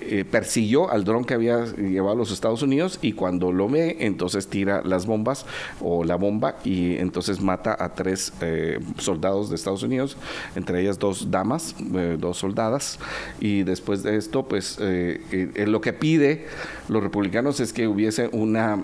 eh, 0.02 0.26
persiguió 0.30 0.90
al 0.90 1.04
dron 1.04 1.26
que 1.26 1.34
había 1.34 1.66
llevado 1.66 2.14
a 2.14 2.16
los 2.16 2.32
Estados 2.32 2.62
Unidos 2.62 3.00
y 3.02 3.14
cuando 3.14 3.52
lo 3.52 3.70
ve, 3.70 3.98
entonces 4.00 4.48
tira 4.48 4.82
las 4.84 5.06
bombas 5.06 5.46
o 5.80 6.04
la 6.04 6.16
bomba 6.16 6.56
y 6.64 6.98
entonces 6.98 7.42
mata 7.42 7.76
a 7.80 7.94
tres 7.94 8.34
eh, 8.42 8.80
soldados 8.98 9.50
de 9.50 9.56
Estados 9.56 9.84
Unidos, 9.84 10.18
entre 10.56 10.82
ellas 10.82 11.00
dos 11.00 11.32
damas, 11.32 11.76
eh, 11.96 12.18
dos 12.20 12.38
soldadas. 12.38 13.00
Y 13.40 13.64
después 13.64 14.04
de 14.04 14.18
esto, 14.18 14.48
pues 14.48 14.80
lo 14.80 15.82
que 15.82 15.94
pide 15.94 16.48
los 16.88 17.04
republicanos 17.04 17.60
es 17.60 17.74
que 17.74 17.88
hubiese 17.88 18.30
una... 18.32 18.84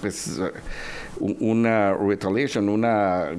Pues, 0.00 0.38
una 1.20 1.94
retaliation, 1.94 2.68
una, 2.68 3.30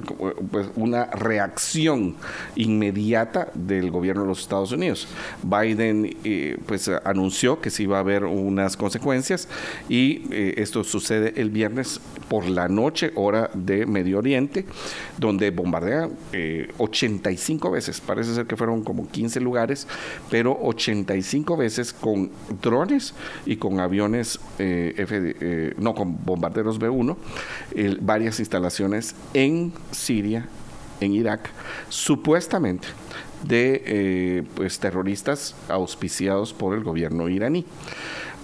pues, 0.52 0.68
una 0.76 1.06
reacción 1.06 2.16
inmediata 2.56 3.50
del 3.54 3.92
gobierno 3.92 4.24
de 4.24 4.28
los 4.30 4.40
Estados 4.40 4.72
Unidos. 4.72 5.08
Biden 5.44 6.18
eh, 6.24 6.58
pues 6.66 6.90
anunció 7.04 7.62
que 7.62 7.70
sí 7.70 7.84
iba 7.84 7.98
a 7.98 8.02
haber 8.02 8.26
unas 8.26 8.78
consecuencias 8.78 9.48
y 9.90 10.24
eh, 10.32 10.56
esto 10.58 10.84
sucede 10.84 11.34
el 11.38 11.50
viernes 11.50 12.00
por 12.30 12.48
la 12.48 12.68
noche, 12.68 13.12
hora 13.16 13.50
de 13.54 13.86
Medio 13.86 14.20
Oriente, 14.20 14.66
donde 15.18 15.52
bombardean 15.52 16.12
85 16.78 17.68
eh, 17.68 17.72
veces, 17.72 18.02
parece 18.02 18.34
ser 18.34 18.48
que 18.48 18.58
fueron 18.58 18.84
como 18.84 19.08
15 19.10 19.40
lugares, 19.40 19.88
pero 20.30 20.58
85 20.62 21.58
veces 21.58 21.94
con 21.94 22.32
drones 22.62 23.14
y 23.46 23.56
con 23.58 23.80
aviones 23.80 24.40
F, 24.58 25.74
no, 25.78 25.96
con 25.96 26.24
bombarderos 26.26 26.80
B-1 26.80 27.16
varias 28.02 28.40
instalaciones 28.40 29.16
en 29.34 29.74
Siria, 29.92 30.48
en 31.02 31.14
Irak, 31.14 31.50
supuestamente 31.90 32.88
de 33.44 33.84
eh, 33.86 34.44
pues, 34.56 34.80
terroristas 34.80 35.56
auspiciados 35.70 36.54
por 36.54 36.76
el 36.76 36.84
gobierno 36.84 37.30
iraní. 37.30 37.66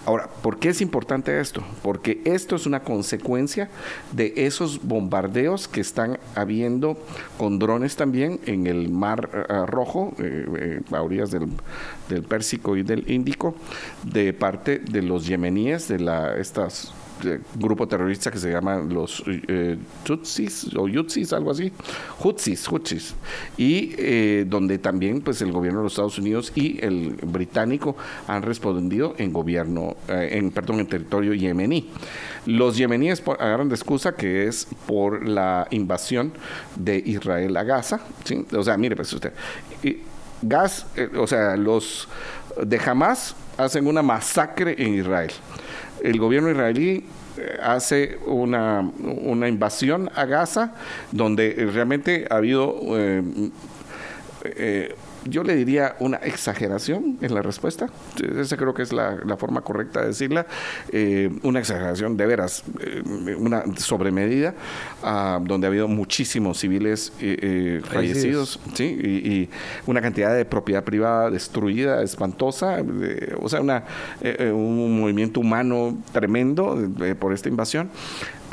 Ahora, 0.05 0.27
¿por 0.41 0.59
qué 0.59 0.69
es 0.69 0.81
importante 0.81 1.39
esto? 1.39 1.63
Porque 1.81 2.21
esto 2.25 2.57
es 2.57 2.65
una 2.65 2.81
consecuencia 2.81 3.69
de 4.11 4.33
esos 4.35 4.83
bombardeos 4.83 5.69
que 5.69 5.79
están 5.79 6.19
habiendo 6.35 6.97
con 7.37 7.57
drones 7.57 7.95
también 7.95 8.41
en 8.45 8.67
el 8.67 8.89
Mar 8.89 9.29
eh, 9.33 9.65
Rojo, 9.65 10.13
eh, 10.19 10.81
a 10.91 11.01
orillas 11.01 11.31
del, 11.31 11.47
del, 12.09 12.23
Pérsico 12.23 12.75
y 12.75 12.83
del 12.83 13.09
Índico, 13.09 13.55
de 14.03 14.33
parte 14.33 14.79
de 14.79 15.03
los 15.03 15.25
yemeníes, 15.25 15.87
de 15.87 15.99
la, 15.99 16.35
estas 16.35 16.91
grupo 17.55 17.87
terrorista 17.87 18.31
que 18.31 18.37
se 18.37 18.51
llama 18.51 18.77
los 18.77 19.23
eh, 19.27 19.77
Tutsis 20.03 20.75
o 20.75 20.87
Yutsis, 20.87 21.33
algo 21.33 21.51
así, 21.51 21.71
Hutsis, 22.23 22.67
Hutsis, 22.67 23.15
y 23.57 23.95
eh, 23.97 24.45
donde 24.47 24.77
también 24.77 25.21
pues 25.21 25.41
el 25.41 25.51
gobierno 25.51 25.79
de 25.79 25.83
los 25.83 25.93
Estados 25.93 26.17
Unidos 26.17 26.51
y 26.55 26.83
el 26.83 27.17
británico 27.23 27.95
han 28.27 28.41
respondido 28.41 29.15
en 29.17 29.33
gobierno, 29.33 29.95
eh, 30.07 30.29
en 30.33 30.51
perdón, 30.51 30.79
en 30.79 30.87
territorio 30.87 31.33
yemení. 31.33 31.89
Los 32.45 32.77
yemeníes 32.77 33.23
agarran 33.39 33.69
de 33.69 33.75
excusa 33.75 34.15
que 34.15 34.47
es 34.47 34.67
por 34.85 35.27
la 35.27 35.67
invasión 35.71 36.33
de 36.75 37.01
Israel 37.05 37.55
a 37.57 37.63
Gaza, 37.63 38.01
o 38.55 38.63
sea, 38.63 38.77
mire 38.77 38.95
pues 38.95 39.13
usted, 39.13 39.33
gas, 40.41 40.85
o 41.17 41.27
sea, 41.27 41.55
los 41.55 42.07
de 42.61 42.79
Hamas 42.85 43.35
hacen 43.57 43.87
una 43.87 44.01
masacre 44.01 44.75
en 44.77 44.95
Israel 44.95 45.31
el 46.03 46.19
gobierno 46.19 46.51
israelí 46.51 47.05
eh, 47.37 47.57
hace 47.63 48.19
una, 48.27 48.91
una, 48.99 49.47
invasión 49.47 50.09
a 50.13 50.25
Gaza 50.25 50.75
donde 51.11 51.67
realmente 51.73 52.27
ha 52.29 52.35
habido 52.35 52.75
eh, 52.97 53.23
eh, 54.43 54.95
yo 55.25 55.43
le 55.43 55.55
diría 55.55 55.95
una 55.99 56.17
exageración 56.17 57.17
en 57.21 57.33
la 57.33 57.41
respuesta. 57.41 57.87
Esa 58.39 58.57
creo 58.57 58.73
que 58.73 58.81
es 58.81 58.93
la, 58.93 59.17
forma 59.37 59.61
correcta 59.61 60.01
de 60.01 60.07
decirla. 60.07 60.45
Eh, 60.91 61.29
una 61.43 61.59
exageración 61.59 62.17
de 62.17 62.25
veras, 62.25 62.63
eh, 62.79 63.01
una 63.37 63.63
sobremedida, 63.77 64.53
uh, 65.03 65.43
donde 65.43 65.67
ha 65.67 65.69
habido 65.69 65.87
muchísimos 65.87 66.59
civiles 66.59 67.13
eh, 67.19 67.81
fallecidos, 67.85 68.59
¿sí? 68.73 68.83
Y, 68.83 69.49
una 69.87 70.01
cantidad 70.01 70.35
de 70.35 70.45
propiedad 70.45 70.83
privada 70.83 71.29
destruida, 71.29 72.01
espantosa, 72.03 72.77
o 73.41 73.49
sea, 73.49 73.61
una, 73.61 73.83
un 74.53 74.99
movimiento 74.99 75.39
humano 75.39 75.97
tremendo 76.11 76.77
por 77.19 77.33
esta 77.33 77.49
invasión. 77.49 77.89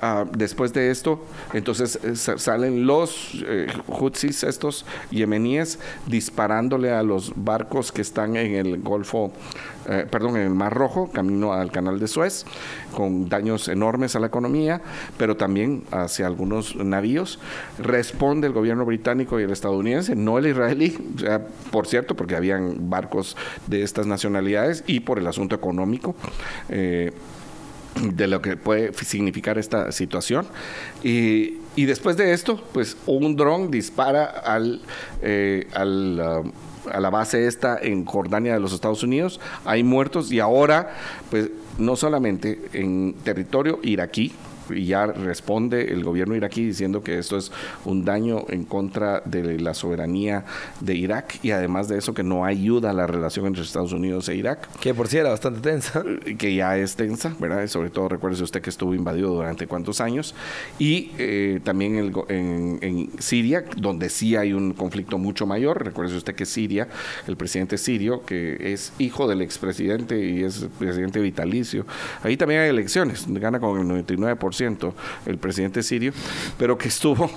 Ah, 0.03 0.25
después 0.35 0.73
de 0.73 0.91
esto, 0.91 1.21
entonces 1.53 1.99
eh, 2.03 2.17
salen 2.17 2.87
los 2.87 3.45
eh, 3.47 3.67
Hutsis, 3.87 4.45
estos 4.45 4.87
yemeníes, 5.11 5.79
disparándole 6.07 6.91
a 6.91 7.03
los 7.03 7.35
barcos 7.37 7.93
que 7.93 8.01
están 8.01 8.35
en 8.37 8.55
el 8.55 8.79
Golfo, 8.79 9.31
eh, 9.87 10.07
perdón, 10.11 10.37
en 10.37 10.43
el 10.45 10.55
Mar 10.55 10.73
Rojo, 10.73 11.11
camino 11.13 11.53
al 11.53 11.71
Canal 11.71 12.01
de 12.01 12.09
Suez, 12.09 12.47
con 12.97 13.29
daños 13.29 13.69
enormes 13.69 14.17
a 14.17 14.21
la 14.21 14.29
economía, 14.29 14.81
pero 15.19 15.37
también 15.37 15.85
hacia 15.91 16.27
algunos 16.27 16.77
navíos. 16.77 17.39
Responde 17.79 18.47
el 18.47 18.55
gobierno 18.55 18.87
británico 18.87 19.39
y 19.39 19.43
el 19.43 19.51
estadounidense, 19.51 20.17
no 20.17 20.39
el 20.39 20.47
israelí, 20.47 20.97
por 21.71 21.87
cierto, 21.87 22.17
porque 22.17 22.37
habían 22.37 22.89
barcos 22.89 23.37
de 23.67 23.83
estas 23.83 24.07
nacionalidades 24.07 24.83
y 24.87 25.01
por 25.01 25.19
el 25.19 25.27
asunto 25.27 25.57
económico 25.57 26.15
de 28.01 28.27
lo 28.27 28.41
que 28.41 28.57
puede 28.57 28.93
significar 28.95 29.59
esta 29.59 29.93
situación. 29.93 30.47
Y, 31.03 31.59
y 31.77 31.85
después 31.87 32.17
de 32.17 32.33
esto, 32.33 32.63
pues 32.73 32.97
un 33.07 33.37
dron 33.37 33.71
dispara 33.71 34.25
al, 34.25 34.83
eh, 35.23 35.67
al 35.75 36.21
uh, 36.21 36.53
a 36.91 37.01
la 37.01 37.11
base 37.11 37.47
esta 37.47 37.79
en 37.81 38.05
Jordania 38.05 38.55
de 38.55 38.61
los 38.61 38.73
Estados 38.73 39.03
Unidos, 39.03 39.41
hay 39.65 39.83
muertos 39.83 40.33
y 40.33 40.41
ahora, 40.41 40.97
pues 41.31 41.51
no 41.79 41.97
solamente 41.97 42.59
en 42.73 43.15
territorio 43.23 43.81
iraquí, 43.83 44.33
y 44.75 44.87
ya 44.87 45.07
responde 45.07 45.93
el 45.93 46.05
gobierno 46.05 46.35
iraquí 46.35 46.65
diciendo 46.65 47.03
que 47.03 47.19
esto 47.19 47.37
es 47.37 47.53
un 47.85 48.05
daño 48.05 48.45
en 48.49 48.65
contra 48.65 49.21
de 49.25 49.59
la 49.59 49.75
soberanía 49.75 50.45
de 50.81 50.95
Irak 50.95 51.39
y 51.43 51.51
además 51.51 51.89
de 51.89 51.99
eso 51.99 52.15
que 52.15 52.23
no 52.23 52.45
ayuda 52.45 52.91
a 52.91 52.93
la 52.93 53.07
relación 53.07 53.47
entre 53.47 53.63
Estados 53.63 53.93
Unidos 53.93 54.29
e 54.29 54.37
Irak. 54.37 54.69
Que 54.81 54.95
por 54.95 55.09
sí 55.09 55.19
era 55.19 55.31
bastante 55.31 55.61
tensa. 55.61 56.05
Eh, 56.25 56.37
que 56.37 56.55
ya 56.55 56.77
es 56.77 56.97
tensa, 56.97 57.35
¿verdad? 57.39 57.67
sobre 57.67 57.91
todo 57.91 58.09
recuerde 58.09 58.43
usted 58.43 58.63
que 58.63 58.71
estuvo 58.71 58.95
invadido 58.95 59.35
durante 59.35 59.67
cuántos 59.67 60.01
años. 60.01 60.35
Y 60.79 61.13
eh, 61.19 61.61
también 61.63 62.13
en, 62.29 62.79
en, 62.81 63.11
Siria, 63.19 63.65
donde 63.77 64.09
sí 64.09 64.37
hay 64.37 64.53
un 64.53 64.73
conflicto 64.73 65.19
mucho 65.19 65.47
mayor. 65.47 65.85
Recuerde 65.85 66.17
usted 66.17 66.35
que 66.35 66.47
Siria, 66.47 66.89
el 67.27 67.37
presidente 67.37 67.79
sirio, 67.79 68.25
que 68.25 68.73
es 68.73 68.93
hijo 68.99 69.29
del 69.29 69.43
expresidente 69.43 70.19
y 70.19 70.45
es 70.45 70.67
presidente 70.79 71.21
vitalicio, 71.21 71.87
ahí 72.23 72.37
también 72.37 72.61
hay 72.61 72.69
elecciones, 72.69 73.27
gana 73.29 73.61
con 73.61 73.79
el 73.79 74.05
99% 74.07 74.60
el 75.27 75.39
presidente 75.39 75.83
sirio, 75.83 76.13
pero 76.59 76.77
que 76.77 76.89
estuvo 76.89 77.31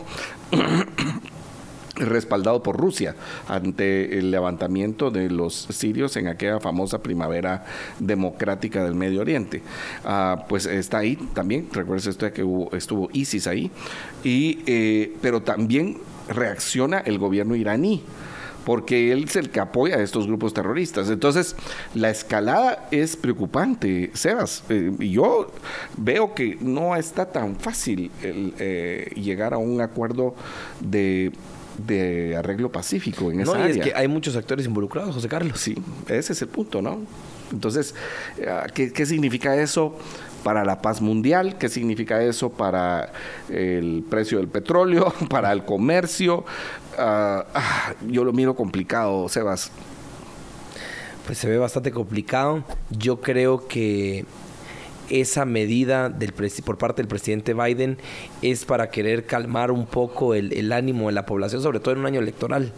respaldado 1.95 2.63
por 2.63 2.78
Rusia 2.78 3.15
ante 3.47 4.17
el 4.17 4.32
levantamiento 4.32 5.11
de 5.11 5.30
los 5.30 5.53
sirios 5.53 6.17
en 6.17 6.28
aquella 6.28 6.59
famosa 6.59 7.01
primavera 7.01 7.65
democrática 7.99 8.84
del 8.84 8.95
Medio 8.95 9.21
Oriente. 9.21 9.61
Ah, 10.03 10.45
pues 10.49 10.65
está 10.65 10.99
ahí 10.99 11.15
también, 11.34 11.69
recuerde 11.71 12.09
usted 12.09 12.34
que 12.34 12.45
estuvo 12.74 13.09
ISIS 13.13 13.47
ahí, 13.47 13.71
y, 14.24 14.59
eh, 14.65 15.15
pero 15.21 15.41
también 15.41 15.97
reacciona 16.28 16.99
el 16.99 17.19
gobierno 17.19 17.55
iraní 17.55 18.03
porque 18.66 19.11
él 19.11 19.26
es 19.26 19.36
el 19.36 19.49
que 19.49 19.59
apoya 19.59 19.97
a 19.97 20.01
estos 20.01 20.28
grupos 20.28 20.53
terroristas. 20.53 21.09
Entonces, 21.09 21.55
la 21.93 22.09
escalada 22.09 22.88
es 22.91 23.16
preocupante, 23.16 24.11
Sebas. 24.14 24.64
Eh, 24.70 24.91
yo 24.99 25.51
veo 25.97 26.34
que 26.34 26.57
no 26.61 26.95
está 26.95 27.26
tan 27.26 27.55
fácil 27.55 28.11
el, 28.22 28.53
eh, 28.59 29.11
llegar 29.16 29.53
a 29.53 29.57
un 29.57 29.82
acuerdo 29.82 30.36
de 30.80 31.32
arreglo 32.38 32.72
pacífico 32.72 33.32
en 33.32 33.41
esa 33.41 33.57
no, 33.57 33.66
es 33.66 33.78
que 33.78 33.93
hay 33.95 34.07
muchos 34.07 34.36
actores 34.36 34.66
involucrados, 34.66 35.16
José 35.16 35.28
Carlos. 35.28 35.59
Sí, 35.59 35.76
ese 36.07 36.34
es 36.34 36.41
el 36.41 36.47
punto, 36.47 36.82
¿no? 36.82 37.01
Entonces, 37.51 37.93
eh, 38.38 38.49
¿qué, 38.74 38.91
¿qué, 38.91 39.05
significa 39.05 39.55
eso? 39.55 39.97
para 40.43 40.66
la 40.66 40.82
paz 40.82 41.01
mundial, 41.01 41.57
qué 41.57 41.70
significa 41.70 42.22
eso 42.22 42.51
para 42.51 43.14
el 43.49 44.03
precio 44.07 44.38
del 44.38 44.49
petróleo, 44.49 45.14
para 45.30 45.51
el 45.51 45.66
comercio. 45.66 46.45
Ah, 46.98 47.46
ah, 47.54 47.94
yo 48.08 48.24
lo 48.24 48.34
miro 48.34 48.56
complicado, 48.56 49.28
Sebas. 49.30 49.72
Pues 51.26 51.38
se 51.38 51.48
ve 51.48 51.58
bastante 51.58 51.91
complicado. 51.91 52.64
Yo 52.89 53.22
creo 53.22 53.68
que 53.68 54.26
esa 55.10 55.46
medida 55.46 56.10
del 56.10 56.34
por 56.66 56.78
parte 56.78 57.02
del 57.02 57.08
presidente 57.08 57.54
Biden 57.54 57.98
es 58.41 58.66
para 58.66 58.89
querer 58.89 59.26
calmar 59.26 59.72
un 59.72 59.86
poco 59.86 60.34
el, 60.34 60.54
el 60.54 60.72
ánimo 60.72 61.08
de 61.08 61.14
la 61.14 61.26
población, 61.26 61.62
sobre 61.62 61.80
todo 61.80 61.94
en 61.94 62.00
un 62.02 62.06
año 62.06 62.20
electoral. 62.20 62.74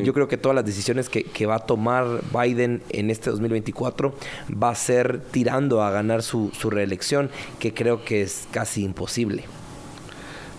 Yo 0.00 0.12
creo 0.14 0.28
que 0.28 0.36
todas 0.36 0.54
las 0.54 0.64
decisiones 0.64 1.08
que, 1.08 1.46
va 1.46 1.56
a 1.56 1.66
tomar 1.66 2.22
Biden 2.32 2.82
en 2.90 3.10
este 3.10 3.30
2024 3.30 4.14
va 4.50 4.70
a 4.70 4.74
ser 4.74 5.20
tirando 5.20 5.82
a 5.82 5.90
ganar 5.90 6.22
su, 6.22 6.50
reelección, 6.70 7.30
que 7.58 7.74
creo 7.74 8.04
que 8.04 8.22
es 8.22 8.46
casi 8.50 8.84
imposible. 8.84 9.44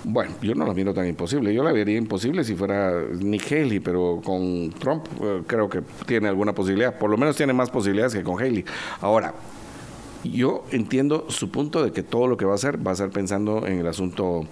Bueno, 0.05 0.33
yo 0.41 0.53
no 0.53 0.65
la 0.65 0.73
miro 0.73 0.93
tan 0.93 1.07
imposible. 1.07 1.53
Yo 1.53 1.63
la 1.63 1.71
vería 1.71 1.97
imposible 1.97 2.43
si 2.43 2.55
fuera 2.55 2.91
Nick 3.13 3.51
Haley, 3.51 3.79
pero 3.79 4.21
con 4.23 4.71
Trump 4.71 5.05
eh, 5.21 5.43
creo 5.47 5.69
que 5.69 5.81
tiene 6.05 6.27
alguna 6.27 6.53
posibilidad. 6.53 6.97
Por 6.97 7.09
lo 7.09 7.17
menos 7.17 7.37
tiene 7.37 7.53
más 7.53 7.69
posibilidades 7.69 8.13
que 8.13 8.21
con 8.21 8.41
Haley. 8.41 8.65
Ahora, 8.99 9.33
yo 10.23 10.65
entiendo 10.71 11.25
su 11.29 11.51
punto 11.51 11.83
de 11.83 11.91
que 11.91 12.03
todo 12.03 12.27
lo 12.27 12.37
que 12.37 12.45
va 12.45 12.53
a 12.53 12.55
hacer 12.55 12.85
va 12.85 12.91
a 12.91 12.95
ser 12.95 13.09
pensando 13.11 13.65
en 13.65 13.79
el 13.79 13.87
asunto 13.87 14.45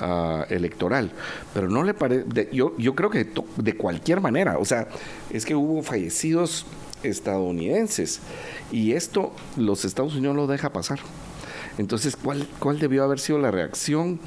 ah, 0.00 0.46
electoral, 0.50 1.12
pero 1.54 1.68
no 1.68 1.84
le 1.84 1.94
parece, 1.94 2.48
yo, 2.52 2.74
yo 2.76 2.94
creo 2.94 3.10
que 3.10 3.28
de 3.56 3.76
cualquier 3.76 4.20
manera, 4.20 4.58
o 4.58 4.64
sea, 4.64 4.88
es 5.30 5.44
que 5.44 5.54
hubo 5.54 5.82
fallecidos 5.82 6.66
estadounidenses 7.04 8.20
y 8.70 8.92
esto 8.92 9.32
los 9.56 9.84
Estados 9.84 10.14
Unidos 10.14 10.36
lo 10.36 10.46
deja 10.46 10.72
pasar. 10.72 10.98
Entonces, 11.78 12.16
¿cuál, 12.16 12.46
cuál 12.58 12.78
debió 12.78 13.02
haber 13.02 13.18
sido 13.18 13.38
la 13.38 13.50
reacción? 13.50 14.20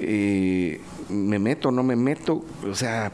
Eh, 0.00 0.80
¿Me 1.08 1.38
meto, 1.38 1.70
no 1.70 1.82
me 1.82 1.96
meto? 1.96 2.44
O 2.68 2.74
sea, 2.74 3.12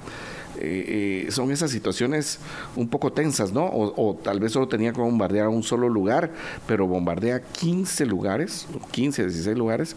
eh, 0.61 1.27
eh, 1.27 1.31
son 1.31 1.51
esas 1.53 1.71
situaciones 1.71 2.39
un 2.77 2.89
poco 2.89 3.13
tensas, 3.13 3.53
¿no? 3.53 3.65
O, 3.65 4.19
tal 4.23 4.41
vez 4.41 4.53
solo 4.53 4.69
tenía 4.69 4.93
que 4.93 5.01
bombardear 5.01 5.49
un 5.49 5.63
solo 5.63 5.89
lugar, 5.89 6.31
pero 6.67 6.87
bombardea 6.87 7.41
15 7.41 8.05
lugares, 8.05 8.67
15, 8.91 9.25
16 9.25 9.57
lugares. 9.57 9.97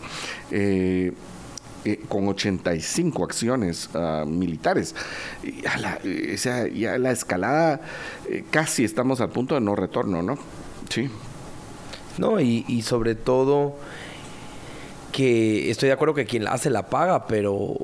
Eh, 0.51 1.13
con 2.07 2.25
85 2.29 3.25
acciones 3.25 3.89
ah, 3.93 4.23
militares. 4.25 4.95
Ya 5.43 5.77
la, 5.77 5.99
ya 6.69 6.97
la 6.97 7.11
escalada 7.11 7.81
casi 8.51 8.85
estamos 8.85 9.19
al 9.19 9.31
punto 9.31 9.55
de 9.55 9.61
no 9.61 9.75
retorno, 9.75 10.23
¿no? 10.23 10.37
Sí. 10.87 11.09
No, 12.17 12.39
y, 12.39 12.63
y 12.69 12.83
sobre 12.83 13.15
todo 13.15 13.75
que 15.13 15.71
estoy 15.71 15.87
de 15.87 15.93
acuerdo 15.93 16.13
que 16.13 16.25
quien 16.25 16.43
la 16.43 16.51
hace 16.51 16.69
la 16.69 16.89
paga, 16.89 17.27
pero 17.27 17.77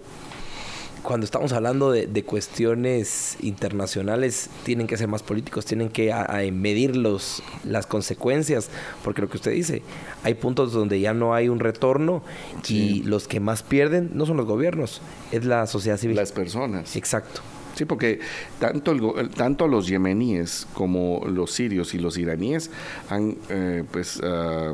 cuando 1.01 1.23
estamos 1.23 1.53
hablando 1.53 1.91
de, 1.91 2.23
cuestiones 2.23 3.38
internacionales, 3.41 4.49
tienen 4.63 4.88
que 4.88 4.97
ser 4.97 5.07
más 5.07 5.23
políticos, 5.23 5.65
tienen 5.65 5.89
que 5.89 6.13
medir 6.51 6.97
los, 6.97 7.41
las 7.63 7.88
consecuencias, 7.88 8.69
porque 9.03 9.21
lo 9.21 9.30
que 9.30 9.38
usted 9.38 9.51
dice, 9.51 9.82
hay 10.23 10.34
puntos 10.34 10.73
donde 10.73 10.99
ya 10.99 11.13
no 11.13 11.34
hay 11.34 11.47
un 11.47 11.59
retorno 11.59 12.21
y 12.67 13.03
los 13.03 13.27
que 13.27 13.39
más 13.39 13.63
pierden 13.63 14.11
no 14.13 14.25
son 14.25 14.36
los 14.38 14.45
gobiernos, 14.45 15.01
es 15.32 15.45
la 15.45 15.65
sociedad 15.67 15.97
civil. 15.97 16.17
Las 16.17 16.34
personas. 16.34 16.95
Exacto. 16.95 17.41
Sí, 17.75 17.86
porque 17.86 18.19
tanto, 18.59 18.91
el, 18.91 19.30
tanto 19.30 19.67
los 19.67 19.88
yemeníes 19.88 20.67
como 20.73 21.21
los 21.25 21.53
sirios 21.53 21.93
y 21.93 21.99
los 21.99 22.17
iraníes 22.17 22.71
han 23.09 23.38
eh, 23.47 23.86
pues 23.89 24.19
ah, 24.21 24.73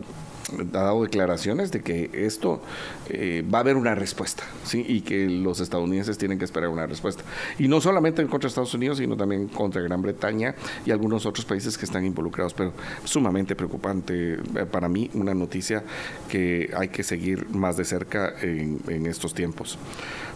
ha 0.73 0.77
dado 0.77 1.03
declaraciones 1.03 1.71
de 1.71 1.81
que 1.81 2.09
esto 2.13 2.61
eh, 3.09 3.43
va 3.53 3.59
a 3.59 3.61
haber 3.61 3.75
una 3.75 3.95
respuesta, 3.95 4.43
¿sí? 4.63 4.85
Y 4.87 5.01
que 5.01 5.29
los 5.29 5.59
estadounidenses 5.59 6.17
tienen 6.17 6.39
que 6.39 6.45
esperar 6.45 6.69
una 6.69 6.85
respuesta. 6.85 7.23
Y 7.59 7.67
no 7.67 7.81
solamente 7.81 8.25
contra 8.27 8.47
Estados 8.47 8.73
Unidos, 8.73 8.97
sino 8.97 9.15
también 9.15 9.47
contra 9.47 9.81
Gran 9.81 10.01
Bretaña 10.01 10.55
y 10.85 10.91
algunos 10.91 11.25
otros 11.25 11.45
países 11.45 11.77
que 11.77 11.85
están 11.85 12.05
involucrados. 12.05 12.53
Pero 12.53 12.73
sumamente 13.03 13.55
preocupante 13.55 14.33
eh, 14.33 14.37
para 14.69 14.89
mí, 14.89 15.09
una 15.13 15.33
noticia 15.33 15.83
que 16.29 16.71
hay 16.75 16.89
que 16.89 17.03
seguir 17.03 17.49
más 17.49 17.77
de 17.77 17.85
cerca 17.85 18.33
en, 18.41 18.79
en 18.87 19.05
estos 19.05 19.33
tiempos. 19.33 19.77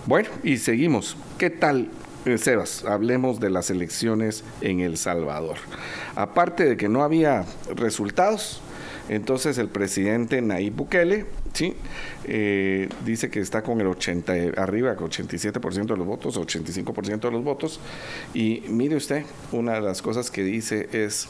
Bueno, 0.05 0.29
y 0.43 0.57
seguimos. 0.57 1.17
¿Qué 1.37 1.49
tal 1.49 1.89
eh, 2.25 2.37
Sebas, 2.37 2.83
hablemos 2.83 3.39
de 3.39 3.49
las 3.49 3.69
elecciones 3.69 4.43
en 4.59 4.81
El 4.81 4.97
Salvador. 4.97 5.55
Aparte 6.15 6.65
de 6.65 6.75
que 6.75 6.89
no 6.89 7.03
había 7.03 7.45
resultados, 7.75 8.61
Entonces 9.09 9.57
el 9.57 9.67
presidente 9.67 10.41
Nayib 10.41 10.75
Bukele, 10.75 11.25
¿sí? 11.53 11.73
Eh, 12.25 12.87
dice 13.05 13.29
que 13.29 13.39
está 13.39 13.63
con 13.63 13.81
el 13.81 13.87
80, 13.87 14.33
arriba, 14.57 14.95
con 14.95 15.09
87% 15.09 15.87
de 15.87 15.97
los 15.97 16.05
votos, 16.05 16.37
85% 16.37 17.19
de 17.19 17.31
los 17.31 17.43
votos. 17.43 17.79
Y 18.33 18.63
mire 18.67 18.95
usted, 18.95 19.25
una 19.51 19.73
de 19.73 19.81
las 19.81 20.01
cosas 20.01 20.29
que 20.29 20.43
dice 20.43 20.89
es 20.93 21.27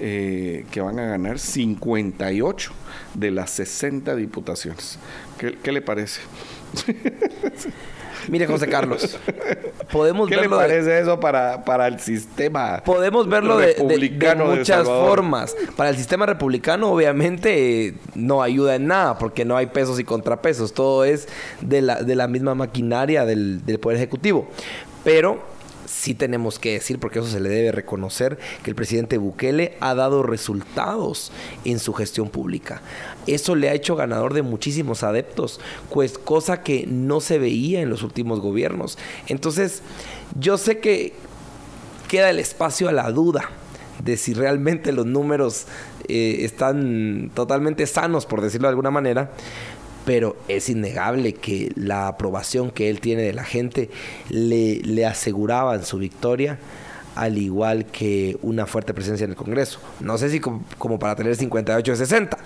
eh, 0.00 0.64
que 0.70 0.80
van 0.80 0.98
a 0.98 1.06
ganar 1.06 1.38
58 1.38 2.72
de 3.14 3.30
las 3.32 3.50
60 3.50 4.14
diputaciones. 4.14 4.98
¿Qué, 5.36 5.58
qué 5.62 5.72
le 5.72 5.82
parece? 5.82 6.20
Mire, 8.28 8.46
José 8.46 8.68
Carlos, 8.68 9.18
podemos 9.92 10.28
¿Qué 10.28 10.36
verlo 10.36 10.56
le 10.56 10.62
de- 10.62 10.68
parece 10.68 11.00
eso 11.00 11.18
para, 11.20 11.64
para 11.64 11.86
el 11.86 11.98
sistema? 12.00 12.82
Podemos 12.84 13.28
verlo 13.28 13.58
de, 13.58 13.74
de- 13.74 13.98
de 13.98 14.08
de 14.08 14.34
muchas 14.36 14.86
formas. 14.86 15.56
Para 15.76 15.90
el 15.90 15.96
sistema 15.96 16.26
republicano, 16.26 16.90
obviamente, 16.92 17.94
no 18.14 18.42
ayuda 18.42 18.74
en 18.76 18.86
nada, 18.86 19.18
porque 19.18 19.44
no 19.44 19.56
hay 19.56 19.66
pesos 19.66 19.98
y 20.00 20.04
contrapesos. 20.04 20.72
Todo 20.74 21.04
es 21.04 21.28
de 21.60 21.82
la, 21.82 22.02
de 22.02 22.14
la 22.14 22.28
misma 22.28 22.54
maquinaria 22.54 23.24
del, 23.24 23.64
del 23.64 23.78
Poder 23.78 23.96
Ejecutivo. 23.98 24.48
Pero 25.04 25.40
sí 25.90 26.14
tenemos 26.14 26.58
que 26.58 26.72
decir, 26.72 26.98
porque 26.98 27.18
eso 27.18 27.28
se 27.28 27.40
le 27.40 27.48
debe 27.48 27.72
reconocer, 27.72 28.38
que 28.62 28.70
el 28.70 28.76
presidente 28.76 29.18
Bukele 29.18 29.76
ha 29.80 29.94
dado 29.94 30.22
resultados 30.22 31.32
en 31.64 31.78
su 31.78 31.92
gestión 31.92 32.30
pública. 32.30 32.80
Eso 33.26 33.56
le 33.56 33.68
ha 33.68 33.74
hecho 33.74 33.96
ganador 33.96 34.32
de 34.32 34.42
muchísimos 34.42 35.02
adeptos, 35.02 35.60
pues 35.92 36.16
cosa 36.16 36.62
que 36.62 36.86
no 36.86 37.20
se 37.20 37.38
veía 37.38 37.80
en 37.80 37.90
los 37.90 38.02
últimos 38.02 38.40
gobiernos. 38.40 38.98
Entonces, 39.26 39.82
yo 40.38 40.58
sé 40.58 40.78
que 40.78 41.12
queda 42.08 42.30
el 42.30 42.38
espacio 42.38 42.88
a 42.88 42.92
la 42.92 43.10
duda 43.10 43.50
de 44.02 44.16
si 44.16 44.32
realmente 44.32 44.92
los 44.92 45.06
números 45.06 45.66
eh, 46.08 46.38
están 46.44 47.30
totalmente 47.34 47.86
sanos, 47.86 48.26
por 48.26 48.40
decirlo 48.40 48.68
de 48.68 48.70
alguna 48.70 48.90
manera. 48.90 49.32
Pero 50.10 50.36
es 50.48 50.68
innegable 50.68 51.34
que 51.34 51.70
la 51.76 52.08
aprobación 52.08 52.72
que 52.72 52.90
él 52.90 52.98
tiene 52.98 53.22
de 53.22 53.32
la 53.32 53.44
gente 53.44 53.90
le, 54.28 54.80
le 54.80 55.06
aseguraban 55.06 55.84
su 55.84 55.98
victoria, 55.98 56.58
al 57.14 57.38
igual 57.38 57.86
que 57.86 58.36
una 58.42 58.66
fuerte 58.66 58.92
presencia 58.92 59.22
en 59.22 59.30
el 59.30 59.36
Congreso. 59.36 59.78
No 60.00 60.18
sé 60.18 60.28
si 60.30 60.40
como, 60.40 60.98
para 60.98 61.14
tener 61.14 61.36
58 61.36 61.92
de 61.92 61.96
60, 61.96 62.38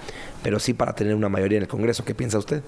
pero 0.42 0.58
sí 0.58 0.74
para 0.74 0.94
tener 0.94 1.14
una 1.14 1.30
mayoría 1.30 1.56
en 1.56 1.62
el 1.62 1.68
Congreso. 1.68 2.04
¿Qué 2.04 2.14
piensa 2.14 2.36
usted? 2.36 2.62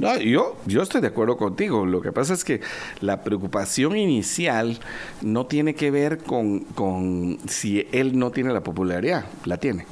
No, 0.00 0.18
yo, 0.18 0.58
yo 0.66 0.82
estoy 0.82 1.00
de 1.00 1.06
acuerdo 1.06 1.38
contigo. 1.38 1.86
Lo 1.86 2.02
que 2.02 2.12
pasa 2.12 2.34
es 2.34 2.44
que 2.44 2.60
la 3.00 3.24
preocupación 3.24 3.96
inicial 3.96 4.78
no 5.22 5.46
tiene 5.46 5.74
que 5.74 5.90
ver 5.90 6.18
con, 6.18 6.60
con 6.60 7.38
si 7.48 7.88
él 7.90 8.18
no 8.18 8.32
tiene 8.32 8.52
la 8.52 8.62
popularidad, 8.62 9.24
la 9.46 9.56
tiene. 9.56 9.86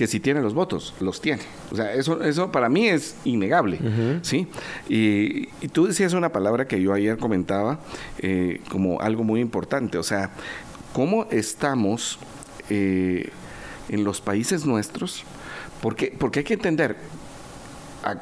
Que 0.00 0.06
si 0.06 0.18
tiene 0.18 0.40
los 0.40 0.54
votos, 0.54 0.94
los 0.98 1.20
tiene. 1.20 1.42
O 1.70 1.76
sea, 1.76 1.92
eso, 1.92 2.22
eso 2.22 2.50
para 2.50 2.70
mí 2.70 2.88
es 2.88 3.16
innegable. 3.26 3.78
¿sí? 4.22 4.46
Y, 4.88 5.50
y 5.60 5.68
tú 5.70 5.84
decías 5.84 6.14
una 6.14 6.32
palabra 6.32 6.66
que 6.66 6.80
yo 6.80 6.94
ayer 6.94 7.18
comentaba 7.18 7.80
eh, 8.18 8.62
como 8.70 9.02
algo 9.02 9.24
muy 9.24 9.42
importante. 9.42 9.98
O 9.98 10.02
sea, 10.02 10.30
¿cómo 10.94 11.26
estamos 11.30 12.18
eh, 12.70 13.28
en 13.90 14.02
los 14.02 14.22
países 14.22 14.64
nuestros? 14.64 15.24
Porque, 15.82 16.16
porque 16.18 16.38
hay 16.38 16.44
que 16.46 16.54
entender, 16.54 16.96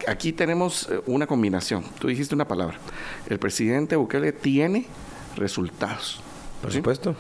Aquí 0.09 0.33
tenemos 0.33 0.89
eh, 0.91 1.01
una 1.07 1.29
combinación. 1.29 1.85
Tú 2.01 2.09
dijiste 2.09 2.35
una 2.35 2.49
palabra. 2.49 2.79
El 3.29 3.39
presidente 3.39 3.95
Bukele 3.95 4.33
tiene 4.33 4.87
resultados. 5.37 6.19
Por 6.61 6.73
¿sí? 6.73 6.79
supuesto. 6.79 7.15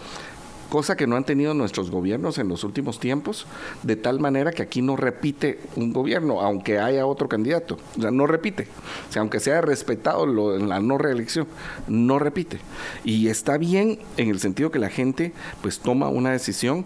Cosa 0.68 0.96
que 0.96 1.06
no 1.06 1.16
han 1.16 1.24
tenido 1.24 1.54
nuestros 1.54 1.90
gobiernos 1.90 2.36
en 2.36 2.48
los 2.48 2.62
últimos 2.62 3.00
tiempos, 3.00 3.46
de 3.82 3.96
tal 3.96 4.20
manera 4.20 4.52
que 4.52 4.62
aquí 4.62 4.82
no 4.82 4.96
repite 4.96 5.60
un 5.76 5.94
gobierno, 5.94 6.42
aunque 6.42 6.78
haya 6.78 7.06
otro 7.06 7.26
candidato. 7.26 7.78
O 7.96 8.02
sea, 8.02 8.10
no 8.10 8.26
repite. 8.26 8.68
O 9.08 9.12
sea, 9.12 9.20
aunque 9.20 9.40
sea 9.40 9.62
respetado 9.62 10.26
lo- 10.26 10.56
en 10.56 10.68
la 10.68 10.80
no 10.80 10.98
reelección, 10.98 11.46
no 11.86 12.18
repite. 12.18 12.58
Y 13.02 13.28
está 13.28 13.56
bien 13.56 13.98
en 14.18 14.28
el 14.28 14.40
sentido 14.40 14.70
que 14.70 14.78
la 14.78 14.90
gente 14.90 15.32
pues 15.62 15.78
toma 15.78 16.08
una 16.10 16.32
decisión 16.32 16.84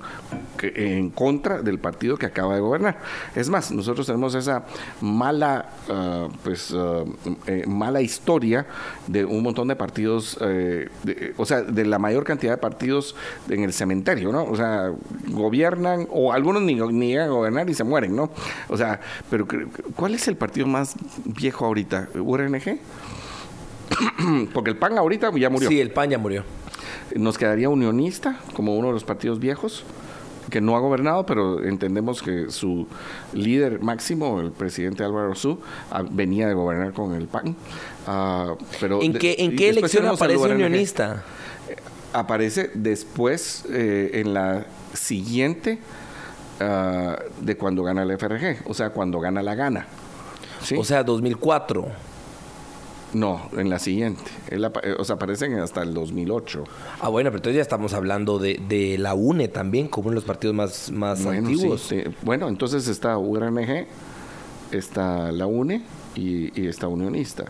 que- 0.57 0.97
en 0.99 1.11
contra 1.11 1.61
del 1.61 1.81
partido 1.81 2.17
que 2.17 2.27
acaba 2.27 2.55
de 2.55 2.61
gobernar. 2.61 2.99
Es 3.35 3.49
más, 3.49 3.73
nosotros 3.73 4.07
tenemos 4.07 4.37
esa 4.37 4.65
mala, 5.01 5.71
ah, 5.89 6.29
pues, 6.45 6.73
ah, 6.73 7.03
eh, 7.49 7.65
mala 7.67 8.01
historia 8.01 8.67
de 9.09 9.25
un 9.25 9.43
montón 9.43 9.67
de 9.67 9.75
partidos, 9.75 10.39
eh, 10.41 10.89
o 11.37 11.45
sea, 11.45 11.63
de 11.63 11.85
la 11.85 11.99
mayor 11.99 12.23
cantidad 12.23 12.53
de 12.53 12.59
partidos 12.59 13.17
en 13.49 13.65
el 13.65 13.72
cementerio, 13.73 14.33
¿no? 14.33 14.45
O 14.45 14.57
sea, 14.57 14.93
gobiernan, 15.29 16.07
o 16.11 16.33
algunos 16.33 16.63
ni, 16.63 16.75
ni 16.75 17.09
llegan 17.09 17.29
a 17.29 17.33
gobernar 17.33 17.69
y 17.71 17.75
se 17.75 17.85
mueren, 17.85 18.15
¿no? 18.15 18.31
O 18.69 18.77
sea, 18.77 19.01
pero 19.31 19.47
¿cuál 19.97 20.15
es 20.15 20.29
el 20.29 20.37
partido 20.37 20.67
más 20.67 20.95
viejo 21.25 21.65
ahorita? 21.65 22.09
¿URNG? 22.15 22.79
Porque 24.53 24.71
el 24.71 24.77
PAN 24.77 24.99
ahorita 24.99 25.31
ya 25.37 25.51
murió. 25.51 25.69
Sí, 25.69 25.81
el 25.81 25.91
PAN 25.91 26.11
ya 26.11 26.19
murió. 26.19 26.45
Nos 27.15 27.37
quedaría 27.37 27.69
unionista 27.69 28.41
como 28.55 28.77
uno 28.77 28.89
de 28.89 28.95
los 28.95 29.05
partidos 29.05 29.39
viejos 29.39 29.85
que 30.51 30.61
no 30.61 30.77
ha 30.77 30.81
gobernado, 30.81 31.25
pero 31.25 31.65
entendemos 31.65 32.23
que 32.23 32.51
su 32.51 32.87
líder 33.33 33.81
máximo, 33.81 34.41
el 34.41 34.53
presidente 34.53 35.03
Álvaro 35.05 35.35
Su, 35.35 35.59
ah, 35.91 36.05
venía 36.09 36.47
de 36.47 36.55
gobernar 36.55 36.93
con 36.93 37.15
el 37.15 37.27
PAN. 37.27 37.57
Ah, 38.07 38.55
pero 38.81 39.03
¿En 39.03 39.15
qué, 39.15 39.37
en 39.39 39.57
qué 39.57 39.71
elección 39.71 40.07
aparece 40.07 40.47
unionista? 40.47 41.25
Aparece 42.13 42.71
después 42.75 43.65
eh, 43.71 44.11
en 44.15 44.35
la 44.35 44.67
siguiente 44.93 45.79
ah, 46.61 47.17
de 47.41 47.57
cuando 47.57 47.83
gana 47.83 48.03
el 48.03 48.11
FRG, 48.19 48.63
o 48.67 48.75
sea, 48.75 48.91
cuando 48.91 49.19
gana 49.21 49.43
la 49.43 49.55
gana. 49.55 49.87
¿Sí? 50.63 50.77
O 50.77 50.85
sea, 50.85 51.03
2004. 51.05 51.87
no, 53.15 53.49
en 53.57 53.69
la 53.69 53.79
siguiente. 53.79 54.23
Él 54.49 54.65
apa- 54.65 54.81
eh, 54.85 54.95
o 54.99 55.05
sea, 55.05 55.17
aparecen 55.17 55.59
hasta 55.59 55.83
el 55.83 55.93
2008. 55.93 56.65
Ah, 57.01 57.09
bueno, 57.09 57.31
pero 57.31 57.39
entonces 57.39 57.57
ya 57.57 57.63
estamos 57.63 57.93
hablando 57.95 58.39
de, 58.39 58.61
de 58.69 58.97
la 58.99 59.15
UNE 59.15 59.49
también, 59.49 59.89
como 59.89 60.07
uno 60.09 60.13
de 60.13 60.17
los 60.17 60.25
partidos 60.25 60.55
más, 60.55 60.91
más 60.91 61.23
Bueno, 61.25 61.49
antiguos. 61.49 61.83
sí, 61.83 62.03
sí. 62.05 62.15
Bueno, 62.23 62.49
entonces 62.49 62.89
está 62.89 63.19
URNG, 63.19 63.87
está 64.71 65.33
la 65.33 65.47
UNE 65.47 65.83
y, 66.15 66.59
y 66.61 66.67
está 66.69 66.89
Unionista. 66.89 67.45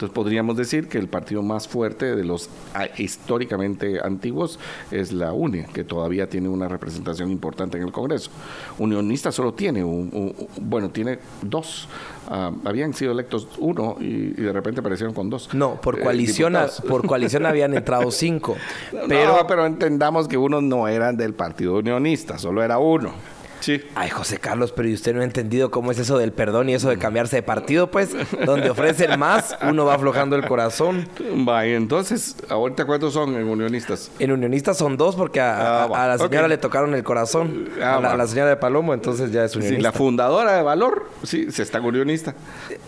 Entonces 0.00 0.14
podríamos 0.14 0.56
decir 0.56 0.88
que 0.88 0.96
el 0.96 1.08
partido 1.08 1.42
más 1.42 1.68
fuerte 1.68 2.16
de 2.16 2.24
los 2.24 2.48
ah, 2.72 2.86
históricamente 2.96 4.00
antiguos 4.02 4.58
es 4.90 5.12
la 5.12 5.34
UNE, 5.34 5.66
que 5.74 5.84
todavía 5.84 6.26
tiene 6.26 6.48
una 6.48 6.68
representación 6.68 7.30
importante 7.30 7.76
en 7.76 7.84
el 7.84 7.92
Congreso. 7.92 8.30
Unionista 8.78 9.30
solo 9.30 9.52
tiene, 9.52 9.84
un, 9.84 10.08
un- 10.10 10.34
bueno, 10.62 10.88
tiene 10.88 11.18
dos. 11.42 11.86
Ah, 12.30 12.50
habían 12.64 12.94
sido 12.94 13.12
electos 13.12 13.46
uno 13.58 13.96
y, 14.00 14.04
y 14.06 14.42
de 14.42 14.52
repente 14.54 14.80
aparecieron 14.80 15.12
con 15.12 15.28
dos. 15.28 15.52
No, 15.52 15.78
por 15.78 15.98
eh, 15.98 16.02
coalición, 16.02 16.56
por 16.88 17.06
coalición 17.06 17.44
habían 17.44 17.74
entrado 17.74 18.10
cinco. 18.10 18.56
Pero, 18.90 19.06
Pero, 19.06 19.46
pero 19.46 19.66
entendamos 19.66 20.28
que 20.28 20.38
unos 20.38 20.62
no 20.62 20.88
eran 20.88 21.18
del 21.18 21.34
Partido 21.34 21.74
Unionista, 21.76 22.38
solo 22.38 22.62
era 22.62 22.78
uno. 22.78 23.12
Sí. 23.60 23.80
ay, 23.94 24.10
José 24.10 24.38
Carlos, 24.38 24.72
pero 24.74 24.88
¿y 24.88 24.94
usted 24.94 25.14
no 25.14 25.20
ha 25.20 25.24
entendido 25.24 25.70
cómo 25.70 25.90
es 25.92 25.98
eso 25.98 26.18
del 26.18 26.32
perdón 26.32 26.68
y 26.68 26.74
eso 26.74 26.88
de 26.88 26.98
cambiarse 26.98 27.36
de 27.36 27.42
partido? 27.42 27.90
Pues, 27.90 28.10
donde 28.46 28.70
ofrecen 28.70 29.18
más, 29.18 29.56
uno 29.62 29.84
va 29.84 29.94
aflojando 29.94 30.34
el 30.36 30.46
corazón. 30.46 31.08
Vaya, 31.34 31.76
entonces, 31.76 32.36
ahorita 32.48 32.84
cuántos 32.86 33.12
son 33.12 33.34
en 33.36 33.46
unionistas? 33.48 34.10
En 34.18 34.32
unionistas 34.32 34.78
son 34.78 34.96
dos 34.96 35.14
porque 35.16 35.40
a, 35.40 35.50
Ah, 35.60 35.82
a- 35.84 35.86
va. 35.86 36.04
a 36.04 36.08
la 36.08 36.18
señora 36.18 36.48
le 36.48 36.58
tocaron 36.58 36.94
el 36.94 37.02
corazón. 37.04 37.68
Ah, 37.82 37.96
a, 37.96 38.00
la, 38.00 38.08
va. 38.08 38.14
a 38.14 38.16
la 38.16 38.26
señora 38.26 38.50
de 38.50 38.56
Palomo, 38.56 38.94
entonces 38.94 39.30
ya 39.32 39.44
es 39.44 39.52
Sí, 39.52 39.58
unionista. 39.58 39.82
la 39.82 39.92
fundadora 39.92 40.52
de 40.56 40.62
Valor, 40.62 41.06
sí, 41.22 41.50
se 41.52 41.62
está 41.62 41.80
unionista. 41.80 42.34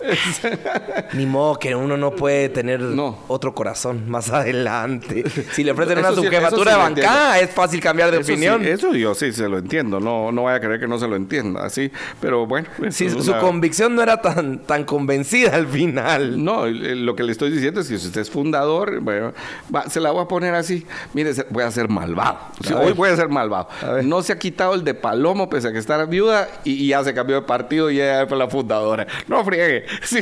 Ni 1.13 1.25
modo 1.25 1.57
que 1.59 1.75
uno 1.75 1.97
no 1.97 2.11
puede 2.15 2.49
tener 2.49 2.79
No. 2.81 3.19
otro 3.27 3.53
corazón 3.53 4.09
más 4.09 4.29
adelante. 4.31 5.23
Si 5.51 5.63
le 5.63 5.71
ofrecen 5.71 5.97
Eso 5.99 6.07
una 6.07 6.15
sí- 6.15 6.23
subjefatura 6.23 6.71
sí 6.71 6.77
de 6.77 6.83
bancada, 6.83 7.39
es 7.39 7.49
fácil 7.51 7.79
cambiar 7.79 8.11
de 8.11 8.17
Eso, 8.17 8.27
sí, 8.27 8.31
opinión. 8.33 8.65
eso 8.65 8.93
yo 8.93 9.13
sí 9.15 9.31
se 9.31 9.47
lo 9.47 9.57
entiendo, 9.57 9.99
no, 9.99 10.31
no 10.31 10.43
vaya 10.43 10.57
a 10.57 10.59
creer 10.63 10.79
que 10.79 10.87
no 10.87 10.97
se 10.99 11.07
lo 11.07 11.15
entienda, 11.15 11.63
así, 11.65 11.91
pero 12.21 12.45
bueno. 12.47 12.67
es 12.85 12.95
su 12.95 13.31
una- 13.31 13.39
convicción 13.39 13.95
no 13.95 14.01
era 14.01 14.21
tan, 14.21 14.59
tan 14.59 14.83
convencida 14.83 15.55
al 15.55 15.67
final. 15.67 16.43
No, 16.43 16.65
lo 16.67 17.15
que 17.15 17.23
le 17.23 17.31
estoy 17.31 17.51
diciendo 17.51 17.81
es 17.81 17.87
que 17.87 17.97
si 17.97 18.07
usted 18.07 18.21
es 18.21 18.29
fundador, 18.29 18.99
bueno, 19.01 19.33
va- 19.73 19.89
se 19.89 19.99
la 19.99 20.11
voy 20.11 20.23
a 20.23 20.27
poner 20.27 20.53
así. 20.55 20.85
Mire, 21.13 21.31
voy 21.49 21.63
a 21.63 21.71
ser 21.71 21.89
malvado. 21.89 22.39
Sí, 22.63 22.73
A 22.73 22.77
hoy 22.79 22.93
voy 22.93 23.09
a 23.09 23.15
ser 23.15 23.29
malvado. 23.29 23.67
A. 23.81 24.01
No 24.01 24.21
se 24.21 24.33
ha 24.33 24.39
quitado 24.39 24.73
el 24.73 24.83
de 24.83 24.93
Palomo 24.93 25.49
pese 25.49 25.67
a 25.67 25.71
que 25.71 25.79
está 25.79 26.03
viuda 26.05 26.47
y, 26.63 26.71
y 26.73 26.87
ya 26.89 27.03
se 27.03 27.13
cambió 27.13 27.35
de 27.37 27.41
partido 27.43 27.89
y 27.91 27.97
ya 27.97 28.25
fue 28.27 28.37
la 28.37 28.47
fundadora. 28.47 29.05
No 29.27 29.43
friegue. 29.43 29.85
Sí. 30.03 30.19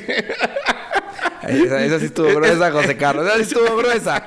Esa, 1.47 1.83
esa 1.83 1.99
sí 1.99 2.05
estuvo 2.05 2.27
gruesa, 2.35 2.71
José 2.71 2.95
Carlos. 2.97 3.25
Esa 3.25 3.35
sí 3.37 3.41
estuvo 3.41 3.75
gruesa. 3.77 4.23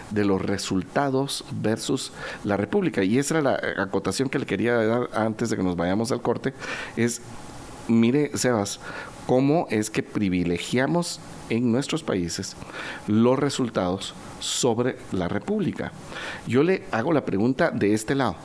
de 0.10 0.26
los 0.26 0.42
resultados 0.42 1.46
versus 1.52 2.14
la 2.44 2.58
República. 2.58 3.04
Y 3.04 3.20
esa 3.20 3.38
era 3.38 3.52
la 3.52 3.84
acotación 3.84 4.28
que 4.28 4.40
le 4.40 4.48
quería 4.48 4.74
dar 4.74 5.08
antes 5.14 5.52
de 5.52 5.58
que 5.58 5.64
nos 5.64 5.76
vayamos 5.76 6.12
al 6.12 6.24
corte. 6.24 6.56
Es, 6.98 7.22
mire, 7.88 8.36
Sebas, 8.36 8.80
cómo 9.28 9.68
es 9.70 9.92
que 9.92 10.02
privilegiamos 10.02 11.20
en 11.52 11.70
nuestros 11.72 12.02
países 12.02 12.56
los 13.08 13.38
resultados 13.38 14.16
sobre 14.40 14.96
la 15.12 15.28
República. 15.28 15.92
Yo 16.48 16.64
le 16.64 16.84
hago 16.92 17.12
la 17.12 17.26
pregunta 17.26 17.70
de 17.72 17.94
este 17.94 18.16
lado. 18.16 18.38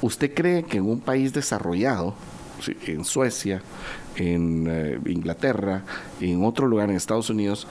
¿Usted 0.00 0.32
cree 0.32 0.62
que 0.62 0.78
en 0.78 0.84
un 0.84 1.00
país 1.00 1.32
desarrollado, 1.32 2.14
en 2.86 3.04
Suecia, 3.04 3.60
en 4.14 4.66
eh, 4.68 4.98
Inglaterra, 5.06 5.82
en 6.20 6.44
otro 6.44 6.68
lugar 6.68 6.90
en 6.90 6.96
Estados 6.96 7.28
Unidos, 7.28 7.66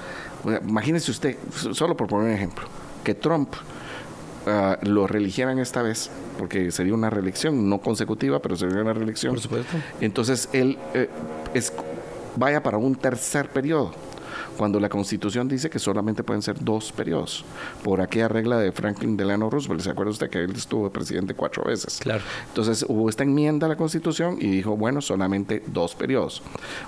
imagínese 0.68 1.12
usted, 1.12 1.38
solo 1.72 1.96
por 1.96 2.08
poner 2.08 2.28
un 2.28 2.34
ejemplo, 2.34 2.68
que 3.04 3.16
Trump 3.16 3.54
uh, 4.46 4.86
lo 4.86 5.08
reeligieran 5.08 5.60
esta 5.60 5.82
vez, 5.82 6.10
porque 6.38 6.72
sería 6.72 6.94
una 6.94 7.10
reelección, 7.10 7.70
no 7.70 7.80
consecutiva, 7.80 8.42
pero 8.42 8.58
sería 8.58 8.82
una 8.82 8.94
reelección. 8.94 9.34
Por 9.34 9.42
supuesto. 9.42 9.78
Entonces 10.02 10.50
él 10.52 10.78
eh, 10.94 11.10
es, 11.54 11.72
vaya 12.36 12.62
para 12.62 12.78
un 12.78 12.96
tercer 12.96 13.50
periodo 13.50 13.94
cuando 14.58 14.80
la 14.80 14.90
Constitución 14.90 15.48
dice 15.48 15.70
que 15.70 15.80
solamente 15.80 16.24
pueden 16.24 16.42
ser 16.42 16.60
dos 16.60 16.92
periodos, 16.92 17.46
por 17.84 18.02
aquella 18.02 18.28
regla 18.28 18.58
de 18.58 18.72
Franklin 18.72 19.16
Delano 19.16 19.50
Roosevelt. 19.50 19.82
¿Se 19.82 19.92
acuerda 19.92 20.12
usted 20.12 20.30
que 20.30 20.44
él 20.44 20.54
estuvo 20.56 20.90
presidente 20.90 21.34
cuatro 21.34 21.64
veces? 21.64 22.00
Claro. 22.00 22.24
Entonces 22.48 22.86
hubo 22.88 23.10
esta 23.10 23.24
enmienda 23.24 23.68
a 23.68 23.70
la 23.70 23.78
Constitución 23.78 24.38
y 24.40 24.48
dijo, 24.48 24.76
bueno, 24.76 25.02
solamente 25.02 25.64
dos 25.68 25.96
periodos. 25.96 26.42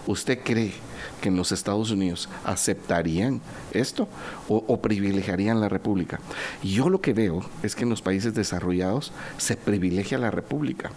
¿Usted 0.07 0.39
cree 0.43 0.73
que 1.21 1.29
en 1.29 1.35
los 1.35 1.51
Estados 1.51 1.91
Unidos 1.91 2.29
aceptarían 2.43 3.41
esto 3.71 4.07
o, 4.47 4.63
o, 4.67 4.81
privilegiarían 4.81 5.59
la 5.59 5.69
república. 5.69 6.19
Yo 6.63 6.89
lo 6.89 7.01
que 7.01 7.13
veo 7.13 7.41
es 7.63 7.75
que 7.75 7.83
en 7.83 7.89
los 7.89 8.01
países 8.01 8.33
desarrollados 8.33 9.11
se 9.37 9.55
privilegia 9.55 10.17
la 10.17 10.31
república 10.31 10.91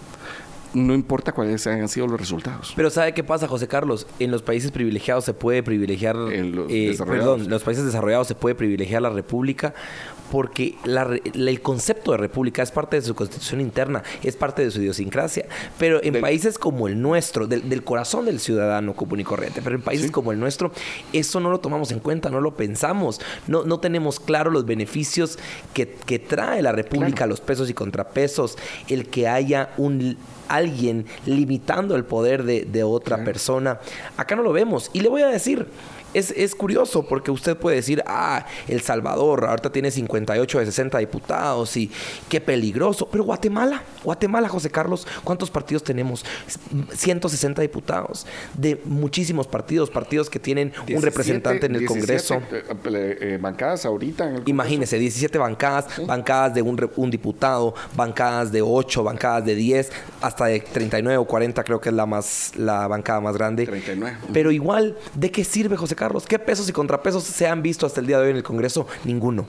no 0.74 0.94
importa 0.94 1.32
cuáles 1.32 1.66
hayan 1.66 1.88
sido 1.88 2.06
los 2.06 2.18
resultados. 2.18 2.72
Pero 2.76 2.90
¿sabe 2.90 3.14
qué 3.14 3.24
pasa, 3.24 3.48
José 3.48 3.68
Carlos? 3.68 4.06
En 4.18 4.30
los 4.30 4.42
países 4.42 4.70
privilegiados 4.70 5.24
se 5.24 5.34
puede 5.34 5.62
privilegiar... 5.62 6.16
En 6.32 6.54
los 6.54 6.70
eh, 6.70 6.88
desarrollados. 6.88 7.24
Perdón, 7.24 7.40
en 7.42 7.50
los 7.50 7.62
países 7.62 7.84
desarrollados 7.84 8.28
se 8.28 8.34
puede 8.34 8.54
privilegiar 8.54 9.02
la 9.02 9.10
república 9.10 9.74
porque 10.32 10.76
la, 10.84 11.04
la, 11.34 11.50
el 11.50 11.60
concepto 11.60 12.12
de 12.12 12.16
república 12.16 12.62
es 12.62 12.70
parte 12.70 12.96
de 12.96 13.02
su 13.02 13.14
constitución 13.14 13.60
interna, 13.60 14.02
es 14.22 14.34
parte 14.34 14.64
de 14.64 14.70
su 14.70 14.80
idiosincrasia. 14.80 15.44
Pero 15.78 16.02
en 16.02 16.14
del, 16.14 16.22
países 16.22 16.58
como 16.58 16.88
el 16.88 17.02
nuestro, 17.02 17.46
del, 17.46 17.68
del, 17.68 17.84
corazón 17.84 18.24
del 18.24 18.40
ciudadano 18.40 18.94
común 18.96 19.20
y 19.20 19.24
corriente, 19.24 19.60
pero 19.62 19.76
en 19.76 19.82
países 19.82 20.06
¿sí? 20.06 20.10
como 20.10 20.32
el 20.32 20.40
nuestro, 20.40 20.72
eso 21.12 21.38
no 21.38 21.50
lo 21.50 21.60
tomamos 21.60 21.92
en 21.92 21.98
cuenta, 21.98 22.30
no 22.30 22.40
lo 22.40 22.56
pensamos, 22.56 23.20
no, 23.46 23.64
no 23.64 23.78
tenemos 23.78 24.20
claro 24.20 24.50
los 24.50 24.64
beneficios 24.64 25.38
que, 25.74 25.86
que 26.06 26.18
trae 26.18 26.62
la 26.62 26.72
república, 26.72 27.16
claro. 27.16 27.32
los 27.32 27.42
pesos 27.42 27.68
y 27.68 27.74
contrapesos, 27.74 28.56
el 28.88 29.10
que 29.10 29.28
haya 29.28 29.74
un 29.76 30.16
alguien 30.48 31.04
limitando 31.26 31.94
el 31.94 32.04
poder 32.04 32.44
de, 32.44 32.64
de 32.64 32.84
otra 32.84 33.22
persona. 33.22 33.80
Acá 34.16 34.34
no 34.34 34.42
lo 34.42 34.52
vemos. 34.52 34.90
Y 34.92 35.00
le 35.00 35.08
voy 35.08 35.22
a 35.22 35.28
decir, 35.28 35.66
es, 36.14 36.30
es, 36.30 36.54
curioso 36.54 37.06
porque 37.06 37.30
usted 37.30 37.56
puede 37.56 37.76
decir, 37.76 38.02
ah, 38.06 38.46
El 38.68 38.80
Salvador 38.82 39.46
ahorita 39.46 39.70
tiene 39.72 39.90
58 39.90 40.58
de 40.58 40.66
60 40.66 40.98
diputados 40.98 41.76
y 41.76 41.90
qué 42.28 42.40
peligroso. 42.40 43.08
Pero 43.10 43.24
Guatemala, 43.24 43.82
Guatemala, 44.04 44.48
José 44.48 44.70
Carlos, 44.70 45.06
¿cuántos 45.24 45.50
partidos 45.50 45.82
tenemos? 45.82 46.24
160 46.94 47.62
diputados 47.62 48.26
de 48.54 48.80
muchísimos 48.84 49.46
partidos, 49.46 49.90
partidos 49.90 50.28
que 50.28 50.38
tienen 50.38 50.70
17, 50.70 50.96
un 50.96 51.02
representante 51.02 51.66
en 51.66 51.74
el 51.74 51.80
17, 51.80 52.00
Congreso. 52.00 52.42
Eh, 52.94 53.18
eh, 53.20 53.38
bancadas 53.40 53.84
ahorita. 53.84 54.28
En 54.28 54.36
el 54.36 54.42
Imagínese, 54.46 54.98
17 54.98 55.38
bancadas, 55.38 55.86
¿Sí? 55.96 56.04
bancadas 56.04 56.54
de 56.54 56.62
un, 56.62 56.90
un, 56.96 57.10
diputado, 57.10 57.74
bancadas 57.96 58.52
de 58.52 58.62
8, 58.62 59.04
bancadas 59.04 59.44
de 59.44 59.54
10, 59.54 59.92
hasta 60.20 60.46
de 60.46 60.60
39 60.60 61.18
o 61.18 61.24
40 61.24 61.64
creo 61.64 61.80
que 61.80 61.88
es 61.88 61.94
la, 61.94 62.06
más, 62.06 62.52
la 62.56 62.86
bancada 62.86 63.20
más 63.20 63.36
grande. 63.36 63.66
39. 63.66 64.18
Pero 64.32 64.50
igual, 64.50 64.96
¿de 65.14 65.30
qué 65.30 65.44
sirve, 65.44 65.76
José 65.76 65.94
Carlos, 65.94 66.01
¿qué 66.26 66.38
pesos 66.38 66.68
y 66.68 66.72
contrapesos 66.72 67.24
se 67.24 67.46
han 67.46 67.62
visto 67.62 67.86
hasta 67.86 68.00
el 68.00 68.06
día 68.06 68.18
de 68.18 68.24
hoy 68.24 68.30
en 68.30 68.36
el 68.36 68.42
Congreso? 68.42 68.86
Ninguno. 69.04 69.46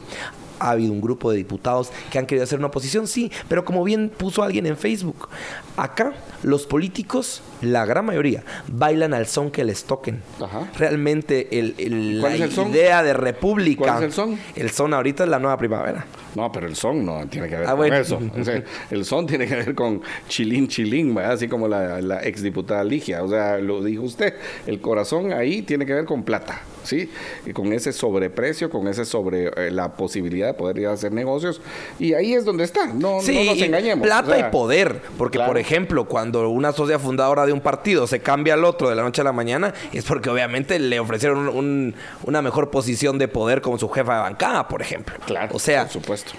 Ha 0.60 0.72
habido 0.72 0.94
un 0.94 1.02
grupo 1.02 1.32
de 1.32 1.38
diputados 1.38 1.92
que 2.12 2.20
han 2.20 2.26
querido 2.26 2.44
hacer 2.44 2.60
una 2.60 2.68
oposición, 2.68 3.08
sí, 3.08 3.32
pero 3.50 3.66
como 3.66 3.84
bien 3.84 4.10
puso 4.10 4.44
alguien 4.44 4.66
en 4.66 4.78
Facebook, 4.78 5.28
acá 5.76 6.14
los 6.44 6.66
políticos, 6.66 7.42
la 7.64 7.86
gran 7.86 8.06
mayoría, 8.06 8.44
bailan 8.68 9.14
al 9.14 9.28
son 9.28 9.52
que 9.52 9.64
les 9.64 9.84
toquen. 9.86 10.22
Ajá. 10.42 10.70
Realmente 10.78 11.60
el, 11.60 11.76
el, 11.78 12.22
la 12.22 12.48
son? 12.50 12.72
idea 12.72 13.04
de 13.04 13.14
república. 13.14 13.84
¿Cuál 13.84 13.98
es 13.98 14.04
el 14.04 14.12
son? 14.12 14.40
El 14.56 14.70
son 14.70 14.94
ahorita 14.94 15.24
es 15.24 15.30
la 15.30 15.40
nueva 15.40 15.58
primavera. 15.58 16.06
No, 16.36 16.52
pero 16.52 16.68
el 16.68 16.76
son 16.76 17.06
no 17.06 17.28
tiene 17.28 17.48
que 17.48 17.58
ver 17.58 17.66
ah, 17.66 17.72
con 17.72 17.78
bueno. 17.78 17.96
eso. 17.96 18.20
O 18.40 18.44
sea, 18.44 18.64
el 18.90 19.06
son 19.06 19.28
tiene 19.28 19.48
que 19.48 19.56
ver 19.56 19.76
con 19.76 20.02
chilín, 20.28 20.68
chilín, 20.68 21.14
¿verdad? 21.14 21.34
así 21.34 21.48
como 21.48 21.68
la, 21.68 22.02
la 22.02 22.24
exdiputada 22.24 22.84
Ligia. 22.84 23.24
O 23.24 23.30
sea, 23.30 23.58
lo 23.60 23.84
dijo 23.84 24.04
usted. 24.04 24.34
El 24.66 24.82
corazón 24.82 25.32
ahí 25.32 25.62
tiene 25.62 25.86
que 25.86 25.94
ver 25.94 26.06
con 26.06 26.24
plata, 26.24 26.62
¿sí? 26.84 27.10
Y 27.46 27.54
con 27.54 27.72
ese 27.72 27.94
sobreprecio, 27.94 28.70
con 28.70 28.88
ese 28.88 29.06
sobre 29.06 29.48
eh, 29.48 29.72
la 29.72 29.94
posibilidad 29.94 30.48
de 30.48 30.54
poder 30.54 30.80
ir 30.80 30.88
a 30.88 30.94
hacer 30.94 31.12
negocios. 31.12 31.62
Y 32.00 32.14
ahí 32.14 32.34
es 32.34 32.46
donde 32.46 32.64
está. 32.64 32.88
No, 32.88 33.22
sí, 33.22 33.36
no 33.36 33.52
nos 33.52 33.62
engañemos. 33.62 34.06
Plata 34.06 34.32
o 34.32 34.36
sea, 34.36 34.48
y 34.48 34.52
poder. 34.52 35.02
Porque, 35.18 35.38
claro. 35.38 35.52
por 35.52 35.60
ejemplo, 35.60 36.06
cuando 36.06 36.50
una 36.50 36.72
sociedad 36.72 37.00
fundadora 37.00 37.46
de 37.46 37.53
un 37.54 37.62
partido 37.62 38.08
se 38.08 38.20
cambia 38.20 38.56
al 38.56 38.66
otro 38.66 38.90
de 38.90 38.96
la 38.96 39.04
noche 39.04 39.22
a 39.22 39.24
la 39.24 39.32
mañana, 39.32 39.74
es 39.92 40.06
porque 40.06 40.30
obviamente 40.30 40.80
le 40.80 41.00
ofrecieron 41.00 41.48
un, 41.48 41.56
un, 41.56 41.96
una 42.24 42.42
mejor 42.42 42.70
posición 42.70 43.18
de 43.18 43.28
poder 43.28 43.62
como 43.62 43.78
su 43.78 43.90
jefa 43.90 44.16
de 44.16 44.22
bancada, 44.22 44.68
por 44.68 44.82
ejemplo. 44.82 45.16
Claro. 45.26 45.56
O 45.56 45.60
sea, 45.60 45.84
por 45.84 45.94
supuesto. 45.94 46.32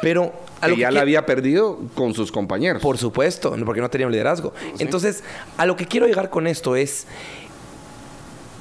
Pero 0.00 0.32
a 0.60 0.68
lo 0.68 0.74
que 0.74 0.82
ya 0.82 0.88
que 0.88 0.94
la 0.94 1.00
había 1.00 1.26
perdido 1.26 1.78
con 1.94 2.14
sus 2.14 2.32
compañeros. 2.32 2.82
Por 2.82 2.98
supuesto, 2.98 3.54
porque 3.64 3.80
no 3.80 3.90
tenía 3.90 4.06
un 4.06 4.12
liderazgo. 4.12 4.52
Sí. 4.60 4.82
Entonces, 4.82 5.22
a 5.56 5.66
lo 5.66 5.76
que 5.76 5.86
quiero 5.86 6.06
llegar 6.06 6.30
con 6.30 6.46
esto 6.46 6.76
es, 6.76 7.06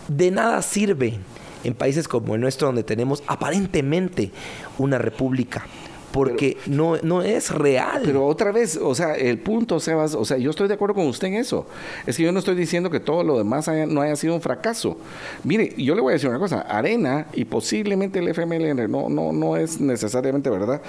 de 0.08 0.32
nada 0.32 0.62
sirve 0.62 1.20
en 1.64 1.74
países 1.74 2.08
como 2.08 2.36
el 2.36 2.42
nuestro, 2.42 2.68
donde 2.68 2.84
tenemos 2.84 3.24
aparentemente 3.28 4.32
una 4.78 4.98
república, 4.98 5.66
porque 6.14 6.58
no, 6.68 6.98
no 7.02 7.24
es 7.24 7.50
real. 7.50 8.04
Pero 8.06 8.26
otra 8.26 8.52
vez, 8.52 8.78
o 8.78 8.94
sea, 8.94 9.16
el 9.16 9.40
punto, 9.40 9.80
Sebas, 9.80 10.14
o 10.14 10.24
sea, 10.24 10.38
yo 10.38 10.52
estoy 10.52 10.68
de 10.68 10.76
acuerdo 10.76 10.94
con 10.94 11.08
usted 11.08 11.28
en 11.30 11.34
eso. 11.34 11.66
Es 12.06 12.16
que 12.18 12.24
yo 12.24 12.32
no 12.32 12.38
estoy 12.38 12.56
diciendo 12.56 12.92
que 12.92 13.00
todo 13.00 13.24
lo 13.24 13.38
demás 13.38 13.68
no 13.88 14.00
haya 14.00 14.16
sido 14.16 14.36
un 14.36 14.42
fracaso. 14.42 14.96
Mire, 15.44 15.74
yo 15.76 15.96
le 15.96 16.02
voy 16.02 16.12
a 16.12 16.14
decir 16.14 16.30
una 16.30 16.38
cosa, 16.38 16.62
Arena 16.62 17.26
y 17.34 17.46
posiblemente 17.46 18.20
el 18.20 18.28
FMLN, 18.28 18.92
no, 18.92 19.10
no, 19.10 19.34
no 19.34 19.58
es 19.58 19.82
necesariamente 19.82 20.52
verdad, 20.52 20.84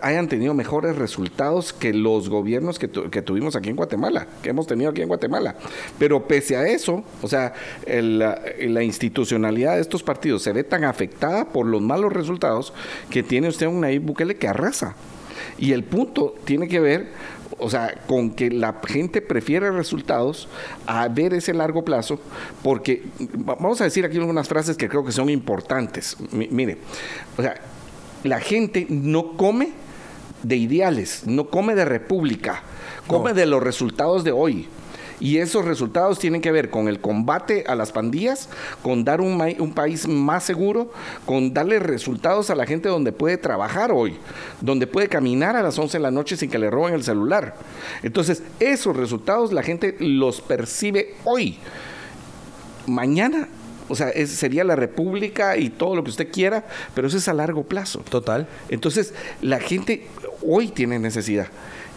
hayan 0.00 0.28
tenido 0.28 0.54
mejores 0.54 0.96
resultados 0.96 1.72
que 1.72 1.92
los 1.92 2.28
gobiernos 2.28 2.78
que, 2.78 2.88
que 2.88 3.20
tuvimos 3.20 3.56
aquí 3.56 3.70
en 3.70 3.76
Guatemala, 3.76 4.28
que 4.42 4.50
hemos 4.50 4.68
tenido 4.68 4.90
aquí 4.90 5.02
en 5.02 5.08
Guatemala. 5.08 5.56
Pero 5.98 6.28
pese 6.28 6.56
a 6.56 6.68
eso, 6.68 7.02
o 7.20 7.26
sea, 7.26 7.52
la, 7.84 8.40
la 8.60 8.84
institucionalidad 8.84 9.74
de 9.74 9.80
estos 9.80 10.04
partidos 10.04 10.42
se 10.42 10.52
ve 10.52 10.62
tan 10.62 10.84
afectada 10.84 11.46
por 11.46 11.66
los 11.66 11.82
malos 11.82 12.12
resultados 12.12 12.72
que 13.10 13.24
tiene 13.24 13.48
usted 13.48 13.66
un 13.66 13.80
Nayib 13.80 14.02
Bukele 14.02 14.36
que 14.36 14.46
arrasa. 14.68 14.94
Y 15.58 15.72
el 15.72 15.84
punto 15.84 16.34
tiene 16.44 16.68
que 16.68 16.80
ver, 16.80 17.12
o 17.58 17.68
sea, 17.68 17.94
con 18.06 18.30
que 18.30 18.50
la 18.50 18.80
gente 18.86 19.20
prefiere 19.20 19.70
resultados 19.70 20.48
a 20.86 21.08
ver 21.08 21.34
ese 21.34 21.52
largo 21.52 21.84
plazo, 21.84 22.20
porque 22.62 23.02
vamos 23.34 23.80
a 23.80 23.84
decir 23.84 24.04
aquí 24.04 24.18
algunas 24.18 24.48
frases 24.48 24.76
que 24.76 24.88
creo 24.88 25.04
que 25.04 25.12
son 25.12 25.28
importantes. 25.30 26.16
mire, 26.32 26.78
o 27.36 27.42
sea, 27.42 27.54
la 28.24 28.40
gente 28.40 28.86
no 28.88 29.36
come 29.36 29.72
de 30.42 30.56
ideales, 30.56 31.24
no 31.26 31.50
come 31.50 31.74
de 31.74 31.84
república, 31.84 32.62
come 33.06 33.32
de 33.32 33.46
los 33.46 33.62
resultados 33.62 34.22
de 34.24 34.32
hoy. 34.32 34.68
Y 35.20 35.38
esos 35.38 35.64
resultados 35.64 36.18
tienen 36.18 36.40
que 36.40 36.52
ver 36.52 36.70
con 36.70 36.88
el 36.88 37.00
combate 37.00 37.64
a 37.66 37.74
las 37.74 37.92
pandillas, 37.92 38.48
con 38.82 39.04
dar 39.04 39.20
un, 39.20 39.40
un, 39.58 39.72
país 39.72 40.06
más 40.06 40.44
seguro, 40.44 40.92
con 41.24 41.52
darle 41.52 41.78
resultados 41.78 42.50
a 42.50 42.54
la 42.54 42.66
gente 42.66 42.88
donde 42.88 43.12
puede 43.12 43.36
trabajar 43.36 43.90
hoy, 43.92 44.16
donde 44.60 44.86
puede 44.86 45.08
caminar 45.08 45.56
a 45.56 45.62
las 45.62 45.78
11 45.78 45.98
de 45.98 46.02
la 46.02 46.10
noche 46.10 46.36
sin 46.36 46.50
que 46.50 46.58
le 46.58 46.70
roben 46.70 46.94
el 46.94 47.04
celular. 47.04 47.56
Entonces, 48.02 48.42
esos 48.60 48.96
resultados 48.96 49.52
la 49.52 49.62
gente 49.62 49.96
los 49.98 50.40
percibe 50.40 51.14
hoy. 51.24 51.58
Mañana 52.86 53.48
o 53.88 53.94
sea, 53.94 54.12
sería 54.26 54.64
la 54.64 54.76
república 54.76 55.56
y 55.56 55.70
todo 55.70 55.96
lo 55.96 56.04
que 56.04 56.10
usted 56.10 56.30
quiera, 56.30 56.66
pero 56.94 57.08
eso 57.08 57.16
es 57.16 57.26
a 57.28 57.34
largo 57.34 57.64
plazo. 57.64 58.00
Total. 58.00 58.46
Entonces, 58.68 59.14
la 59.40 59.60
gente 59.60 60.06
hoy 60.46 60.68
tiene 60.68 60.98
necesidad. 60.98 61.48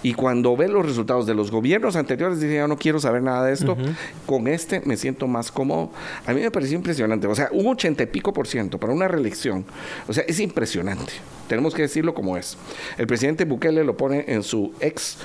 Y 0.03 0.13
cuando 0.13 0.57
ve 0.57 0.67
los 0.67 0.85
resultados 0.85 1.25
de 1.27 1.35
los 1.35 1.51
gobiernos 1.51 1.95
anteriores, 1.95 2.39
dice, 2.39 2.55
yo 2.55 2.67
no 2.67 2.77
quiero 2.77 2.99
saber 2.99 3.21
nada 3.21 3.45
de 3.45 3.53
esto. 3.53 3.77
Con 4.25 4.47
este 4.47 4.81
me 4.85 4.97
siento 4.97 5.27
más 5.27 5.51
cómodo. 5.51 5.91
A 6.25 6.33
mí 6.33 6.41
me 6.41 6.51
pareció 6.51 6.75
impresionante. 6.75 7.27
O 7.27 7.35
sea, 7.35 7.49
un 7.51 7.67
ochenta 7.67 8.03
y 8.03 8.07
pico 8.07 8.33
por 8.33 8.47
ciento 8.47 8.79
para 8.79 8.93
una 8.93 9.07
reelección. 9.07 9.63
O 10.07 10.13
sea, 10.13 10.23
es 10.27 10.39
impresionante. 10.39 11.13
Tenemos 11.47 11.75
que 11.75 11.83
decirlo 11.83 12.13
como 12.13 12.37
es. 12.37 12.57
El 12.97 13.07
presidente 13.07 13.45
Bukele 13.45 13.83
lo 13.83 13.97
pone 13.97 14.25
en 14.27 14.41
su 14.41 14.73
ex 14.79 15.17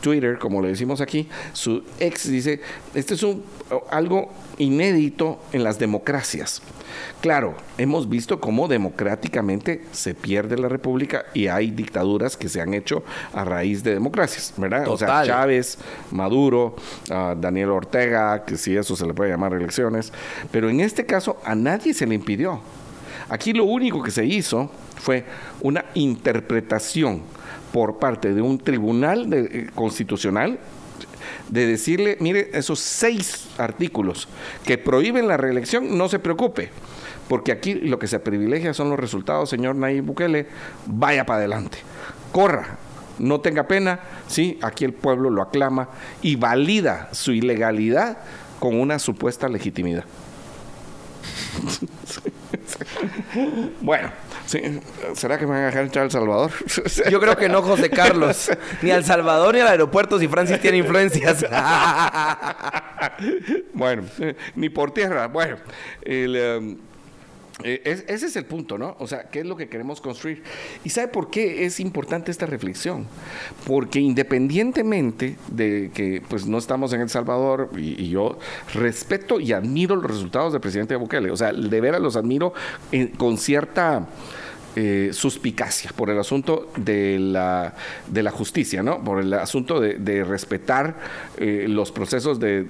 Twitter, 0.00 0.38
como 0.38 0.62
le 0.62 0.68
decimos 0.68 1.00
aquí. 1.00 1.28
Su 1.52 1.84
ex 2.00 2.28
dice, 2.28 2.60
este 2.94 3.14
es 3.14 3.22
un, 3.22 3.44
algo 3.90 4.30
inédito 4.58 5.38
en 5.52 5.62
las 5.62 5.78
democracias. 5.78 6.62
Claro, 7.20 7.54
hemos 7.78 8.08
visto 8.08 8.40
cómo 8.40 8.68
democráticamente 8.68 9.82
se 9.92 10.14
pierde 10.14 10.58
la 10.58 10.68
república 10.68 11.24
y 11.32 11.46
hay 11.46 11.70
dictaduras 11.70 12.36
que 12.36 12.48
se 12.48 12.60
han 12.60 12.74
hecho 12.74 13.02
a 13.32 13.44
raíz 13.44 13.82
de 13.82 13.94
democracias, 13.94 14.52
¿verdad? 14.56 14.88
O 14.88 14.98
sea, 14.98 15.24
Chávez, 15.24 15.78
Maduro, 16.10 16.76
ah, 17.10 17.34
Daniel 17.38 17.70
Ortega, 17.70 18.44
que 18.44 18.56
si 18.56 18.76
eso 18.76 18.94
se 18.94 19.06
le 19.06 19.14
puede 19.14 19.30
llamar 19.30 19.54
elecciones, 19.54 20.12
pero 20.50 20.68
en 20.68 20.80
este 20.80 21.06
caso 21.06 21.38
a 21.44 21.54
nadie 21.54 21.94
se 21.94 22.06
le 22.06 22.14
impidió. 22.14 22.60
Aquí 23.28 23.52
lo 23.52 23.64
único 23.64 24.02
que 24.02 24.10
se 24.10 24.24
hizo 24.24 24.70
fue 24.96 25.24
una 25.60 25.84
interpretación 25.94 27.22
por 27.72 27.98
parte 27.98 28.34
de 28.34 28.42
un 28.42 28.58
tribunal 28.58 29.32
eh, 29.32 29.68
constitucional 29.74 30.58
de 31.48 31.66
decirle, 31.66 32.16
mire, 32.20 32.50
esos 32.52 32.80
seis 32.80 33.48
artículos 33.58 34.28
que 34.64 34.78
prohíben 34.78 35.28
la 35.28 35.36
reelección, 35.36 35.96
no 35.96 36.08
se 36.08 36.18
preocupe, 36.18 36.70
porque 37.28 37.52
aquí 37.52 37.74
lo 37.74 37.98
que 37.98 38.06
se 38.06 38.18
privilegia 38.18 38.74
son 38.74 38.90
los 38.90 38.98
resultados, 38.98 39.50
señor 39.50 39.76
Nayib 39.76 40.04
Bukele, 40.04 40.46
vaya 40.86 41.26
para 41.26 41.38
adelante, 41.38 41.78
corra, 42.32 42.78
no 43.18 43.40
tenga 43.40 43.68
pena, 43.68 44.00
sí, 44.26 44.58
aquí 44.62 44.84
el 44.84 44.92
pueblo 44.92 45.30
lo 45.30 45.42
aclama 45.42 45.88
y 46.22 46.36
valida 46.36 47.08
su 47.12 47.32
ilegalidad 47.32 48.18
con 48.58 48.78
una 48.78 48.98
supuesta 48.98 49.48
legitimidad. 49.48 50.04
bueno, 53.80 54.10
¿será 54.46 55.38
que 55.38 55.46
me 55.46 55.52
van 55.52 55.62
a 55.62 55.66
dejar 55.66 55.84
entrar 55.84 56.04
al 56.04 56.10
Salvador? 56.10 56.50
Yo 57.10 57.20
creo 57.20 57.36
que 57.36 57.48
no, 57.48 57.62
José 57.62 57.90
Carlos. 57.90 58.50
Ni 58.82 58.90
al 58.90 59.04
Salvador 59.04 59.54
ni 59.54 59.60
al 59.60 59.68
aeropuerto 59.68 60.18
si 60.18 60.28
Francis 60.28 60.60
tiene 60.60 60.78
influencias. 60.78 61.44
bueno, 63.74 64.04
ni 64.54 64.68
por 64.68 64.92
tierra. 64.92 65.28
Bueno, 65.28 65.56
el... 66.02 66.36
Em, 66.36 66.78
eh, 67.62 68.02
ese 68.08 68.26
es 68.26 68.36
el 68.36 68.46
punto, 68.46 68.78
¿no? 68.78 68.96
O 68.98 69.06
sea, 69.06 69.30
¿qué 69.30 69.40
es 69.40 69.46
lo 69.46 69.56
que 69.56 69.68
queremos 69.68 70.00
construir? 70.00 70.42
¿Y 70.82 70.90
sabe 70.90 71.08
por 71.08 71.30
qué 71.30 71.64
es 71.64 71.78
importante 71.78 72.32
esta 72.32 72.46
reflexión? 72.46 73.06
Porque 73.66 74.00
independientemente 74.00 75.36
de 75.48 75.90
que 75.94 76.20
pues 76.28 76.46
no 76.46 76.58
estamos 76.58 76.92
en 76.92 77.00
El 77.00 77.08
Salvador 77.08 77.70
y, 77.76 78.08
yo 78.08 78.38
respeto 78.74 79.38
y 79.40 79.52
admiro 79.52 79.94
los 79.94 80.10
resultados 80.10 80.52
del 80.52 80.60
presidente 80.60 80.96
Bukele, 80.96 81.30
o 81.30 81.36
sea, 81.36 81.52
de 81.52 81.80
veras 81.80 82.00
los 82.00 82.16
admiro 82.16 82.52
con 83.16 83.38
cierta... 83.38 84.08
Eh, 84.76 85.10
suspicacia 85.12 85.92
por 85.94 86.10
el 86.10 86.18
asunto 86.18 86.72
de 86.76 87.16
la, 87.20 87.74
de 88.08 88.24
la 88.24 88.32
justicia, 88.32 88.82
¿no? 88.82 89.04
Por 89.04 89.20
el 89.20 89.32
asunto 89.34 89.78
de, 89.78 90.24
respetar 90.24 90.96
eh, 91.38 91.66
los 91.68 91.92
procesos 91.92 92.40
de, 92.40 92.66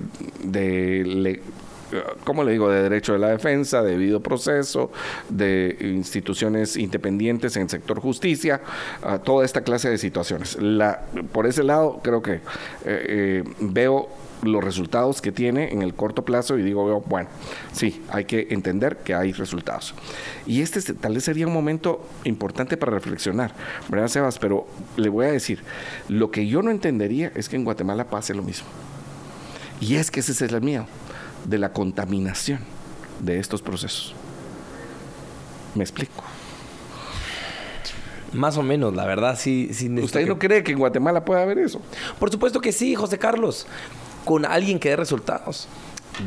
¿cómo 2.25 2.45
le 2.45 2.53
digo?, 2.53 2.69
de 2.69 2.83
derecho 2.83 3.13
de 3.13 3.19
la 3.19 3.29
defensa, 3.29 3.83
de 3.83 3.93
debido 3.93 4.21
proceso, 4.21 4.91
de 5.29 5.77
instituciones 5.81 6.77
independientes 6.77 7.57
en 7.57 7.63
el 7.63 7.71
sector 7.71 8.01
justicia, 8.01 8.61
toda 9.25 9.45
esta 9.45 9.63
clase 9.63 9.91
de 9.91 9.99
situaciones. 9.99 10.57
La, 10.61 11.03
por 11.33 11.47
ese 11.47 11.63
lado, 11.63 12.01
creo 12.03 12.23
que 12.23 12.35
eh, 12.35 12.41
eh, 12.85 13.45
veo 13.61 14.09
los 14.43 14.63
resultados 14.63 15.23
que 15.23 15.33
tiene 15.33 15.73
en 15.73 15.81
el 15.81 15.95
corto 15.95 16.25
plazo 16.25 16.59
y 16.59 16.63
digo, 16.63 17.03
bueno, 17.07 17.29
sí, 17.73 18.03
hay 18.11 18.27
que 18.27 18.49
entender 18.51 18.99
que 18.99 19.15
hay 19.15 19.33
resultados. 19.33 19.95
Y 20.47 20.61
este 20.61 20.83
tal 20.95 21.15
vez 21.15 21.25
sería 21.25 21.47
un 21.47 21.55
momento 21.55 22.07
importante 22.25 22.77
para 22.77 22.93
reflexionar, 22.93 23.55
¿verdad, 23.89 24.09
Sebas? 24.09 24.39
Pero 24.39 24.67
le 24.97 25.09
voy 25.09 25.27
a 25.27 25.33
decir, 25.33 25.61
lo 26.09 26.31
que 26.31 26.47
yo 26.47 26.63
no 26.63 26.71
entendería 26.71 27.33
es 27.35 27.49
que 27.49 27.57
en 27.57 27.65
Guatemala 27.65 28.05
pase 28.11 28.35
lo 28.35 28.43
mismo. 28.43 28.67
Y 29.81 29.97
es 29.97 30.11
que 30.11 30.21
ese 30.21 30.33
es 30.33 30.43
el 30.43 30.61
miedo 30.61 30.87
de 31.45 31.59
la 31.59 31.73
contaminación 31.73 32.61
de 33.21 33.39
estos 33.39 33.63
procesos. 33.63 34.15
¿Me 35.75 35.83
explico? 35.83 36.23
Más 38.33 38.57
o 38.57 38.63
menos, 38.63 38.95
la 38.95 39.07
verdad, 39.07 39.39
sí. 39.39 39.71
¿Usted 40.03 40.27
no 40.27 40.39
cree 40.39 40.63
que 40.65 40.73
en 40.73 40.79
Guatemala 40.79 41.25
pueda 41.25 41.43
haber 41.43 41.59
eso? 41.59 41.81
Por 42.19 42.31
supuesto 42.31 42.61
que 42.61 42.73
sí, 42.73 42.95
José 42.95 43.19
Carlos. 43.19 43.67
Con 44.25 44.45
alguien 44.45 44.79
que 44.79 44.89
dé 44.89 44.97
resultados. 44.97 45.69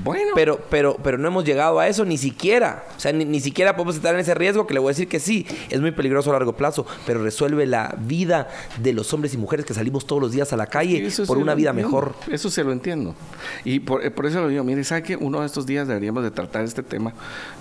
Bueno. 0.03 0.31
Pero, 0.35 0.59
pero, 0.69 0.97
pero 1.01 1.17
no 1.17 1.27
hemos 1.27 1.45
llegado 1.45 1.79
a 1.79 1.87
eso 1.87 2.05
ni 2.05 2.17
siquiera. 2.17 2.83
O 2.95 2.99
sea, 2.99 3.13
ni, 3.13 3.39
siquiera 3.39 3.75
podemos 3.75 3.95
estar 3.95 4.13
en 4.13 4.21
ese 4.21 4.33
riesgo 4.33 4.67
que 4.67 4.73
le 4.73 4.79
voy 4.79 4.89
a 4.89 4.91
decir 4.91 5.07
que 5.07 5.19
sí, 5.19 5.45
es 5.69 5.79
muy 5.81 5.91
peligroso 5.91 6.29
a 6.29 6.33
largo 6.33 6.53
plazo, 6.53 6.85
pero 7.05 7.23
resuelve 7.23 7.65
la 7.65 7.95
vida 7.99 8.49
de 8.81 8.93
los 8.93 9.13
hombres 9.13 9.33
y 9.33 9.37
mujeres 9.37 9.65
que 9.65 9.73
salimos 9.73 10.05
todos 10.05 10.21
los 10.21 10.31
días 10.31 10.51
a 10.53 10.57
la 10.57 10.67
calle 10.67 11.09
por 11.25 11.37
una 11.37 11.55
vida 11.55 11.73
mejor. 11.73 12.15
Eso 12.31 12.49
se 12.49 12.63
lo 12.63 12.71
entiendo. 12.71 13.15
Y 13.63 13.79
por, 13.79 14.03
eh, 14.05 14.13
eso 14.27 14.41
lo 14.41 14.47
digo, 14.49 14.63
mire, 14.63 14.83
¿sabe 14.83 15.03
que 15.03 15.15
uno 15.15 15.41
de 15.41 15.45
estos 15.45 15.65
días 15.65 15.87
deberíamos 15.87 16.23
de 16.23 16.31
tratar 16.31 16.63
este 16.63 16.83
tema? 16.83 17.13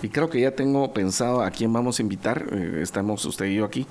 Y 0.03 0.09
creo 0.09 0.29
que 0.29 0.41
ya 0.41 0.51
tengo 0.51 0.93
pensado 0.93 1.43
a 1.43 1.51
quién 1.51 1.73
vamos 1.73 1.99
a 1.99 2.03
invitar. 2.03 2.47
Eh, 2.51 2.81
estamos 2.83 3.25
usted 3.25 3.47
y 3.47 3.57
yo 3.57 3.65
aquí. 3.65 3.87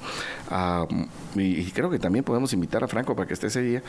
y, 1.35 1.71
creo 1.71 1.89
que 1.89 1.99
también 1.99 2.23
podemos 2.23 2.53
invitar 2.53 2.83
a 2.83 2.87
Franco 2.87 3.15
para 3.15 3.27
que 3.27 3.33
esté 3.33 3.47
ese 3.47 3.61
día. 3.61 3.83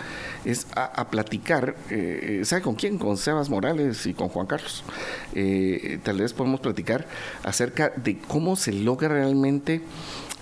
Es 0.45 0.67
a, 0.75 1.09
platicar, 1.09 1.77
eh, 1.91 2.43
¿sabe 2.45 2.63
con 2.63 2.75
quién? 2.75 2.99
Con 2.99 3.17
Sebas 3.17 3.49
Morales 3.49 4.07
y 4.07 4.15
con 4.15 4.29
Juan 4.37 4.47
Carlos. 4.47 4.85
Eh, 5.35 5.99
tal 6.03 6.19
vez 6.19 6.33
podemos 6.33 6.61
platicar 6.61 7.07
acerca 7.43 7.93
de 7.97 8.19
cómo 8.19 8.57
se 8.57 8.73
logra 8.73 9.09
realmente 9.09 9.83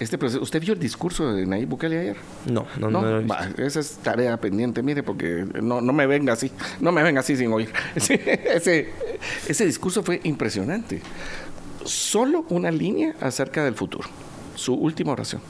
este 0.01 0.19
proceso. 0.19 0.43
¿Usted 0.43 0.61
vio 0.61 0.73
el 0.73 0.81
discurso 0.81 1.33
de 1.33 1.47
Nayib 1.47 1.69
Bukele 1.69 1.99
ayer? 1.99 2.17
No, 2.47 2.67
no, 2.79 2.91
no. 2.91 3.21
esa 3.59 3.81
es 3.81 3.99
tarea 3.99 4.37
pendiente, 4.37 4.83
mire, 4.83 5.03
porque 5.03 5.47
no, 5.63 5.81
no 5.81 5.93
me 5.93 6.07
venga 6.07 6.33
así, 6.33 6.51
no 6.81 6.93
me 6.93 7.03
venga 7.03 7.21
así 7.21 7.37
sin 7.37 7.53
oír. 7.53 7.73
ese, 7.95 8.91
ese 9.49 9.67
discurso 9.67 10.03
fue 10.03 10.21
impresionante. 10.25 11.01
Solo 11.85 12.47
una 12.49 12.71
línea 12.71 13.15
acerca 13.21 13.65
del 13.65 13.75
futuro, 13.75 14.09
su 14.55 14.75
última 14.75 15.13
oración. 15.13 15.43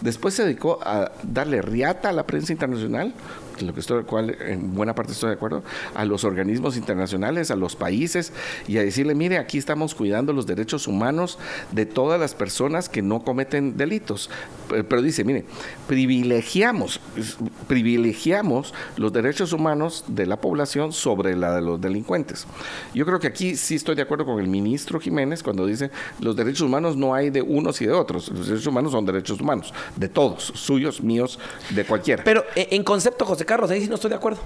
Después 0.00 0.34
se 0.34 0.44
dedicó 0.44 0.80
a 0.82 1.12
darle 1.22 1.62
riata 1.62 2.08
a 2.08 2.12
la 2.12 2.26
prensa 2.26 2.52
internacional, 2.52 3.14
lo 3.60 3.74
que 3.74 3.80
estoy, 3.80 4.04
cual 4.04 4.36
en 4.40 4.74
buena 4.74 4.94
parte 4.94 5.12
estoy 5.12 5.30
de 5.30 5.34
acuerdo, 5.34 5.62
a 5.94 6.04
los 6.04 6.24
organismos 6.24 6.76
internacionales, 6.76 7.50
a 7.50 7.56
los 7.56 7.76
países 7.76 8.32
y 8.66 8.78
a 8.78 8.82
decirle, 8.82 9.14
mire, 9.14 9.38
aquí 9.38 9.58
estamos 9.58 9.94
cuidando 9.94 10.32
los 10.32 10.46
derechos 10.46 10.86
humanos 10.86 11.38
de 11.72 11.86
todas 11.86 12.18
las 12.20 12.34
personas 12.34 12.88
que 12.88 13.02
no 13.02 13.24
cometen 13.24 13.76
delitos. 13.76 14.30
Pero, 14.68 15.02
dice, 15.02 15.24
mire, 15.24 15.44
privilegiamos, 15.86 17.00
privilegiamos 17.68 18.74
los 18.96 19.12
derechos 19.12 19.52
humanos 19.52 20.04
de 20.08 20.26
la 20.26 20.40
población 20.40 20.92
sobre 20.92 21.36
la 21.36 21.54
de 21.54 21.62
los 21.62 21.80
delincuentes. 21.80 22.46
Yo 22.94 23.04
creo 23.04 23.20
que 23.20 23.26
aquí 23.26 23.56
sí 23.56 23.74
estoy 23.74 23.94
de 23.94 24.02
acuerdo 24.02 24.24
con 24.24 24.40
el 24.40 24.48
ministro 24.48 24.98
Jiménez 25.00 25.42
cuando 25.42 25.66
dice, 25.66 25.90
los 26.20 26.34
derechos 26.36 26.62
humanos 26.62 26.96
no 26.96 27.14
hay 27.14 27.30
de 27.30 27.42
unos 27.42 27.80
y 27.80 27.86
de 27.86 27.92
otros, 27.92 28.28
los 28.30 28.46
derechos 28.46 28.66
humanos 28.66 28.92
son 28.92 29.04
derechos 29.04 29.40
humanos, 29.40 29.72
de 29.96 30.08
todos, 30.08 30.52
suyos, 30.54 31.02
míos, 31.02 31.38
de 31.70 31.84
cualquiera. 31.84 32.24
Pero 32.24 32.44
eh, 32.54 32.68
en 32.70 32.82
concepto, 32.82 33.24
José 33.24 33.43
Carlos, 33.46 33.70
ahí 33.70 33.80
sí 33.80 33.88
no 33.88 33.94
estoy 33.94 34.10
de 34.10 34.16
acuerdo. 34.16 34.40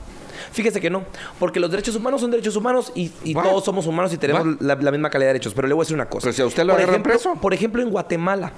Fíjese 0.53 0.81
que 0.81 0.91
no, 0.91 1.05
porque 1.39 1.61
los 1.61 1.71
derechos 1.71 1.95
humanos 1.97 2.21
son 2.21 2.31
derechos 2.31 2.57
humanos 2.57 2.93
y, 2.95 3.11
todos 3.35 3.65
somos 3.65 3.87
humanos 3.87 4.13
y 4.13 4.19
tenemos 4.19 4.61
la, 4.61 4.77
misma 4.77 5.11
calidad 5.11 5.29
de 5.29 5.35
derechos. 5.35 5.55
Pero 5.55 5.69
le 5.69 5.75
voy 5.75 5.83
a 5.83 5.85
decir 5.85 5.95
una 5.95 6.09
cosa. 6.09 6.25
Pero 6.25 6.33
si 6.33 6.43
a 6.43 6.47
usted 6.47 6.65
lo 6.65 6.73
por 6.73 6.83
ejemplo, 6.83 7.03
preso. 7.03 7.35
Por 7.37 7.55
ejemplo, 7.55 7.83
en 7.83 7.91
Guatemala, 7.91 8.53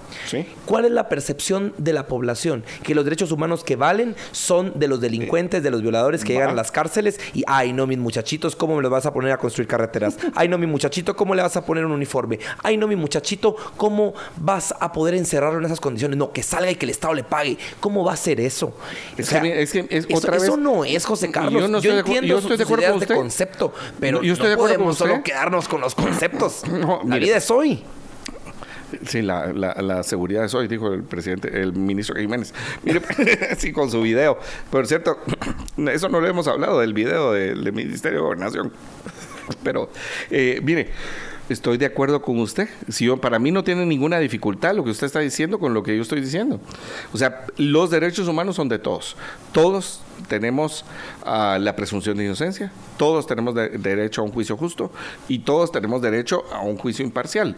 ¿cuál 0.67 0.85
es 0.85 0.91
la 0.93 1.09
percepción 1.09 1.75
de 1.79 1.93
la 1.93 2.07
población? 2.07 2.65
Que 2.83 2.95
los 2.95 3.05
derechos 3.05 3.33
humanos 3.33 3.65
que 3.65 3.77
valen 3.77 4.15
son 4.33 4.79
de 4.79 4.89
los 4.89 5.01
delincuentes, 5.01 5.63
de 5.63 5.71
los 5.71 5.83
violadores 5.83 6.25
que 6.25 6.35
llegan 6.35 6.51
a 6.51 6.55
las 6.55 6.71
cárceles 6.71 7.19
y, 7.35 7.43
ay, 7.47 7.73
no, 7.73 7.87
mis 7.87 7.99
muchachitos, 7.99 8.57
¿cómo 8.57 8.77
me 8.77 8.83
los 8.83 8.91
vas 8.91 9.07
a 9.07 9.13
poner 9.13 9.33
a 9.33 9.39
construir 9.39 9.69
carreteras? 9.69 10.19
Ay, 10.35 10.49
no, 10.49 10.59
mi 10.59 10.67
muchachito, 10.67 11.17
¿cómo 11.17 11.35
le 11.35 11.43
vas 11.43 11.57
a 11.57 11.65
poner 11.65 11.85
un 11.85 11.93
uniforme? 11.93 12.39
Ay, 12.63 12.77
no, 12.77 12.87
mi 12.87 12.97
muchachito, 12.97 13.57
¿cómo 13.77 14.15
vas 14.37 14.75
a 14.79 14.93
poder 14.93 15.15
encerrarlo 15.15 15.59
en 15.59 15.65
esas 15.65 15.81
condiciones? 15.81 16.17
No, 16.17 16.33
que 16.33 16.43
salga 16.43 16.71
y 16.71 16.77
que 16.77 16.87
el 16.87 16.91
Estado 16.91 17.15
le 17.15 17.25
pague. 17.25 17.59
¿Cómo 17.81 18.05
va 18.05 18.13
a 18.13 18.17
ser 18.17 18.41
eso? 18.41 18.75
Es 19.17 19.31
que, 19.31 19.63
es 19.63 19.73
que 19.73 19.87
eso, 19.91 20.30
no 20.57 20.85
es, 20.85 21.05
José 21.05 21.31
Carlos. 21.31 21.63
Yo, 21.63 21.69
no 21.69 21.81
yo 21.81 21.99
entiendo 21.99 22.39
estoy 22.39 22.57
de 22.57 22.65
acuerdo 22.65 22.87
con 22.89 22.99
usted. 22.99 23.15
concepto, 23.15 23.73
pero 23.99 24.23
yo 24.23 24.33
estoy 24.33 24.51
no 24.51 24.57
podemos 24.57 24.99
solo 24.99 25.23
quedarnos 25.23 25.69
con 25.69 25.81
los 25.81 25.95
conceptos. 25.95 26.63
la 27.07 27.17
vida 27.17 27.37
es 27.37 27.51
hoy. 27.51 27.85
Sí, 29.07 29.23
la, 29.23 29.53
la, 29.53 30.03
seguridad 30.03 30.45
es 30.45 30.55
hoy, 30.55 30.67
dijo 30.67 30.93
el 30.93 31.05
presidente, 31.05 31.61
el 31.61 31.73
ministro 31.73 32.17
Jiménez. 32.17 32.53
Mire, 32.83 33.01
sí, 33.59 33.73
con 33.73 33.91
su 33.91 34.03
video. 34.03 34.39
Por 34.71 34.87
cierto, 34.87 35.19
eso 35.93 36.09
no 36.09 36.21
lo 36.21 36.27
hemos 36.27 36.49
hablado 36.49 36.81
del 36.81 36.93
video 36.93 37.33
del, 37.33 37.73
Ministerio 37.73 38.19
de 38.19 38.25
Gobernación. 38.25 38.73
Pero, 39.63 39.91
eh, 40.31 40.61
mire, 40.63 40.91
Estoy 41.51 41.79
de 41.79 41.87
acuerdo 41.87 42.23
con 42.23 42.39
usted. 42.39 42.69
Si 42.89 43.07
yo, 43.07 43.17
para 43.17 43.41
mí 43.41 43.51
no 43.51 43.65
tiene 43.65 43.85
ninguna 43.85 44.21
dificultad 44.21 44.73
lo 44.73 44.85
que 44.85 44.91
usted 44.91 45.09
está 45.09 45.19
diciendo 45.19 45.59
con 45.59 45.75
lo 45.75 45.83
que 45.83 45.97
yo 45.97 46.03
estoy 46.03 46.21
diciendo. 46.21 46.61
O 47.13 47.19
sea, 47.19 47.45
los 47.57 47.91
derechos 47.91 48.29
humanos 48.29 48.55
son 48.55 48.69
de 48.69 48.79
todos. 48.79 49.17
Todos 49.51 50.01
tenemos 50.29 50.85
ah, 51.27 51.59
la 51.61 51.75
presunción 51.75 52.17
de 52.17 52.27
inocencia, 52.27 52.71
todos 52.97 53.27
tenemos 53.27 53.57
derecho 53.57 54.21
a 54.21 54.25
un 54.25 54.31
juicio 54.31 54.57
justo 54.57 54.93
y 55.27 55.41
todos 55.41 55.73
tenemos 55.73 56.01
derecho 56.01 56.45
a 56.53 56.61
un 56.61 56.77
juicio 56.77 57.05
imparcial. 57.05 57.57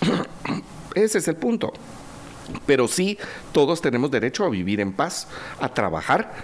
Ese 0.94 1.18
es 1.18 1.26
el 1.26 1.34
punto. 1.34 1.72
Pero 2.66 2.86
sí, 2.86 3.18
todos 3.50 3.80
tenemos 3.80 4.12
derecho 4.12 4.44
a 4.44 4.48
vivir 4.48 4.78
en 4.78 4.92
paz, 4.92 5.26
a 5.58 5.74
trabajar, 5.74 6.34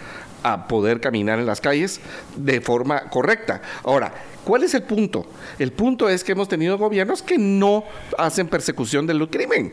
a 0.43 0.67
poder 0.67 1.01
caminar 1.01 1.39
en 1.39 1.47
las 1.47 1.61
calles 1.61 2.01
de 2.35 2.61
forma 2.61 3.09
correcta. 3.11 3.63
Ahora, 3.85 4.13
¿cuál 4.45 4.63
es 4.63 4.75
el 4.75 4.83
punto? 4.83 5.27
El 5.59 5.73
punto 5.73 6.09
es 6.09 6.23
que 6.23 6.33
hemos 6.33 6.49
tenido 6.49 6.79
gobiernos 6.79 7.23
que 7.23 7.39
no 7.39 7.85
hacen 8.19 8.49
persecución 8.49 9.07
del 9.07 9.29
crimen. 9.29 9.73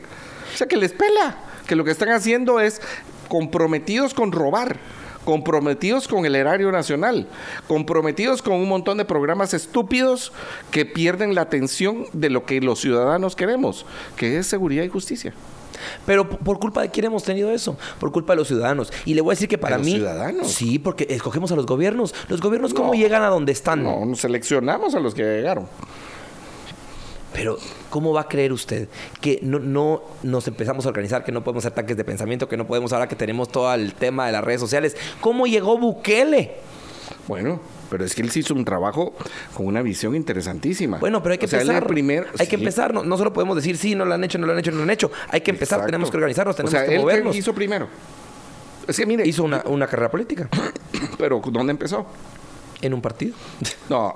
O 0.53 0.57
sea, 0.57 0.67
que 0.67 0.77
les 0.77 0.91
pela, 0.91 1.37
que 1.67 1.75
lo 1.75 1.83
que 1.83 1.91
están 1.91 2.09
haciendo 2.09 2.59
es 2.59 2.81
comprometidos 3.27 4.13
con 4.13 4.31
robar 4.31 4.77
comprometidos 5.25 6.07
con 6.07 6.25
el 6.25 6.35
erario 6.35 6.71
nacional, 6.71 7.27
comprometidos 7.67 8.41
con 8.41 8.55
un 8.55 8.67
montón 8.67 8.97
de 8.97 9.05
programas 9.05 9.53
estúpidos 9.53 10.31
que 10.71 10.85
pierden 10.85 11.35
la 11.35 11.41
atención 11.41 12.07
de 12.13 12.29
lo 12.29 12.45
que 12.45 12.61
los 12.61 12.79
ciudadanos 12.79 13.35
queremos, 13.35 13.85
que 14.15 14.37
es 14.37 14.47
seguridad 14.47 14.83
y 14.83 14.89
justicia. 14.89 15.33
Pero 16.05 16.29
por 16.29 16.59
culpa 16.59 16.81
de 16.81 16.89
quién 16.89 17.05
hemos 17.05 17.23
tenido 17.23 17.51
eso, 17.51 17.77
por 17.99 18.11
culpa 18.11 18.33
de 18.33 18.37
los 18.37 18.47
ciudadanos. 18.47 18.91
Y 19.05 19.13
le 19.13 19.21
voy 19.21 19.31
a 19.31 19.35
decir 19.35 19.47
que 19.47 19.57
para 19.57 19.77
mí. 19.77 19.93
ciudadanos? 19.93 20.51
Sí, 20.51 20.79
porque 20.79 21.07
escogemos 21.09 21.51
a 21.51 21.55
los 21.55 21.65
gobiernos. 21.65 22.13
Los 22.27 22.41
gobiernos, 22.41 22.73
¿cómo 22.73 22.93
llegan 22.93 23.23
a 23.23 23.27
donde 23.27 23.51
están? 23.51 23.83
No, 23.83 24.15
seleccionamos 24.15 24.95
a 24.95 24.99
los 24.99 25.13
que 25.13 25.23
llegaron. 25.23 25.67
Pero, 27.33 27.57
¿cómo 27.89 28.11
va 28.11 28.21
a 28.21 28.27
creer 28.27 28.51
usted 28.51 28.89
que 29.21 29.39
no, 29.41 29.59
no, 29.59 30.03
nos 30.21 30.47
empezamos 30.47 30.85
a 30.85 30.89
organizar, 30.89 31.23
que 31.23 31.31
no 31.31 31.43
podemos 31.43 31.63
hacer 31.63 31.71
ataques 31.71 31.95
de 31.95 32.03
pensamiento, 32.03 32.49
que 32.49 32.57
no 32.57 32.67
podemos, 32.67 32.91
ahora 32.91 33.07
que 33.07 33.15
tenemos 33.15 33.49
todo 33.49 33.73
el 33.73 33.93
tema 33.93 34.25
de 34.25 34.33
las 34.33 34.43
redes 34.43 34.59
sociales? 34.59 34.97
¿Cómo 35.21 35.47
llegó 35.47 35.77
Bukele? 35.77 36.55
Bueno, 37.31 37.61
pero 37.89 38.03
es 38.03 38.13
que 38.13 38.21
él 38.21 38.29
sí 38.29 38.41
hizo 38.41 38.53
un 38.53 38.65
trabajo 38.65 39.13
con 39.53 39.65
una 39.65 39.81
visión 39.81 40.17
interesantísima. 40.17 40.97
Bueno, 40.97 41.23
pero 41.23 41.31
hay 41.31 41.37
que 41.37 41.45
empezar. 41.45 41.87
hay 42.37 42.47
que 42.47 42.55
empezar. 42.57 42.93
No, 42.93 43.17
solo 43.17 43.31
podemos 43.31 43.55
decir 43.55 43.77
sí, 43.77 43.95
no 43.95 44.03
lo 44.03 44.13
han 44.13 44.21
hecho, 44.25 44.37
no 44.37 44.47
lo 44.47 44.51
han 44.51 44.59
hecho, 44.59 44.71
no 44.71 44.77
lo 44.79 44.83
han 44.83 44.89
hecho. 44.89 45.09
Hay 45.29 45.39
que 45.39 45.51
empezar, 45.51 45.85
tenemos 45.85 46.11
que 46.11 46.17
organizarnos, 46.17 46.57
tenemos 46.57 46.73
o 46.73 46.77
sea, 46.77 46.85
que 46.85 46.95
él 46.95 46.99
movernos. 46.99 47.33
hizo 47.33 47.55
primero? 47.55 47.87
Es 48.85 48.97
que 48.97 49.05
mire. 49.05 49.25
Hizo 49.25 49.45
una, 49.45 49.63
una 49.65 49.87
carrera 49.87 50.11
política. 50.11 50.49
pero 51.17 51.41
¿dónde 51.45 51.71
empezó? 51.71 52.05
En 52.81 52.93
un 52.93 53.01
partido. 53.01 53.35
No, 53.89 54.15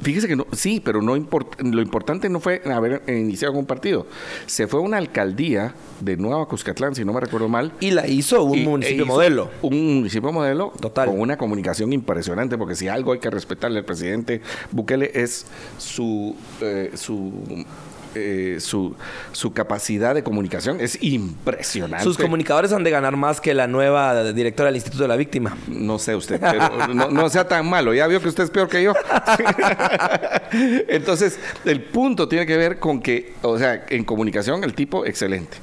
fíjese 0.00 0.28
que 0.28 0.36
no, 0.36 0.46
sí, 0.52 0.80
pero 0.80 1.02
no 1.02 1.14
lo 1.14 1.82
importante 1.82 2.28
no 2.28 2.40
fue 2.40 2.62
haber 2.64 3.02
iniciado 3.06 3.52
con 3.52 3.60
un 3.60 3.66
partido. 3.66 4.06
Se 4.46 4.66
fue 4.66 4.80
a 4.80 4.82
una 4.82 4.96
alcaldía 4.96 5.74
de 6.00 6.16
Nueva 6.16 6.46
Cuscatlán, 6.46 6.94
si 6.94 7.04
no 7.04 7.12
me 7.12 7.20
recuerdo 7.20 7.48
mal. 7.48 7.72
Y 7.80 7.90
la 7.90 8.06
hizo 8.06 8.42
un 8.44 8.58
e 8.58 8.64
municipio 8.64 9.06
modelo. 9.06 9.50
Un 9.62 9.96
municipio 9.96 10.32
modelo 10.32 10.72
Total. 10.80 11.08
con 11.08 11.20
una 11.20 11.36
comunicación 11.36 11.92
impresionante, 11.92 12.56
porque 12.56 12.74
si 12.74 12.88
algo 12.88 13.12
hay 13.12 13.18
que 13.18 13.30
respetarle 13.30 13.78
al 13.78 13.84
presidente 13.84 14.40
Bukele 14.70 15.10
es 15.14 15.46
su, 15.78 16.34
eh, 16.60 16.92
su 16.94 17.32
eh, 18.14 18.56
su, 18.60 18.94
su 19.32 19.52
capacidad 19.52 20.14
de 20.14 20.22
comunicación 20.22 20.80
es 20.80 21.02
impresionante. 21.02 22.04
Sus 22.04 22.16
comunicadores 22.16 22.72
han 22.72 22.84
de 22.84 22.90
ganar 22.90 23.16
más 23.16 23.40
que 23.40 23.54
la 23.54 23.66
nueva 23.66 24.32
directora 24.32 24.66
del 24.66 24.76
Instituto 24.76 25.04
de 25.04 25.08
la 25.08 25.16
Víctima. 25.16 25.56
No 25.68 25.98
sé 25.98 26.14
usted, 26.14 26.40
pero 26.40 26.88
no, 26.94 27.28
sea 27.28 27.46
tan 27.46 27.68
malo. 27.68 27.94
Ya 27.94 28.06
vio 28.06 28.20
que 28.20 28.28
usted 28.28 28.44
es 28.44 28.50
peor 28.50 28.68
que 28.68 28.82
yo. 28.82 28.94
Entonces, 30.88 31.38
el 31.64 31.82
punto 31.82 32.28
tiene 32.28 32.46
que 32.46 32.56
ver 32.56 32.78
con 32.78 33.00
que, 33.00 33.34
o 33.42 33.58
sea, 33.58 33.84
en 33.88 34.04
comunicación 34.04 34.64
el 34.64 34.74
tipo 34.74 35.04
excelente. 35.04 35.56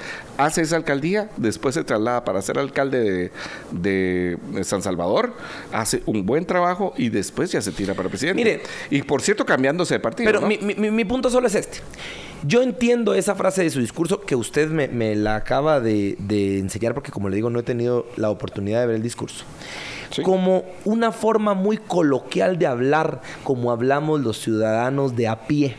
Hace 0.44 0.62
esa 0.62 0.76
alcaldía, 0.76 1.30
después 1.38 1.76
se 1.76 1.84
traslada 1.84 2.24
para 2.24 2.42
ser 2.42 2.58
alcalde 2.58 3.32
de, 3.72 4.38
San 4.64 4.82
Salvador, 4.82 5.34
hace 5.72 6.02
un 6.06 6.26
buen 6.26 6.46
trabajo 6.46 6.94
y 6.98 7.10
después 7.10 7.52
ya 7.52 7.62
se 7.62 7.72
tira 7.72 7.94
para 7.94 8.10
presidente. 8.10 8.44
Mire, 8.44 8.62
y 8.89 9.02
por 9.04 9.22
cierto, 9.22 9.46
cambiándose 9.46 9.96
de 9.96 10.00
partido. 10.00 10.32
Pero 10.32 10.42
mi, 10.42 10.58
mi 10.58 11.06
punto 11.06 11.30
solo 11.30 11.48
es 11.48 11.56
este. 11.56 11.80
Yo 12.44 12.64
entiendo 12.64 13.14
esa 13.14 13.36
frase 13.36 13.62
de 13.62 13.70
su 13.70 13.80
discurso 13.80 14.22
que 14.22 14.36
usted 14.36 14.70
me, 14.70 15.16
la 15.16 15.36
acaba 15.36 15.80
de, 15.80 16.18
enseñar 16.58 16.96
porque 16.96 17.12
como 17.12 17.30
le 17.30 17.36
digo 17.36 17.52
no 17.52 17.60
he 17.60 17.64
tenido 17.64 18.08
la 18.16 18.32
oportunidad 18.32 18.82
de 18.82 18.88
ver 18.88 18.96
el 18.96 19.04
discurso. 19.04 19.46
Como 20.24 20.66
una 20.84 21.12
forma 21.12 21.54
muy 21.54 21.78
coloquial 21.78 22.58
de 22.58 22.66
hablar 22.68 23.22
como 23.44 23.72
hablamos 23.72 24.22
los 24.22 24.39
ciudadanos 24.39 25.16
de 25.16 25.28
a 25.28 25.48
pie. 25.48 25.76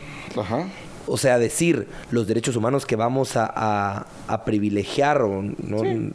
O 1.07 1.17
sea, 1.17 1.37
decir 1.37 1.87
los 2.11 2.27
derechos 2.27 2.55
humanos 2.55 2.85
que 2.85 2.95
vamos 2.95 3.31
a, 3.35 4.05
privilegiar 4.45 5.21
o 5.21 5.41
no, 5.41 6.11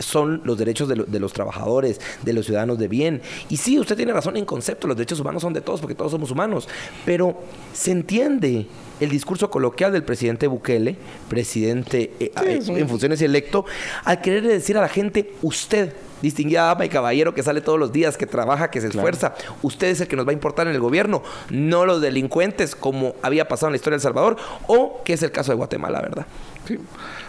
son 0.00 0.42
los 0.44 0.58
derechos 0.58 0.88
de, 0.88 1.20
los 1.20 1.32
trabajadores, 1.32 2.00
de 2.22 2.32
los 2.32 2.46
ciudadanos 2.46 2.78
de 2.78 2.88
bien. 2.88 3.22
Y 3.48 3.56
sí, 3.56 3.78
usted 3.78 3.96
tiene 3.96 4.12
razón 4.12 4.36
en 4.36 4.44
concepto, 4.44 4.86
los 4.86 4.96
derechos 4.96 5.20
humanos 5.20 5.42
son 5.42 5.52
de 5.52 5.60
todos 5.60 5.80
porque 5.80 5.94
todos 5.94 6.12
somos 6.12 6.30
humanos, 6.30 6.68
pero 7.04 7.40
se 7.72 7.90
entiende 7.90 8.66
el 9.00 9.10
discurso 9.10 9.50
coloquial 9.50 9.92
del 9.92 10.04
presidente 10.04 10.46
Bukele, 10.46 10.96
presidente 11.28 12.12
eh, 12.20 12.32
en 12.36 12.88
funciones 12.88 13.22
electo, 13.22 13.64
al 14.04 14.20
querer 14.20 14.46
decir 14.46 14.76
a 14.76 14.80
la 14.80 14.88
gente, 14.88 15.32
usted, 15.42 15.92
distinguida 16.22 16.64
dama 16.64 16.84
y 16.84 16.88
caballero 16.88 17.34
que 17.34 17.42
sale 17.42 17.60
todos 17.60 17.78
los 17.78 17.92
días, 17.92 18.16
que 18.16 18.26
trabaja, 18.26 18.70
que 18.70 18.80
se 18.80 18.88
esfuerza. 18.88 19.34
Usted 19.62 19.88
es 19.88 20.00
el 20.00 20.08
que 20.08 20.16
nos 20.16 20.26
va 20.26 20.30
a 20.30 20.34
importar 20.34 20.66
en 20.68 20.74
el 20.74 20.80
gobierno, 20.80 21.22
no 21.50 21.86
los 21.86 22.00
delincuentes, 22.00 22.74
como 22.74 23.14
había 23.22 23.48
pasado 23.48 23.68
en 23.68 23.72
la 23.72 23.76
historia 23.76 23.94
de 23.94 23.98
El 23.98 24.02
Salvador, 24.02 24.36
o 24.66 25.02
que 25.04 25.12
es 25.12 25.22
el 25.22 25.32
caso 25.32 25.52
de 25.52 25.56
Guatemala, 25.56 26.00
¿verdad? 26.00 26.26
Sí. 26.66 26.78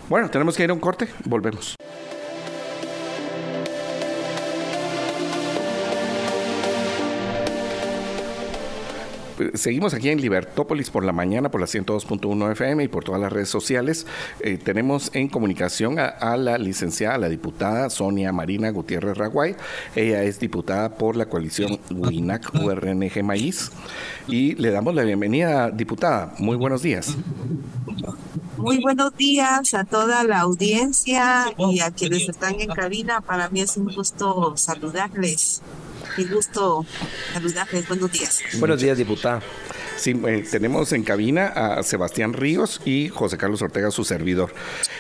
Bueno, 0.09 0.29
tenemos 0.29 0.57
que 0.57 0.63
ir 0.63 0.69
a 0.69 0.73
un 0.73 0.79
corte, 0.79 1.07
volvemos. 1.25 1.75
Seguimos 9.53 9.93
aquí 9.93 10.09
en 10.09 10.21
Libertópolis 10.21 10.89
por 10.89 11.03
la 11.03 11.11
mañana, 11.11 11.49
por 11.49 11.61
la 11.61 11.67
102.1 11.67 12.51
FM 12.51 12.83
y 12.83 12.87
por 12.87 13.03
todas 13.03 13.21
las 13.21 13.31
redes 13.31 13.49
sociales. 13.49 14.05
Eh, 14.41 14.57
tenemos 14.57 15.11
en 15.13 15.27
comunicación 15.29 15.99
a, 15.99 16.37
la 16.37 16.57
licenciada, 16.57 17.17
la 17.17 17.29
diputada 17.29 17.89
Sonia 17.89 18.31
Marina 18.31 18.69
Gutiérrez 18.71 19.17
Raguay. 19.17 19.55
Ella 19.95 20.23
es 20.23 20.39
diputada 20.39 20.95
por 20.95 21.15
la 21.15 21.27
coalición 21.27 21.79
WINAC 21.89 22.53
URNG 22.55 23.23
Maíz. 23.23 23.71
Y 24.27 24.55
le 24.55 24.71
damos 24.71 24.93
la 24.95 25.03
bienvenida, 25.03 25.71
diputada. 25.71 26.33
Muy 26.39 26.57
buenos 26.57 26.81
días. 26.81 27.15
Muy 28.57 28.79
buenos 28.81 29.15
días 29.15 29.73
a 29.73 29.85
toda 29.85 30.23
la 30.23 30.41
audiencia 30.41 31.45
y 31.57 31.79
a 31.79 31.91
quienes 31.91 32.27
están 32.27 32.59
en 32.59 32.69
cabina. 32.69 33.21
Para 33.21 33.49
mí 33.49 33.61
es 33.61 33.77
un 33.77 33.93
gusto 33.93 34.55
saludarles. 34.57 35.61
Un 36.18 36.30
gusto 36.30 36.86
saludarles. 37.34 37.88
Buenos 37.88 38.12
días. 38.12 38.41
Buenos 38.60 38.82
días, 38.82 38.97
diputada. 38.97 39.41
Eh, 40.05 40.45
tenemos 40.49 40.93
en 40.93 41.03
cabina 41.03 41.47
a 41.47 41.84
Sebastián 41.84 42.32
Ríos 42.34 42.82
y 42.86 43.10
José 43.10 43.38
Carlos 43.38 43.62
Ortega, 43.62 43.91
su 43.91 44.05
servidor. 44.05 44.53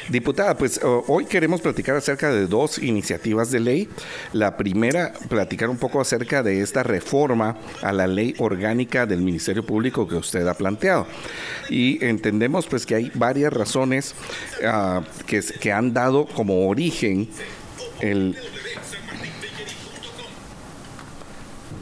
Diputada, 0.09 0.57
pues 0.57 0.79
hoy 0.83 1.25
queremos 1.25 1.61
platicar 1.61 1.95
acerca 1.95 2.31
de 2.31 2.47
dos 2.47 2.79
iniciativas 2.79 3.49
de 3.51 3.61
ley. 3.61 3.89
La 4.33 4.57
primera, 4.57 5.13
platicar 5.29 5.69
un 5.69 5.77
poco 5.77 6.01
acerca 6.01 6.43
de 6.43 6.61
esta 6.61 6.83
reforma 6.83 7.57
a 7.81 7.93
la 7.93 8.07
ley 8.07 8.35
orgánica 8.39 9.05
del 9.05 9.21
Ministerio 9.21 9.65
Público 9.65 10.07
que 10.07 10.15
usted 10.15 10.45
ha 10.47 10.53
planteado. 10.53 11.07
Y 11.69 12.03
entendemos 12.03 12.67
pues 12.67 12.85
que 12.85 12.95
hay 12.95 13.11
varias 13.13 13.53
razones 13.53 14.15
ah, 14.65 15.01
que, 15.25 15.41
que 15.41 15.71
han 15.71 15.93
dado 15.93 16.25
como 16.25 16.67
origen 16.67 17.29
el 18.01 18.35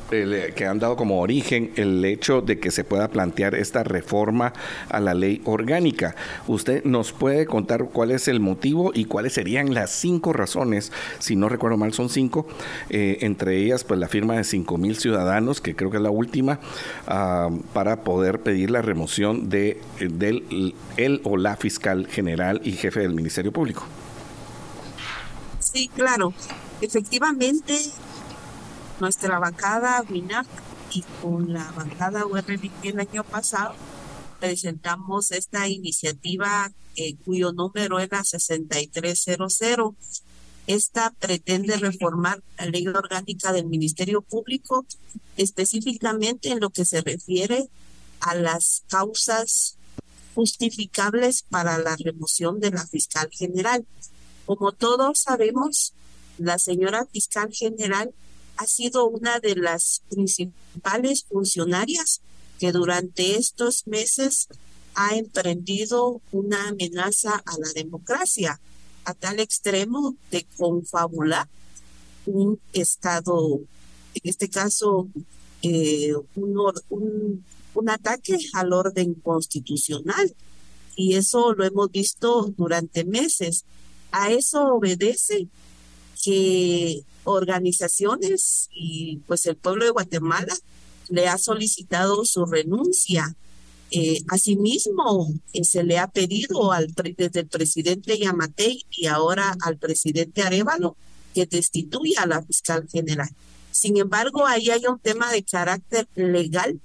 que 0.10 0.66
han 0.66 0.80
dado 0.80 0.96
como 0.96 1.20
origen 1.20 1.72
el 1.76 2.04
hecho 2.06 2.42
de 2.42 2.60
que 2.60 2.72
se 2.72 2.84
pueda 2.84 3.10
plantear 3.10 3.56
esta 3.56 3.84
reforma 3.84 4.54
a 4.90 5.00
la 5.00 5.14
ley 5.14 5.42
orgánica. 5.46 6.16
¿Usted 6.48 6.84
nos 6.84 7.12
puede 7.12 7.46
contar 7.46 7.86
cuál 7.92 8.12
es 8.12 8.28
el 8.28 8.40
motivo 8.40 8.92
y 8.94 9.06
cuáles 9.06 9.34
serían 9.34 9.74
las 9.74 9.92
cinco 9.92 10.34
razones, 10.34 10.92
si 11.20 11.36
no 11.36 11.50
recuerdo 11.50 11.78
mal 11.78 11.94
son 11.94 12.10
cinco, 12.10 12.48
eh, 12.90 13.18
entre 13.22 13.58
ellas 13.58 13.84
pues 13.84 14.00
la 14.00 14.08
firma 14.08 14.36
de 14.36 14.44
cinco 14.44 14.78
mil 14.78 14.98
ciudadanos, 14.98 15.62
que 15.62 15.76
creo 15.76 15.92
que 15.92 15.98
es 15.98 16.04
la 16.04 16.12
última, 16.12 16.60
ah, 17.08 17.50
para 17.74 18.04
poder 18.04 18.42
pedir 18.42 18.72
la 18.72 18.82
remoción 18.82 19.50
de 19.50 19.80
del 20.00 20.74
el 20.98 21.22
o 21.24 21.38
la 21.38 21.56
fiscal 21.58 22.08
general 22.08 22.62
y 22.64 22.72
jefe 22.74 23.02
del 23.02 23.14
Ministerio 23.14 23.52
Público? 23.52 23.86
Sí, 25.60 25.90
claro. 25.94 26.34
Efectivamente, 26.82 27.76
nuestra 29.00 29.40
bancada 29.40 30.04
WINAC 30.10 30.48
y 30.92 31.04
con 31.22 31.54
la 31.54 31.72
bancada 31.72 32.26
URLP 32.26 32.72
el 32.84 33.00
año 33.00 33.24
pasado 33.24 33.76
presentamos 34.40 35.32
esta 35.32 35.68
iniciativa 35.68 36.72
eh, 36.96 37.16
cuyo 37.26 37.52
número 37.52 38.00
era 38.00 38.24
6300. 38.24 39.96
Esta 40.66 41.12
pretende 41.12 41.78
reformar 41.78 42.44
la 42.58 42.66
ley 42.66 42.88
orgánica 42.88 43.54
del 43.54 43.68
Ministerio 43.68 44.22
Público, 44.22 44.86
específicamente 45.38 46.50
en 46.50 46.60
lo 46.60 46.70
que 46.72 46.86
se 46.86 47.02
refiere 47.02 47.70
a 48.20 48.36
las 48.36 48.84
causas 48.90 49.78
justificables 50.36 51.44
para 51.44 51.78
la 51.78 51.96
remoción 51.98 52.60
de 52.60 52.72
la 52.72 52.86
fiscal 52.86 53.30
general. 53.32 53.86
Como 54.46 54.72
todos 54.72 55.20
sabemos, 55.22 55.94
la 56.38 56.60
señora 56.60 57.06
fiscal 57.06 57.50
general 57.54 58.14
ha 58.58 58.66
sido 58.68 59.08
una 59.08 59.40
de 59.40 59.56
las 59.56 60.02
principales 60.10 61.24
funcionarias 61.30 62.22
que 62.60 62.72
durante 62.72 63.38
estos 63.38 63.86
meses 63.88 64.48
ha 64.96 65.16
emprendido 65.16 66.22
una 66.32 66.70
amenaza 66.70 67.36
a 67.46 67.58
la 67.60 67.72
democracia 67.76 68.60
a 69.06 69.14
tal 69.14 69.40
extremo 69.40 70.16
de 70.32 70.46
confabular 70.58 71.48
un 72.26 72.60
Estado, 72.74 73.62
en 74.14 74.22
este 74.24 74.50
caso, 74.50 75.08
eh, 75.62 76.14
un, 76.36 77.44
un 77.74 77.90
ataque 77.90 78.38
al 78.54 78.74
orden 78.74 79.14
constitucional. 79.16 80.36
Y 80.96 81.16
eso 81.16 81.54
lo 81.54 81.64
hemos 81.64 81.92
visto 81.92 82.54
durante 82.58 83.06
meses. 83.06 83.64
A 84.12 84.32
eso 84.32 84.74
obedece 84.74 85.48
que 86.24 87.04
organizaciones 87.28 88.70
y 88.72 89.18
pues 89.28 89.46
el 89.46 89.56
pueblo 89.56 89.86
de 89.86 89.92
Guatemala 89.92 90.56
le 91.10 91.28
ha 91.28 91.38
solicitado 91.38 92.26
su 92.26 92.46
renuncia. 92.46 93.36
Eh, 93.92 94.20
asimismo, 94.28 95.34
eh, 95.54 95.64
se 95.64 95.84
le 95.84 95.98
ha 95.98 96.08
pedido 96.08 96.72
al 96.72 96.88
desde 96.94 97.42
el 97.42 97.48
presidente 97.48 98.18
Yamatei 98.18 98.86
y 98.92 99.08
ahora 99.08 99.56
al 99.62 99.78
presidente 99.78 100.42
Arevalo 100.42 100.98
que 101.34 101.46
destituya 101.46 102.24
a 102.24 102.28
la 102.28 102.42
fiscal 102.42 102.88
general. 102.92 103.30
Sin 103.72 103.98
embargo, 103.98 104.46
ahí 104.46 104.70
hay 104.72 104.86
un 104.88 105.00
tema 105.00 105.32
de 105.32 105.44
carácter 105.44 106.08
legal 106.16 106.80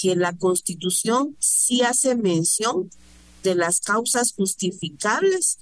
que 0.00 0.16
la 0.16 0.36
Constitución 0.36 1.36
sí 1.38 1.82
hace 1.82 2.16
mención 2.16 2.90
de 3.42 3.54
las 3.54 3.80
causas 3.80 4.32
justificables 4.32 5.58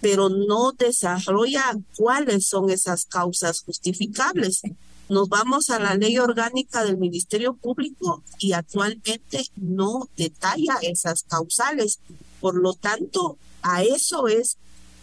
pero 0.00 0.28
no 0.28 0.72
desarrolla 0.72 1.78
cuáles 1.96 2.46
son 2.46 2.70
esas 2.70 3.04
causas 3.04 3.60
justificables. 3.60 4.62
Nos 5.08 5.28
vamos 5.28 5.70
a 5.70 5.78
la 5.78 5.94
ley 5.94 6.18
orgánica 6.18 6.84
del 6.84 6.96
Ministerio 6.96 7.54
Público 7.54 8.22
y 8.38 8.52
actualmente 8.52 9.44
no 9.56 10.08
detalla 10.16 10.78
esas 10.82 11.24
causales. 11.24 11.98
Por 12.40 12.54
lo 12.54 12.74
tanto, 12.74 13.36
a 13.62 13.82
eso 13.82 14.28
es 14.28 14.56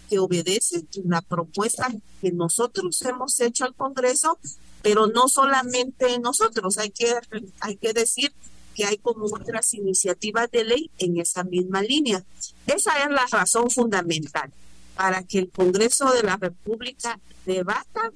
que 0.10 0.20
obedece 0.20 0.86
la 1.04 1.22
propuesta 1.22 1.94
que 2.22 2.32
nosotros 2.32 3.02
hemos 3.02 3.40
hecho 3.42 3.66
al 3.66 3.76
Congreso, 3.76 4.40
pero 4.82 5.08
no 5.08 5.28
solamente 5.28 6.18
nosotros, 6.20 6.78
hay 6.78 6.90
que, 6.90 7.14
hay 7.60 7.76
que 7.76 7.92
decir 7.92 8.32
que 8.74 8.86
hay 8.86 8.98
como 8.98 9.26
otras 9.26 9.74
iniciativas 9.74 10.50
de 10.52 10.64
ley 10.64 10.90
en 11.00 11.20
esa 11.20 11.44
misma 11.44 11.82
línea. 11.82 12.24
Esa 12.66 13.04
es 13.04 13.10
la 13.10 13.26
razón 13.26 13.70
fundamental 13.70 14.52
para 14.98 15.24
que 15.24 15.40
el 15.40 15.50
Congreso 15.50 16.12
de 16.12 16.24
la 16.24 16.38
República 16.38 17.20
debata 17.46 18.12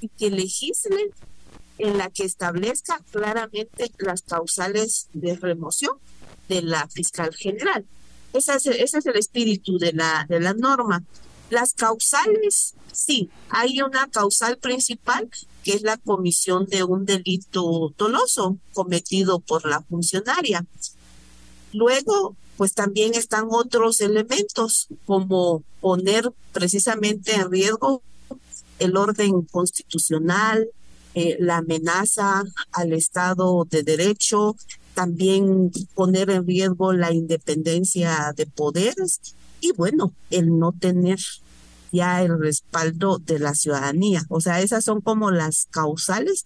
y 0.00 0.08
que 0.08 0.30
legisle 0.30 1.10
en 1.78 1.98
la 1.98 2.10
que 2.10 2.24
establezca 2.24 3.00
claramente 3.10 3.90
las 3.98 4.22
causales 4.22 5.08
de 5.12 5.34
remoción 5.36 5.96
de 6.48 6.62
la 6.62 6.88
fiscal 6.88 7.34
general. 7.34 7.84
Ese 8.32 8.54
es, 8.54 8.66
es 8.66 9.06
el 9.06 9.16
espíritu 9.16 9.78
de 9.78 9.92
la, 9.92 10.26
de 10.28 10.40
la 10.40 10.54
norma. 10.54 11.02
Las 11.50 11.72
causales, 11.74 12.74
sí, 12.92 13.28
hay 13.48 13.80
una 13.82 14.08
causal 14.08 14.56
principal 14.58 15.28
que 15.64 15.72
es 15.72 15.82
la 15.82 15.96
comisión 15.96 16.66
de 16.66 16.84
un 16.84 17.04
delito 17.04 17.92
doloso 17.98 18.58
cometido 18.72 19.40
por 19.40 19.66
la 19.66 19.82
funcionaria. 19.82 20.64
Luego, 21.72 22.36
pues 22.60 22.74
también 22.74 23.14
están 23.14 23.46
otros 23.48 24.02
elementos 24.02 24.88
como 25.06 25.62
poner 25.80 26.30
precisamente 26.52 27.34
en 27.34 27.50
riesgo 27.50 28.02
el 28.78 28.98
orden 28.98 29.40
constitucional, 29.50 30.68
eh, 31.14 31.38
la 31.40 31.56
amenaza 31.56 32.44
al 32.72 32.92
Estado 32.92 33.66
de 33.70 33.82
Derecho, 33.82 34.56
también 34.92 35.72
poner 35.94 36.28
en 36.28 36.46
riesgo 36.46 36.92
la 36.92 37.14
independencia 37.14 38.34
de 38.36 38.44
poderes 38.44 39.20
y 39.62 39.72
bueno, 39.72 40.12
el 40.28 40.58
no 40.58 40.72
tener 40.72 41.18
ya 41.92 42.22
el 42.22 42.38
respaldo 42.38 43.16
de 43.24 43.38
la 43.38 43.54
ciudadanía. 43.54 44.26
O 44.28 44.42
sea, 44.42 44.60
esas 44.60 44.84
son 44.84 45.00
como 45.00 45.30
las 45.30 45.66
causales 45.70 46.44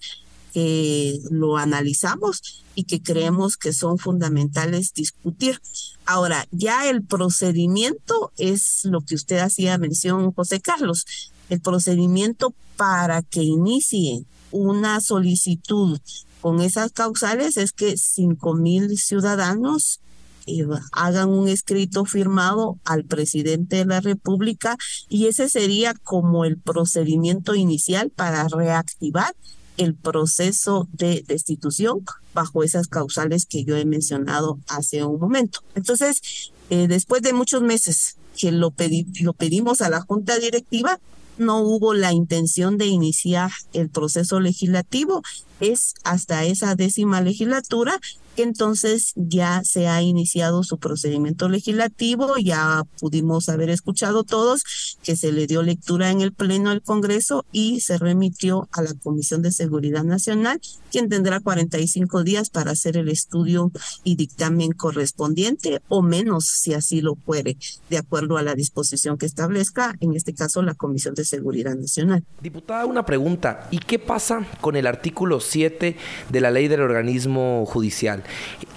que 0.55 1.19
lo 1.31 1.57
analizamos 1.57 2.63
y 2.77 2.85
que 2.85 3.03
creemos 3.03 3.57
que 3.57 3.73
son 3.73 3.99
fundamentales 3.99 4.95
discutir. 4.95 5.61
Ahora, 6.07 6.47
ya 6.53 6.89
el 6.89 7.03
procedimiento 7.03 8.31
es 8.39 8.83
lo 8.85 9.01
que 9.01 9.17
usted 9.17 9.39
hacía 9.39 9.77
mención, 9.79 10.33
José 10.33 10.61
Carlos, 10.61 11.07
el 11.51 11.61
procedimiento 11.61 12.55
para 12.77 13.23
que 13.23 13.43
inicie 13.43 14.25
una 14.53 15.01
solicitud 15.01 15.99
con 16.41 16.61
esas 16.61 16.93
causales 16.93 17.57
es 17.57 17.73
que 17.73 17.97
cinco 17.97 18.55
mil 18.55 18.97
ciudadanos 18.97 19.99
eh, 20.47 20.65
hagan 20.93 21.31
un 21.31 21.49
escrito 21.49 22.05
firmado 22.05 22.79
al 22.85 23.05
presidente 23.05 23.77
de 23.77 23.87
la 23.87 24.01
República 24.01 24.77
y 25.09 25.27
ese 25.27 25.49
sería 25.49 25.95
como 25.95 26.45
el 26.45 26.59
procedimiento 26.59 27.57
inicial 27.57 28.11
para 28.11 28.47
reactivar 28.47 29.35
el 29.77 29.95
proceso 29.95 30.89
de 30.93 31.25
destitución 31.27 32.05
bajo 32.33 32.63
esas 32.63 32.89
causales 32.89 33.47
que 33.47 33.65
yo 33.65 33.77
he 33.77 33.85
mencionado 33.85 34.59
hace 34.69 35.05
un 35.05 35.19
momento. 35.19 35.61
Entonces, 35.75 36.53
eh, 36.71 36.89
después 36.89 37.23
de 37.23 37.33
muchos 37.33 37.63
meses 37.63 38.17
que 38.37 38.53
lo, 38.53 38.75
lo 39.21 39.33
pedimos 39.33 39.81
a 39.81 39.91
la 39.91 40.01
Junta 40.01 40.39
Directiva, 40.39 40.99
no 41.39 41.61
hubo 41.61 41.95
la 41.95 42.13
intención 42.13 42.79
de 42.79 42.87
iniciar 42.87 43.51
el 43.73 43.89
proceso 43.89 44.41
legislativo. 44.41 45.23
Es 45.61 45.95
hasta 46.05 46.45
esa 46.45 46.75
décima 46.75 47.21
legislatura 47.21 48.01
que 48.35 48.43
entonces 48.43 49.13
ya 49.17 49.63
se 49.65 49.89
ha 49.89 50.03
iniciado 50.03 50.63
su 50.63 50.79
procedimiento 50.79 51.49
legislativo, 51.49 52.37
ya 52.37 52.83
pudimos 53.01 53.49
haber 53.49 53.71
escuchado 53.71 54.25
todos 54.25 54.65
que 55.03 55.17
se 55.17 55.33
le 55.33 55.47
dio 55.47 55.63
lectura 55.63 56.11
en 56.11 56.21
el 56.21 56.33
Pleno 56.33 56.71
del 56.71 56.83
Congreso 56.83 57.45
y 57.53 57.81
se 57.81 57.99
remitió 57.99 58.69
a 58.73 58.83
la 58.83 58.95
Comisión 59.03 59.43
de 59.43 59.53
Seguridad 59.53 60.05
Nacional, 60.05 60.61
quien 60.91 61.09
tendrá 61.09 61.41
45 61.41 62.25
días 62.25 62.51
para 62.51 62.73
hacer 62.73 62.97
el 62.97 63.09
estudio 63.09 63.71
y 64.03 64.17
dictamen 64.17 64.73
correspondiente 64.73 65.81
o 65.89 66.03
menos 66.03 66.47
si 66.47 66.75
así 66.75 67.01
lo 67.01 67.15
puede, 67.15 67.57
de 67.91 67.99
acuerdo 67.99 68.37
a 68.37 68.43
la 68.43 68.55
disposición 68.55 69.19
que 69.19 69.27
establezca, 69.27 69.95
en 70.01 70.15
este 70.15 70.35
caso, 70.35 70.63
la 70.63 70.75
Comisión 70.75 71.15
de 71.15 71.25
Seguridad 71.25 71.75
Nacional. 71.75 72.25
Diputada, 72.41 72.87
una 72.87 73.05
pregunta. 73.07 73.69
¿Y 73.71 73.79
qué 73.79 73.99
pasa 73.99 74.47
con 74.61 74.77
el 74.77 74.87
artículo 74.87 75.41
7 75.41 75.97
de 76.31 76.41
la 76.41 76.51
ley 76.51 76.69
del 76.69 76.81
organismo 76.81 77.65
judicial? 77.67 78.24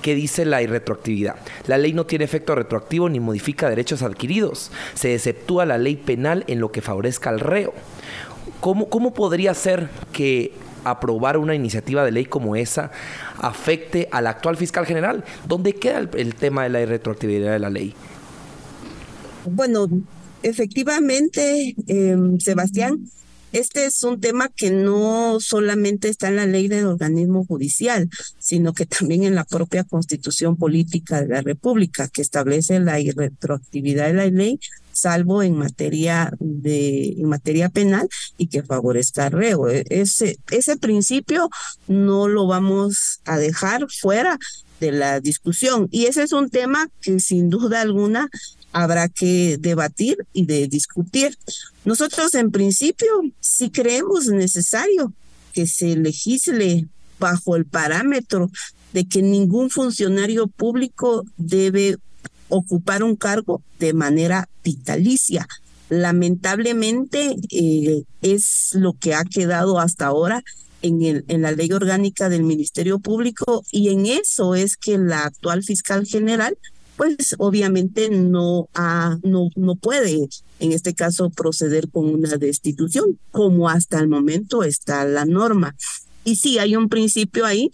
¿Qué 0.01 0.15
dice 0.15 0.45
la 0.45 0.61
irretroactividad? 0.61 1.35
La 1.67 1.77
ley 1.77 1.93
no 1.93 2.05
tiene 2.05 2.25
efecto 2.25 2.55
retroactivo 2.55 3.09
ni 3.09 3.19
modifica 3.19 3.69
derechos 3.69 4.01
adquiridos. 4.01 4.71
Se 4.93 5.13
exceptúa 5.13 5.65
la 5.65 5.77
ley 5.77 5.95
penal 5.95 6.43
en 6.47 6.59
lo 6.59 6.71
que 6.71 6.81
favorezca 6.81 7.29
al 7.29 7.39
reo. 7.39 7.73
¿Cómo, 8.59 8.89
cómo 8.89 9.13
podría 9.13 9.53
ser 9.53 9.89
que 10.11 10.53
aprobar 10.83 11.37
una 11.37 11.55
iniciativa 11.55 12.03
de 12.05 12.11
ley 12.11 12.25
como 12.25 12.55
esa 12.55 12.91
afecte 13.37 14.07
al 14.11 14.27
actual 14.27 14.57
fiscal 14.57 14.85
general? 14.85 15.23
¿Dónde 15.47 15.73
queda 15.73 15.99
el, 15.99 16.35
tema 16.35 16.63
de 16.63 16.69
la 16.69 16.81
irretroactividad 16.81 17.51
de 17.53 17.59
la 17.59 17.69
ley? 17.69 17.93
Bueno, 19.45 19.87
efectivamente, 20.43 21.75
em, 21.87 22.39
Sebastián, 22.39 23.09
este 23.51 23.85
es 23.85 24.03
un 24.03 24.19
tema 24.19 24.49
que 24.49 24.71
no 24.71 25.39
solamente 25.39 26.09
está 26.09 26.27
en 26.27 26.35
la 26.35 26.45
ley 26.45 26.67
del 26.67 26.85
organismo 26.85 27.45
judicial, 27.45 28.09
sino 28.39 28.73
que 28.73 28.85
también 28.85 29.23
en 29.23 29.35
la 29.35 29.45
propia 29.45 29.83
constitución 29.83 30.57
política 30.57 31.21
de 31.21 31.29
la 31.29 31.41
República, 31.41 32.07
que 32.07 32.21
establece 32.21 32.79
la 32.79 32.99
irretroactividad 32.99 34.07
de 34.07 34.13
la 34.13 34.27
ley, 34.27 34.59
salvo 34.91 35.43
en 35.43 35.55
materia 35.55 36.33
de 36.39 37.09
en 37.19 37.25
materia 37.25 37.69
penal 37.69 38.09
y 38.37 38.47
que 38.47 38.63
favorezca 38.63 39.27
al 39.27 39.33
reo. 39.33 39.69
E, 39.69 39.85
ese, 39.89 40.39
ese 40.49 40.77
principio 40.77 41.49
no 41.87 42.27
lo 42.27 42.47
vamos 42.47 43.21
a 43.25 43.37
dejar 43.37 43.85
fuera 44.01 44.39
de 44.79 44.91
la 44.91 45.19
discusión. 45.19 45.87
Y 45.91 46.05
ese 46.05 46.23
es 46.23 46.31
un 46.31 46.49
tema 46.49 46.87
que 47.01 47.19
sin 47.19 47.49
duda 47.49 47.81
alguna 47.81 48.29
habrá 48.71 49.09
que 49.09 49.57
debatir 49.59 50.17
y 50.33 50.45
de 50.45 50.67
discutir. 50.67 51.37
Nosotros 51.85 52.35
en 52.35 52.51
principio 52.51 53.07
sí 53.39 53.69
creemos 53.69 54.27
necesario 54.27 55.13
que 55.53 55.67
se 55.67 55.95
legisle 55.95 56.87
bajo 57.19 57.55
el 57.55 57.65
parámetro 57.65 58.51
de 58.93 59.07
que 59.07 59.21
ningún 59.21 59.69
funcionario 59.69 60.47
público 60.47 61.23
debe 61.37 61.97
ocupar 62.49 63.03
un 63.03 63.15
cargo 63.15 63.61
de 63.79 63.93
manera 63.93 64.49
vitalicia. 64.63 65.47
Lamentablemente 65.89 67.35
eh, 67.51 68.03
es 68.21 68.69
lo 68.73 68.93
que 68.93 69.13
ha 69.13 69.23
quedado 69.23 69.79
hasta 69.79 70.07
ahora 70.07 70.43
en, 70.81 71.01
el, 71.01 71.25
en 71.27 71.41
la 71.41 71.51
ley 71.51 71.71
orgánica 71.71 72.29
del 72.29 72.43
Ministerio 72.43 72.99
Público 72.99 73.63
y 73.71 73.89
en 73.89 74.05
eso 74.05 74.55
es 74.55 74.77
que 74.77 74.97
la 74.97 75.23
actual 75.23 75.63
fiscal 75.63 76.05
general 76.05 76.57
pues 76.97 77.35
obviamente 77.37 78.09
no, 78.09 78.67
ha, 78.73 79.17
no, 79.23 79.49
no 79.55 79.75
puede 79.75 80.27
en 80.59 80.71
este 80.71 80.93
caso 80.93 81.29
proceder 81.29 81.89
con 81.89 82.05
una 82.09 82.37
destitución, 82.37 83.19
como 83.31 83.69
hasta 83.69 83.99
el 83.99 84.07
momento 84.07 84.63
está 84.63 85.05
la 85.05 85.25
norma. 85.25 85.75
Y 86.23 86.35
sí, 86.35 86.57
hay 86.57 86.75
un 86.75 86.89
principio 86.89 87.45
ahí 87.45 87.71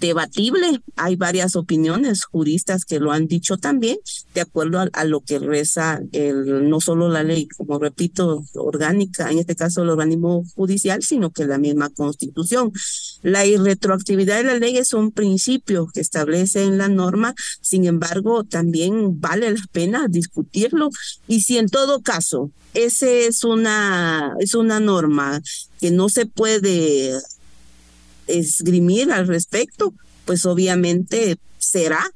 debatible. 0.00 0.80
Hay 0.96 1.16
varias 1.16 1.56
opiniones 1.56 2.24
juristas 2.24 2.84
que 2.84 3.00
lo 3.00 3.12
han 3.12 3.26
dicho 3.26 3.56
también, 3.56 3.98
de 4.34 4.40
acuerdo 4.40 4.84
a, 4.92 5.04
lo 5.04 5.20
que 5.20 5.38
reza 5.38 6.00
el, 6.12 6.68
no 6.68 6.80
solo 6.80 7.08
la 7.08 7.22
ley, 7.22 7.48
como 7.48 7.78
repito, 7.78 8.44
orgánica, 8.54 9.30
en 9.30 9.38
este 9.38 9.56
caso 9.56 9.82
el 9.82 9.90
organismo 9.90 10.44
judicial, 10.54 11.02
sino 11.02 11.30
que 11.30 11.46
la 11.46 11.58
misma 11.58 11.90
constitución. 11.90 12.72
La 13.22 13.46
irretroactividad 13.46 14.38
de 14.38 14.44
la 14.44 14.58
ley 14.58 14.76
es 14.76 14.92
un 14.92 15.12
principio 15.12 15.88
que 15.92 16.00
establece 16.00 16.62
en 16.62 16.78
la 16.78 16.88
norma, 16.88 17.34
sin 17.60 17.84
embargo, 17.84 18.44
también 18.44 19.20
vale 19.20 19.50
la 19.50 19.64
pena 19.72 20.06
discutirlo 20.08 20.90
y 21.26 21.40
si 21.40 21.58
en 21.58 21.68
todo 21.68 22.00
caso 22.02 22.50
ese 22.74 23.26
es 23.26 23.44
una 23.44 24.34
es 24.40 24.54
una 24.54 24.78
norma 24.80 25.40
que 25.80 25.90
no 25.90 26.08
se 26.08 26.26
puede 26.26 27.18
esgrimir 28.28 29.10
al 29.10 29.26
respecto, 29.26 29.92
pues 30.24 30.46
obviamente 30.46 31.38
será 31.58 32.12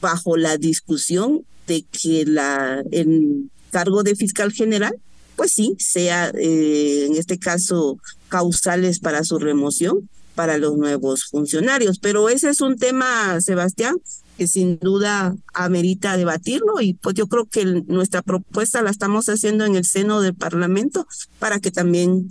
bajo 0.00 0.36
la 0.36 0.56
discusión 0.56 1.44
de 1.66 1.84
que 1.90 2.24
la 2.24 2.82
el 2.92 3.50
cargo 3.70 4.02
de 4.02 4.16
fiscal 4.16 4.52
general, 4.52 4.94
pues 5.36 5.52
sí, 5.52 5.76
sea 5.78 6.30
eh, 6.34 7.06
en 7.06 7.16
este 7.16 7.38
caso 7.38 7.98
causales 8.28 9.00
para 9.00 9.24
su 9.24 9.38
remoción 9.38 10.08
para 10.34 10.56
los 10.56 10.76
nuevos 10.76 11.24
funcionarios. 11.24 11.98
Pero 11.98 12.28
ese 12.28 12.50
es 12.50 12.60
un 12.60 12.76
tema, 12.76 13.40
Sebastián, 13.40 13.96
que 14.36 14.46
sin 14.46 14.78
duda 14.78 15.34
amerita 15.52 16.16
debatirlo 16.16 16.80
y 16.80 16.94
pues 16.94 17.16
yo 17.16 17.26
creo 17.26 17.44
que 17.46 17.64
nuestra 17.64 18.22
propuesta 18.22 18.80
la 18.82 18.90
estamos 18.90 19.28
haciendo 19.28 19.64
en 19.64 19.74
el 19.74 19.84
seno 19.84 20.20
del 20.20 20.34
Parlamento 20.34 21.08
para 21.40 21.58
que 21.58 21.72
también 21.72 22.30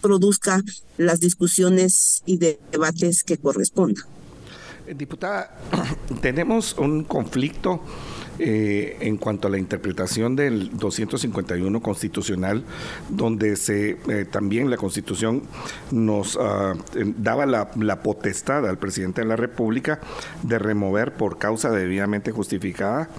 produzca 0.00 0.62
las 0.96 1.20
discusiones 1.20 2.22
y 2.26 2.38
debates 2.38 3.24
que 3.24 3.36
correspondan. 3.36 4.04
Diputada, 4.96 5.54
tenemos 6.22 6.76
un 6.78 7.04
conflicto 7.04 7.82
eh, 8.40 8.96
en 9.00 9.16
cuanto 9.16 9.48
a 9.48 9.50
la 9.50 9.58
interpretación 9.58 10.36
del 10.36 10.76
251 10.78 11.82
constitucional, 11.82 12.62
donde 13.08 13.56
se 13.56 13.98
eh, 14.08 14.24
también 14.30 14.70
la 14.70 14.76
Constitución 14.76 15.42
nos 15.90 16.38
ah, 16.40 16.74
daba 17.16 17.46
la, 17.46 18.02
potestad 18.02 18.66
al 18.66 18.78
presidente 18.78 19.22
de 19.22 19.26
la 19.26 19.34
República 19.34 20.00
de 20.44 20.58
remover 20.58 21.14
por 21.14 21.38
causa 21.38 21.70
debidamente 21.70 22.30
justificada 22.30 23.10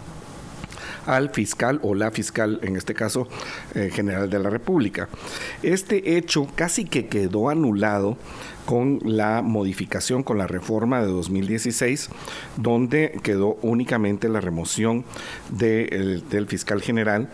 al 1.10 1.31
fiscal 1.31 1.80
o 1.81 1.95
la 1.95 2.11
fiscal, 2.11 2.60
en 2.61 2.76
este 2.76 2.94
caso 2.94 3.27
eh, 3.73 3.90
general 3.91 4.30
de 4.30 4.40
la 4.40 4.49
República. 4.49 5.10
Este 5.64 6.18
hecho 6.18 6.48
casi 6.56 6.86
que 6.86 7.07
quedó 7.07 7.49
anulado 7.49 8.18
con 8.68 8.99
la 9.03 9.41
modificación, 9.41 10.22
con 10.22 10.38
la 10.38 10.45
reforma 10.45 11.02
de 11.02 11.07
2016, 11.07 12.10
donde 12.57 13.19
quedó 13.23 13.57
únicamente 13.64 14.30
la 14.30 14.41
remoción 14.41 15.03
del 15.49 16.45
fiscal 16.48 16.80
general 16.80 17.30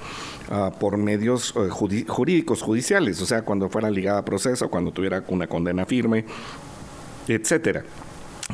ah, 0.50 0.72
por 0.80 0.96
medios 0.96 1.54
eh, 1.58 1.68
jurídicos, 1.70 2.62
judiciales, 2.62 3.22
o 3.22 3.26
sea, 3.26 3.42
cuando 3.42 3.68
fuera 3.68 3.90
ligada 3.90 4.20
a 4.20 4.26
proceso, 4.26 4.70
cuando 4.70 4.94
tuviera 4.94 5.26
una 5.28 5.48
condena 5.48 5.86
firme, 5.86 6.24
etcétera. 7.28 7.84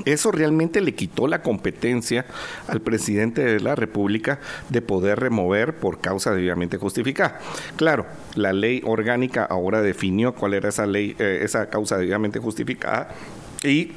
Eso 0.05 0.31
realmente 0.31 0.79
le 0.79 0.95
quitó 0.95 1.27
la 1.27 1.41
competencia 1.41 2.25
al 2.67 2.81
presidente 2.81 3.43
de 3.43 3.59
la 3.59 3.75
República 3.75 4.39
de 4.69 4.81
poder 4.81 5.19
remover 5.19 5.75
por 5.75 5.99
causa 5.99 6.33
debidamente 6.33 6.77
justificada. 6.77 7.39
Claro, 7.75 8.05
la 8.35 8.53
ley 8.53 8.81
orgánica 8.85 9.43
ahora 9.43 9.81
definió 9.81 10.33
cuál 10.33 10.53
era 10.53 10.69
esa 10.69 10.85
ley, 10.85 11.15
eh, 11.19 11.41
esa 11.43 11.69
causa 11.69 11.97
debidamente 11.97 12.39
justificada 12.39 13.09
y 13.63 13.91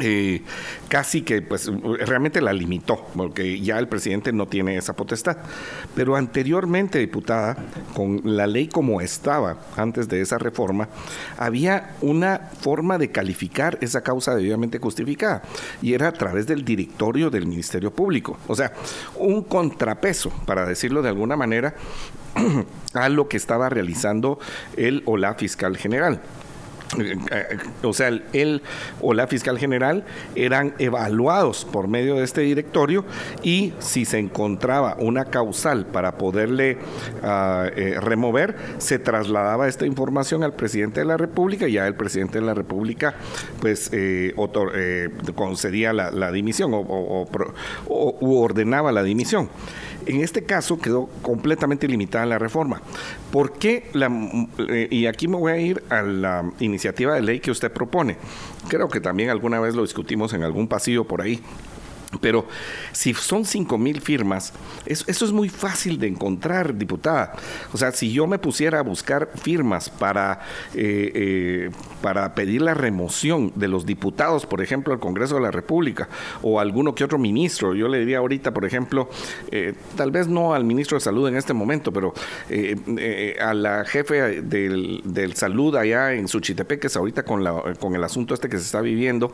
eh, 0.00 0.42
casi 0.88 1.22
que 1.22 1.42
pues 1.42 1.70
realmente 2.06 2.40
la 2.40 2.52
limitó, 2.52 3.06
porque 3.14 3.60
ya 3.60 3.78
el 3.78 3.88
presidente 3.88 4.32
no 4.32 4.46
tiene 4.46 4.76
esa 4.76 4.94
potestad. 4.94 5.38
Pero 5.94 6.16
anteriormente, 6.16 6.98
diputada, 6.98 7.56
con 7.94 8.20
la 8.24 8.46
ley 8.46 8.68
como 8.68 9.00
estaba 9.00 9.58
antes 9.76 10.08
de 10.08 10.20
esa 10.20 10.38
reforma, 10.38 10.88
había 11.38 11.94
una 12.00 12.50
forma 12.60 12.98
de 12.98 13.10
calificar 13.10 13.78
esa 13.80 14.02
causa 14.02 14.34
debidamente 14.34 14.78
justificada 14.78 15.42
y 15.82 15.94
era 15.94 16.08
a 16.08 16.12
través 16.12 16.46
del 16.46 16.64
directorio 16.64 17.30
del 17.30 17.46
Ministerio 17.46 17.92
Público. 17.92 18.38
O 18.46 18.54
sea, 18.54 18.72
un 19.16 19.42
contrapeso, 19.42 20.30
para 20.46 20.66
decirlo 20.66 21.02
de 21.02 21.08
alguna 21.08 21.36
manera, 21.36 21.74
a 22.94 23.08
lo 23.08 23.28
que 23.28 23.36
estaba 23.36 23.68
realizando 23.68 24.38
el 24.76 25.02
o 25.06 25.16
la 25.16 25.34
fiscal 25.34 25.76
general 25.76 26.20
o 27.82 27.92
sea, 27.92 28.08
él 28.32 28.62
o 29.00 29.12
la 29.12 29.26
fiscal 29.26 29.58
general 29.58 30.04
eran 30.34 30.74
evaluados 30.78 31.64
por 31.64 31.88
medio 31.88 32.16
de 32.16 32.24
este 32.24 32.40
directorio 32.42 33.04
y 33.42 33.74
si 33.78 34.04
se 34.04 34.18
encontraba 34.18 34.96
una 34.98 35.26
causal 35.26 35.86
para 35.86 36.16
poderle 36.16 36.78
ah, 37.22 37.66
eh, 37.76 37.96
remover, 38.00 38.56
se 38.78 38.98
trasladaba 38.98 39.68
esta 39.68 39.86
información 39.86 40.42
al 40.42 40.54
presidente 40.54 41.00
de 41.00 41.06
la 41.06 41.16
República 41.16 41.68
y 41.68 41.72
ya 41.72 41.86
el 41.86 41.94
presidente 41.94 42.40
de 42.40 42.46
la 42.46 42.54
República 42.54 43.14
pues 43.60 43.90
eh, 43.92 44.34
eh, 44.74 45.08
concedía 45.34 45.92
la, 45.92 46.32
dimisión 46.32 46.72
o, 46.74 47.28
ordenaba 47.88 48.92
la 48.92 49.02
dimisión. 49.02 49.48
En 50.08 50.22
este 50.22 50.42
caso 50.44 50.78
quedó 50.78 51.06
completamente 51.20 51.86
limitada 51.86 52.24
la 52.24 52.38
reforma, 52.38 52.80
¿Por 53.30 53.52
qué 53.52 53.90
la, 53.92 54.10
eh, 54.70 54.88
y 54.90 55.04
aquí 55.04 55.28
me 55.28 55.36
voy 55.36 55.52
a 55.52 55.58
ir 55.58 55.82
a 55.90 56.00
la 56.00 56.50
iniciativa 56.60 57.14
de 57.14 57.20
ley 57.20 57.40
que 57.40 57.50
usted 57.50 57.70
propone? 57.70 58.16
Creo 58.68 58.88
que 58.88 59.00
también 59.00 59.28
alguna 59.28 59.60
vez 59.60 59.74
lo 59.74 59.82
discutimos 59.82 60.32
en 60.32 60.44
algún 60.44 60.66
pasillo 60.66 61.04
por 61.04 61.20
ahí. 61.20 61.42
Pero 62.22 62.46
si 62.92 63.12
son 63.12 63.44
cinco 63.44 63.76
mil 63.76 64.00
firmas, 64.00 64.54
eso, 64.86 65.04
es 65.06 65.30
muy 65.30 65.50
fácil 65.50 65.98
de 65.98 66.06
encontrar, 66.06 66.74
diputada. 66.74 67.34
O 67.72 67.76
sea, 67.76 67.92
si 67.92 68.10
yo 68.10 68.26
me 68.26 68.38
pusiera 68.38 68.78
a 68.78 68.82
buscar 68.82 69.30
firmas 69.34 69.90
para, 69.90 70.40
eh, 70.74 71.12
eh, 71.14 71.70
para 72.00 72.34
pedir 72.34 72.62
la 72.62 72.72
remoción 72.72 73.52
de 73.56 73.68
los 73.68 73.84
diputados, 73.84 74.46
por 74.46 74.62
ejemplo, 74.62 74.94
al 74.94 75.00
Congreso 75.00 75.34
de 75.34 75.42
la 75.42 75.50
República, 75.50 76.08
o 76.40 76.60
alguno 76.60 76.94
que 76.94 77.04
otro 77.04 77.18
ministro, 77.18 77.74
yo 77.74 77.88
le 77.88 77.98
diría 77.98 78.18
ahorita, 78.18 78.54
por 78.54 78.64
ejemplo, 78.64 79.10
eh, 79.50 79.74
tal 79.94 80.10
vez 80.10 80.28
no 80.28 80.54
al 80.54 80.64
ministro 80.64 80.96
de 80.96 81.02
Salud 81.02 81.28
en 81.28 81.36
este 81.36 81.52
momento, 81.52 81.92
pero 81.92 82.14
a 83.40 83.52
la 83.52 83.84
jefe 83.84 84.40
del, 84.40 85.02
del 85.04 85.34
Salud 85.34 85.76
allá 85.76 86.14
en 86.14 86.26
Suchitepeques, 86.26 86.96
ahorita 86.96 87.22
con, 87.22 87.44
la, 87.44 87.74
con 87.78 87.94
el 87.94 88.02
asunto 88.02 88.32
este 88.32 88.48
que 88.48 88.56
se 88.56 88.64
está 88.64 88.80
viviendo, 88.80 89.32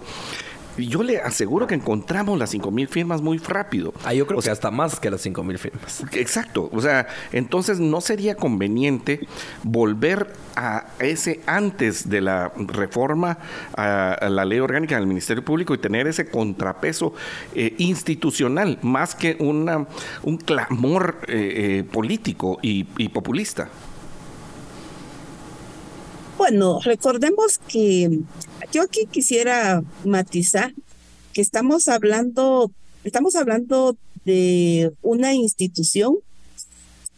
yo 0.76 1.02
le 1.02 1.18
aseguro 1.18 1.66
que 1.66 1.74
encontramos 1.74 2.38
las 2.38 2.50
cinco 2.50 2.70
mil 2.70 2.88
firmas 2.88 3.22
muy 3.22 3.38
rápido. 3.38 3.92
Ah, 4.04 4.14
yo 4.14 4.26
creo 4.26 4.40
que 4.40 4.50
hasta 4.50 4.70
más 4.70 4.98
que 4.98 5.10
las 5.10 5.20
cinco 5.20 5.42
mil 5.42 5.58
firmas. 5.58 6.02
Exacto. 6.12 6.68
O 6.72 6.80
sea, 6.80 7.06
entonces 7.32 7.80
no 7.80 8.00
sería 8.00 8.34
conveniente 8.34 9.20
volver 9.62 10.32
a 10.56 10.86
ese 10.98 11.40
antes 11.46 12.08
de 12.08 12.20
la 12.20 12.52
reforma 12.56 13.38
a, 13.76 14.28
la 14.28 14.44
ley 14.44 14.60
orgánica 14.60 14.96
del 14.96 15.06
Ministerio 15.06 15.44
Público 15.44 15.74
y 15.74 15.78
tener 15.78 16.06
ese 16.06 16.26
contrapeso 16.26 17.14
eh, 17.54 17.74
institucional 17.78 18.78
más 18.82 19.14
que 19.14 19.36
una, 19.40 19.86
un 20.22 20.38
clamor 20.38 21.18
eh, 21.28 21.80
eh, 21.80 21.84
político 21.84 22.58
y 22.62 22.84
populista. 23.08 23.68
Bueno, 26.36 26.80
recordemos 26.80 27.58
que 27.58 28.20
yo 28.72 28.82
aquí 28.82 29.06
quisiera 29.06 29.84
matizar 30.04 30.74
que 31.32 31.40
estamos 31.40 31.86
hablando, 31.86 32.72
estamos 33.04 33.36
hablando 33.36 33.96
de 34.24 34.92
una 35.00 35.32
institución 35.32 36.16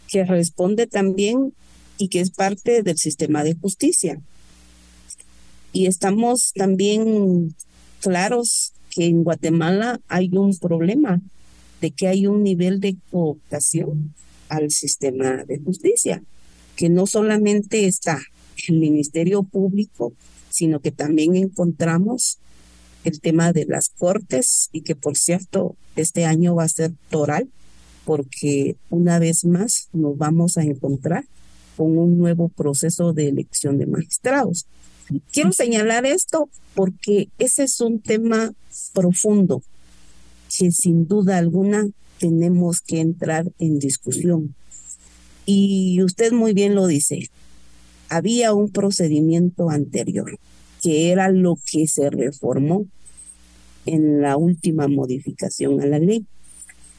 que 0.09 0.25
responde 0.25 0.87
también 0.87 1.55
y 1.97 2.09
que 2.09 2.21
es 2.21 2.31
parte 2.31 2.83
del 2.83 2.99
sistema 2.99 3.43
de 3.43 3.55
justicia. 3.55 4.21
Y 5.73 5.87
estamos 5.87 6.53
también 6.55 7.55
claros 8.01 8.75
que 8.91 9.07
en 9.07 9.25
Guatemala 9.25 9.99
hay 10.09 10.29
un 10.33 10.59
problema 10.59 11.23
de 11.81 11.91
que 11.91 12.09
hay 12.09 12.27
un 12.27 12.43
nivel 12.43 12.81
de 12.81 12.97
cooptación 13.11 14.15
al 14.51 14.71
sistema 14.71 15.45
de 15.45 15.59
justicia, 15.59 16.23
que 16.77 16.91
no 16.91 17.07
solamente 17.07 17.87
está 17.87 18.21
el 18.69 18.79
Ministerio 18.79 19.43
Público, 19.43 20.13
sino 20.49 20.81
que 20.81 20.91
también 20.91 21.37
encontramos 21.37 22.39
el 23.05 23.21
tema 23.21 23.53
de 23.53 23.67
las 23.67 23.91
cortes 23.91 24.69
y 24.73 24.81
que 24.81 24.97
por 24.97 25.17
cierto 25.17 25.77
este 25.95 26.25
año 26.25 26.55
va 26.55 26.65
a 26.65 26.69
ser 26.69 26.93
toral 27.09 27.49
porque 28.05 28.77
una 28.91 29.19
vez 29.19 29.45
más 29.45 29.89
nos 29.93 30.17
vamos 30.17 30.57
a 30.57 30.63
encontrar 30.63 31.25
con 31.77 31.99
un 31.99 32.19
nuevo 32.19 32.49
proceso 32.49 33.13
de 33.13 33.29
elección 33.29 33.79
de 33.79 33.87
magistrados. 33.87 34.67
Quiero 35.33 35.53
señalar 35.53 36.07
esto 36.07 36.49
porque 36.75 37.29
ese 37.39 37.65
es 37.65 37.81
un 37.81 38.01
tema 38.01 38.53
profundo 38.93 39.63
que 40.57 40.71
sin 40.71 41.07
duda 41.07 41.39
alguna 41.39 41.87
tenemos 42.19 42.81
que 42.81 43.01
entrar 43.01 43.53
en 43.59 43.79
discusión. 43.79 44.55
Y 45.45 46.03
usted 46.03 46.33
muy 46.33 46.55
bien 46.55 46.75
lo 46.75 46.87
dice, 46.87 47.31
había 48.09 48.53
un 48.53 48.71
procedimiento 48.71 49.71
anterior, 49.71 50.39
que 50.83 51.11
era 51.11 51.31
lo 51.31 51.57
que 51.71 51.87
se 51.87 52.11
reformó 52.11 52.87
en 53.87 54.21
la 54.21 54.37
última 54.37 54.89
modificación 54.89 55.81
a 55.81 55.87
la 55.87 55.99
ley. 55.99 56.27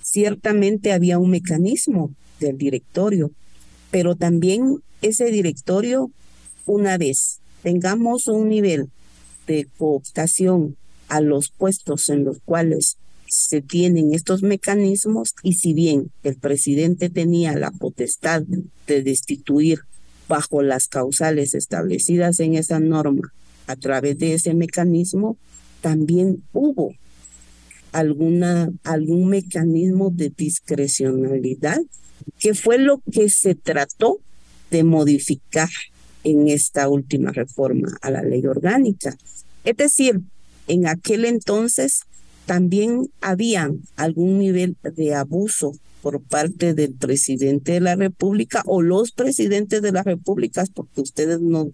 Ciertamente 0.01 0.93
había 0.93 1.19
un 1.19 1.29
mecanismo 1.29 2.11
del 2.39 2.57
directorio, 2.57 3.31
pero 3.91 4.15
también 4.15 4.77
ese 5.01 5.31
directorio, 5.31 6.11
una 6.65 6.97
vez 6.97 7.39
tengamos 7.63 8.27
un 8.27 8.49
nivel 8.49 8.89
de 9.47 9.67
cooptación 9.77 10.75
a 11.07 11.21
los 11.21 11.49
puestos 11.49 12.09
en 12.09 12.25
los 12.25 12.39
cuales 12.43 12.97
se 13.27 13.61
tienen 13.61 14.13
estos 14.13 14.41
mecanismos 14.41 15.34
y 15.43 15.53
si 15.53 15.73
bien 15.73 16.11
el 16.23 16.38
presidente 16.38 17.09
tenía 17.09 17.55
la 17.55 17.71
potestad 17.71 18.43
de 18.88 19.03
destituir 19.03 19.79
bajo 20.27 20.61
las 20.61 20.87
causales 20.87 21.53
establecidas 21.53 22.39
en 22.39 22.55
esa 22.55 22.79
norma 22.79 23.33
a 23.67 23.75
través 23.75 24.17
de 24.17 24.33
ese 24.33 24.53
mecanismo, 24.53 25.37
también 25.81 26.43
hubo 26.53 26.93
alguna, 27.91 28.69
algún 28.83 29.29
mecanismo 29.29 30.09
de 30.09 30.31
discrecionalidad, 30.35 31.81
que 32.39 32.53
fue 32.53 32.77
lo 32.77 33.01
que 33.11 33.29
se 33.29 33.55
trató 33.55 34.19
de 34.71 34.83
modificar 34.83 35.69
en 36.23 36.47
esta 36.47 36.89
última 36.89 37.31
reforma 37.31 37.89
a 38.01 38.11
la 38.11 38.21
ley 38.21 38.45
orgánica. 38.45 39.15
Es 39.63 39.77
decir, 39.77 40.21
en 40.67 40.87
aquel 40.87 41.25
entonces 41.25 42.01
también 42.45 43.09
había 43.21 43.71
algún 43.95 44.39
nivel 44.39 44.75
de 44.81 45.15
abuso 45.15 45.73
por 46.07 46.21
parte 46.21 46.73
del 46.73 46.93
presidente 46.93 47.73
de 47.73 47.81
la 47.81 47.97
República 47.97 48.63
o 48.65 48.81
los 48.81 49.11
presidentes 49.11 49.81
de 49.81 49.91
las 49.91 50.05
repúblicas, 50.05 50.69
porque 50.69 51.01
ustedes 51.01 51.41
no 51.41 51.73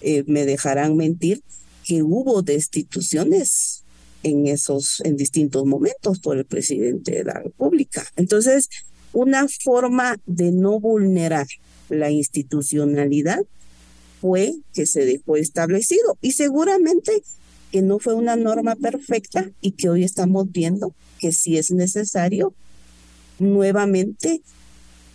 eh, 0.00 0.24
me 0.26 0.44
dejarán 0.44 0.96
mentir, 0.96 1.44
que 1.84 2.02
hubo 2.02 2.42
destituciones 2.42 3.84
en 4.24 4.48
esos, 4.48 5.00
en 5.04 5.16
distintos 5.16 5.64
momentos 5.64 6.18
por 6.18 6.38
el 6.38 6.44
presidente 6.44 7.12
de 7.12 7.22
la 7.22 7.34
República. 7.34 8.04
Entonces, 8.16 8.68
una 9.12 9.46
forma 9.46 10.16
de 10.26 10.50
no 10.50 10.80
vulnerar 10.80 11.46
la 11.88 12.10
institucionalidad 12.10 13.44
fue 14.20 14.56
que 14.74 14.86
se 14.86 15.04
dejó 15.04 15.36
establecido 15.36 16.18
y 16.20 16.32
seguramente 16.32 17.22
que 17.70 17.82
no 17.82 18.00
fue 18.00 18.14
una 18.14 18.34
norma 18.34 18.74
perfecta 18.74 19.48
y 19.60 19.70
que 19.70 19.88
hoy 19.88 20.02
estamos 20.02 20.50
viendo 20.50 20.96
que 21.20 21.30
si 21.30 21.58
es 21.58 21.70
necesario 21.70 22.54
nuevamente 23.38 24.40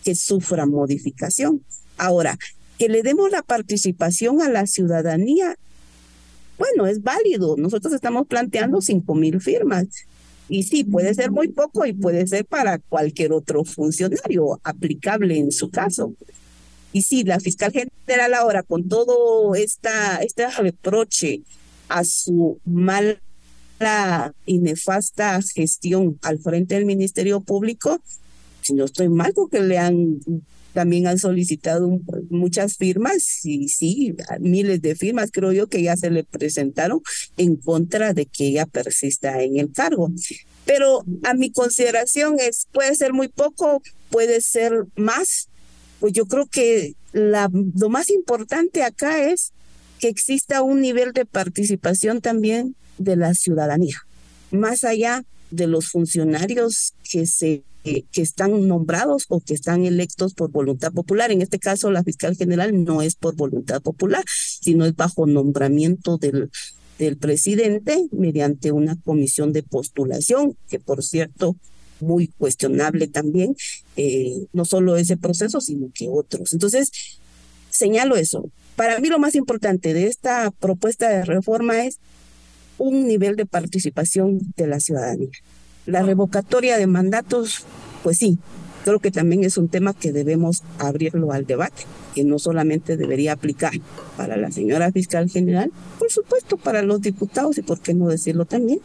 que 0.04 0.16
sufra 0.16 0.66
modificación. 0.66 1.64
Ahora, 1.98 2.38
que 2.78 2.90
le 2.90 3.04
demos 3.04 3.32
la 3.32 3.41
participación 3.41 4.41
a 4.41 4.50
la 4.50 4.68
ciudadanía, 4.68 5.58
bueno, 6.58 6.88
es 6.88 7.02
válido. 7.02 7.56
Nosotros 7.58 7.94
estamos 7.94 8.28
planteando 8.28 8.82
cinco 8.82 9.16
mil 9.16 9.40
firmas. 9.41 9.88
Y 10.50 10.64
sí, 10.64 10.84
puede 10.84 11.14
ser 11.14 11.32
muy 11.32 11.48
poco 11.48 11.86
y 11.86 11.94
puede 11.94 12.28
ser 12.28 12.45
para 12.45 12.78
cualquier 12.78 13.32
otro 13.32 13.64
funcionario 13.64 14.60
aplicable 14.64 15.38
en 15.38 15.52
su 15.52 15.70
caso. 15.70 16.14
Y 16.91 17.02
sí, 17.02 17.24
la 17.24 17.40
fiscal 17.40 17.72
general 17.72 18.34
ahora 18.34 18.62
con 18.62 18.88
todo 18.88 19.56
esta, 19.56 20.18
este 20.18 20.48
reproche 20.50 21.41
a 21.90 22.04
su 22.04 22.60
mala 23.84 24.34
y 24.45 24.60
nefasta 24.60 25.39
gestión 25.41 26.18
al 26.22 26.39
frente 26.39 26.76
del 26.76 26.85
Ministerio 26.85 27.41
Público, 27.41 28.01
si 28.61 28.73
no 28.73 28.85
estoy 28.85 29.10
mal, 29.10 29.34
porque 29.34 29.61
le 29.61 29.77
han 29.77 30.19
también 30.73 31.05
han 31.05 31.19
solicitado 31.19 31.99
muchas 32.31 32.77
firmas 32.77 33.45
y 33.45 33.69
sí, 33.69 34.15
miles 34.39 34.81
de 34.81 34.95
firmas 34.95 35.30
creo 35.31 35.51
yo 35.51 35.68
que 35.68 35.84
ya 35.84 35.95
se 35.95 36.10
le 36.10 36.23
presentaron 36.23 36.99
en 37.38 37.57
contra 37.57 38.14
de 38.14 38.26
que 38.26 38.47
ella 38.47 38.65
persista 38.65 39.43
en 39.43 39.57
el 39.60 39.72
cargo. 39.72 40.11
Pero 40.65 41.03
a 41.23 41.35
mi 41.35 41.51
consideración 41.51 42.38
es, 42.39 42.68
puede 42.72 42.95
ser 42.95 43.14
muy 43.14 43.27
poco, 43.27 43.84
puede 44.10 44.41
ser 44.41 44.85
más. 44.95 45.47
Pues 45.99 46.14
yo 46.14 46.26
creo 46.26 46.47
que 46.47 46.95
la, 47.11 47.51
lo 47.51 47.89
más 47.89 48.10
importante 48.10 48.81
acá 48.81 49.23
es 49.30 49.51
que 49.99 50.07
exista 50.07 50.64
un 50.64 50.81
nivel 50.81 51.14
de 51.14 51.26
participación 51.26 52.19
también 52.19 52.76
de 52.98 53.15
la 53.15 53.34
ciudadanía, 53.34 53.95
más 54.52 54.84
allá 54.84 55.24
de 55.52 55.68
los 55.68 55.88
funcionarios 55.88 56.94
que 57.10 57.26
se 57.26 57.64
que 57.84 58.22
están 58.22 58.68
nombrados 58.68 59.26
o 59.28 59.41
que 59.41 59.53
están 59.53 59.84
electos 59.84 60.34
por 60.34 60.52
voluntad 60.52 60.94
popular. 60.94 61.32
En 61.32 61.41
este 61.41 61.60
caso, 61.60 61.91
la 61.91 62.03
fiscal 62.03 62.36
general 62.38 62.84
no 62.86 63.02
es 63.02 63.15
por 63.15 63.36
voluntad 63.36 63.82
popular, 63.82 64.24
sino 64.61 64.86
es 64.86 64.95
bajo 64.95 65.28
nombramiento 65.28 66.18
del, 66.18 66.49
del 66.98 67.18
presidente 67.18 68.07
mediante 68.11 68.72
una 68.72 68.95
comisión 69.03 69.52
de 69.52 69.64
postulación, 69.64 70.56
que 70.70 70.80
por 70.80 71.03
cierto, 71.03 71.57
muy 71.99 72.28
cuestionable 72.28 73.07
también, 73.07 73.56
eh, 73.98 74.45
no 74.53 74.65
solo 74.65 74.95
ese 74.95 75.18
proceso, 75.18 75.60
sino 75.60 75.90
que 75.94 76.07
otros. 76.10 76.53
Entonces, 76.53 76.90
señalo 77.70 78.15
eso, 78.15 78.49
para 78.76 78.99
mí 78.99 79.10
lo 79.10 79.20
más 79.20 79.36
importante 79.36 79.94
de 79.94 80.07
esta 80.07 80.52
propuesta 80.52 81.10
de 81.10 81.26
reforma 81.26 81.86
es 81.86 81.99
un 82.78 83.08
nivel 83.08 83.36
de 83.36 83.45
participación 83.45 84.40
de 84.58 84.68
la 84.68 84.80
ciudadanía. 84.80 85.30
La 85.86 86.02
revocatoria 86.02 86.78
de 86.78 86.88
mandatos, 86.88 87.66
pues 88.04 88.18
sí, 88.18 88.40
creo 88.84 89.00
que 89.00 89.12
también 89.12 89.44
es 89.44 89.58
un 89.58 89.70
tema 89.70 89.94
que 89.94 90.12
debemos 90.12 90.64
abrirlo 90.80 91.32
al 91.32 91.45
debate, 91.45 91.84
que 92.16 92.24
no 92.24 92.40
solamente 92.40 92.98
debería 92.98 93.34
aplicar 93.34 93.74
para 94.18 94.38
la 94.38 94.52
señora 94.52 94.91
fiscal 94.91 95.30
general, 95.30 95.72
por 96.00 96.12
supuesto 96.12 96.58
para 96.58 96.82
los 96.82 97.02
diputados 97.02 97.58
y 97.58 97.62
por 97.62 97.80
qué 97.80 97.94
no 97.94 98.08
decirlo 98.08 98.45
también 98.45 98.80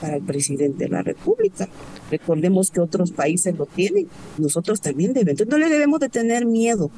para 0.00 0.16
el 0.16 0.22
presidente 0.22 0.84
de 0.84 0.90
la 0.90 1.02
República. 1.02 1.68
Recordemos 2.10 2.70
que 2.70 2.80
otros 2.80 3.12
países 3.12 3.56
lo 3.56 3.66
tienen, 3.66 4.08
nosotros 4.36 4.80
también 4.80 5.12
debemos. 5.12 5.46
No 5.46 5.58
le 5.58 5.68
debemos 5.68 6.00
de 6.00 6.08
tener 6.08 6.44
miedo 6.44 6.90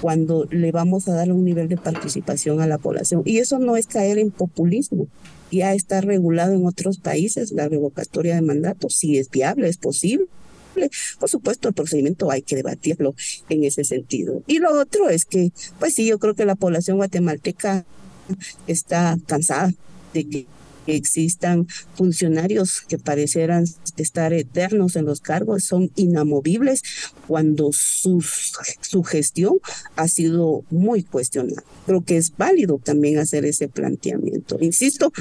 cuando 0.00 0.46
le 0.50 0.72
vamos 0.72 1.08
a 1.08 1.14
dar 1.14 1.32
un 1.32 1.44
nivel 1.44 1.68
de 1.68 1.76
participación 1.76 2.60
a 2.60 2.66
la 2.66 2.78
población. 2.78 3.22
Y 3.24 3.38
eso 3.38 3.58
no 3.58 3.76
es 3.76 3.86
caer 3.86 4.18
en 4.18 4.30
populismo. 4.30 5.08
Ya 5.50 5.74
está 5.74 6.00
regulado 6.00 6.54
en 6.54 6.66
otros 6.66 6.98
países 6.98 7.52
la 7.52 7.68
revocatoria 7.68 8.34
de 8.36 8.42
mandato, 8.42 8.88
si 8.88 9.18
es 9.18 9.30
viable, 9.30 9.68
es 9.68 9.76
posible. 9.76 10.26
Por 11.18 11.28
supuesto, 11.28 11.68
el 11.68 11.74
procedimiento 11.74 12.30
hay 12.30 12.42
que 12.42 12.56
debatirlo 12.56 13.14
en 13.48 13.64
ese 13.64 13.84
sentido. 13.84 14.42
Y 14.46 14.58
lo 14.58 14.78
otro 14.78 15.08
es 15.08 15.24
que, 15.24 15.52
pues 15.78 15.94
sí, 15.94 16.06
yo 16.06 16.18
creo 16.18 16.34
que 16.34 16.44
la 16.44 16.54
población 16.54 16.96
guatemalteca 16.96 17.84
está 18.66 19.18
cansada 19.26 19.72
de 20.14 20.28
que 20.28 20.46
existan 20.96 21.66
funcionarios 21.94 22.82
que 22.82 22.98
parecieran 22.98 23.64
estar 23.96 24.32
eternos 24.32 24.96
en 24.96 25.04
los 25.04 25.20
cargos, 25.20 25.64
son 25.64 25.90
inamovibles 25.96 26.82
cuando 27.26 27.70
su, 27.72 28.24
su 28.80 29.02
gestión 29.02 29.58
ha 29.96 30.08
sido 30.08 30.64
muy 30.70 31.02
cuestionada. 31.02 31.62
Creo 31.86 32.04
que 32.04 32.16
es 32.16 32.36
válido 32.36 32.80
también 32.82 33.18
hacer 33.18 33.44
ese 33.44 33.68
planteamiento. 33.68 34.58
Insisto, 34.60 35.12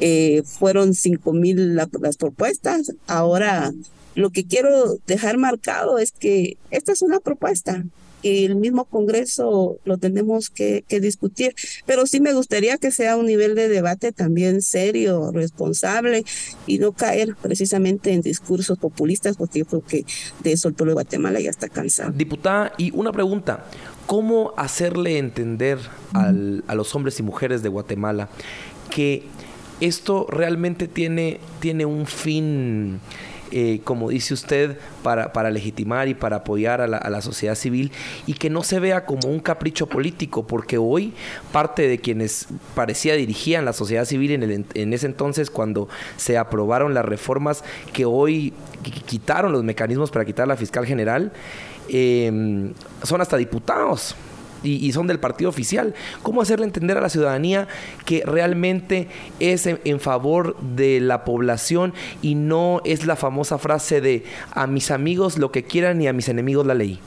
eh, 0.00 0.42
fueron 0.44 0.94
cinco 0.94 1.32
mil 1.32 1.76
las 1.76 2.16
propuestas, 2.16 2.92
ahora 3.06 3.72
lo 4.14 4.30
que 4.30 4.46
quiero 4.46 4.98
dejar 5.06 5.36
marcado 5.36 5.98
es 5.98 6.10
que 6.10 6.56
esta 6.70 6.92
es 6.92 7.02
una 7.02 7.20
propuesta, 7.20 7.84
el 8.22 8.56
mismo 8.56 8.84
Congreso 8.84 9.78
lo 9.84 9.98
tenemos 9.98 10.50
que, 10.50 10.84
discutir, 10.88 11.54
pero 11.84 12.06
sí 12.06 12.20
me 12.20 12.32
gustaría 12.32 12.78
que 12.78 12.90
sea 12.90 13.16
un 13.16 13.26
nivel 13.26 13.54
de 13.54 13.68
debate 13.68 14.12
también 14.12 14.62
serio, 14.62 15.30
responsable 15.32 16.24
y 16.66 16.78
no 16.78 16.92
caer 16.92 17.36
precisamente 17.40 18.12
en 18.12 18.22
discursos 18.22 18.78
populistas, 18.78 19.36
porque 19.36 19.60
yo 19.60 19.66
creo 19.66 19.84
que 19.84 20.04
de 20.42 20.52
eso 20.52 20.68
el 20.68 20.74
pueblo 20.74 20.92
de 20.92 20.94
Guatemala 20.94 21.40
ya 21.40 21.50
está 21.50 21.68
cansado. 21.68 22.12
Diputada, 22.12 22.72
y 22.78 22.90
una 22.92 23.12
pregunta, 23.12 23.66
¿cómo 24.06 24.54
hacerle 24.56 25.18
entender 25.18 25.78
al, 26.12 26.64
a 26.66 26.74
los 26.74 26.94
hombres 26.94 27.20
y 27.20 27.22
mujeres 27.22 27.62
de 27.62 27.68
Guatemala 27.68 28.28
que 28.90 29.24
esto 29.80 30.26
realmente 30.30 30.88
tiene, 30.88 31.38
tiene 31.60 31.84
un 31.84 32.06
fin 32.06 33.00
eh, 33.52 33.80
como 33.84 34.10
dice 34.10 34.34
usted, 34.34 34.78
para, 35.02 35.32
para, 35.32 35.50
legitimar 35.50 36.08
y 36.08 36.14
para 36.14 36.36
apoyar 36.36 36.80
a 36.80 36.86
la, 36.86 37.22
sociedad 37.22 37.54
civil 37.54 37.92
y 38.26 38.34
que 38.34 38.50
no 38.50 38.62
se 38.62 38.80
vea 38.80 39.06
como 39.06 39.28
un 39.28 39.40
capricho 39.40 39.86
político, 39.86 40.46
porque 40.46 40.78
hoy 40.78 41.12
parte 41.52 41.88
de 41.88 41.98
quienes 41.98 42.48
parecía 42.74 43.14
dirigían 43.14 43.64
la 43.64 43.72
sociedad 43.72 44.04
civil 44.04 44.32
en, 44.32 44.42
el, 44.42 44.64
en 44.74 44.92
ese 44.92 45.06
entonces 45.06 45.50
cuando 45.50 45.88
se 46.16 46.38
aprobaron 46.38 46.94
las 46.94 47.04
reformas 47.04 47.64
que 47.92 48.04
hoy 48.04 48.52
quitaron 49.06 49.52
los 49.52 49.64
mecanismos 49.64 50.10
para 50.10 50.24
quitar 50.24 50.48
la 50.48 50.56
fiscal 50.56 50.86
general, 50.86 51.32
eh, 51.88 52.72
son 53.02 53.20
hasta 53.20 53.36
diputados 53.36 54.16
y, 54.62 54.92
son 54.92 55.06
del 55.06 55.20
partido 55.20 55.50
oficial. 55.50 55.94
¿Cómo 56.22 56.42
hacerle 56.42 56.66
entender 56.66 56.96
a 56.96 57.00
la 57.00 57.08
ciudadanía 57.08 57.68
que 58.04 58.22
realmente 58.24 59.08
es 59.40 59.66
en, 59.66 60.00
favor 60.00 60.58
de 60.60 61.00
la 61.00 61.24
población 61.24 61.94
y 62.22 62.34
no 62.34 62.80
es 62.84 63.06
la 63.06 63.16
famosa 63.16 63.58
frase 63.58 64.00
de 64.00 64.24
a 64.52 64.66
mis 64.66 64.90
amigos 64.90 65.38
lo 65.38 65.52
que 65.52 65.64
quieran 65.64 66.00
y 66.02 66.08
a 66.08 66.12
mis 66.12 66.28
enemigos 66.28 66.66
la 66.66 66.74
ley? 66.74 66.98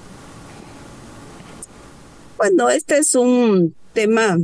Bueno, 2.37 2.69
este 2.69 2.97
es 2.97 3.15
un 3.15 3.73
tema 3.93 4.37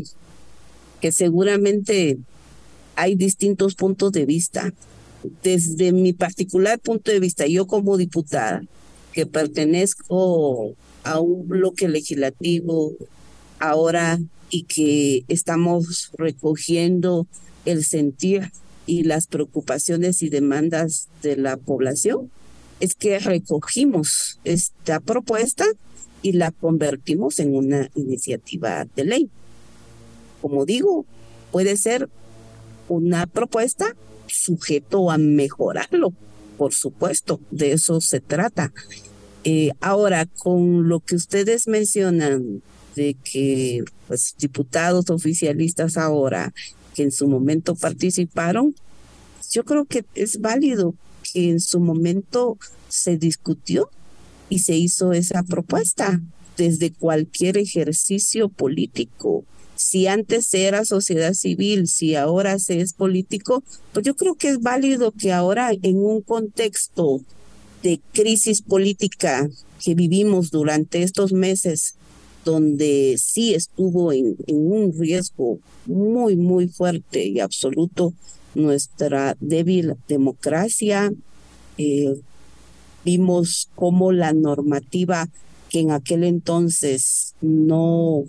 que 0.99 1.11
seguramente 1.11 2.17
hay 2.95 3.15
distintos 3.15 3.75
puntos 3.75 4.11
de 4.11 4.25
vista. 4.25 4.73
Desde 5.41 5.91
mi 5.91 6.13
particular 6.13 6.79
punto 6.79 7.11
de 7.11 7.19
vista, 7.19 7.47
yo 7.47 7.65
como 7.65 7.97
diputada, 7.97 8.63
que 9.11 9.25
pertenezco 9.25 10.75
a 11.05 11.19
un 11.19 11.47
bloque 11.47 11.87
legislativo 11.87 12.93
ahora 13.59 14.19
y 14.49 14.63
que 14.63 15.23
estamos 15.27 16.11
recogiendo 16.17 17.27
el 17.65 17.85
sentir 17.85 18.51
y 18.85 19.03
las 19.03 19.27
preocupaciones 19.27 20.21
y 20.21 20.29
demandas 20.29 21.07
de 21.23 21.37
la 21.37 21.57
población, 21.57 22.29
es 22.79 22.93
que 22.95 23.17
recogimos 23.19 24.39
esta 24.43 24.99
propuesta 24.99 25.65
y 26.21 26.33
la 26.33 26.51
convertimos 26.51 27.39
en 27.39 27.55
una 27.55 27.89
iniciativa 27.95 28.85
de 28.95 29.05
ley. 29.05 29.29
Como 30.41 30.65
digo, 30.65 31.05
puede 31.51 31.77
ser 31.77 32.09
una 32.89 33.25
propuesta 33.25 33.95
sujeto 34.27 35.11
a 35.11 35.17
mejorarlo, 35.17 36.13
por 36.57 36.73
supuesto, 36.73 37.39
de 37.51 37.73
eso 37.73 38.01
se 38.01 38.19
trata. 38.19 38.71
Eh, 39.47 39.71
ahora, 39.79 40.25
con 40.25 40.89
lo 40.89 41.01
que 41.01 41.15
ustedes 41.15 41.67
mencionan 41.67 42.63
de 42.95 43.15
que 43.23 43.83
pues, 44.07 44.33
diputados 44.39 45.11
oficialistas 45.11 45.97
ahora 45.97 46.51
que 46.95 47.03
en 47.03 47.11
su 47.11 47.27
momento 47.27 47.75
participaron, 47.75 48.73
yo 49.51 49.63
creo 49.63 49.85
que 49.85 50.03
es 50.15 50.41
válido 50.41 50.95
que 51.31 51.49
en 51.49 51.59
su 51.59 51.79
momento 51.79 52.57
se 52.89 53.17
discutió 53.17 53.91
y 54.49 54.59
se 54.59 54.75
hizo 54.77 55.13
esa 55.13 55.43
propuesta 55.43 56.21
desde 56.57 56.91
cualquier 56.91 57.57
ejercicio 57.57 58.49
político. 58.49 59.43
Si 59.75 60.07
antes 60.07 60.51
era 60.55 60.85
sociedad 60.85 61.33
civil, 61.33 61.87
si 61.87 62.15
ahora 62.15 62.57
se 62.57 62.81
es 62.81 62.93
político, 62.93 63.63
pues 63.93 64.05
yo 64.05 64.15
creo 64.15 64.33
que 64.33 64.47
es 64.47 64.61
válido 64.61 65.11
que 65.11 65.33
ahora 65.33 65.71
en 65.83 65.97
un 65.97 66.21
contexto 66.21 67.21
de 67.85 68.01
crisis 68.13 68.63
política 68.63 69.47
que 69.79 69.93
vivimos 69.93 70.49
durante 70.49 71.03
estos 71.03 71.31
meses, 71.33 71.93
donde 72.43 73.15
sí 73.19 73.53
estuvo 73.53 74.11
en, 74.11 74.35
un 74.47 74.91
riesgo 74.97 75.59
muy, 75.85 76.35
muy 76.35 76.67
fuerte 76.67 77.27
y 77.27 77.39
absoluto 77.39 78.11
nuestra 78.55 79.37
débil 79.39 79.93
democracia. 80.07 81.13
Eh, 81.77 82.15
vimos 83.03 83.69
cómo 83.75 84.11
la 84.11 84.33
normativa 84.33 85.29
que 85.69 85.81
en 85.81 85.91
aquel 85.91 86.23
entonces 86.23 87.35
no 87.39 88.23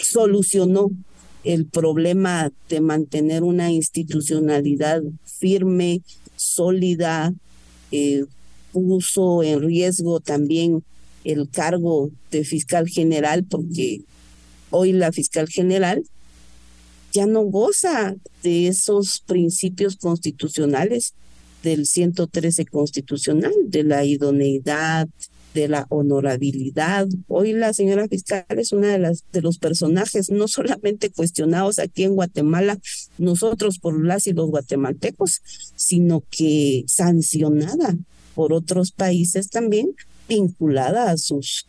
solucionó 0.00 0.90
el 1.44 1.64
problema 1.64 2.50
de 2.68 2.80
mantener 2.80 3.44
una 3.44 3.70
institucionalidad 3.70 5.00
firme, 5.24 6.02
sólida, 6.34 7.32
eh, 7.92 8.24
puso 8.72 9.42
en 9.42 9.60
riesgo 9.60 10.20
también 10.20 10.82
el 11.24 11.48
cargo 11.50 12.10
de 12.30 12.44
fiscal 12.44 12.88
general 12.88 13.44
porque 13.44 14.02
hoy 14.70 14.92
la 14.92 15.12
fiscal 15.12 15.48
general 15.48 16.02
ya 17.12 17.26
no 17.26 17.42
goza 17.42 18.14
de 18.42 18.68
esos 18.68 19.20
principios 19.26 19.96
constitucionales 19.96 21.14
del 21.62 21.86
113 21.86 22.64
constitucional, 22.66 23.52
de 23.66 23.82
la 23.82 24.04
idoneidad, 24.04 25.08
de 25.54 25.68
la 25.68 25.86
honorabilidad. 25.90 27.08
Hoy 27.26 27.52
la 27.52 27.72
señora 27.72 28.06
fiscal 28.08 28.44
es 28.50 28.72
una 28.72 28.88
de 28.88 28.98
las 28.98 29.24
de 29.32 29.42
los 29.42 29.58
personajes 29.58 30.30
no 30.30 30.46
solamente 30.48 31.10
cuestionados 31.10 31.78
aquí 31.78 32.04
en 32.04 32.14
Guatemala, 32.14 32.78
nosotros 33.18 33.78
por 33.78 34.02
las 34.04 34.26
y 34.26 34.32
los 34.32 34.48
guatemaltecos, 34.48 35.42
sino 35.74 36.22
que 36.30 36.84
sancionada 36.86 37.96
por 38.34 38.52
otros 38.52 38.92
países 38.92 39.48
también 39.48 39.94
vinculada 40.28 41.10
a 41.10 41.16
sus 41.16 41.66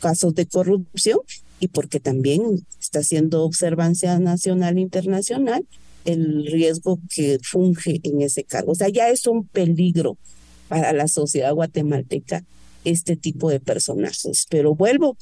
casos 0.00 0.34
de 0.34 0.46
corrupción 0.46 1.20
y 1.58 1.68
porque 1.68 2.00
también 2.00 2.66
está 2.80 3.00
haciendo 3.00 3.42
observancia 3.44 4.18
nacional 4.18 4.76
e 4.76 4.82
internacional 4.82 5.66
el 6.04 6.46
riesgo 6.46 7.00
que 7.12 7.38
funge 7.42 8.00
en 8.04 8.22
ese 8.22 8.44
cargo. 8.44 8.72
O 8.72 8.74
sea, 8.74 8.88
ya 8.88 9.08
es 9.08 9.26
un 9.26 9.46
peligro 9.46 10.16
para 10.68 10.92
la 10.92 11.08
sociedad 11.08 11.52
guatemalteca 11.52 12.44
este 12.84 13.16
tipo 13.16 13.50
de 13.50 13.58
personajes. 13.58 14.46
Pero 14.48 14.74
vuelvo, 14.74 15.16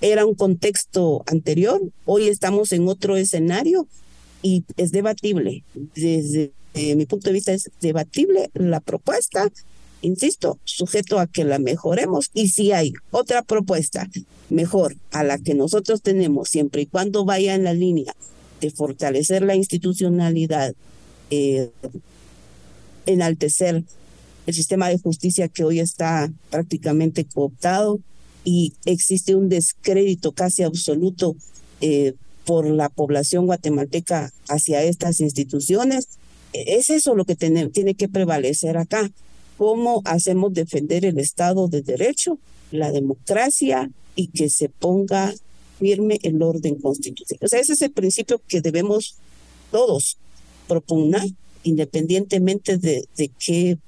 era 0.00 0.24
un 0.24 0.34
contexto 0.34 1.24
anterior, 1.26 1.80
hoy 2.04 2.28
estamos 2.28 2.72
en 2.72 2.88
otro 2.88 3.16
escenario 3.16 3.88
y 4.42 4.64
es 4.76 4.92
debatible. 4.92 5.64
Desde 5.74 6.52
mi 6.74 7.06
punto 7.06 7.28
de 7.28 7.34
vista 7.34 7.52
es 7.52 7.70
debatible 7.80 8.50
la 8.54 8.80
propuesta, 8.80 9.50
insisto, 10.02 10.58
sujeto 10.64 11.18
a 11.18 11.26
que 11.26 11.44
la 11.44 11.58
mejoremos 11.58 12.30
y 12.34 12.48
si 12.48 12.72
hay 12.72 12.92
otra 13.10 13.42
propuesta 13.42 14.08
mejor 14.50 14.96
a 15.10 15.24
la 15.24 15.38
que 15.38 15.54
nosotros 15.54 16.02
tenemos, 16.02 16.48
siempre 16.48 16.82
y 16.82 16.86
cuando 16.86 17.24
vaya 17.24 17.54
en 17.54 17.64
la 17.64 17.72
línea 17.72 18.14
de 18.60 18.70
fortalecer 18.70 19.42
la 19.42 19.54
institucionalidad, 19.54 20.74
eh, 21.30 21.70
enaltecer 23.06 23.82
el 24.46 24.54
sistema 24.54 24.88
de 24.88 24.98
justicia 24.98 25.48
que 25.48 25.64
hoy 25.64 25.80
está 25.80 26.30
prácticamente 26.50 27.24
cooptado 27.24 28.00
y 28.44 28.74
existe 28.84 29.34
un 29.34 29.48
descrédito 29.48 30.32
casi 30.32 30.62
absoluto 30.62 31.36
eh, 31.80 32.14
por 32.44 32.66
la 32.66 32.88
población 32.88 33.46
guatemalteca 33.46 34.32
hacia 34.48 34.82
estas 34.82 35.20
instituciones. 35.20 36.08
Es 36.52 36.90
eso 36.90 37.14
lo 37.14 37.24
que 37.24 37.36
tiene 37.36 37.94
que 37.94 38.08
prevalecer 38.08 38.76
acá. 38.76 39.10
¿Cómo 39.62 40.02
hacemos 40.06 40.52
defender 40.52 41.04
el 41.04 41.20
Estado 41.20 41.68
de 41.68 41.82
Derecho, 41.82 42.36
la 42.72 42.90
democracia 42.90 43.88
y 44.16 44.26
que 44.26 44.50
se 44.50 44.68
ponga 44.68 45.32
firme 45.78 46.18
el 46.24 46.42
orden 46.42 46.80
constitucional? 46.80 47.44
O 47.44 47.48
sea, 47.48 47.60
ese 47.60 47.74
es 47.74 47.82
el 47.82 47.92
principio 47.92 48.42
que 48.48 48.60
debemos 48.60 49.14
todos 49.70 50.18
propugnar, 50.66 51.28
independientemente 51.62 52.76
de, 52.76 53.06
de 53.16 53.28
qué 53.38 53.78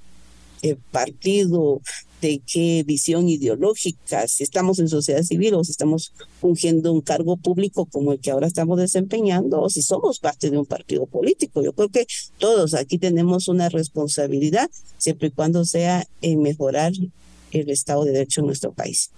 eh, 0.63 0.77
partido, 0.93 1.81
de 2.25 2.41
qué 2.51 2.83
visión 2.87 3.29
ideológica, 3.29 4.27
si 4.29 4.45
estamos 4.45 4.79
en 4.79 4.89
sociedad 4.89 5.23
civil 5.23 5.53
o 5.55 5.63
si 5.63 5.73
estamos 5.73 6.15
fungiendo 6.41 6.91
un 6.91 7.03
cargo 7.03 7.37
público 7.37 7.85
como 7.85 8.13
el 8.13 8.21
que 8.21 8.31
ahora 8.31 8.47
estamos 8.47 8.79
desempeñando 8.79 9.61
o 9.61 9.69
si 9.69 9.83
somos 9.83 10.21
parte 10.21 10.51
de 10.51 10.57
un 10.57 10.65
partido 10.65 11.05
político. 11.05 11.63
Yo 11.63 11.75
creo 11.75 11.91
que 11.91 12.07
todos 12.39 12.73
aquí 12.73 12.97
tenemos 12.97 13.49
una 13.49 13.69
responsabilidad 13.69 14.71
siempre 14.97 15.29
y 15.29 15.31
cuando 15.33 15.67
sea 15.67 16.07
en 16.23 16.41
mejorar 16.41 16.93
el 17.53 17.69
Estado 17.69 18.05
de 18.05 18.13
Derecho 18.13 18.41
en 18.41 18.47
nuestro 18.47 18.73
país. 18.73 19.11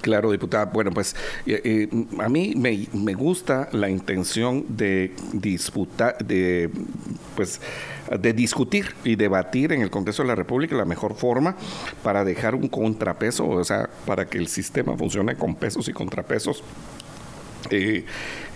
Claro, 0.00 0.32
diputada. 0.32 0.64
Bueno, 0.66 0.90
pues 0.90 1.14
eh, 1.46 1.60
eh, 1.64 2.06
a 2.18 2.28
mí 2.28 2.54
me, 2.56 3.14
gusta 3.14 3.68
la 3.72 3.88
intención 3.88 4.64
de 4.68 5.14
disputar, 5.32 6.18
de 6.18 6.70
pues 7.36 7.60
de 8.20 8.32
discutir 8.32 8.94
y 9.04 9.16
debatir 9.16 9.72
en 9.72 9.82
el 9.82 9.90
Congreso 9.90 10.22
de 10.22 10.28
la 10.28 10.34
República 10.34 10.76
la 10.76 10.84
mejor 10.84 11.14
forma 11.14 11.56
para 12.02 12.24
dejar 12.24 12.54
un 12.54 12.68
contrapeso, 12.68 13.48
o 13.48 13.64
sea, 13.64 13.88
para 14.06 14.26
que 14.26 14.38
el 14.38 14.48
sistema 14.48 14.96
funcione 14.96 15.36
con 15.36 15.56
pesos 15.56 15.88
y 15.88 15.92
contrapesos 15.92 16.62
eh, 17.70 18.04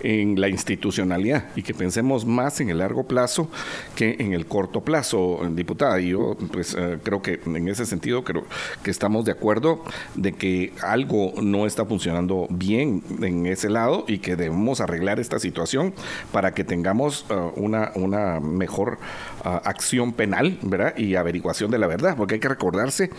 en 0.03 0.39
la 0.39 0.47
institucionalidad 0.47 1.45
y 1.55 1.63
que 1.63 1.73
pensemos 1.73 2.25
más 2.25 2.59
en 2.61 2.69
el 2.69 2.79
largo 2.79 3.03
plazo 3.03 3.49
que 3.95 4.15
en 4.19 4.33
el 4.33 4.45
corto 4.45 4.81
plazo, 4.81 5.39
diputada. 5.51 5.99
Y 5.99 6.09
yo 6.09 6.35
pues 6.51 6.75
eh, 6.77 6.97
creo 7.03 7.21
que 7.21 7.39
en 7.45 7.67
ese 7.67 7.85
sentido 7.85 8.23
creo 8.23 8.45
que 8.83 8.91
estamos 8.91 9.25
de 9.25 9.31
acuerdo 9.31 9.83
de 10.15 10.33
que 10.33 10.73
algo 10.81 11.33
no 11.41 11.65
está 11.65 11.85
funcionando 11.85 12.47
bien 12.49 13.03
en 13.21 13.45
ese 13.45 13.69
lado 13.69 14.05
y 14.07 14.19
que 14.19 14.35
debemos 14.35 14.81
arreglar 14.81 15.19
esta 15.19 15.39
situación 15.39 15.93
para 16.31 16.53
que 16.53 16.63
tengamos 16.63 17.25
eh, 17.29 17.51
una, 17.55 17.91
una 17.95 18.39
mejor 18.39 18.99
acción 19.43 20.13
penal 20.13 20.59
¿verdad? 20.61 20.95
y 20.97 21.15
averiguación 21.15 21.71
de 21.71 21.79
la 21.79 21.87
verdad, 21.87 22.15
porque 22.15 22.35
hay 22.35 22.39
que 22.39 22.47
recordarse 22.47 23.09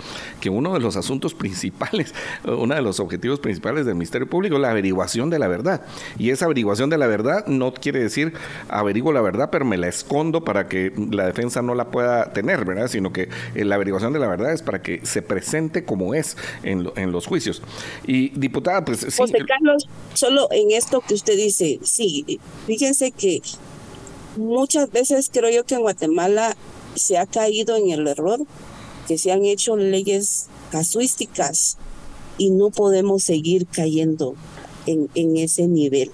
que 0.41 0.51
uno 0.51 0.73
de 0.73 0.81
los 0.81 0.97
asuntos 0.97 1.35
principales, 1.35 2.15
uno 2.45 2.75
de 2.75 2.83
los 2.83 3.01
objetivos 3.01 3.41
principales 3.41 3.87
del 3.87 3.95
Ministerio 3.97 4.29
Público 4.29 4.57
es 4.57 4.63
la 4.63 4.71
averiguación 4.71 5.31
de 5.31 5.39
la 5.39 5.49
verdad. 5.49 5.83
Y 6.19 6.31
esa 6.31 6.45
averiguación 6.45 6.72
de 6.78 6.99
la 6.99 7.07
verdad 7.07 7.47
no 7.47 7.73
quiere 7.74 8.01
decir 8.01 8.32
averiguo 8.69 9.12
la 9.12 9.20
verdad, 9.20 9.51
pero 9.51 9.65
me 9.65 9.77
la 9.77 9.89
escondo 9.89 10.44
para 10.44 10.69
que 10.69 10.93
la 11.11 11.27
defensa 11.27 11.62
no 11.62 11.74
la 11.74 11.90
pueda 11.90 12.32
tener, 12.32 12.65
¿verdad? 12.65 12.89
Sino 12.89 13.12
que 13.12 13.28
eh, 13.55 13.65
la 13.65 13.77
averiguación 13.77 14.12
de 14.12 14.19
la 14.19 14.28
verdad 14.28 14.53
es 14.53 14.62
para 14.62 14.82
que 14.82 15.05
se 15.05 15.23
presente 15.23 15.85
como 15.85 16.15
es 16.15 16.36
en, 16.62 16.90
en 16.97 17.12
los 17.12 17.27
juicios. 17.27 17.62
Y 18.07 18.31
diputada, 18.31 18.85
pues 18.85 19.01
sí. 19.01 19.11
José 19.16 19.39
Carlos, 19.47 19.89
solo 20.15 20.49
en 20.51 20.70
esto 20.70 21.03
que 21.07 21.15
usted 21.15 21.36
dice, 21.36 21.78
sí, 21.82 22.40
fíjense 22.66 23.12
que 23.12 23.43
muchas 24.36 24.90
veces 24.90 25.31
creo 25.32 25.51
yo 25.51 25.65
que 25.65 25.74
en 25.74 25.82
Guatemala 25.82 26.57
se 26.94 27.19
ha 27.19 27.27
caído 27.27 27.77
en 27.77 27.90
el 27.90 28.07
error 28.07 28.40
que 29.07 29.19
se 29.19 29.32
han 29.32 29.44
hecho 29.44 29.77
leyes 29.77 30.47
casuísticas 30.70 31.77
y 32.39 32.51
no 32.51 32.70
podemos 32.70 33.23
seguir 33.23 33.66
cayendo 33.66 34.35
en, 34.86 35.09
en 35.15 35.36
ese 35.36 35.66
nivel 35.66 36.11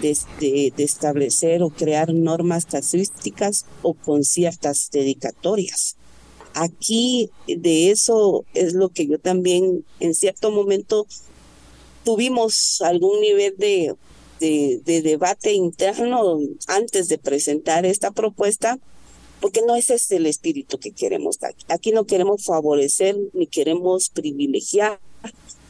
de, 0.00 0.72
de, 0.76 0.84
establecer 0.84 1.62
o 1.62 1.70
crear 1.70 2.12
normas 2.12 2.66
casuísticas 2.66 3.66
o 3.82 3.94
con 3.94 4.24
ciertas 4.24 4.90
dedicatorias. 4.92 5.96
Aquí 6.54 7.30
de 7.46 7.90
eso 7.90 8.44
es 8.54 8.74
lo 8.74 8.88
que 8.88 9.06
yo 9.06 9.18
también 9.18 9.84
en 10.00 10.14
cierto 10.14 10.50
momento 10.50 11.06
tuvimos 12.04 12.80
algún 12.80 13.20
nivel 13.20 13.54
de, 13.56 13.94
de, 14.40 14.80
de, 14.84 15.02
debate 15.02 15.52
interno 15.52 16.40
antes 16.66 17.08
de 17.08 17.18
presentar 17.18 17.86
esta 17.86 18.10
propuesta, 18.10 18.78
porque 19.40 19.62
no 19.66 19.76
ese 19.76 19.94
es 19.94 20.10
el 20.10 20.26
espíritu 20.26 20.78
que 20.78 20.90
queremos 20.90 21.38
dar. 21.38 21.54
Aquí 21.68 21.92
no 21.92 22.04
queremos 22.04 22.44
favorecer, 22.44 23.16
ni 23.32 23.46
queremos 23.46 24.08
privilegiar, 24.08 24.98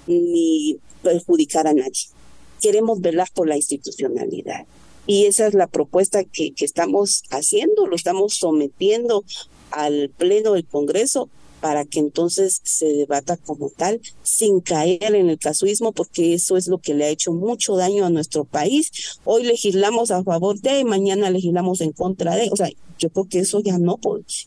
ni 0.06 0.78
perjudicar 1.02 1.66
a 1.66 1.74
nadie 1.74 2.19
queremos 2.60 3.00
velar 3.00 3.28
por 3.34 3.48
la 3.48 3.56
institucionalidad. 3.56 4.66
Y 5.06 5.26
esa 5.26 5.46
es 5.46 5.54
la 5.54 5.66
propuesta 5.66 6.24
que, 6.24 6.52
que 6.52 6.64
estamos 6.64 7.22
haciendo, 7.30 7.86
lo 7.86 7.96
estamos 7.96 8.34
sometiendo 8.34 9.24
al 9.70 10.10
Pleno 10.16 10.52
del 10.52 10.66
Congreso 10.66 11.28
para 11.60 11.84
que 11.84 11.98
entonces 11.98 12.60
se 12.64 12.86
debata 12.86 13.36
como 13.36 13.70
tal, 13.70 14.00
sin 14.22 14.60
caer 14.60 15.14
en 15.14 15.28
el 15.28 15.38
casuismo, 15.38 15.92
porque 15.92 16.34
eso 16.34 16.56
es 16.56 16.66
lo 16.68 16.78
que 16.78 16.94
le 16.94 17.04
ha 17.04 17.08
hecho 17.08 17.32
mucho 17.32 17.76
daño 17.76 18.06
a 18.06 18.10
nuestro 18.10 18.44
país. 18.44 18.90
Hoy 19.24 19.44
legislamos 19.44 20.10
a 20.10 20.22
favor 20.24 20.60
de, 20.60 20.84
mañana 20.84 21.30
legislamos 21.30 21.80
en 21.80 21.92
contra 21.92 22.36
de. 22.36 22.48
O 22.50 22.56
sea, 22.56 22.70
yo 22.98 23.08
creo 23.08 23.28
que 23.28 23.38
eso 23.40 23.60
ya 23.60 23.78
no. 23.78 23.98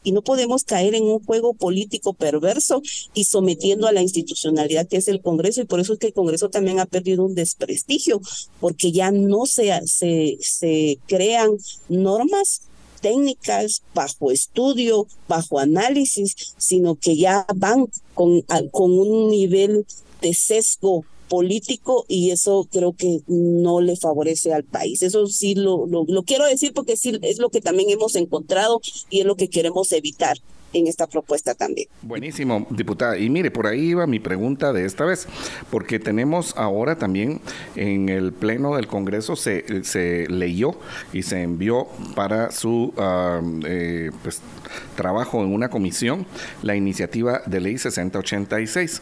Y 0.04 0.12
no 0.12 0.22
podemos 0.22 0.64
caer 0.64 0.96
en 0.96 1.04
un 1.04 1.24
juego 1.24 1.54
político 1.54 2.14
perverso 2.14 2.82
y 3.14 3.26
sometiendo 3.26 3.88
a 3.88 3.92
la 3.92 4.02
institucionalidad 4.02 4.88
que 4.88 4.98
es 4.98 5.08
el 5.08 5.22
Congreso. 5.22 5.62
Y 5.62 5.66
por 5.66 5.80
eso 5.80 5.94
es 5.94 6.00
que 6.00 6.08
el 6.08 6.14
Congreso 6.14 6.50
también 6.50 6.80
ha 6.80 6.86
perdido 6.86 7.26
un 7.26 7.36
desprestigio, 7.36 8.22
porque 8.60 8.92
ya 8.92 9.12
no 9.12 9.46
se, 9.46 9.72
se, 9.86 10.38
se 10.40 11.00
crean 11.08 11.58
normas 11.90 12.62
técnicas, 13.04 13.84
bajo 13.94 14.32
estudio, 14.32 15.06
bajo 15.28 15.60
análisis, 15.60 16.56
sino 16.58 16.96
que 16.96 17.18
ya 17.18 17.46
van 17.54 17.88
con, 18.16 18.42
con 18.72 18.92
un 18.98 19.30
nivel 19.30 19.86
de 20.22 20.34
sesgo 20.34 21.06
político 21.28 22.06
y 22.08 22.32
eso 22.32 22.68
creo 22.72 22.94
que 22.94 23.20
no 23.28 23.82
le 23.82 23.98
favorece 23.98 24.54
al 24.54 24.64
país. 24.64 25.02
Eso 25.04 25.28
sí 25.28 25.54
lo, 25.54 25.86
lo, 25.86 26.06
lo, 26.08 26.24
quiero 26.24 26.46
decir 26.46 26.74
porque 26.74 26.96
sí 26.96 27.20
es 27.22 27.40
lo 27.40 27.50
que 27.50 27.60
también 27.60 27.90
hemos 27.90 28.16
encontrado 28.16 28.82
y 29.10 29.20
es 29.20 29.26
lo 29.26 29.36
que 29.36 29.50
queremos 29.50 29.92
evitar 29.92 30.38
en 30.74 30.88
esta 30.88 31.08
propuesta 31.08 31.54
también. 31.54 31.88
Buenísimo, 32.02 32.68
diputada. 32.70 33.18
Y 33.18 33.30
mire, 33.30 33.52
por 33.52 33.68
ahí 33.68 33.90
iba 33.90 34.08
mi 34.08 34.20
pregunta 34.20 34.74
de 34.74 34.86
esta 34.86 35.06
vez, 35.06 35.28
porque 35.70 36.00
tenemos 36.00 36.56
ahora 36.58 36.98
también 36.98 37.40
en 37.76 38.10
el 38.10 38.34
Pleno 38.34 38.76
del 38.76 38.88
Congreso 38.88 39.36
se, 39.36 39.84
se 39.84 40.28
leyó 40.30 40.76
y 41.14 41.24
se 41.24 41.42
envió 41.42 41.88
para 42.16 42.52
su 42.52 42.94
eh, 43.66 44.12
pues, 44.22 44.42
trabajo 44.96 45.44
en 45.44 45.54
una 45.54 45.70
comisión 45.70 46.26
la 46.62 46.76
iniciativa 46.76 47.42
de 47.46 47.60
ley 47.60 47.78
6086, 47.78 49.02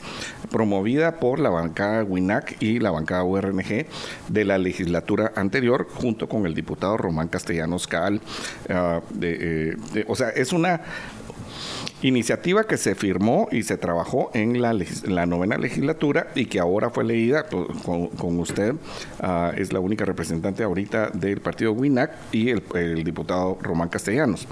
promovida 0.50 1.20
por 1.20 1.40
la 1.40 1.50
bancada 1.50 2.04
WINAC 2.04 2.62
y 2.62 2.80
la 2.80 2.92
bancada 2.92 3.24
URNG 3.24 3.86
de 4.28 4.46
la 4.46 4.58
legislatura 4.58 5.32
anterior, 5.36 5.88
junto 5.94 6.28
con 6.28 6.46
el 6.46 6.54
diputado 6.54 6.98
Román 6.98 7.28
Castellanos 7.28 7.88
Cal. 7.88 8.22
Ah, 8.70 9.02
eh, 9.22 9.76
o 10.08 10.16
sea, 10.16 10.30
es 10.30 10.54
una 10.54 10.82
Iniciativa 12.04 12.64
que 12.64 12.78
se 12.78 12.96
firmó 12.96 13.48
y 13.52 13.64
se 13.64 13.78
trabajó 13.78 14.32
en 14.34 14.60
la, 14.62 14.76
la 15.06 15.26
novena 15.28 15.58
legislatura 15.58 16.32
y 16.34 16.46
que 16.46 16.60
ahora 16.60 16.90
fue 16.90 17.04
leída 17.04 17.44
con, 17.44 18.40
usted. 18.40 18.74
Uh, 18.74 19.52
es 19.56 19.72
la 19.72 19.80
única 19.80 20.04
representante 20.06 20.64
ahorita 20.64 21.12
del 21.12 21.42
partido 21.42 21.74
WINAC 21.74 22.12
y 22.32 22.50
el 22.50 23.04
diputado 23.04 23.58
Román 23.62 23.90
Castellanos. 23.90 24.48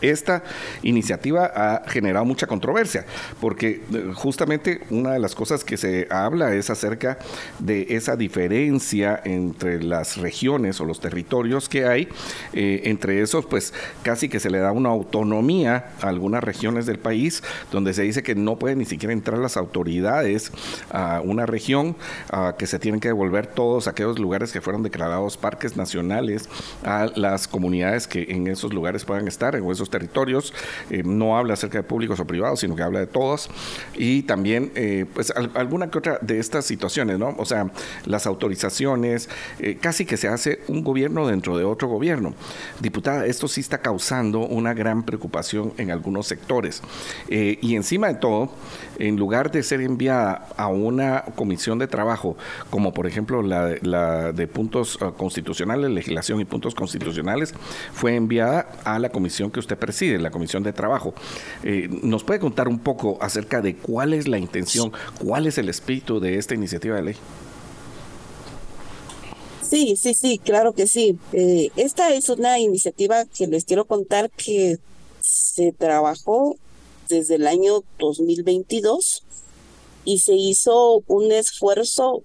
Esta 0.00 0.42
iniciativa 0.82 1.50
ha 1.54 1.88
generado 1.88 2.24
mucha 2.24 2.46
controversia, 2.46 3.04
porque 3.40 3.82
eh, 3.92 4.12
justamente 4.14 4.80
una 4.90 5.12
de 5.12 5.18
las 5.18 5.34
cosas 5.34 5.64
que 5.64 5.76
se 5.76 6.06
habla 6.10 6.54
es 6.54 6.70
acerca 6.70 7.18
de 7.58 7.86
esa 7.90 8.16
diferencia 8.16 9.20
entre 9.24 9.82
las 9.82 10.16
regiones 10.16 10.80
o 10.80 10.84
los 10.84 11.00
territorios 11.00 11.68
que 11.68 11.86
hay. 11.86 12.08
Eh, 12.52 12.82
entre 12.84 13.20
esos, 13.20 13.46
pues 13.46 13.72
casi 14.02 14.28
que 14.28 14.40
se 14.40 14.50
le 14.50 14.58
da 14.58 14.72
una 14.72 14.90
autonomía 14.90 15.92
a 16.00 16.08
algunas 16.08 16.42
regiones 16.42 16.86
del 16.86 16.98
país, 16.98 17.42
donde 17.72 17.92
se 17.92 18.02
dice 18.02 18.22
que 18.22 18.34
no 18.34 18.58
pueden 18.58 18.78
ni 18.78 18.84
siquiera 18.84 19.12
entrar 19.12 19.38
las 19.38 19.56
autoridades 19.56 20.52
a 20.90 21.20
una 21.24 21.46
región, 21.46 21.96
que 22.58 22.66
se 22.66 22.78
tienen 22.78 23.00
que 23.00 23.08
devolver 23.08 23.46
todos 23.46 23.88
aquellos 23.88 24.18
lugares 24.18 24.52
que 24.52 24.60
fueron 24.60 24.82
declarados 24.82 25.36
parques 25.36 25.76
nacionales 25.76 26.48
a 26.84 27.06
las 27.14 27.48
comunidades 27.48 28.06
que 28.06 28.26
en 28.28 28.46
esos 28.46 28.72
lugares 28.72 29.04
puedan 29.04 29.28
estar, 29.28 29.54
esos 29.74 29.90
territorios, 29.94 30.52
eh, 30.90 31.04
no 31.04 31.38
habla 31.38 31.54
acerca 31.54 31.78
de 31.78 31.84
públicos 31.84 32.18
o 32.18 32.26
privados, 32.26 32.58
sino 32.58 32.74
que 32.74 32.82
habla 32.82 32.98
de 32.98 33.06
todos, 33.06 33.48
y 33.94 34.22
también, 34.22 34.72
eh, 34.74 35.06
pues, 35.14 35.32
alguna 35.54 35.88
que 35.88 35.98
otra 35.98 36.18
de 36.20 36.40
estas 36.40 36.64
situaciones, 36.64 37.16
¿no? 37.20 37.36
O 37.38 37.44
sea, 37.44 37.70
las 38.06 38.26
autorizaciones, 38.26 39.28
casi 39.80 40.04
que 40.04 40.16
se 40.16 40.26
hace 40.26 40.62
un 40.66 40.82
gobierno 40.82 41.28
dentro 41.28 41.56
de 41.56 41.64
otro 41.64 41.86
gobierno. 41.86 42.34
Diputada, 42.80 43.24
esto 43.26 43.46
sí 43.46 43.60
está 43.60 43.78
causando 43.78 44.40
una 44.40 44.74
gran 44.74 45.04
preocupación 45.04 45.72
en 45.76 45.92
algunos 45.92 46.26
sectores. 46.26 46.82
y 47.28 47.76
encima 47.76 48.08
de 48.08 48.14
todo, 48.14 48.50
en 48.98 49.16
lugar 49.16 49.50
de 49.52 49.62
ser 49.62 49.80
enviada 49.80 50.48
a 50.56 50.68
una 50.68 51.24
comisión 51.36 51.78
de 51.78 51.86
trabajo, 51.86 52.36
como 52.70 52.92
por 52.92 53.06
ejemplo 53.06 53.42
la 53.42 54.32
de 54.32 54.46
puntos 54.48 54.98
constitucionales, 55.16 55.90
legislación 55.90 56.40
y 56.40 56.44
puntos 56.44 56.74
constitucionales, 56.74 57.54
fue 57.92 58.16
enviada 58.16 58.68
a 58.84 58.98
la 58.98 59.10
comisión 59.10 59.50
que 59.50 59.60
usted 59.60 59.73
preside, 59.76 60.18
la 60.18 60.30
comisión 60.30 60.62
de 60.62 60.72
trabajo. 60.72 61.14
Eh, 61.62 61.88
¿Nos 62.02 62.24
puede 62.24 62.40
contar 62.40 62.68
un 62.68 62.78
poco 62.78 63.18
acerca 63.20 63.60
de 63.60 63.76
cuál 63.76 64.14
es 64.14 64.28
la 64.28 64.38
intención, 64.38 64.92
cuál 65.22 65.46
es 65.46 65.58
el 65.58 65.68
espíritu 65.68 66.20
de 66.20 66.38
esta 66.38 66.54
iniciativa 66.54 66.96
de 66.96 67.02
ley? 67.02 67.16
Sí, 69.62 69.96
sí, 69.96 70.14
sí, 70.14 70.38
claro 70.38 70.72
que 70.72 70.86
sí. 70.86 71.18
Eh, 71.32 71.70
esta 71.76 72.12
es 72.14 72.28
una 72.28 72.58
iniciativa 72.58 73.24
que 73.24 73.46
les 73.46 73.64
quiero 73.64 73.86
contar 73.86 74.30
que 74.30 74.78
se 75.20 75.72
trabajó 75.72 76.56
desde 77.08 77.36
el 77.36 77.46
año 77.46 77.82
2022 77.98 79.24
y 80.04 80.18
se 80.18 80.34
hizo 80.34 81.02
un 81.06 81.32
esfuerzo 81.32 82.22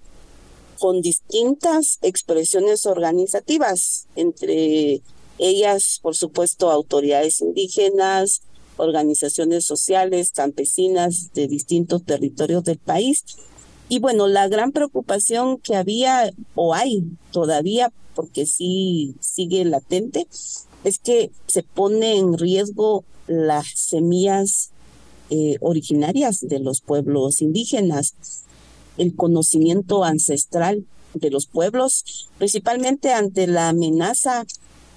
con 0.80 1.02
distintas 1.02 2.00
expresiones 2.02 2.86
organizativas, 2.86 4.08
entre 4.16 5.02
ellas, 5.40 6.00
por 6.02 6.16
supuesto, 6.16 6.70
autoridades 6.72 7.42
indígenas, 7.42 8.42
organizaciones 8.78 9.66
sociales, 9.66 10.32
campesinas 10.32 11.34
de 11.34 11.48
distintos 11.48 12.04
territorios 12.04 12.64
del 12.64 12.78
país. 12.78 13.24
Y 13.90 14.00
bueno, 14.00 14.28
la 14.28 14.48
gran 14.48 14.72
preocupación 14.72 15.58
que 15.58 15.76
había 15.76 16.32
o 16.56 16.74
hay 16.74 17.04
todavía, 17.32 17.92
porque 18.16 18.46
sí 18.46 19.16
sigue 19.20 19.66
latente, 19.66 20.28
es 20.84 21.00
que 21.00 21.32
se 21.48 21.64
pone 21.64 22.18
en 22.18 22.38
riesgo 22.38 23.04
las 23.28 23.68
semillas 23.76 24.72
eh, 25.30 25.58
originarias 25.62 26.40
de 26.42 26.60
los 26.60 26.82
pueblos 26.82 27.42
indígenas 27.42 28.14
el 29.00 29.16
conocimiento 29.16 30.04
ancestral 30.04 30.86
de 31.14 31.32
los 31.32 31.48
pueblos, 31.48 32.28
principalmente 32.38 33.14
ante 33.14 33.48
la 33.48 33.70
amenaza 33.70 34.46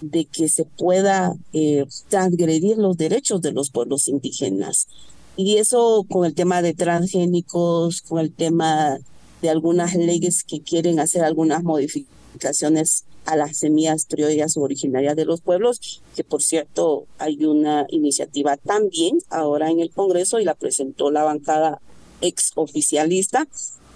de 0.02 0.24
que 0.26 0.48
se 0.48 0.64
pueda 0.64 1.34
eh, 1.52 1.86
transgredir 2.08 2.76
los 2.78 2.96
derechos 2.96 3.40
de 3.40 3.52
los 3.52 3.70
pueblos 3.70 4.08
indígenas. 4.08 4.88
Y 5.36 5.56
eso 5.56 6.04
con 6.10 6.26
el 6.26 6.34
tema 6.34 6.60
de 6.60 6.74
transgénicos, 6.74 8.02
con 8.02 8.20
el 8.20 8.32
tema 8.32 8.98
de 9.40 9.50
algunas 9.50 9.94
leyes 9.94 10.44
que 10.44 10.60
quieren 10.60 11.00
hacer 11.00 11.24
algunas 11.24 11.62
modificaciones 11.62 13.04
a 13.24 13.36
las 13.36 13.58
semillas 13.58 14.06
criollas 14.08 14.56
originarias 14.56 15.16
de 15.16 15.24
los 15.24 15.40
pueblos, 15.40 16.02
que 16.14 16.24
por 16.24 16.42
cierto 16.42 17.06
hay 17.18 17.44
una 17.44 17.86
iniciativa 17.88 18.56
también 18.56 19.18
ahora 19.30 19.70
en 19.70 19.80
el 19.80 19.90
Congreso 19.90 20.40
y 20.40 20.44
la 20.44 20.54
presentó 20.54 21.10
la 21.10 21.22
bancada 21.22 21.80
ex 22.20 22.52
oficialista 22.56 23.46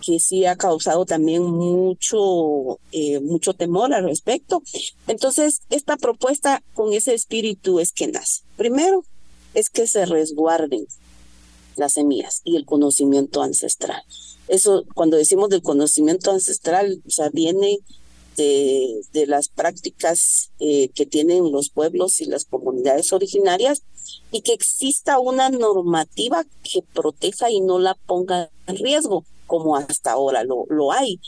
que 0.06 0.20
sí 0.20 0.44
ha 0.44 0.54
causado 0.54 1.04
también 1.04 1.42
mucho, 1.42 2.78
eh, 2.92 3.18
mucho 3.18 3.54
temor 3.54 3.92
al 3.92 4.04
respecto. 4.04 4.62
Entonces, 5.08 5.62
esta 5.68 5.96
propuesta 5.96 6.62
con 6.74 6.92
ese 6.92 7.12
espíritu 7.12 7.80
es 7.80 7.92
que 7.92 8.06
nace. 8.06 8.42
Primero, 8.56 9.04
es 9.54 9.68
que 9.68 9.88
se 9.88 10.06
resguarden 10.06 10.86
las 11.74 11.94
semillas 11.94 12.40
y 12.44 12.54
el 12.54 12.64
conocimiento 12.64 13.42
ancestral. 13.42 14.00
Eso, 14.46 14.84
cuando 14.94 15.16
decimos 15.16 15.48
del 15.48 15.62
conocimiento 15.62 16.30
ancestral, 16.30 17.02
o 17.04 17.10
sea, 17.10 17.28
viene 17.30 17.78
de, 18.36 19.00
de 19.12 19.26
las 19.26 19.48
prácticas 19.48 20.50
eh, 20.60 20.90
que 20.94 21.04
tienen 21.04 21.50
los 21.50 21.70
pueblos 21.70 22.20
y 22.20 22.26
las 22.26 22.44
comunidades 22.44 23.12
originarias 23.12 23.82
y 24.30 24.42
que 24.42 24.52
exista 24.52 25.18
una 25.18 25.50
normativa 25.50 26.44
que 26.62 26.82
proteja 26.94 27.50
y 27.50 27.60
no 27.60 27.80
la 27.80 27.94
ponga 27.94 28.50
en 28.68 28.76
riesgo 28.76 29.24
como 29.46 29.76
hasta 29.76 30.12
ahora 30.12 30.44
lo, 30.44 30.64
lo 30.68 30.92
hay. 30.92 31.20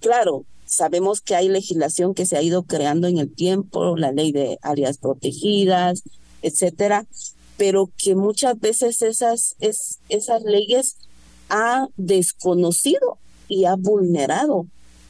Claro, 0.00 0.44
sabemos 0.66 1.20
que 1.20 1.34
hay 1.34 1.48
legislación 1.48 2.14
que 2.14 2.26
se 2.26 2.36
ha 2.36 2.42
ido 2.42 2.62
creando 2.62 3.08
en 3.08 3.18
el 3.18 3.32
tiempo, 3.32 3.96
la 3.96 4.12
ley 4.12 4.32
de 4.32 4.58
áreas 4.62 4.98
protegidas, 4.98 6.02
etcétera, 6.42 7.06
pero 7.56 7.90
que 7.96 8.14
muchas 8.14 8.58
veces 8.58 9.02
esas, 9.02 9.56
es, 9.60 9.98
esas 10.08 10.42
leyes 10.42 10.96
ha 11.48 11.88
desconocido 11.96 13.18
y 13.48 13.64
ha 13.64 13.74
vulnerado 13.76 14.66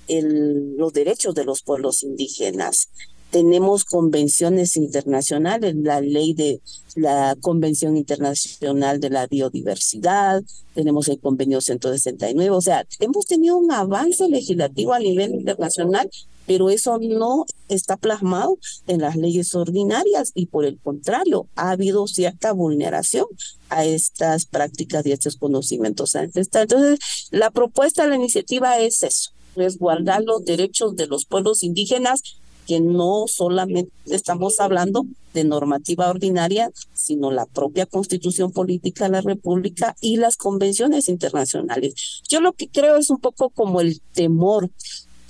los 0.08 0.92
derechos 0.94 1.34
de 1.34 1.44
los 1.44 1.62
pueblos 1.62 2.02
indígenas 2.02 2.88
tenemos 3.30 3.84
convenciones 3.84 4.76
internacionales, 4.76 5.74
la 5.76 6.00
ley 6.00 6.34
de 6.34 6.60
la 6.94 7.36
Convención 7.40 7.96
Internacional 7.96 9.00
de 9.00 9.10
la 9.10 9.26
Biodiversidad, 9.26 10.42
tenemos 10.74 11.08
el 11.08 11.20
convenio 11.20 11.60
169, 11.60 12.50
o 12.50 12.60
sea, 12.60 12.86
hemos 13.00 13.26
tenido 13.26 13.56
un 13.56 13.70
avance 13.70 14.28
legislativo 14.28 14.94
a 14.94 14.98
nivel 14.98 15.32
internacional, 15.32 16.08
pero 16.46 16.70
eso 16.70 16.98
no 16.98 17.44
está 17.68 17.98
plasmado 17.98 18.58
en 18.86 19.02
las 19.02 19.16
leyes 19.16 19.54
ordinarias 19.54 20.32
y 20.34 20.46
por 20.46 20.64
el 20.64 20.78
contrario, 20.78 21.46
ha 21.56 21.72
habido 21.72 22.06
cierta 22.06 22.52
vulneración 22.52 23.26
a 23.68 23.84
estas 23.84 24.46
prácticas 24.46 25.04
y 25.04 25.10
a 25.10 25.14
estos 25.14 25.36
conocimientos 25.36 26.14
ancestrales. 26.14 26.72
Entonces, 26.72 27.28
la 27.30 27.50
propuesta 27.50 28.04
de 28.04 28.10
la 28.10 28.16
iniciativa 28.16 28.78
es 28.78 29.02
eso, 29.02 29.32
resguardar 29.56 30.22
los 30.22 30.44
derechos 30.44 30.96
de 30.96 31.06
los 31.06 31.26
pueblos 31.26 31.62
indígenas 31.62 32.22
que 32.68 32.80
no 32.80 33.24
solamente 33.26 33.90
estamos 34.04 34.60
hablando 34.60 35.06
de 35.32 35.42
normativa 35.42 36.10
ordinaria, 36.10 36.70
sino 36.92 37.30
la 37.30 37.46
propia 37.46 37.86
constitución 37.86 38.52
política 38.52 39.04
de 39.04 39.12
la 39.12 39.20
República 39.22 39.96
y 40.02 40.18
las 40.18 40.36
convenciones 40.36 41.08
internacionales. 41.08 42.22
Yo 42.28 42.42
lo 42.42 42.52
que 42.52 42.68
creo 42.68 42.96
es 42.96 43.08
un 43.08 43.20
poco 43.20 43.48
como 43.48 43.80
el 43.80 44.02
temor 44.12 44.70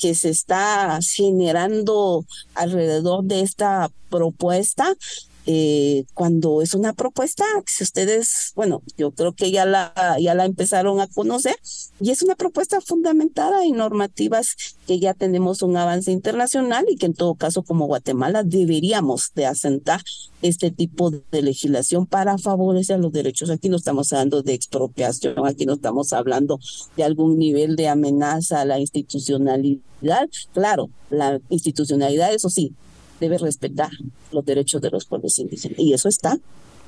que 0.00 0.16
se 0.16 0.30
está 0.30 0.98
generando 1.00 2.24
alrededor 2.54 3.22
de 3.22 3.42
esta 3.42 3.90
propuesta 4.10 4.96
eh, 5.50 6.04
cuando 6.12 6.60
es 6.60 6.74
una 6.74 6.92
propuesta, 6.92 7.42
si 7.66 7.82
ustedes, 7.82 8.52
bueno, 8.54 8.82
yo 8.98 9.12
creo 9.12 9.32
que 9.32 9.50
ya 9.50 9.64
la, 9.64 9.94
ya 10.20 10.34
la 10.34 10.44
empezaron 10.44 11.00
a 11.00 11.06
conocer 11.06 11.56
y 12.00 12.10
es 12.10 12.22
una 12.22 12.34
propuesta 12.34 12.82
fundamentada 12.82 13.64
en 13.64 13.78
normativas 13.78 14.76
que 14.86 15.00
ya 15.00 15.14
tenemos 15.14 15.62
un 15.62 15.74
avance 15.78 16.12
internacional 16.12 16.84
y 16.90 16.96
que 16.96 17.06
en 17.06 17.14
todo 17.14 17.34
caso 17.34 17.62
como 17.62 17.86
Guatemala 17.86 18.42
deberíamos 18.42 19.32
de 19.34 19.46
asentar 19.46 20.02
este 20.42 20.70
tipo 20.70 21.10
de 21.10 21.40
legislación 21.40 22.04
para 22.04 22.36
favorecer 22.36 23.00
los 23.00 23.12
derechos. 23.12 23.48
Aquí 23.48 23.70
no 23.70 23.78
estamos 23.78 24.12
hablando 24.12 24.42
de 24.42 24.52
expropiación, 24.52 25.46
aquí 25.46 25.64
no 25.64 25.72
estamos 25.72 26.12
hablando 26.12 26.60
de 26.94 27.04
algún 27.04 27.38
nivel 27.38 27.74
de 27.74 27.88
amenaza 27.88 28.60
a 28.60 28.64
la 28.66 28.80
institucionalidad. 28.80 30.28
Claro, 30.52 30.90
la 31.08 31.40
institucionalidad, 31.48 32.34
eso 32.34 32.50
sí, 32.50 32.74
debe 33.20 33.38
respetar 33.38 33.90
los 34.32 34.44
derechos 34.44 34.80
de 34.80 34.90
los 34.90 35.04
pueblos 35.04 35.38
indígenas. 35.38 35.78
Y 35.78 35.92
eso 35.92 36.08
está 36.08 36.38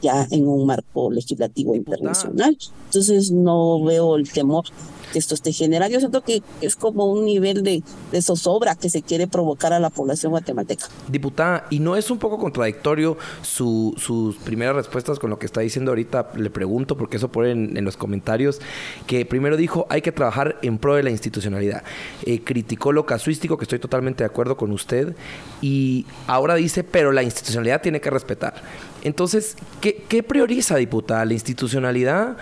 ya 0.03 0.27
en 0.31 0.49
un 0.49 0.67
marco 0.67 1.11
legislativo 1.11 1.75
internacional. 1.75 2.57
Entonces 2.87 3.31
no 3.31 3.83
veo 3.85 4.17
el 4.17 4.31
temor 4.31 4.65
que 5.13 5.19
esto 5.19 5.35
esté 5.35 5.53
generando. 5.53 5.93
Yo 5.93 6.01
siento 6.01 6.23
que 6.23 6.43
es 6.61 6.77
como 6.77 7.07
un 7.07 7.25
nivel 7.25 7.63
de, 7.63 7.83
de, 8.13 8.23
zozobra 8.23 8.75
que 8.75 8.91
se 8.91 9.03
quiere 9.03 9.27
provocar 9.27 9.73
a 9.73 9.81
la 9.81 9.91
población 9.91 10.31
guatemalteca. 10.31 10.87
Diputada, 11.09 11.67
¿y 11.71 11.81
no 11.81 11.97
es 11.97 12.11
un 12.11 12.19
poco 12.19 12.39
contradictorio 12.39 13.17
su, 13.43 13.95
sus 13.99 14.37
primeras 14.37 14.75
respuestas 14.75 15.19
con 15.19 15.31
lo 15.31 15.39
que 15.39 15.47
está 15.47 15.61
diciendo 15.61 15.91
ahorita? 15.91 16.31
Le 16.37 16.51
pregunto, 16.51 16.97
porque 16.97 17.17
eso 17.17 17.29
pone 17.29 17.51
en, 17.51 17.85
los 17.85 17.97
comentarios, 17.97 18.61
que 19.07 19.25
primero 19.25 19.57
dijo 19.57 19.87
hay 19.89 20.03
que 20.03 20.13
trabajar 20.13 20.59
en 20.63 20.79
pro 20.79 20.95
de 20.95 21.03
la 21.03 21.11
institucionalidad. 21.11 21.83
Eh, 22.25 22.43
criticó 22.43 22.93
lo 22.93 23.07
casuístico, 23.07 23.57
que 23.57 23.65
estoy 23.65 23.79
totalmente 23.79 24.23
de 24.25 24.27
acuerdo 24.27 24.57
con 24.57 24.73
usted, 24.73 25.15
y 25.61 26.07
ahora 26.27 26.55
dice, 26.55 26.85
pero 26.85 27.13
la 27.13 27.23
institucionalidad 27.23 27.83
tiene 27.83 28.01
que 28.01 28.11
respetar. 28.11 28.55
Entonces, 29.03 29.57
¿qué, 29.81 30.05
qué 30.09 30.23
prioriza, 30.23 30.77
diputada? 30.77 31.25
¿La 31.25 31.33
institucionalidad? 31.33 32.37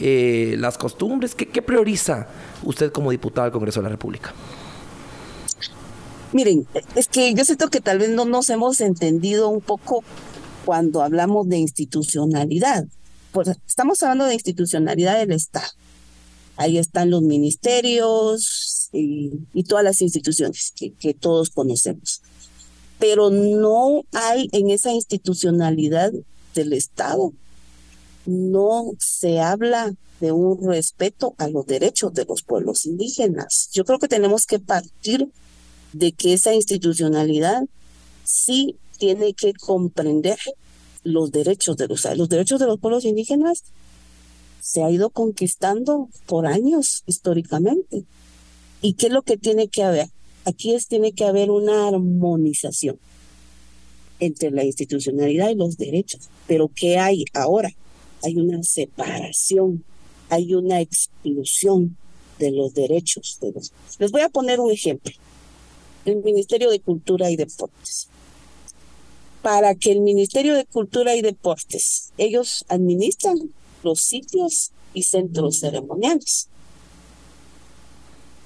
Eh, 0.00 0.56
las 0.58 0.78
costumbres? 0.78 1.34
¿Qué, 1.34 1.62
prioriza 1.62 2.28
usted 2.62 2.90
como 2.90 3.10
diputado 3.10 3.44
del 3.44 3.52
Congreso 3.52 3.80
de 3.80 3.84
la 3.84 3.90
República? 3.90 4.34
Miren, 6.32 6.66
es 6.96 7.08
que 7.08 7.32
yo 7.34 7.44
siento 7.44 7.68
que 7.68 7.80
tal 7.80 7.98
vez 7.98 8.10
no 8.10 8.24
nos 8.24 8.50
hemos 8.50 8.80
entendido 8.80 9.48
un 9.48 9.60
poco 9.60 10.02
cuando 10.64 11.02
hablamos 11.02 11.48
de 11.48 11.58
institucionalidad. 11.58 12.86
Pues 13.32 13.48
estamos 13.66 14.02
hablando 14.02 14.26
de 14.26 14.34
institucionalidad 14.34 15.18
del 15.18 15.32
Estado. 15.32 15.68
Ahí 16.56 16.78
están 16.78 17.10
los 17.10 17.22
ministerios 17.22 18.88
y, 18.92 19.62
todas 19.64 19.84
las 19.84 20.00
instituciones 20.00 20.72
que, 20.74 20.92
que 20.92 21.14
todos 21.14 21.50
conocemos. 21.50 22.22
Pero 22.98 23.30
no 23.30 24.02
hay 24.12 24.48
en 24.52 24.70
esa 24.70 24.92
institucionalidad 24.92 26.12
del 26.54 26.72
Estado 26.72 27.32
no 28.26 28.92
se 28.98 29.40
habla 29.40 29.94
de 30.20 30.32
un 30.32 30.66
respeto 30.66 31.34
a 31.38 31.48
los 31.48 31.66
derechos 31.66 32.14
de 32.14 32.24
los 32.24 32.42
pueblos 32.42 32.86
indígenas. 32.86 33.68
Yo 33.72 33.84
creo 33.84 33.98
que 33.98 34.08
tenemos 34.08 34.46
que 34.46 34.58
partir 34.58 35.28
de 35.92 36.12
que 36.12 36.32
esa 36.32 36.54
institucionalidad 36.54 37.64
sí 38.24 38.76
tiene 38.98 39.34
que 39.34 39.52
comprender 39.54 40.38
los 41.02 41.30
derechos 41.30 41.76
de 41.76 41.88
los, 41.88 42.02
derechos 42.28 42.58
de 42.58 42.66
los 42.66 42.80
pueblos 42.80 43.04
indígenas 43.04 43.62
se 44.60 44.82
ha 44.82 44.90
ido 44.90 45.10
conquistando 45.10 46.08
por 46.26 46.46
años 46.46 47.02
históricamente. 47.06 48.04
¿Y 48.80 48.94
qué 48.94 49.06
es 49.08 49.12
lo 49.12 49.22
que 49.22 49.36
tiene 49.36 49.68
que 49.68 49.82
haber? 49.82 50.08
Aquí 50.46 50.74
es, 50.74 50.88
tiene 50.88 51.12
que 51.12 51.24
haber 51.24 51.50
una 51.50 51.88
armonización 51.88 52.98
entre 54.20 54.50
la 54.50 54.64
institucionalidad 54.64 55.50
y 55.50 55.54
los 55.54 55.76
derechos. 55.76 56.30
Pero 56.46 56.70
¿qué 56.74 56.98
hay 56.98 57.24
ahora? 57.34 57.70
Hay 58.24 58.36
una 58.36 58.62
separación, 58.62 59.84
hay 60.30 60.54
una 60.54 60.80
exclusión 60.80 61.96
de 62.38 62.50
los 62.50 62.74
derechos 62.74 63.38
de 63.40 63.52
los. 63.52 63.72
Les 63.98 64.10
voy 64.10 64.22
a 64.22 64.28
poner 64.28 64.60
un 64.60 64.70
ejemplo. 64.70 65.12
El 66.04 66.22
Ministerio 66.22 66.70
de 66.70 66.80
Cultura 66.80 67.30
y 67.30 67.36
Deportes. 67.36 68.08
Para 69.42 69.74
que 69.74 69.92
el 69.92 70.00
Ministerio 70.00 70.54
de 70.54 70.64
Cultura 70.64 71.14
y 71.14 71.22
Deportes, 71.22 72.12
ellos 72.16 72.64
administran 72.68 73.36
los 73.82 74.00
sitios 74.00 74.72
y 74.94 75.02
centros 75.02 75.60
ceremoniales. 75.60 76.48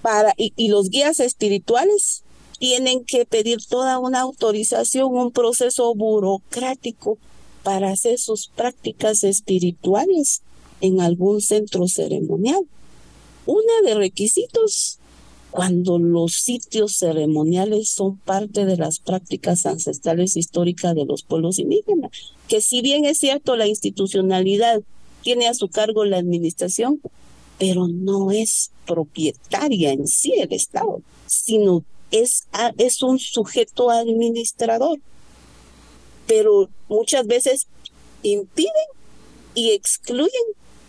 Para, 0.03 0.35
y, 0.37 0.53
y 0.57 0.69
los 0.69 0.91
guías 0.91 1.21
espirituales 1.21 2.25
tienen 2.59 3.05
que 3.05 3.25
pedir 3.25 3.65
toda 3.65 3.99
una 3.99 4.21
autorización, 4.21 5.17
un 5.17 5.31
proceso 5.31 5.95
burocrático 5.95 7.19
para 7.63 7.91
hacer 7.91 8.19
sus 8.19 8.49
prácticas 8.49 9.25
espirituales 9.25 10.43
en 10.81 11.01
algún 11.01 11.41
centro 11.41 11.89
ceremonial. 11.89 12.61
Una 13.47 13.73
de 13.85 13.95
requisitos 13.95 14.99
cuando 15.51 15.99
los 15.99 16.35
sitios 16.35 16.97
ceremoniales 16.97 17.91
son 17.91 18.19
parte 18.19 18.67
de 18.67 18.77
las 18.77 18.99
prácticas 18.99 19.65
ancestrales 19.67 20.37
históricas 20.37 20.95
de 20.95 21.07
los 21.07 21.23
pueblos 21.23 21.59
indígenas, 21.59 22.11
que 22.49 22.61
si 22.61 22.83
bien 22.83 23.05
es 23.05 23.19
cierto 23.19 23.57
la 23.57 23.67
institucionalidad 23.67 24.83
tiene 25.23 25.49
a 25.49 25.55
su 25.55 25.69
cargo 25.69 26.05
la 26.05 26.19
administración, 26.19 27.01
pero 27.59 27.89
no 27.89 28.31
es 28.31 28.71
propietaria 28.87 29.93
en 29.93 30.07
sí 30.07 30.33
el 30.37 30.53
Estado, 30.53 31.03
sino 31.27 31.85
es, 32.11 32.47
es 32.79 33.03
un 33.03 33.19
sujeto 33.19 33.91
administrador. 33.91 34.99
Pero 36.29 36.69
muchas 36.89 37.27
veces 37.27 37.67
impiden 38.23 38.71
y 39.55 39.71
excluyen 39.71 40.31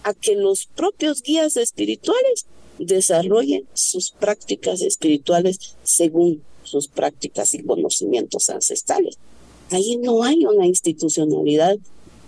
a 0.03 0.13
que 0.13 0.35
los 0.35 0.67
propios 0.67 1.23
guías 1.23 1.57
espirituales 1.57 2.45
desarrollen 2.77 3.67
sus 3.73 4.11
prácticas 4.11 4.81
espirituales 4.81 5.75
según 5.83 6.43
sus 6.63 6.87
prácticas 6.87 7.55
y 7.55 7.63
conocimientos 7.63 8.49
ancestrales. 8.49 9.17
Ahí 9.71 9.97
no 9.97 10.23
hay 10.23 10.45
una 10.45 10.67
institucionalidad 10.67 11.77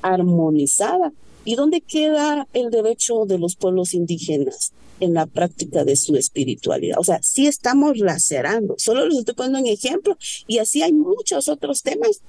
armonizada 0.02 1.14
¿Y 1.44 1.56
dónde 1.56 1.82
queda 1.82 2.48
el 2.54 2.70
derecho 2.70 3.26
de 3.26 3.40
los 3.40 3.56
pueblos 3.56 3.96
indígenas 3.96 4.74
en 5.00 5.16
la 5.16 5.26
práctica 5.26 5.84
de 5.84 5.96
su 5.96 6.16
espiritualidad? 6.16 7.00
O 7.00 7.04
sea, 7.04 7.20
sí 7.24 7.48
estamos 7.48 7.98
lacerando, 7.98 8.76
solo 8.78 9.08
les 9.08 9.20
estoy 9.20 9.34
poniendo 9.34 9.60
un 9.60 9.68
ejemplo, 9.68 10.18
y 10.46 10.60
así 10.60 10.84
hay 10.84 10.94
muchos 10.94 11.48
otros 11.48 11.82
temas 11.82 12.22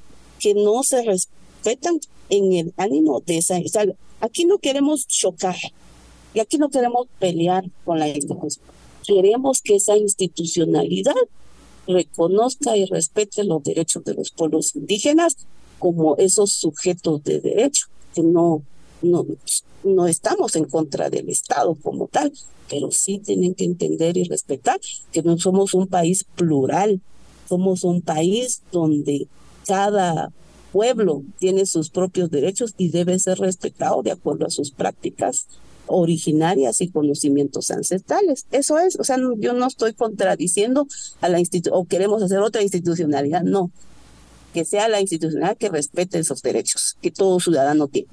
que 0.43 0.55
no 0.55 0.83
se 0.83 1.03
respetan 1.03 2.01
en 2.29 2.53
el 2.53 2.75
ánimo 2.77 3.21
de 3.21 3.39
esa. 3.39 3.59
O 3.59 3.69
sea, 3.69 3.87
aquí 4.21 4.45
no 4.45 4.59
queremos 4.59 5.07
chocar 5.07 5.57
y 6.35 6.41
aquí 6.41 6.59
no 6.59 6.69
queremos 6.69 7.07
pelear 7.19 7.65
con 7.85 7.99
la 7.99 8.09
institución. 8.09 8.65
Queremos 9.07 9.61
que 9.63 9.77
esa 9.77 9.97
institucionalidad 9.97 11.15
reconozca 11.87 12.77
y 12.77 12.87
respete 12.87 13.45
los 13.45 13.63
derechos 13.63 14.05
de 14.05 14.15
los 14.15 14.31
pueblos 14.31 14.75
indígenas 14.77 15.37
como 15.79 16.17
esos 16.17 16.53
sujetos 16.53 17.25
de 17.25 17.41
derecho, 17.41 17.87
que 18.15 18.23
no 18.23 18.63
no, 19.03 19.27
no 19.85 20.07
estamos 20.07 20.57
en 20.57 20.65
contra 20.65 21.11
del 21.11 21.29
Estado 21.29 21.77
como 21.83 22.07
tal, 22.09 22.33
pero 22.71 22.91
sí 22.91 23.19
tienen 23.19 23.55
que 23.55 23.65
entender 23.65 24.17
y 24.17 24.25
respetar 24.25 24.81
que 25.13 25.23
no 25.23 25.39
somos 25.39 25.75
un 25.75 25.89
país 25.89 26.25
plural, 26.37 27.01
somos 27.49 27.85
un 27.85 28.01
país 28.01 28.63
donde 28.71 29.27
cada 29.67 30.31
pueblo 30.73 31.23
tiene 31.39 31.67
sus 31.67 31.91
propios 31.91 32.31
derechos 32.31 32.75
y 32.79 32.91
debe 32.91 33.19
ser 33.19 33.39
respetado 33.39 34.03
de 34.03 34.13
acuerdo 34.13 34.47
a 34.47 34.51
sus 34.51 34.71
prácticas 34.71 35.47
originarias 35.87 36.81
y 36.81 36.91
conocimientos 36.91 37.71
ancestrales. 37.71 38.47
Eso 38.51 38.79
es, 38.79 38.99
o 38.99 39.05
sea, 39.05 39.19
yo 39.39 39.53
no 39.53 39.67
estoy 39.67 39.93
contradiciendo 39.93 40.87
a 41.21 41.29
la 41.29 41.39
institución 41.39 41.77
o 41.79 41.85
queremos 41.85 42.23
hacer 42.23 42.39
otra 42.39 42.63
institucionalidad, 42.63 43.43
no. 43.43 43.71
Que 44.55 44.65
sea 44.65 44.89
la 44.89 45.01
institucionalidad 45.01 45.57
que 45.57 45.69
respete 45.69 46.19
esos 46.19 46.43
derechos 46.43 46.97
que 47.03 47.11
todo 47.11 47.41
ciudadano 47.41 47.89
tiene. 47.89 48.09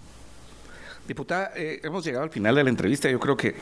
Diputada, 1.07 1.51
eh, 1.55 1.79
hemos 1.83 2.05
llegado 2.05 2.23
al 2.23 2.29
final 2.29 2.55
de 2.55 2.63
la 2.63 2.69
entrevista. 2.69 3.09
Yo 3.09 3.19
creo 3.19 3.35
que 3.35 3.55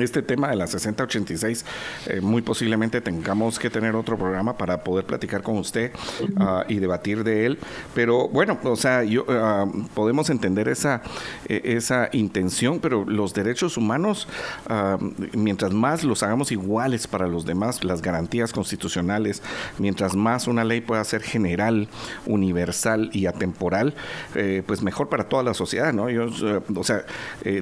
este 0.00 0.22
tema 0.22 0.48
de 0.50 0.56
la 0.56 0.66
6086, 0.66 1.64
eh, 2.06 2.20
muy 2.20 2.42
posiblemente 2.42 3.00
tengamos 3.00 3.58
que 3.58 3.70
tener 3.70 3.94
otro 3.94 4.18
programa 4.18 4.56
para 4.56 4.82
poder 4.82 5.04
platicar 5.04 5.42
con 5.42 5.58
usted 5.58 5.92
ah, 6.38 6.64
y 6.68 6.76
debatir 6.76 7.24
de 7.24 7.46
él. 7.46 7.58
Pero 7.94 8.28
bueno, 8.28 8.58
o 8.64 8.76
sea, 8.76 9.04
yo, 9.04 9.24
ah, 9.28 9.66
podemos 9.94 10.28
entender 10.30 10.68
esa, 10.68 11.02
eh, 11.48 11.60
esa 11.64 12.08
intención, 12.12 12.80
pero 12.80 13.04
los 13.04 13.32
derechos 13.32 13.76
humanos, 13.76 14.28
ah, 14.68 14.98
mientras 15.32 15.72
más 15.72 16.04
los 16.04 16.22
hagamos 16.22 16.52
iguales 16.52 17.06
para 17.06 17.26
los 17.26 17.46
demás, 17.46 17.84
las 17.84 18.02
garantías 18.02 18.52
constitucionales, 18.52 19.42
mientras 19.78 20.14
más 20.14 20.46
una 20.46 20.64
ley 20.64 20.80
pueda 20.80 21.04
ser 21.04 21.22
general, 21.22 21.88
universal 22.26 23.10
y 23.12 23.26
atemporal, 23.26 23.94
eh, 24.34 24.62
pues 24.66 24.82
mejor 24.82 25.08
para 25.08 25.24
toda 25.24 25.42
la 25.42 25.54
sociedad, 25.54 25.92
¿no? 25.92 26.10
Yo, 26.10 26.26
o 26.74 26.84
sea, 26.84 27.04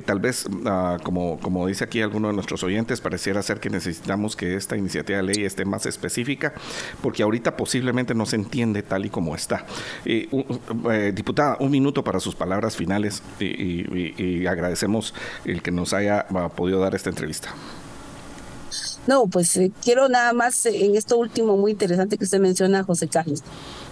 tal 0.04 0.18
vez, 0.18 0.46
como, 1.02 1.38
como 1.40 1.66
dice 1.66 1.84
aquí 1.84 2.00
alguno 2.14 2.28
de 2.28 2.34
nuestros 2.34 2.62
oyentes, 2.62 3.00
pareciera 3.00 3.42
ser 3.42 3.58
que 3.58 3.70
necesitamos 3.70 4.36
que 4.36 4.54
esta 4.54 4.76
iniciativa 4.76 5.16
de 5.18 5.24
ley 5.24 5.44
esté 5.44 5.64
más 5.64 5.84
específica, 5.84 6.54
porque 7.02 7.24
ahorita 7.24 7.56
posiblemente 7.56 8.14
no 8.14 8.24
se 8.24 8.36
entiende 8.36 8.84
tal 8.84 9.04
y 9.04 9.10
como 9.10 9.34
está. 9.34 9.66
Eh, 10.04 10.28
eh, 10.92 11.12
diputada, 11.12 11.56
un 11.58 11.72
minuto 11.72 12.04
para 12.04 12.20
sus 12.20 12.36
palabras 12.36 12.76
finales 12.76 13.20
y, 13.40 14.46
agradecemos 14.46 15.12
el 15.44 15.60
que 15.62 15.72
nos 15.72 15.92
haya 15.92 16.26
podido 16.54 16.78
dar 16.78 16.94
esta 16.94 17.10
entrevista. 17.10 17.48
No, 19.08 19.26
pues 19.26 19.56
eh, 19.56 19.72
quiero 19.82 20.08
nada 20.08 20.32
más 20.32 20.66
en 20.66 20.94
esto 20.94 21.16
último 21.16 21.56
muy 21.56 21.72
interesante 21.72 22.16
que 22.16 22.24
usted 22.24 22.38
menciona, 22.38 22.84
José 22.84 23.08
Carlos. 23.08 23.42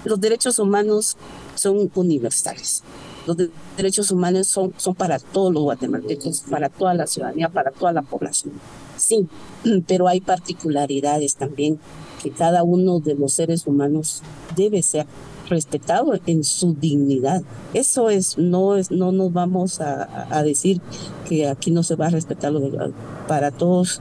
Los 0.05 0.21
derechos 0.21 0.59
humanos 0.59 1.17
son 1.57 1.91
universales 1.95 2.85
los 3.27 3.37
derechos 3.77 4.11
humanos 4.11 4.49
son, 4.49 4.73
son 4.77 4.95
para 4.95 5.19
todos 5.19 5.53
los 5.53 5.63
guatemaltecos, 5.63 6.45
para 6.51 6.69
toda 6.69 6.95
la 6.95 7.07
ciudadanía, 7.07 7.49
para 7.49 7.71
toda 7.71 7.93
la 7.93 8.03
población. 8.03 8.55
Sí, 8.97 9.27
pero 9.87 10.09
hay 10.09 10.21
particularidades 10.21 11.37
también 11.37 11.79
que 12.23 12.31
cada 12.31 12.63
uno 12.63 13.01
de 13.01 13.15
los 13.15 13.33
seres 13.33 13.67
humanos 13.67 14.23
debe 14.57 14.83
ser 14.83 15.07
respetado 15.49 16.15
en 16.27 16.45
su 16.45 16.75
dignidad. 16.75 17.43
Eso 17.75 18.11
es, 18.11 18.39
no 18.39 18.77
es, 18.77 18.91
no 18.91 19.13
nos 19.13 19.33
vamos 19.33 19.81
a, 19.81 20.27
a 20.31 20.43
decir 20.43 20.81
que 21.29 21.49
aquí 21.49 21.71
no 21.71 21.83
se 21.83 21.97
va 21.97 22.07
a 22.07 22.11
respetar 22.11 22.53
lo 22.53 22.61
de, 22.61 22.93
para 23.27 23.51
todos 23.51 24.01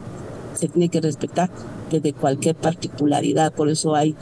se 0.54 0.68
tiene 0.68 0.90
que 0.90 1.02
respetar 1.02 1.50
desde 1.90 2.14
cualquier 2.14 2.56
particularidad, 2.56 3.54
por 3.54 3.70
eso 3.70 3.96
hay 3.96 4.16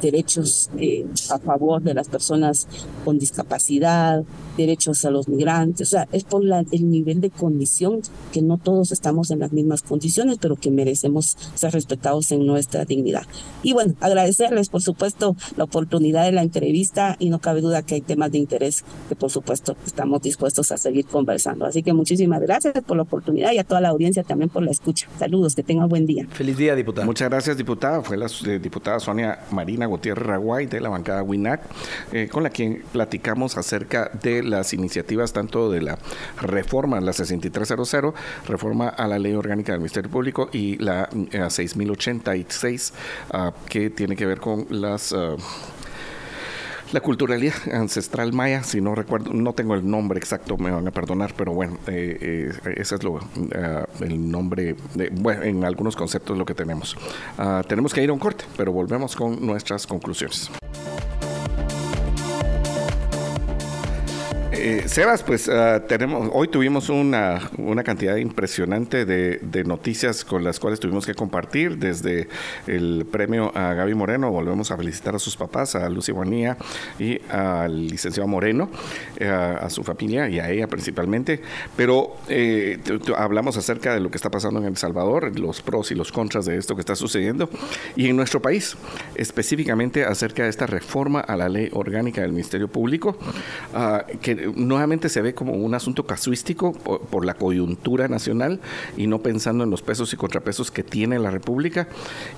derechos 0.00 0.70
eh, 0.78 1.06
a 1.30 1.38
favor 1.38 1.82
de 1.82 1.94
las 1.94 2.08
personas 2.08 2.66
con 3.04 3.18
discapacidad, 3.18 4.24
derechos 4.56 5.04
a 5.04 5.10
los 5.10 5.28
migrantes, 5.28 5.88
o 5.88 5.90
sea, 5.90 6.08
es 6.12 6.24
por 6.24 6.44
la, 6.44 6.64
el 6.70 6.90
nivel 6.90 7.20
de 7.20 7.30
condición 7.30 8.00
que 8.32 8.42
no 8.42 8.58
todos 8.58 8.92
estamos 8.92 9.30
en 9.30 9.40
las 9.40 9.52
mismas 9.52 9.82
condiciones, 9.82 10.38
pero 10.40 10.56
que 10.56 10.70
merecemos 10.70 11.36
ser 11.54 11.72
respetados 11.72 12.30
en 12.32 12.46
nuestra 12.46 12.84
dignidad. 12.84 13.22
Y 13.62 13.72
bueno, 13.72 13.94
agradecerles, 14.00 14.68
por 14.68 14.82
supuesto, 14.82 15.36
la 15.56 15.64
oportunidad 15.64 16.24
de 16.24 16.32
la 16.32 16.42
entrevista 16.42 17.16
y 17.18 17.30
no 17.30 17.40
cabe 17.40 17.60
duda 17.60 17.82
que 17.82 17.96
hay 17.96 18.00
temas 18.00 18.32
de 18.32 18.38
interés 18.38 18.84
que, 19.08 19.16
por 19.16 19.30
supuesto, 19.30 19.76
estamos 19.86 20.22
dispuestos 20.22 20.72
a 20.72 20.76
seguir 20.76 21.06
conversando. 21.06 21.66
Así 21.66 21.82
que 21.82 21.92
muchísimas 21.92 22.40
gracias 22.40 22.74
por 22.86 22.96
la 22.96 23.02
oportunidad 23.02 23.52
y 23.52 23.58
a 23.58 23.64
toda 23.64 23.80
la 23.80 23.88
audiencia 23.88 24.22
también 24.22 24.50
por 24.50 24.62
la 24.62 24.70
escucha. 24.70 25.08
Saludos, 25.18 25.54
que 25.54 25.62
tengan 25.62 25.88
buen 25.88 26.06
día. 26.06 26.26
Feliz 26.30 26.56
día, 26.56 26.74
diputada. 26.74 27.06
Muchas 27.06 27.28
gracias, 27.28 27.56
diputada. 27.56 28.02
Fue 28.02 28.16
la 28.16 28.26
eh, 28.46 28.58
diputada 28.58 29.00
Sonia 29.00 29.40
Marina 29.50 29.86
Gutiérrez 29.94 30.26
Raguay 30.26 30.66
de 30.66 30.80
la 30.80 30.88
bancada 30.88 31.22
WINAC, 31.22 31.62
eh, 32.12 32.28
con 32.30 32.42
la 32.42 32.50
quien 32.50 32.82
platicamos 32.92 33.56
acerca 33.56 34.10
de 34.22 34.42
las 34.42 34.72
iniciativas 34.72 35.32
tanto 35.32 35.70
de 35.70 35.82
la 35.82 35.98
reforma, 36.40 37.00
la 37.00 37.12
6300, 37.12 38.14
reforma 38.46 38.88
a 38.88 39.06
la 39.06 39.18
ley 39.18 39.34
orgánica 39.34 39.72
del 39.72 39.80
Ministerio 39.80 40.10
Público 40.10 40.48
y 40.52 40.76
la 40.78 41.08
6086, 41.48 42.90
eh, 42.90 43.28
ah, 43.32 43.52
que 43.68 43.90
tiene 43.90 44.16
que 44.16 44.26
ver 44.26 44.40
con 44.40 44.66
las... 44.70 45.12
Ah, 45.12 45.36
la 46.94 47.00
culturalidad 47.00 47.54
ancestral 47.72 48.32
maya, 48.32 48.62
si 48.62 48.80
no 48.80 48.94
recuerdo, 48.94 49.32
no 49.32 49.52
tengo 49.52 49.74
el 49.74 49.88
nombre 49.88 50.16
exacto, 50.18 50.56
me 50.56 50.70
van 50.70 50.86
a 50.86 50.92
perdonar, 50.92 51.34
pero 51.36 51.52
bueno, 51.52 51.76
eh, 51.88 52.52
eh, 52.64 52.74
ese 52.76 52.94
es 52.94 53.02
lo, 53.02 53.18
eh, 53.18 53.84
el 54.00 54.30
nombre, 54.30 54.76
de, 54.94 55.10
bueno, 55.10 55.42
en 55.42 55.64
algunos 55.64 55.96
conceptos 55.96 56.38
lo 56.38 56.46
que 56.46 56.54
tenemos. 56.54 56.96
Ah, 57.36 57.64
tenemos 57.66 57.92
que 57.92 58.02
ir 58.02 58.10
a 58.10 58.12
un 58.12 58.20
corte, 58.20 58.44
pero 58.56 58.72
volvemos 58.72 59.16
con 59.16 59.44
nuestras 59.44 59.88
conclusiones. 59.88 60.50
Eh, 64.66 64.88
Sebas, 64.88 65.22
pues 65.22 65.46
uh, 65.46 65.78
tenemos, 65.86 66.30
hoy 66.32 66.48
tuvimos 66.48 66.88
una, 66.88 67.50
una 67.58 67.82
cantidad 67.84 68.16
impresionante 68.16 69.04
de, 69.04 69.64
noticias 69.66 70.24
con 70.24 70.42
las 70.42 70.58
cuales 70.58 70.80
tuvimos 70.80 71.04
que 71.04 71.12
compartir, 71.12 71.76
desde 71.76 72.28
el 72.66 73.04
premio 73.12 73.52
a 73.54 73.74
Gaby 73.74 73.94
Moreno, 73.94 74.30
volvemos 74.30 74.70
a 74.70 74.78
felicitar 74.78 75.14
a 75.14 75.18
sus 75.18 75.36
papás, 75.36 75.74
a 75.74 75.90
Lucy 75.90 76.12
Guanía 76.12 76.56
y 76.98 77.20
al 77.28 77.88
licenciado 77.88 78.26
Moreno, 78.26 78.70
eh, 79.18 79.28
a 79.28 79.68
su 79.68 79.84
familia 79.84 80.30
y 80.30 80.38
a 80.38 80.48
ella 80.48 80.66
principalmente, 80.66 81.42
pero 81.76 82.16
eh, 82.30 82.78
hablamos 83.18 83.58
acerca 83.58 83.92
de 83.92 84.00
lo 84.00 84.10
que 84.10 84.16
está 84.16 84.30
pasando 84.30 84.60
en 84.60 84.66
El 84.66 84.78
Salvador, 84.78 85.38
los 85.38 85.60
pros 85.60 85.90
y 85.90 85.94
los 85.94 86.10
contras 86.10 86.46
de 86.46 86.56
esto 86.56 86.74
que 86.74 86.80
está 86.80 86.96
sucediendo, 86.96 87.50
y 87.96 88.08
en 88.08 88.16
nuestro 88.16 88.40
país, 88.40 88.78
específicamente 89.14 90.06
acerca 90.06 90.44
de 90.44 90.48
esta 90.48 90.66
reforma 90.66 91.20
a 91.20 91.36
la 91.36 91.50
ley 91.50 91.68
orgánica 91.72 92.22
del 92.22 92.32
Ministerio 92.32 92.68
Público, 92.68 93.18
uh, 93.74 94.18
que 94.22 94.53
nuevamente 94.56 95.08
se 95.08 95.22
ve 95.22 95.34
como 95.34 95.52
un 95.52 95.74
asunto 95.74 96.06
casuístico 96.06 96.72
por, 96.72 97.24
la 97.24 97.34
coyuntura 97.34 98.08
nacional 98.08 98.60
y 98.96 99.06
no 99.06 99.20
pensando 99.20 99.64
en 99.64 99.70
los 99.70 99.80
pesos 99.80 100.12
y 100.12 100.16
contrapesos 100.16 100.70
que 100.70 100.82
tiene 100.82 101.18
la 101.18 101.30
República. 101.30 101.88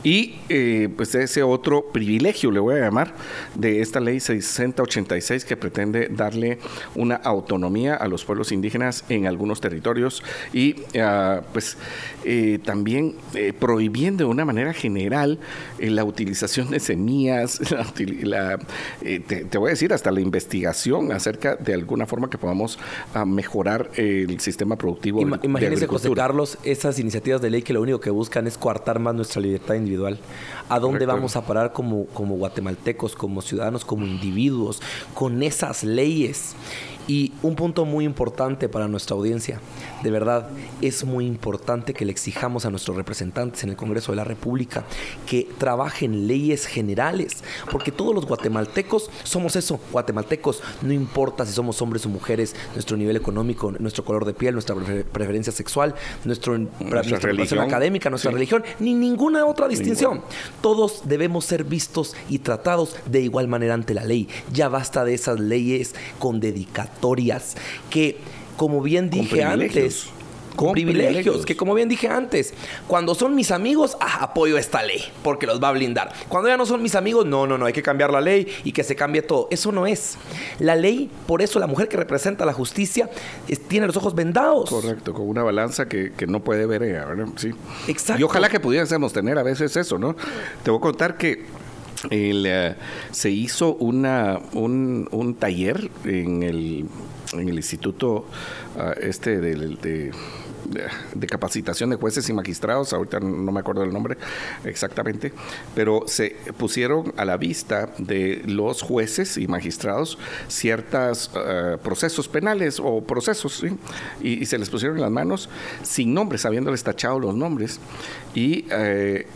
Y 0.05 0.37
eh, 0.49 0.89
pues 0.97 1.15
ese 1.15 1.43
otro 1.43 1.91
privilegio, 1.93 2.51
le 2.51 2.61
voy 2.61 2.77
a 2.77 2.79
llamar, 2.79 3.15
de 3.55 3.81
esta 3.81 4.01
ley 4.01 4.21
6086 4.21 5.45
que 5.45 5.57
pretende 5.57 6.09
darle 6.09 6.59
una 6.95 7.17
autonomía 7.17 7.97
a 7.97 8.07
los 8.07 8.25
pueblos 8.25 8.53
indígenas 8.53 9.05
en 9.09 9.27
algunos 9.27 9.61
territorios 9.61 10.23
y 10.53 10.81
uh, 10.99 11.43
pues 11.53 11.77
eh, 12.25 12.59
también 12.65 13.17
eh, 13.35 13.53
prohibiendo 13.59 14.25
de 14.25 14.31
una 14.31 14.45
manera 14.45 14.73
general 14.73 15.39
la 15.79 16.05
utilización 16.05 16.71
de 16.71 16.81
semillas, 16.81 17.61
la, 17.71 17.87
la, 18.23 18.59
te, 19.01 19.45
te, 19.45 19.59
voy 19.59 19.69
a 19.69 19.71
decir 19.71 19.93
hasta 19.93 20.11
la 20.11 20.21
investigación 20.21 21.13
acerca 21.13 21.57
de 21.57 21.75
alguna 21.97 22.07
forma 22.07 22.31
que 22.31 22.37
podamos 22.39 22.79
uh, 23.15 23.25
mejorar 23.25 23.91
el 23.97 24.39
sistema 24.41 24.77
productivo. 24.77 25.21
Ima 25.21 25.41
imagínese, 25.43 25.87
José 25.87 26.13
Carlos, 26.13 26.59
esas 26.63 26.99
iniciativas 26.99 27.41
de 27.41 27.51
ley 27.51 27.63
que 27.63 27.73
lo 27.73 27.81
único 27.81 28.01
que 28.01 28.11
buscan 28.11 28.47
es 28.47 28.59
coartar 28.59 28.99
más 28.99 29.15
nuestra 29.15 29.41
libertad 29.41 29.75
individual. 29.75 30.19
¿A 30.69 30.79
dónde 30.79 30.99
Correcto. 30.99 31.15
vamos 31.15 31.37
a 31.37 31.47
parar 31.47 31.73
como, 31.73 32.07
como 32.07 32.37
guatemaltecos, 32.37 33.17
como 33.17 33.41
ciudadanos, 33.41 33.85
como 33.85 34.05
individuos, 34.05 34.83
con 35.15 35.43
esas 35.43 35.85
leyes? 35.85 36.55
Y 37.09 37.33
un 37.43 37.55
punto 37.55 37.85
muy 37.85 38.05
importante 38.05 38.69
para 38.69 38.89
nuestra 38.89 39.17
audiencia, 39.17 39.61
de 40.03 40.11
verdad, 40.11 40.49
es 40.83 41.05
muy 41.05 41.27
importante 41.27 41.95
que 41.95 42.05
le 42.05 42.13
exijamos 42.13 42.67
a 42.67 42.71
nuestros 42.71 42.97
representantes 42.97 43.63
en 43.65 43.71
el 43.71 43.77
Congreso 43.77 44.13
de 44.13 44.17
la 44.17 44.25
República 44.25 44.85
que 45.27 45.49
trabajen 45.59 46.27
leyes 46.27 46.67
generales, 46.67 47.45
porque 47.71 47.93
todos 47.93 48.15
los 48.15 48.27
guatemaltecos 48.27 49.11
somos 49.23 49.57
eso, 49.57 49.79
guatemaltecos, 49.93 50.63
no 50.83 50.93
importa 50.93 51.47
si 51.47 51.53
somos 51.53 51.81
hombres 51.81 52.05
o 52.07 52.09
mujeres, 52.09 52.57
nuestro 52.75 52.97
nivel 52.97 53.17
económico, 53.17 53.73
nuestro 53.79 54.05
color 54.05 54.25
de 54.25 54.35
piel, 54.35 54.55
nuestra 54.55 54.75
preferencia 55.13 55.53
sexual, 55.53 55.95
nuestro, 56.25 56.59
nuestra, 56.59 57.03
nuestra 57.03 57.19
religión 57.19 57.61
académica, 57.61 58.11
nuestra 58.11 58.31
sí. 58.31 58.35
religión, 58.35 58.65
ni 58.81 58.95
ninguna 58.95 59.47
otra 59.47 59.69
distinción. 59.69 60.15
Ninguna. 60.15 60.35
Todos 60.61 61.03
debemos 61.05 61.45
ser 61.45 61.65
vistos 61.65 62.15
y 62.29 62.41
tratados 62.41 62.97
de 63.07 63.21
igual 63.21 63.49
manera 63.49 63.75
ante 63.75 63.95
la 63.95 64.05
ley. 64.05 64.29
Ya 64.53 64.69
basta 64.69 65.05
de 65.05 65.15
esas 65.15 65.39
leyes 65.39 65.95
con 66.19 66.41
que, 67.91 68.19
como 68.57 68.83
bien 68.83 69.11
dije 69.11 69.43
antes, 69.43 70.07
con, 70.57 70.73
privilegios, 70.73 71.07
privilegios, 71.07 71.47
que 71.47 71.57
como 71.57 71.75
bien 71.75 71.89
dije 71.89 72.09
antes, 72.09 72.55
cuando 72.89 73.15
son 73.15 73.35
mis 73.35 73.51
amigos, 73.51 73.97
ah, 74.01 74.19
apoyo 74.23 74.57
esta 74.57 74.83
ley, 74.83 75.03
porque 75.23 75.47
los 75.47 75.63
va 75.63 75.69
a 75.69 75.73
blindar. 75.73 76.13
Cuando 76.29 76.49
ya 76.49 76.57
no 76.57 76.67
son 76.67 76.83
mis 76.83 76.95
amigos, 76.95 77.27
no, 77.27 77.47
no, 77.47 77.59
no, 77.59 77.67
hay 77.67 77.73
que 77.73 77.83
cambiar 77.83 78.11
la 78.11 78.21
ley 78.21 78.47
y 78.65 78.73
que 78.73 78.83
se 78.83 78.97
cambie 78.97 79.23
todo. 79.23 79.49
Eso 79.51 79.71
no 79.71 79.87
es. 79.87 80.17
La 80.59 80.75
ley, 80.75 81.11
por 81.27 81.43
eso 81.43 81.59
la 81.59 81.67
mujer 81.67 81.89
que 81.89 81.97
representa 81.97 82.45
la 82.47 82.55
justicia 82.55 83.11
es, 83.47 83.61
tiene 83.69 83.87
los 83.87 83.97
ojos 83.97 84.15
vendados. 84.15 84.71
Correcto, 84.71 85.13
con 85.13 85.29
una 85.29 85.43
balanza 85.43 85.87
que, 85.87 86.13
que 86.13 86.27
no 86.27 86.43
puede 86.43 86.67
ver 86.67 86.83
ella, 86.83 87.05
¿verdad? 87.05 87.27
Sí. 87.37 87.51
Exacto. 87.87 88.21
Y 88.21 88.25
ojalá 88.25 88.49
que 88.49 88.59
pudiésemos 88.59 89.13
tener 89.13 89.39
a 89.39 89.43
veces 89.43 89.77
eso, 89.77 89.99
¿no? 89.99 90.17
Te 90.63 90.71
voy 90.71 90.79
a 90.79 90.81
contar 90.81 91.19
que 91.19 91.45
el, 92.11 92.47
uh, 92.47 93.13
se 93.13 93.31
hizo 93.31 93.75
una, 93.75 94.39
un, 94.53 95.09
un, 95.11 95.35
taller 95.35 95.91
en 96.05 96.43
el, 96.43 96.87
en 97.33 97.49
el 97.49 97.57
instituto 97.57 98.27
uh, 98.77 99.01
este 99.01 99.41
de, 99.41 100.13
de, 101.15 101.27
capacitación 101.27 101.91
de 101.91 101.97
jueces 101.97 102.29
y 102.29 102.33
magistrados, 102.33 102.93
ahorita 102.93 103.21
no 103.21 103.53
me 103.53 103.61
acuerdo 103.61 103.83
del 103.83 103.93
nombre 103.93 104.17
exactamente, 104.65 105.33
pero 105.75 106.05
se 106.07 106.37
pusieron 106.57 107.13
a 107.17 107.25
la 107.25 107.37
vista 107.37 107.91
de 107.99 108.43
los 108.47 108.83
jueces 108.83 109.37
y 109.37 109.49
magistrados 109.49 110.19
ciertos 110.49 111.31
uh, 111.35 111.79
procesos 111.79 112.29
penales 112.29 112.81
o 112.83 113.03
procesos, 113.03 113.55
¿sí? 113.55 113.77
y, 114.21 114.47
se 114.47 114.59
les 114.59 114.71
pusieron 114.71 114.97
en 114.97 115.03
las 115.03 115.11
manos 115.11 115.49
sin 115.83 116.15
nombres, 116.15 116.45
habiéndoles 116.47 116.83
tachado 116.85 117.19
los 117.19 117.35
nombres. 117.35 117.81
Y 118.35 118.67
eh, 118.71 119.27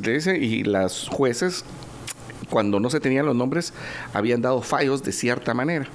dice, 0.00 0.36
y 0.38 0.64
las 0.64 1.08
jueces 1.08 1.64
cuando 2.50 2.80
no 2.80 2.90
se 2.90 3.00
tenían 3.00 3.26
los 3.26 3.36
nombres, 3.36 3.72
habían 4.12 4.42
dado 4.42 4.60
fallos 4.60 5.02
de 5.02 5.12
cierta 5.12 5.54
manera. 5.54 5.86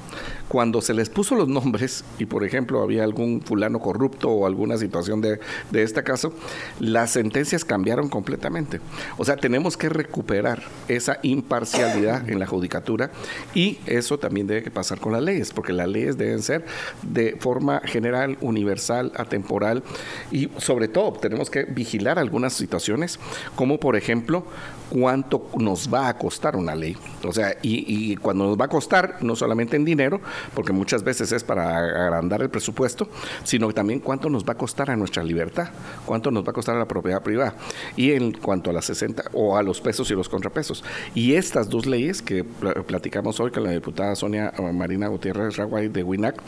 Cuando 0.48 0.82
se 0.82 0.94
les 0.94 1.10
puso 1.10 1.36
los 1.36 1.48
nombres, 1.48 2.04
y 2.18 2.26
por 2.26 2.44
ejemplo 2.44 2.82
había 2.82 3.04
algún 3.04 3.42
fulano 3.42 3.80
corrupto 3.80 4.30
o 4.30 4.46
alguna 4.46 4.78
situación 4.78 5.22
de, 5.22 5.40
de 5.72 5.84
este 5.84 6.04
caso, 6.04 6.34
las 6.80 7.12
sentencias 7.12 7.66
cambiaron 7.66 8.10
completamente. 8.10 8.80
O 9.18 9.26
sea, 9.26 9.36
tenemos 9.36 9.76
que 9.76 9.90
recuperar 9.90 10.64
esa 10.88 11.20
imparcialidad 11.24 12.30
en 12.30 12.40
la 12.40 12.48
judicatura 12.48 13.12
y 13.54 13.80
eso 13.86 14.18
también 14.18 14.48
debe 14.48 14.70
pasar 14.72 15.00
con 15.00 15.14
las 15.14 15.22
leyes, 15.22 15.52
porque 15.52 15.74
las 15.74 15.88
leyes 15.88 16.18
deben 16.18 16.42
ser 16.42 16.66
de 17.02 17.36
forma 17.40 17.82
general, 17.84 18.38
universal, 18.42 19.12
atemporal 19.16 19.84
y 20.32 20.50
sobre 20.58 20.88
todo 20.88 21.14
tenemos 21.14 21.50
que 21.50 21.64
vigilar 21.64 22.20
algunas 22.20 22.54
situaciones, 22.54 23.20
como 23.56 23.80
por 23.80 23.96
ejemplo 23.96 24.46
cuánto 24.90 25.50
nos 25.58 25.94
va 25.94 26.10
a 26.10 26.18
costar 26.18 26.56
una 26.56 26.76
ley. 26.76 26.96
O 27.24 27.34
sea, 27.34 27.56
y, 27.62 28.16
cuando 28.18 28.46
nos 28.46 28.60
va 28.60 28.66
a 28.66 28.68
costar, 28.68 29.18
no 29.22 29.36
solamente 29.36 29.76
en 29.76 29.86
dinero, 29.86 30.22
porque 30.54 30.74
muchas 30.74 31.04
veces 31.04 31.32
es 31.32 31.44
para 31.44 31.78
agrandar 31.78 32.42
el 32.42 32.50
presupuesto, 32.50 33.08
sino 33.44 33.72
también 33.74 34.00
cuánto 34.00 34.30
nos 34.30 34.44
va 34.46 34.54
a 34.54 34.58
costar 34.58 34.92
a 34.92 34.96
nuestra 34.96 35.24
libertad, 35.24 35.70
cuánto 36.06 36.32
nos 36.32 36.46
va 36.46 36.52
a 36.52 36.54
costar 36.54 36.76
a 36.76 36.80
la 36.80 36.88
propiedad 36.88 37.22
privada. 37.22 37.56
Y 37.96 38.12
en 38.12 38.34
cuanto 38.34 38.70
a 38.70 38.74
las 38.74 38.86
60 38.86 39.26
o 39.34 39.58
a 39.58 39.64
los 39.64 39.82
pesos 39.82 40.10
y 40.12 40.14
los 40.14 40.30
contrapesos. 40.30 40.84
Y 41.14 41.34
estas 41.34 41.70
dos 41.70 41.86
leyes 41.86 42.22
que 42.22 42.44
platicamos 42.44 43.40
hoy 43.40 43.52
con 43.52 43.64
la 43.64 43.72
diputada 43.72 44.16
Sonia 44.16 44.54
Marina 44.74 45.08
Gutiérrez 45.08 45.58
Raguay 45.58 45.88
de 45.88 46.04
WINAC 46.04 46.42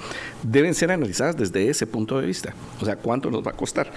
deben 0.43 0.73
ser 0.73 0.91
analizadas 0.91 1.37
desde 1.37 1.69
ese 1.69 1.87
punto 1.87 2.19
de 2.19 2.27
vista. 2.27 2.53
O 2.81 2.85
sea, 2.85 2.95
cuánto 2.95 3.29
nos 3.31 3.45
va 3.45 3.51
a 3.51 3.55
costar 3.55 3.91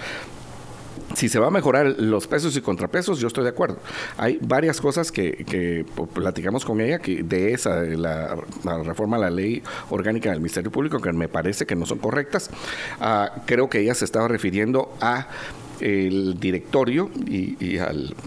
si 1.15 1.29
se 1.29 1.39
va 1.39 1.47
a 1.47 1.51
mejorar 1.51 1.95
los 1.97 2.27
pesos 2.27 2.55
y 2.57 2.61
contrapesos, 2.61 3.19
yo 3.19 3.27
estoy 3.27 3.43
de 3.43 3.49
acuerdo. 3.49 3.77
Hay 4.17 4.39
varias 4.41 4.79
cosas 4.81 5.11
que, 5.11 5.85
platicamos 6.13 6.65
con 6.65 6.81
ella 6.81 6.99
que 6.99 7.23
de 7.23 7.53
esa, 7.53 7.81
la, 7.81 8.37
reforma 8.83 9.17
a 9.17 9.19
la 9.19 9.29
ley 9.29 9.61
orgánica 9.89 10.29
del 10.29 10.39
Ministerio 10.39 10.71
Público, 10.71 10.99
que 10.99 11.11
me 11.13 11.27
parece 11.27 11.65
que 11.65 11.75
no 11.75 11.85
son 11.85 11.99
correctas. 11.99 12.49
Uh, 12.99 13.41
creo 13.45 13.69
que 13.69 13.79
ella 13.79 13.93
se 13.93 14.05
estaba 14.05 14.27
refiriendo 14.27 14.93
a 15.01 15.27
el 15.81 16.39
directorio 16.39 17.09
y, 17.27 17.77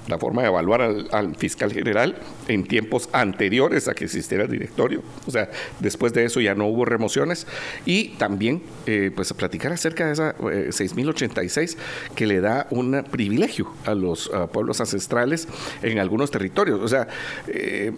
la 0.08 0.18
forma 0.18 0.42
de 0.42 0.48
evaluar 0.48 0.82
al, 0.82 1.08
al, 1.12 1.36
fiscal 1.36 1.72
general 1.72 2.16
en 2.48 2.64
tiempos 2.64 3.08
anteriores 3.12 3.88
a 3.88 3.94
que 3.94 4.04
existiera 4.04 4.44
el 4.44 4.50
directorio. 4.50 5.02
O 5.26 5.30
sea, 5.30 5.50
después 5.80 6.12
de 6.12 6.24
eso 6.24 6.40
ya 6.40 6.54
no 6.54 6.66
hubo 6.66 6.84
remociones. 6.84 7.46
Y 7.86 8.08
también, 8.16 8.62
eh, 8.86 9.10
pues, 9.14 9.32
platicar 9.32 9.72
acerca 9.72 10.06
de 10.06 10.12
esa 10.12 10.34
eh, 10.50 10.68
6086 10.70 11.78
que 12.14 12.26
le 12.26 12.40
da 12.40 12.66
un 12.70 13.04
privilegio 13.10 13.72
a 13.84 13.94
los 13.94 14.30
pueblos 14.52 14.80
ancestrales 14.80 15.48
en 15.82 15.98
algunos 15.98 16.30
territorios. 16.30 16.80
O 16.80 16.88
sea, 16.88 17.08
eh, 17.48 17.92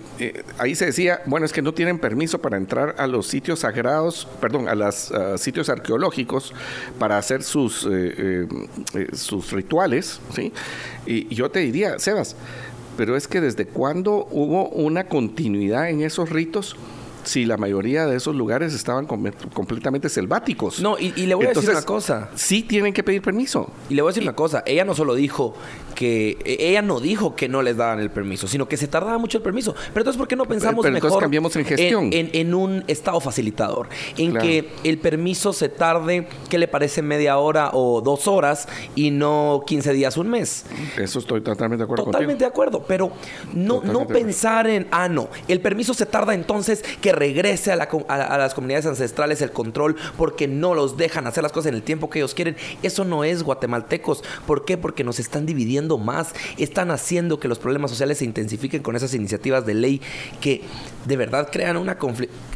ahí 0.58 0.74
se 0.74 0.86
decía, 0.86 1.20
bueno, 1.26 1.46
es 1.46 1.52
que 1.52 1.62
no 1.62 1.72
tienen 1.74 1.98
permiso 1.98 2.40
para 2.40 2.56
entrar 2.56 2.94
a 2.98 3.06
los 3.06 3.26
sitios 3.26 3.60
sagrados, 3.60 4.28
perdón, 4.40 4.68
a 4.68 4.74
los 4.74 5.12
sitios 5.36 5.68
arqueológicos 5.68 6.52
para 6.98 7.18
hacer 7.18 7.42
sus, 7.42 7.86
eh, 7.90 8.46
rituales, 9.52 10.20
¿sí? 10.35 10.52
Y 11.06 11.35
yo 11.35 11.51
te 11.51 11.60
diría, 11.60 11.98
Sebas, 11.98 12.36
pero 12.97 13.16
es 13.16 13.28
que 13.28 13.40
desde 13.40 13.66
cuándo 13.66 14.27
hubo 14.31 14.68
una 14.70 15.09
continuidad 15.09 15.90
en 15.90 16.02
esos 16.02 16.31
ritos 16.31 16.77
si 17.26 17.44
la 17.44 17.56
mayoría 17.56 18.06
de 18.06 18.16
esos 18.16 18.34
lugares 18.34 18.72
estaban 18.72 19.06
completamente 19.06 20.08
selváticos? 20.08 20.80
No, 20.80 20.96
y, 20.98 21.10
le 21.26 21.34
voy 21.34 21.46
a 21.46 21.48
decir 21.50 21.70
una 21.70 21.82
cosa. 21.82 22.30
Sí 22.34 22.62
tienen 22.62 22.92
que 22.92 23.02
pedir 23.02 23.20
permiso. 23.20 23.70
Y 23.90 23.94
le 23.94 24.02
voy 24.02 24.10
a 24.10 24.12
decir 24.12 24.22
una 24.22 24.36
cosa. 24.36 24.62
Ella 24.64 24.84
no 24.84 24.94
solo 24.94 25.14
dijo 25.14 25.54
que... 25.94 26.38
E, 26.44 26.70
ella 26.70 26.82
no 26.82 27.00
dijo 27.00 27.34
que 27.34 27.48
no 27.48 27.62
les 27.62 27.76
daban 27.76 27.98
el 27.98 28.10
permiso, 28.10 28.46
sino 28.46 28.68
que 28.68 28.76
se 28.76 28.86
tardaba 28.86 29.18
mucho 29.18 29.38
el 29.38 29.44
permiso. 29.44 29.74
Pero 29.74 30.00
entonces, 30.00 30.18
¿por 30.18 30.28
qué 30.28 30.36
no 30.36 30.44
pensamos 30.46 30.84
pero, 30.84 30.94
mejor... 30.94 31.20
cambiamos 31.20 31.54
en 31.56 31.64
gestión. 31.64 32.10
En, 32.12 32.54
un 32.54 32.84
estado 32.86 33.20
facilitador. 33.20 33.88
En 34.16 34.34
que 34.38 34.70
el 34.84 34.98
permiso 34.98 35.52
se 35.52 35.68
tarde, 35.68 36.28
¿qué 36.48 36.58
le 36.58 36.68
parece? 36.68 37.02
Media 37.02 37.38
hora 37.38 37.70
o 37.72 38.00
dos 38.00 38.28
horas 38.28 38.68
y 38.94 39.10
no 39.10 39.64
15 39.66 39.92
días, 39.92 40.16
un 40.16 40.28
mes. 40.28 40.64
Eso 40.96 41.18
estoy 41.18 41.40
totalmente 41.40 41.78
de 41.78 41.84
acuerdo 41.84 42.04
Totalmente 42.04 42.44
de 42.44 42.48
acuerdo. 42.48 42.84
Pero 42.86 43.10
no, 43.52 43.82
no 43.82 44.06
pensar 44.06 44.68
en, 44.68 44.86
ah, 44.92 45.08
no, 45.08 45.28
el 45.48 45.60
permiso 45.60 45.92
se 45.92 46.06
tarda 46.06 46.32
entonces 46.34 46.84
que 47.00 47.15
regrese 47.16 47.72
a, 47.72 47.76
las 47.76 48.55
comunidades 48.55 48.86
ancestrales 48.86 49.43
el 49.43 49.51
control 49.51 49.97
porque 50.16 50.47
no 50.47 50.74
los 50.74 50.97
dejan 50.97 51.26
hacer 51.26 51.43
las 51.43 51.52
cosas 51.52 51.70
en 51.70 51.74
el 51.74 51.82
tiempo 51.82 52.10
que 52.10 52.20
ellos 52.20 52.34
quieren. 52.34 52.56
Eso 52.82 53.05
no 53.05 53.24
es 53.24 53.43
guatemaltecos. 53.43 54.22
¿Por 54.47 54.64
qué? 54.64 54.76
Porque 54.76 55.02
nos 55.02 55.18
están 55.18 55.47
dividiendo 55.47 55.98
más. 55.98 56.32
Están 56.59 56.90
haciendo 56.90 57.40
que 57.40 57.48
los 57.48 57.59
problemas 57.59 57.90
sociales 57.90 58.18
se 58.18 58.24
intensifiquen 58.24 58.82
con 58.82 58.94
esas 58.94 59.14
iniciativas 59.14 59.66
de 59.66 59.74
ley 59.74 60.01
que 60.40 60.62
de 61.06 61.16
verdad 61.16 61.48
crean 61.51 61.76
una 61.76 61.97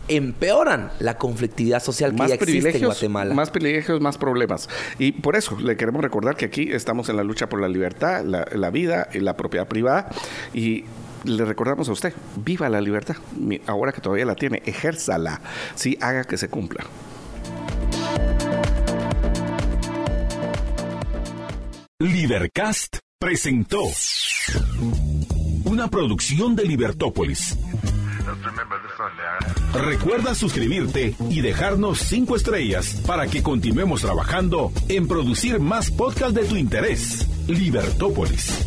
empeoran 0.08 0.90
la 0.98 1.16
conflictividad 1.16 1.82
social 1.82 2.14
que 2.14 2.28
ya 2.28 2.34
existe 2.34 2.76
en 2.76 2.84
Guatemala. 2.84 3.34
Más 3.34 3.50
privilegios, 3.50 4.00
más 4.00 4.18
problemas. 4.18 4.68
Y 4.98 5.12
por 5.12 5.36
eso 5.36 5.58
le 5.58 5.76
queremos 5.76 6.02
recordar 6.02 6.36
que 6.36 6.46
aquí 6.46 6.70
estamos 6.72 7.08
en 7.08 7.16
la 7.16 7.24
lucha 7.24 7.48
por 7.48 7.60
la 7.60 7.68
libertad, 7.68 8.24
la, 8.24 8.46
la 8.52 8.70
vida 8.70 9.08
y 9.12 9.20
la 9.20 9.36
propiedad 9.36 9.68
privada. 9.68 10.10
Y 10.52 10.84
le 11.24 11.44
recordamos 11.44 11.88
a 11.88 11.92
usted, 11.92 12.12
viva 12.36 12.68
la 12.68 12.80
libertad, 12.80 13.16
ahora 13.66 13.92
que 13.92 14.00
todavía 14.00 14.24
la 14.24 14.34
tiene, 14.34 14.62
ejérzala, 14.64 15.40
sí, 15.74 15.98
haga 16.00 16.24
que 16.24 16.36
se 16.36 16.48
cumpla. 16.48 16.84
Libercast 21.98 22.98
presentó 23.18 23.82
una 25.64 25.88
producción 25.88 26.56
de 26.56 26.64
Libertópolis. 26.64 27.58
Recuerda 29.74 30.34
suscribirte 30.34 31.14
y 31.28 31.40
dejarnos 31.42 31.98
cinco 31.98 32.36
estrellas 32.36 33.02
para 33.06 33.26
que 33.26 33.42
continuemos 33.42 34.00
trabajando 34.00 34.72
en 34.88 35.06
producir 35.06 35.60
más 35.60 35.90
podcasts 35.90 36.34
de 36.34 36.44
tu 36.44 36.56
interés. 36.56 37.26
Libertópolis. 37.48 38.66